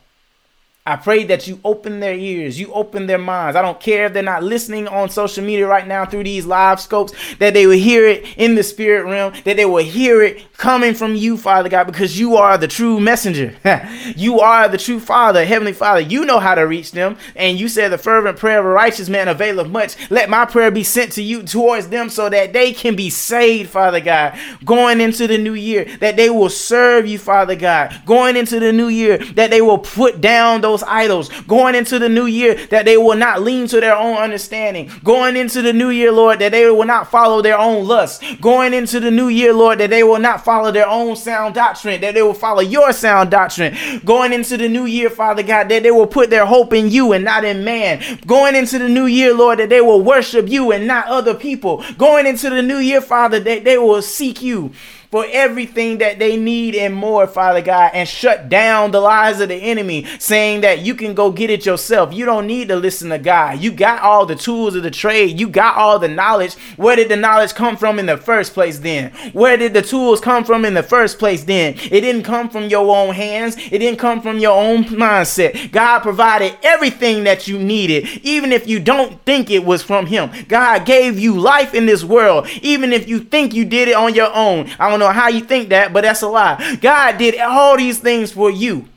I 0.87 0.97
pray 0.97 1.25
that 1.25 1.47
you 1.49 1.61
open 1.65 2.01
their 2.01 2.13
ears, 2.13 2.61
you 2.61 2.71
open 2.75 3.07
their 3.07 3.17
minds. 3.17 3.57
I 3.57 3.63
don't 3.63 3.81
care 3.81 4.05
if 4.05 4.13
they're 4.13 4.23
not 4.23 4.43
listening 4.43 4.87
on 4.87 5.09
social 5.09 5.43
media 5.43 5.67
right 5.67 5.89
now 5.89 6.05
through 6.05 6.25
these 6.25 6.45
live 6.45 6.79
scopes, 6.79 7.15
that 7.39 7.55
they 7.55 7.67
will 7.67 7.79
hear 7.79 8.07
it 8.07 8.37
in 8.37 8.55
the 8.55 8.63
spirit 8.63 9.05
realm, 9.05 9.33
that 9.45 9.57
they 9.57 9.65
will 9.65 9.83
hear 9.83 10.23
it 10.23 10.45
coming 10.59 10.93
from 10.93 11.15
you, 11.15 11.39
Father 11.39 11.71
God, 11.71 11.85
because 11.85 12.19
you 12.21 12.37
are 12.37 12.59
the 12.59 12.69
true 12.69 13.01
messenger. 13.01 13.57
you 14.15 14.41
are 14.41 14.69
the 14.69 14.77
true 14.77 15.01
Father, 15.01 15.47
Heavenly 15.47 15.73
Father. 15.73 16.01
You 16.01 16.27
know 16.27 16.39
how 16.39 16.55
to 16.55 16.65
reach 16.65 16.93
them. 16.93 17.17
And 17.35 17.59
you 17.59 17.69
said 17.69 17.89
the 17.89 17.97
fervent 17.97 18.37
prayer 18.37 18.59
of 18.59 18.67
a 18.67 18.69
righteous 18.69 19.09
man 19.09 19.29
availeth 19.29 19.69
much. 19.69 19.97
Let 20.11 20.29
my 20.29 20.45
prayer 20.45 20.71
be 20.71 20.85
sent 20.85 21.13
to 21.13 21.23
you 21.23 21.45
towards 21.45 21.89
them 21.89 22.11
so 22.11 22.29
that 22.29 22.53
they 22.53 22.75
can 22.75 22.95
be 22.95 23.09
saved, 23.09 23.71
Father 23.71 24.01
God, 24.01 24.39
going 24.67 25.01
into 25.01 25.27
the 25.27 25.39
new 25.39 25.55
year, 25.55 25.87
that 26.01 26.17
they 26.17 26.29
will 26.29 26.51
serve 26.51 27.07
you, 27.07 27.19
Father 27.19 27.57
God, 27.57 28.03
going 28.05 28.37
into 28.37 28.61
the 28.61 28.71
new 28.71 28.89
year, 28.89 29.17
that 29.17 29.51
they 29.51 29.63
will 29.63 29.79
put 29.79 30.21
down 30.21 30.61
those 30.61 30.74
those 30.75 30.89
idols. 30.89 31.29
Going 31.43 31.75
into 31.75 31.99
the 31.99 32.09
new 32.09 32.27
year, 32.27 32.55
that 32.67 32.85
they 32.85 32.97
will 32.97 33.17
not 33.17 33.43
lean 33.43 33.69
to 33.69 33.81
their 33.81 33.97
own 33.97 34.17
understanding. 34.17 34.91
Going 35.03 35.37
into 35.37 35.63
the 35.63 35.73
new 35.73 35.91
year, 35.91 36.11
Lord, 36.11 36.41
that 36.41 36.53
they 36.53 36.69
will 36.71 36.85
not 36.85 37.11
follow 37.11 37.43
their 37.43 37.59
own 37.59 37.87
lust. 37.87 38.23
Going 38.41 38.75
into 38.75 39.01
the 39.01 39.11
new 39.11 39.29
year, 39.29 39.53
Lord, 39.53 39.79
that 39.79 39.91
they 39.91 40.03
will 40.03 40.19
not 40.19 40.45
follow 40.45 40.73
their 40.73 40.89
own 40.89 41.17
sound 41.17 41.55
doctrine, 41.55 42.01
that 42.01 42.15
they 42.15 42.23
will 42.23 42.35
follow 42.35 42.61
your 42.61 42.93
sound 42.93 43.31
doctrine. 43.31 43.77
Going 44.05 44.33
into 44.33 44.57
the 44.57 44.69
new 44.69 44.87
year, 44.87 45.11
Father 45.11 45.43
God, 45.43 45.69
that 45.69 45.83
they 45.83 45.91
will 45.91 46.07
put 46.07 46.31
their 46.31 46.47
hope 46.47 46.73
in 46.73 46.91
you 46.91 47.13
and 47.13 47.25
not 47.25 47.45
in 47.45 47.65
man. 47.65 48.03
Going 48.27 48.57
into 48.57 48.79
the 48.79 48.89
new 48.89 49.07
year, 49.07 49.33
Lord, 49.33 49.59
that 49.61 49.69
they 49.69 49.81
will 49.81 50.03
worship 50.03 50.49
you 50.49 50.73
and 50.73 50.87
not 50.87 51.07
other 51.07 51.35
people. 51.35 51.85
Going 51.99 52.27
into 52.27 52.51
the 52.51 52.63
new 52.63 52.79
year, 52.79 53.01
Father, 53.01 53.39
that 53.41 53.65
they 53.65 53.79
will 53.79 54.03
seek 54.03 54.43
you 54.43 54.73
for 55.15 55.25
everything 55.31 55.99
that 55.99 56.19
they 56.19 56.37
need 56.37 56.75
and 56.75 56.93
more, 56.93 57.25
Father 57.25 57.63
God, 57.63 57.93
and 57.95 58.09
shut 58.09 58.49
down 58.49 58.91
the 58.91 58.99
lies 58.99 59.41
of 59.41 59.49
the 59.49 59.55
enemy, 59.55 60.05
saying 60.19 60.63
that 60.63 60.81
you 60.81 60.93
can 60.97 61.15
go 61.15 61.31
get 61.31 61.51
it 61.51 61.65
yourself. 61.65 62.13
You 62.13 62.25
don't 62.25 62.49
need 62.49 62.67
to 62.67 62.75
listen 62.75 63.11
to 63.11 63.19
God. 63.21 63.61
You 63.61 63.71
got 63.71 64.03
all 64.03 64.27
the 64.27 64.35
tools 64.35 64.75
of 64.75 64.83
the 64.83 64.91
trade, 64.91 65.39
you 65.39 65.47
got 65.47 65.77
all 65.77 66.01
the 66.01 66.09
knowledge. 66.09 66.55
Where 66.75 66.97
did 66.97 67.11
the 67.11 67.17
knowledge 67.17 67.55
come 67.55 67.77
from 67.77 68.01
in 68.01 68.07
the 68.07 68.17
first 68.17 68.55
place 68.55 68.81
then? 68.81 69.13
Where 69.33 69.57
did 69.57 69.73
the 69.73 69.83
tools 69.83 70.21
come 70.21 70.43
from 70.43 70.65
in 70.65 70.75
the 70.75 70.83
first 70.83 71.21
place 71.21 71.45
then? 71.45 71.75
It 71.75 72.01
didn't 72.01 72.25
come 72.25 72.49
from 72.49 72.65
your 72.65 72.93
own 72.93 73.15
hands, 73.15 73.57
it 73.57 73.79
didn't 73.79 74.01
come 74.01 74.21
from 74.21 74.39
your 74.39 74.61
own 74.61 74.83
mindset. 74.83 75.71
God 75.71 76.01
provided 76.01 76.59
everything 76.65 77.23
that 77.23 77.47
you 77.47 77.57
needed, 77.57 78.09
even 78.25 78.51
if 78.51 78.67
you 78.67 78.81
don't 78.81 79.25
think 79.25 79.49
it 79.49 79.65
was 79.65 79.81
from 79.81 80.07
Him. 80.07 80.33
God 80.49 80.85
gave 80.85 81.21
you 81.21 81.39
life 81.39 81.73
in 81.73 81.87
this 81.87 82.03
world, 82.03 82.49
even 82.63 82.93
if 82.93 83.09
you 83.09 83.21
think 83.21 83.55
you 83.55 83.65
did 83.65 83.87
it 83.87 83.95
on 83.95 84.13
your 84.17 84.35
own. 84.35 84.69
I 84.81 84.91
don't 84.91 84.99
know 84.99 85.04
know 85.07 85.13
how 85.13 85.29
you 85.29 85.41
think 85.41 85.69
that, 85.71 85.93
but 85.93 86.03
that's 86.03 86.23
a 86.23 86.29
lie. 86.29 86.77
God 86.81 87.19
did 87.19 87.39
all 87.39 87.77
these 87.77 87.99
things 87.99 88.33
for 88.33 88.51
you. 88.51 88.89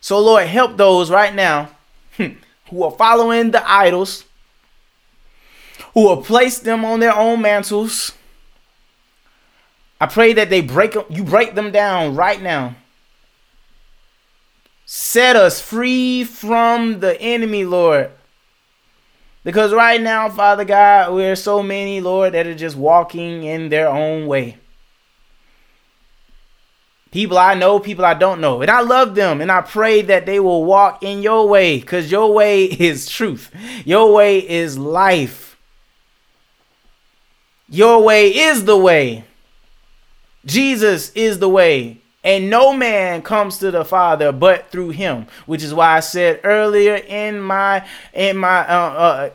So, 0.00 0.18
Lord, 0.18 0.46
help 0.46 0.76
those 0.76 1.10
right 1.10 1.34
now 1.34 1.70
who 2.16 2.82
are 2.82 2.90
following 2.90 3.50
the 3.50 3.70
idols, 3.70 4.24
who 5.94 6.14
have 6.14 6.24
placed 6.24 6.64
them 6.64 6.84
on 6.84 7.00
their 7.00 7.14
own 7.14 7.42
mantles. 7.42 8.12
I 10.00 10.06
pray 10.06 10.32
that 10.32 10.48
they 10.48 10.62
break 10.62 10.94
you 11.10 11.24
break 11.24 11.54
them 11.54 11.70
down 11.70 12.16
right 12.16 12.40
now. 12.40 12.74
Set 14.86 15.36
us 15.36 15.60
free 15.60 16.24
from 16.24 17.00
the 17.00 17.20
enemy, 17.20 17.64
Lord. 17.64 18.10
Because 19.42 19.72
right 19.72 20.00
now, 20.00 20.28
Father 20.28 20.64
God, 20.64 21.14
we're 21.14 21.36
so 21.36 21.62
many, 21.62 22.00
Lord, 22.00 22.34
that 22.34 22.46
are 22.46 22.54
just 22.54 22.76
walking 22.76 23.42
in 23.44 23.70
their 23.70 23.88
own 23.88 24.26
way. 24.26 24.58
People 27.10 27.38
I 27.38 27.54
know, 27.54 27.80
people 27.80 28.04
I 28.04 28.14
don't 28.14 28.40
know. 28.40 28.60
And 28.62 28.70
I 28.70 28.80
love 28.80 29.14
them. 29.14 29.40
And 29.40 29.50
I 29.50 29.62
pray 29.62 30.02
that 30.02 30.26
they 30.26 30.38
will 30.38 30.64
walk 30.64 31.02
in 31.02 31.22
your 31.22 31.48
way 31.48 31.80
because 31.80 32.10
your 32.10 32.32
way 32.32 32.64
is 32.80 33.08
truth. 33.08 33.50
Your 33.84 34.12
way 34.12 34.38
is 34.38 34.78
life. 34.78 35.58
Your 37.68 38.02
way 38.02 38.28
is 38.34 38.64
the 38.64 38.76
way. 38.76 39.24
Jesus 40.44 41.10
is 41.12 41.38
the 41.38 41.48
way. 41.48 41.99
And 42.22 42.50
no 42.50 42.74
man 42.74 43.22
comes 43.22 43.58
to 43.58 43.70
the 43.70 43.84
Father 43.84 44.30
but 44.30 44.70
through 44.70 44.90
him, 44.90 45.26
which 45.46 45.62
is 45.62 45.72
why 45.72 45.96
I 45.96 46.00
said 46.00 46.40
earlier 46.44 46.96
in 46.96 47.40
my 47.40 47.86
in 48.12 48.36
my 48.36 48.58
uh, 48.68 48.92
uh, 48.92 49.30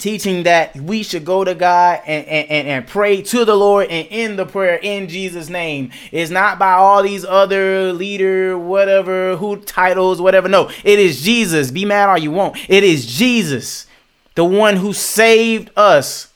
teaching 0.00 0.44
that 0.44 0.74
we 0.76 1.02
should 1.02 1.24
go 1.24 1.44
to 1.44 1.54
God 1.54 2.00
and, 2.06 2.26
and, 2.26 2.68
and, 2.68 2.86
pray 2.86 3.22
to 3.22 3.44
the 3.44 3.54
Lord 3.54 3.88
and 3.88 4.08
in 4.10 4.36
the 4.36 4.46
prayer 4.46 4.80
in 4.82 5.08
Jesus' 5.08 5.48
name. 5.48 5.92
It's 6.10 6.30
not 6.30 6.58
by 6.58 6.72
all 6.72 7.02
these 7.02 7.24
other 7.24 7.92
leader, 7.92 8.58
whatever, 8.58 9.36
who 9.36 9.58
titles, 9.58 10.20
whatever. 10.20 10.48
No, 10.48 10.70
it 10.84 10.98
is 10.98 11.22
Jesus. 11.22 11.70
Be 11.70 11.84
mad 11.84 12.08
all 12.08 12.18
you 12.18 12.30
want. 12.30 12.56
It 12.68 12.82
is 12.82 13.06
Jesus, 13.06 13.86
the 14.34 14.44
one 14.44 14.76
who 14.76 14.92
saved 14.92 15.70
us, 15.76 16.32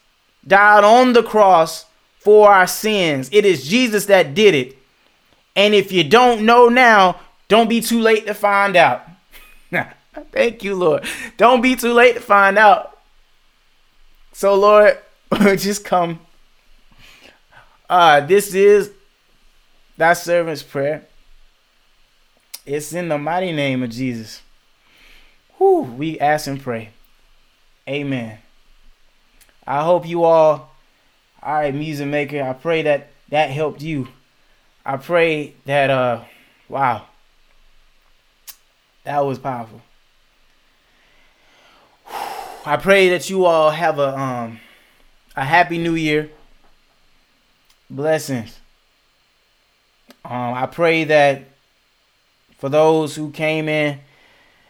died 0.46 0.84
on 0.84 1.14
the 1.14 1.22
cross 1.22 1.86
for 2.18 2.50
our 2.50 2.66
sins. 2.66 3.30
It 3.32 3.44
is 3.44 3.66
Jesus 3.66 4.06
that 4.06 4.34
did 4.34 4.54
it. 4.54 4.78
And 5.56 5.74
if 5.74 5.92
you 5.92 6.04
don't 6.04 6.44
know 6.44 6.68
now, 6.68 7.20
don't 7.48 7.68
be 7.68 7.80
too 7.80 8.00
late 8.00 8.26
to 8.26 8.34
find 8.34 8.76
out. 8.76 9.06
Thank 10.32 10.62
you, 10.64 10.74
Lord. 10.74 11.04
Don't 11.36 11.60
be 11.60 11.76
too 11.76 11.92
late 11.92 12.14
to 12.14 12.20
find 12.20 12.58
out. 12.58 12.98
So, 14.32 14.54
Lord, 14.54 14.98
just 15.56 15.84
come. 15.84 16.20
Uh, 17.88 18.20
this 18.20 18.54
is 18.54 18.90
thy 19.96 20.12
servant's 20.14 20.62
prayer. 20.62 21.06
It's 22.66 22.92
in 22.92 23.08
the 23.08 23.18
mighty 23.18 23.52
name 23.52 23.82
of 23.82 23.90
Jesus. 23.90 24.40
Whew, 25.58 25.82
we 25.82 26.18
ask 26.18 26.46
and 26.46 26.60
pray. 26.60 26.90
Amen. 27.88 28.38
I 29.66 29.82
hope 29.84 30.06
you 30.06 30.24
all, 30.24 30.72
all 31.42 31.54
right, 31.54 31.74
music 31.74 32.06
maker. 32.08 32.42
I 32.42 32.54
pray 32.54 32.82
that 32.82 33.10
that 33.28 33.50
helped 33.50 33.82
you. 33.82 34.08
I 34.84 34.96
pray 34.98 35.54
that, 35.64 35.90
uh, 35.90 36.24
wow, 36.68 37.06
that 39.04 39.20
was 39.20 39.38
powerful. 39.38 39.80
I 42.66 42.76
pray 42.76 43.10
that 43.10 43.30
you 43.30 43.44
all 43.44 43.70
have 43.70 43.98
a 43.98 44.18
um 44.18 44.60
a 45.36 45.44
happy 45.44 45.78
new 45.78 45.94
year. 45.94 46.30
Blessings. 47.90 48.58
Um, 50.24 50.54
I 50.54 50.66
pray 50.66 51.04
that 51.04 51.44
for 52.58 52.68
those 52.68 53.14
who 53.14 53.30
came 53.30 53.68
in, 53.68 54.00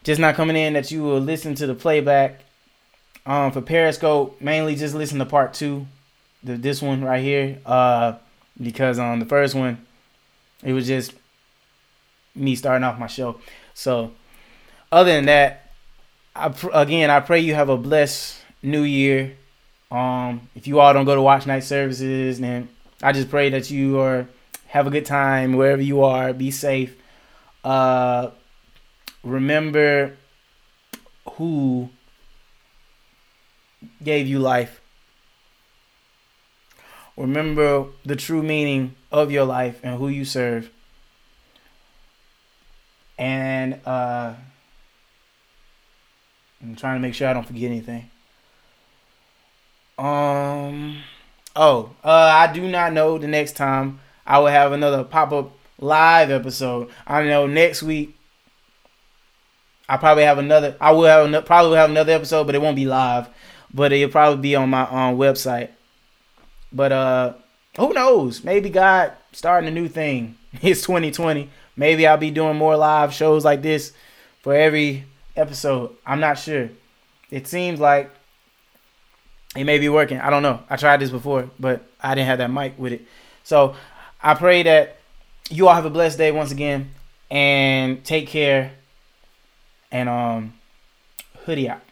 just 0.03 0.21
not 0.21 0.35
coming 0.35 0.57
in, 0.57 0.73
that 0.73 0.91
you 0.91 1.03
will 1.03 1.21
listen 1.21 1.55
to 1.57 1.67
the 1.67 1.75
playback. 1.75 2.41
Um, 3.27 3.53
for 3.53 3.63
Periscope, 3.63 4.41
mainly 4.41 4.75
just 4.75 4.95
listen 4.95 5.19
to 5.19 5.25
part 5.25 5.55
two, 5.55 5.87
the, 6.43 6.57
this 6.57 6.83
one 6.83 7.03
right 7.03 7.23
here. 7.23 7.59
Uh, 7.65 8.15
because 8.61 8.99
on 8.99 9.15
um, 9.15 9.21
the 9.21 9.27
first 9.27 9.55
one, 9.55 9.85
it 10.65 10.73
was 10.73 10.87
just 10.87 11.13
me 12.35 12.57
starting 12.57 12.85
off 12.85 12.99
my 12.99 13.07
show. 13.07 13.39
So, 13.75 14.13
other 14.91 15.13
than 15.13 15.27
that, 15.27 15.73
I 16.35 16.49
pr- 16.49 16.71
again, 16.73 17.11
I 17.11 17.21
pray 17.21 17.41
you 17.41 17.55
have 17.55 17.69
a 17.69 17.77
blessed 17.77 18.39
new 18.63 18.83
year. 18.83 19.37
Um, 19.91 20.49
if 20.57 20.67
you 20.67 20.81
all 20.81 20.93
don't 20.93 21.05
go 21.05 21.15
to 21.15 21.23
watch 21.23 21.47
night 21.47 21.63
services, 21.65 22.41
then 22.41 22.69
I 23.03 23.13
just 23.13 23.31
pray 23.31 23.51
that 23.51 23.71
you 23.71 24.01
are 24.01 24.27
have 24.67 24.89
a 24.89 24.91
good 24.91 25.05
time 25.07 25.53
wherever 25.53 25.83
you 25.83 26.03
are. 26.03 26.33
Be 26.33 26.51
safe. 26.51 26.97
Uh, 27.63 28.31
remember 29.23 30.17
who 31.35 31.91
gave 34.03 34.27
you 34.27 34.41
life. 34.41 34.81
Remember 37.17 37.87
the 38.05 38.17
true 38.17 38.43
meaning 38.43 38.97
of 39.19 39.31
your 39.31 39.45
life 39.45 39.81
and 39.83 39.99
who 39.99 40.09
you 40.09 40.25
serve. 40.25 40.71
And 43.19 43.81
uh 43.87 44.35
I'm 46.63 46.77
trying 46.77 46.97
to 46.97 47.01
make 47.01 47.15
sure 47.15 47.29
I 47.29 47.33
don't 47.33 47.47
forget 47.47 47.71
anything. 47.71 48.11
Um. 49.99 51.03
Oh, 51.55 51.91
uh, 52.03 52.09
I 52.09 52.53
do 52.53 52.67
not 52.67 52.93
know 52.93 53.19
the 53.19 53.29
next 53.29 53.53
time 53.53 54.01
I 54.27 54.39
will 54.39 54.49
have 54.49 54.73
another 54.73 55.05
pop 55.05 55.31
up 55.33 55.53
live 55.79 56.31
episode. 56.31 56.91
I 57.07 57.23
know 57.25 57.47
next 57.47 57.83
week 57.83 58.17
I 59.89 59.99
probably 59.99 60.25
have 60.25 60.39
another. 60.39 60.77
I 60.81 60.93
will 60.93 61.05
have 61.05 61.27
another, 61.27 61.45
probably 61.45 61.77
have 61.77 61.91
another 61.91 62.13
episode, 62.13 62.45
but 62.45 62.55
it 62.55 62.63
won't 62.63 62.77
be 62.77 62.87
live. 62.87 63.29
But 63.73 63.93
it'll 63.93 64.11
probably 64.11 64.41
be 64.41 64.57
on 64.57 64.71
my 64.71 64.83
um, 64.83 65.17
website. 65.17 65.71
But 66.73 66.93
uh, 66.93 67.35
who 67.77 67.93
knows? 67.93 68.45
Maybe 68.45 68.71
God 68.71 69.13
starting 69.33 69.69
a 69.69 69.73
new 69.73 69.89
thing. 69.89 70.37
It's 70.63 70.83
2020. 70.83 71.51
Maybe 71.77 72.07
I'll 72.07 72.17
be 72.17 72.31
doing 72.31 72.57
more 72.57 72.77
live 72.77 73.13
shows 73.13 73.45
like 73.45 73.61
this 73.61 73.93
for 74.41 74.55
every 74.55 75.05
episode. 75.37 75.97
I'm 76.07 76.21
not 76.21 76.39
sure. 76.39 76.71
It 77.31 77.49
seems 77.49 77.81
like 77.81 78.09
it 79.57 79.65
may 79.65 79.79
be 79.79 79.89
working. 79.89 80.21
I 80.21 80.31
don't 80.31 80.45
know. 80.45 80.61
I 80.71 80.77
tried 80.77 81.01
this 81.01 81.11
before, 81.11 81.51
but 81.59 81.85
I 82.01 82.15
didn't 82.15 82.29
have 82.29 82.39
that 82.39 82.53
mic 82.53 82.79
with 82.79 82.93
it. 82.93 83.07
So 83.43 83.75
I 84.23 84.35
pray 84.35 84.63
that 84.63 84.99
you 85.51 85.67
all 85.67 85.75
have 85.75 85.85
a 85.85 85.91
blessed 85.91 86.19
day 86.19 86.31
once 86.31 86.53
again 86.53 86.91
and 87.31 88.05
take 88.05 88.29
care. 88.29 88.73
And 89.91 90.09
um 90.09 90.55
hoodie 91.45 91.69
out. 91.69 91.84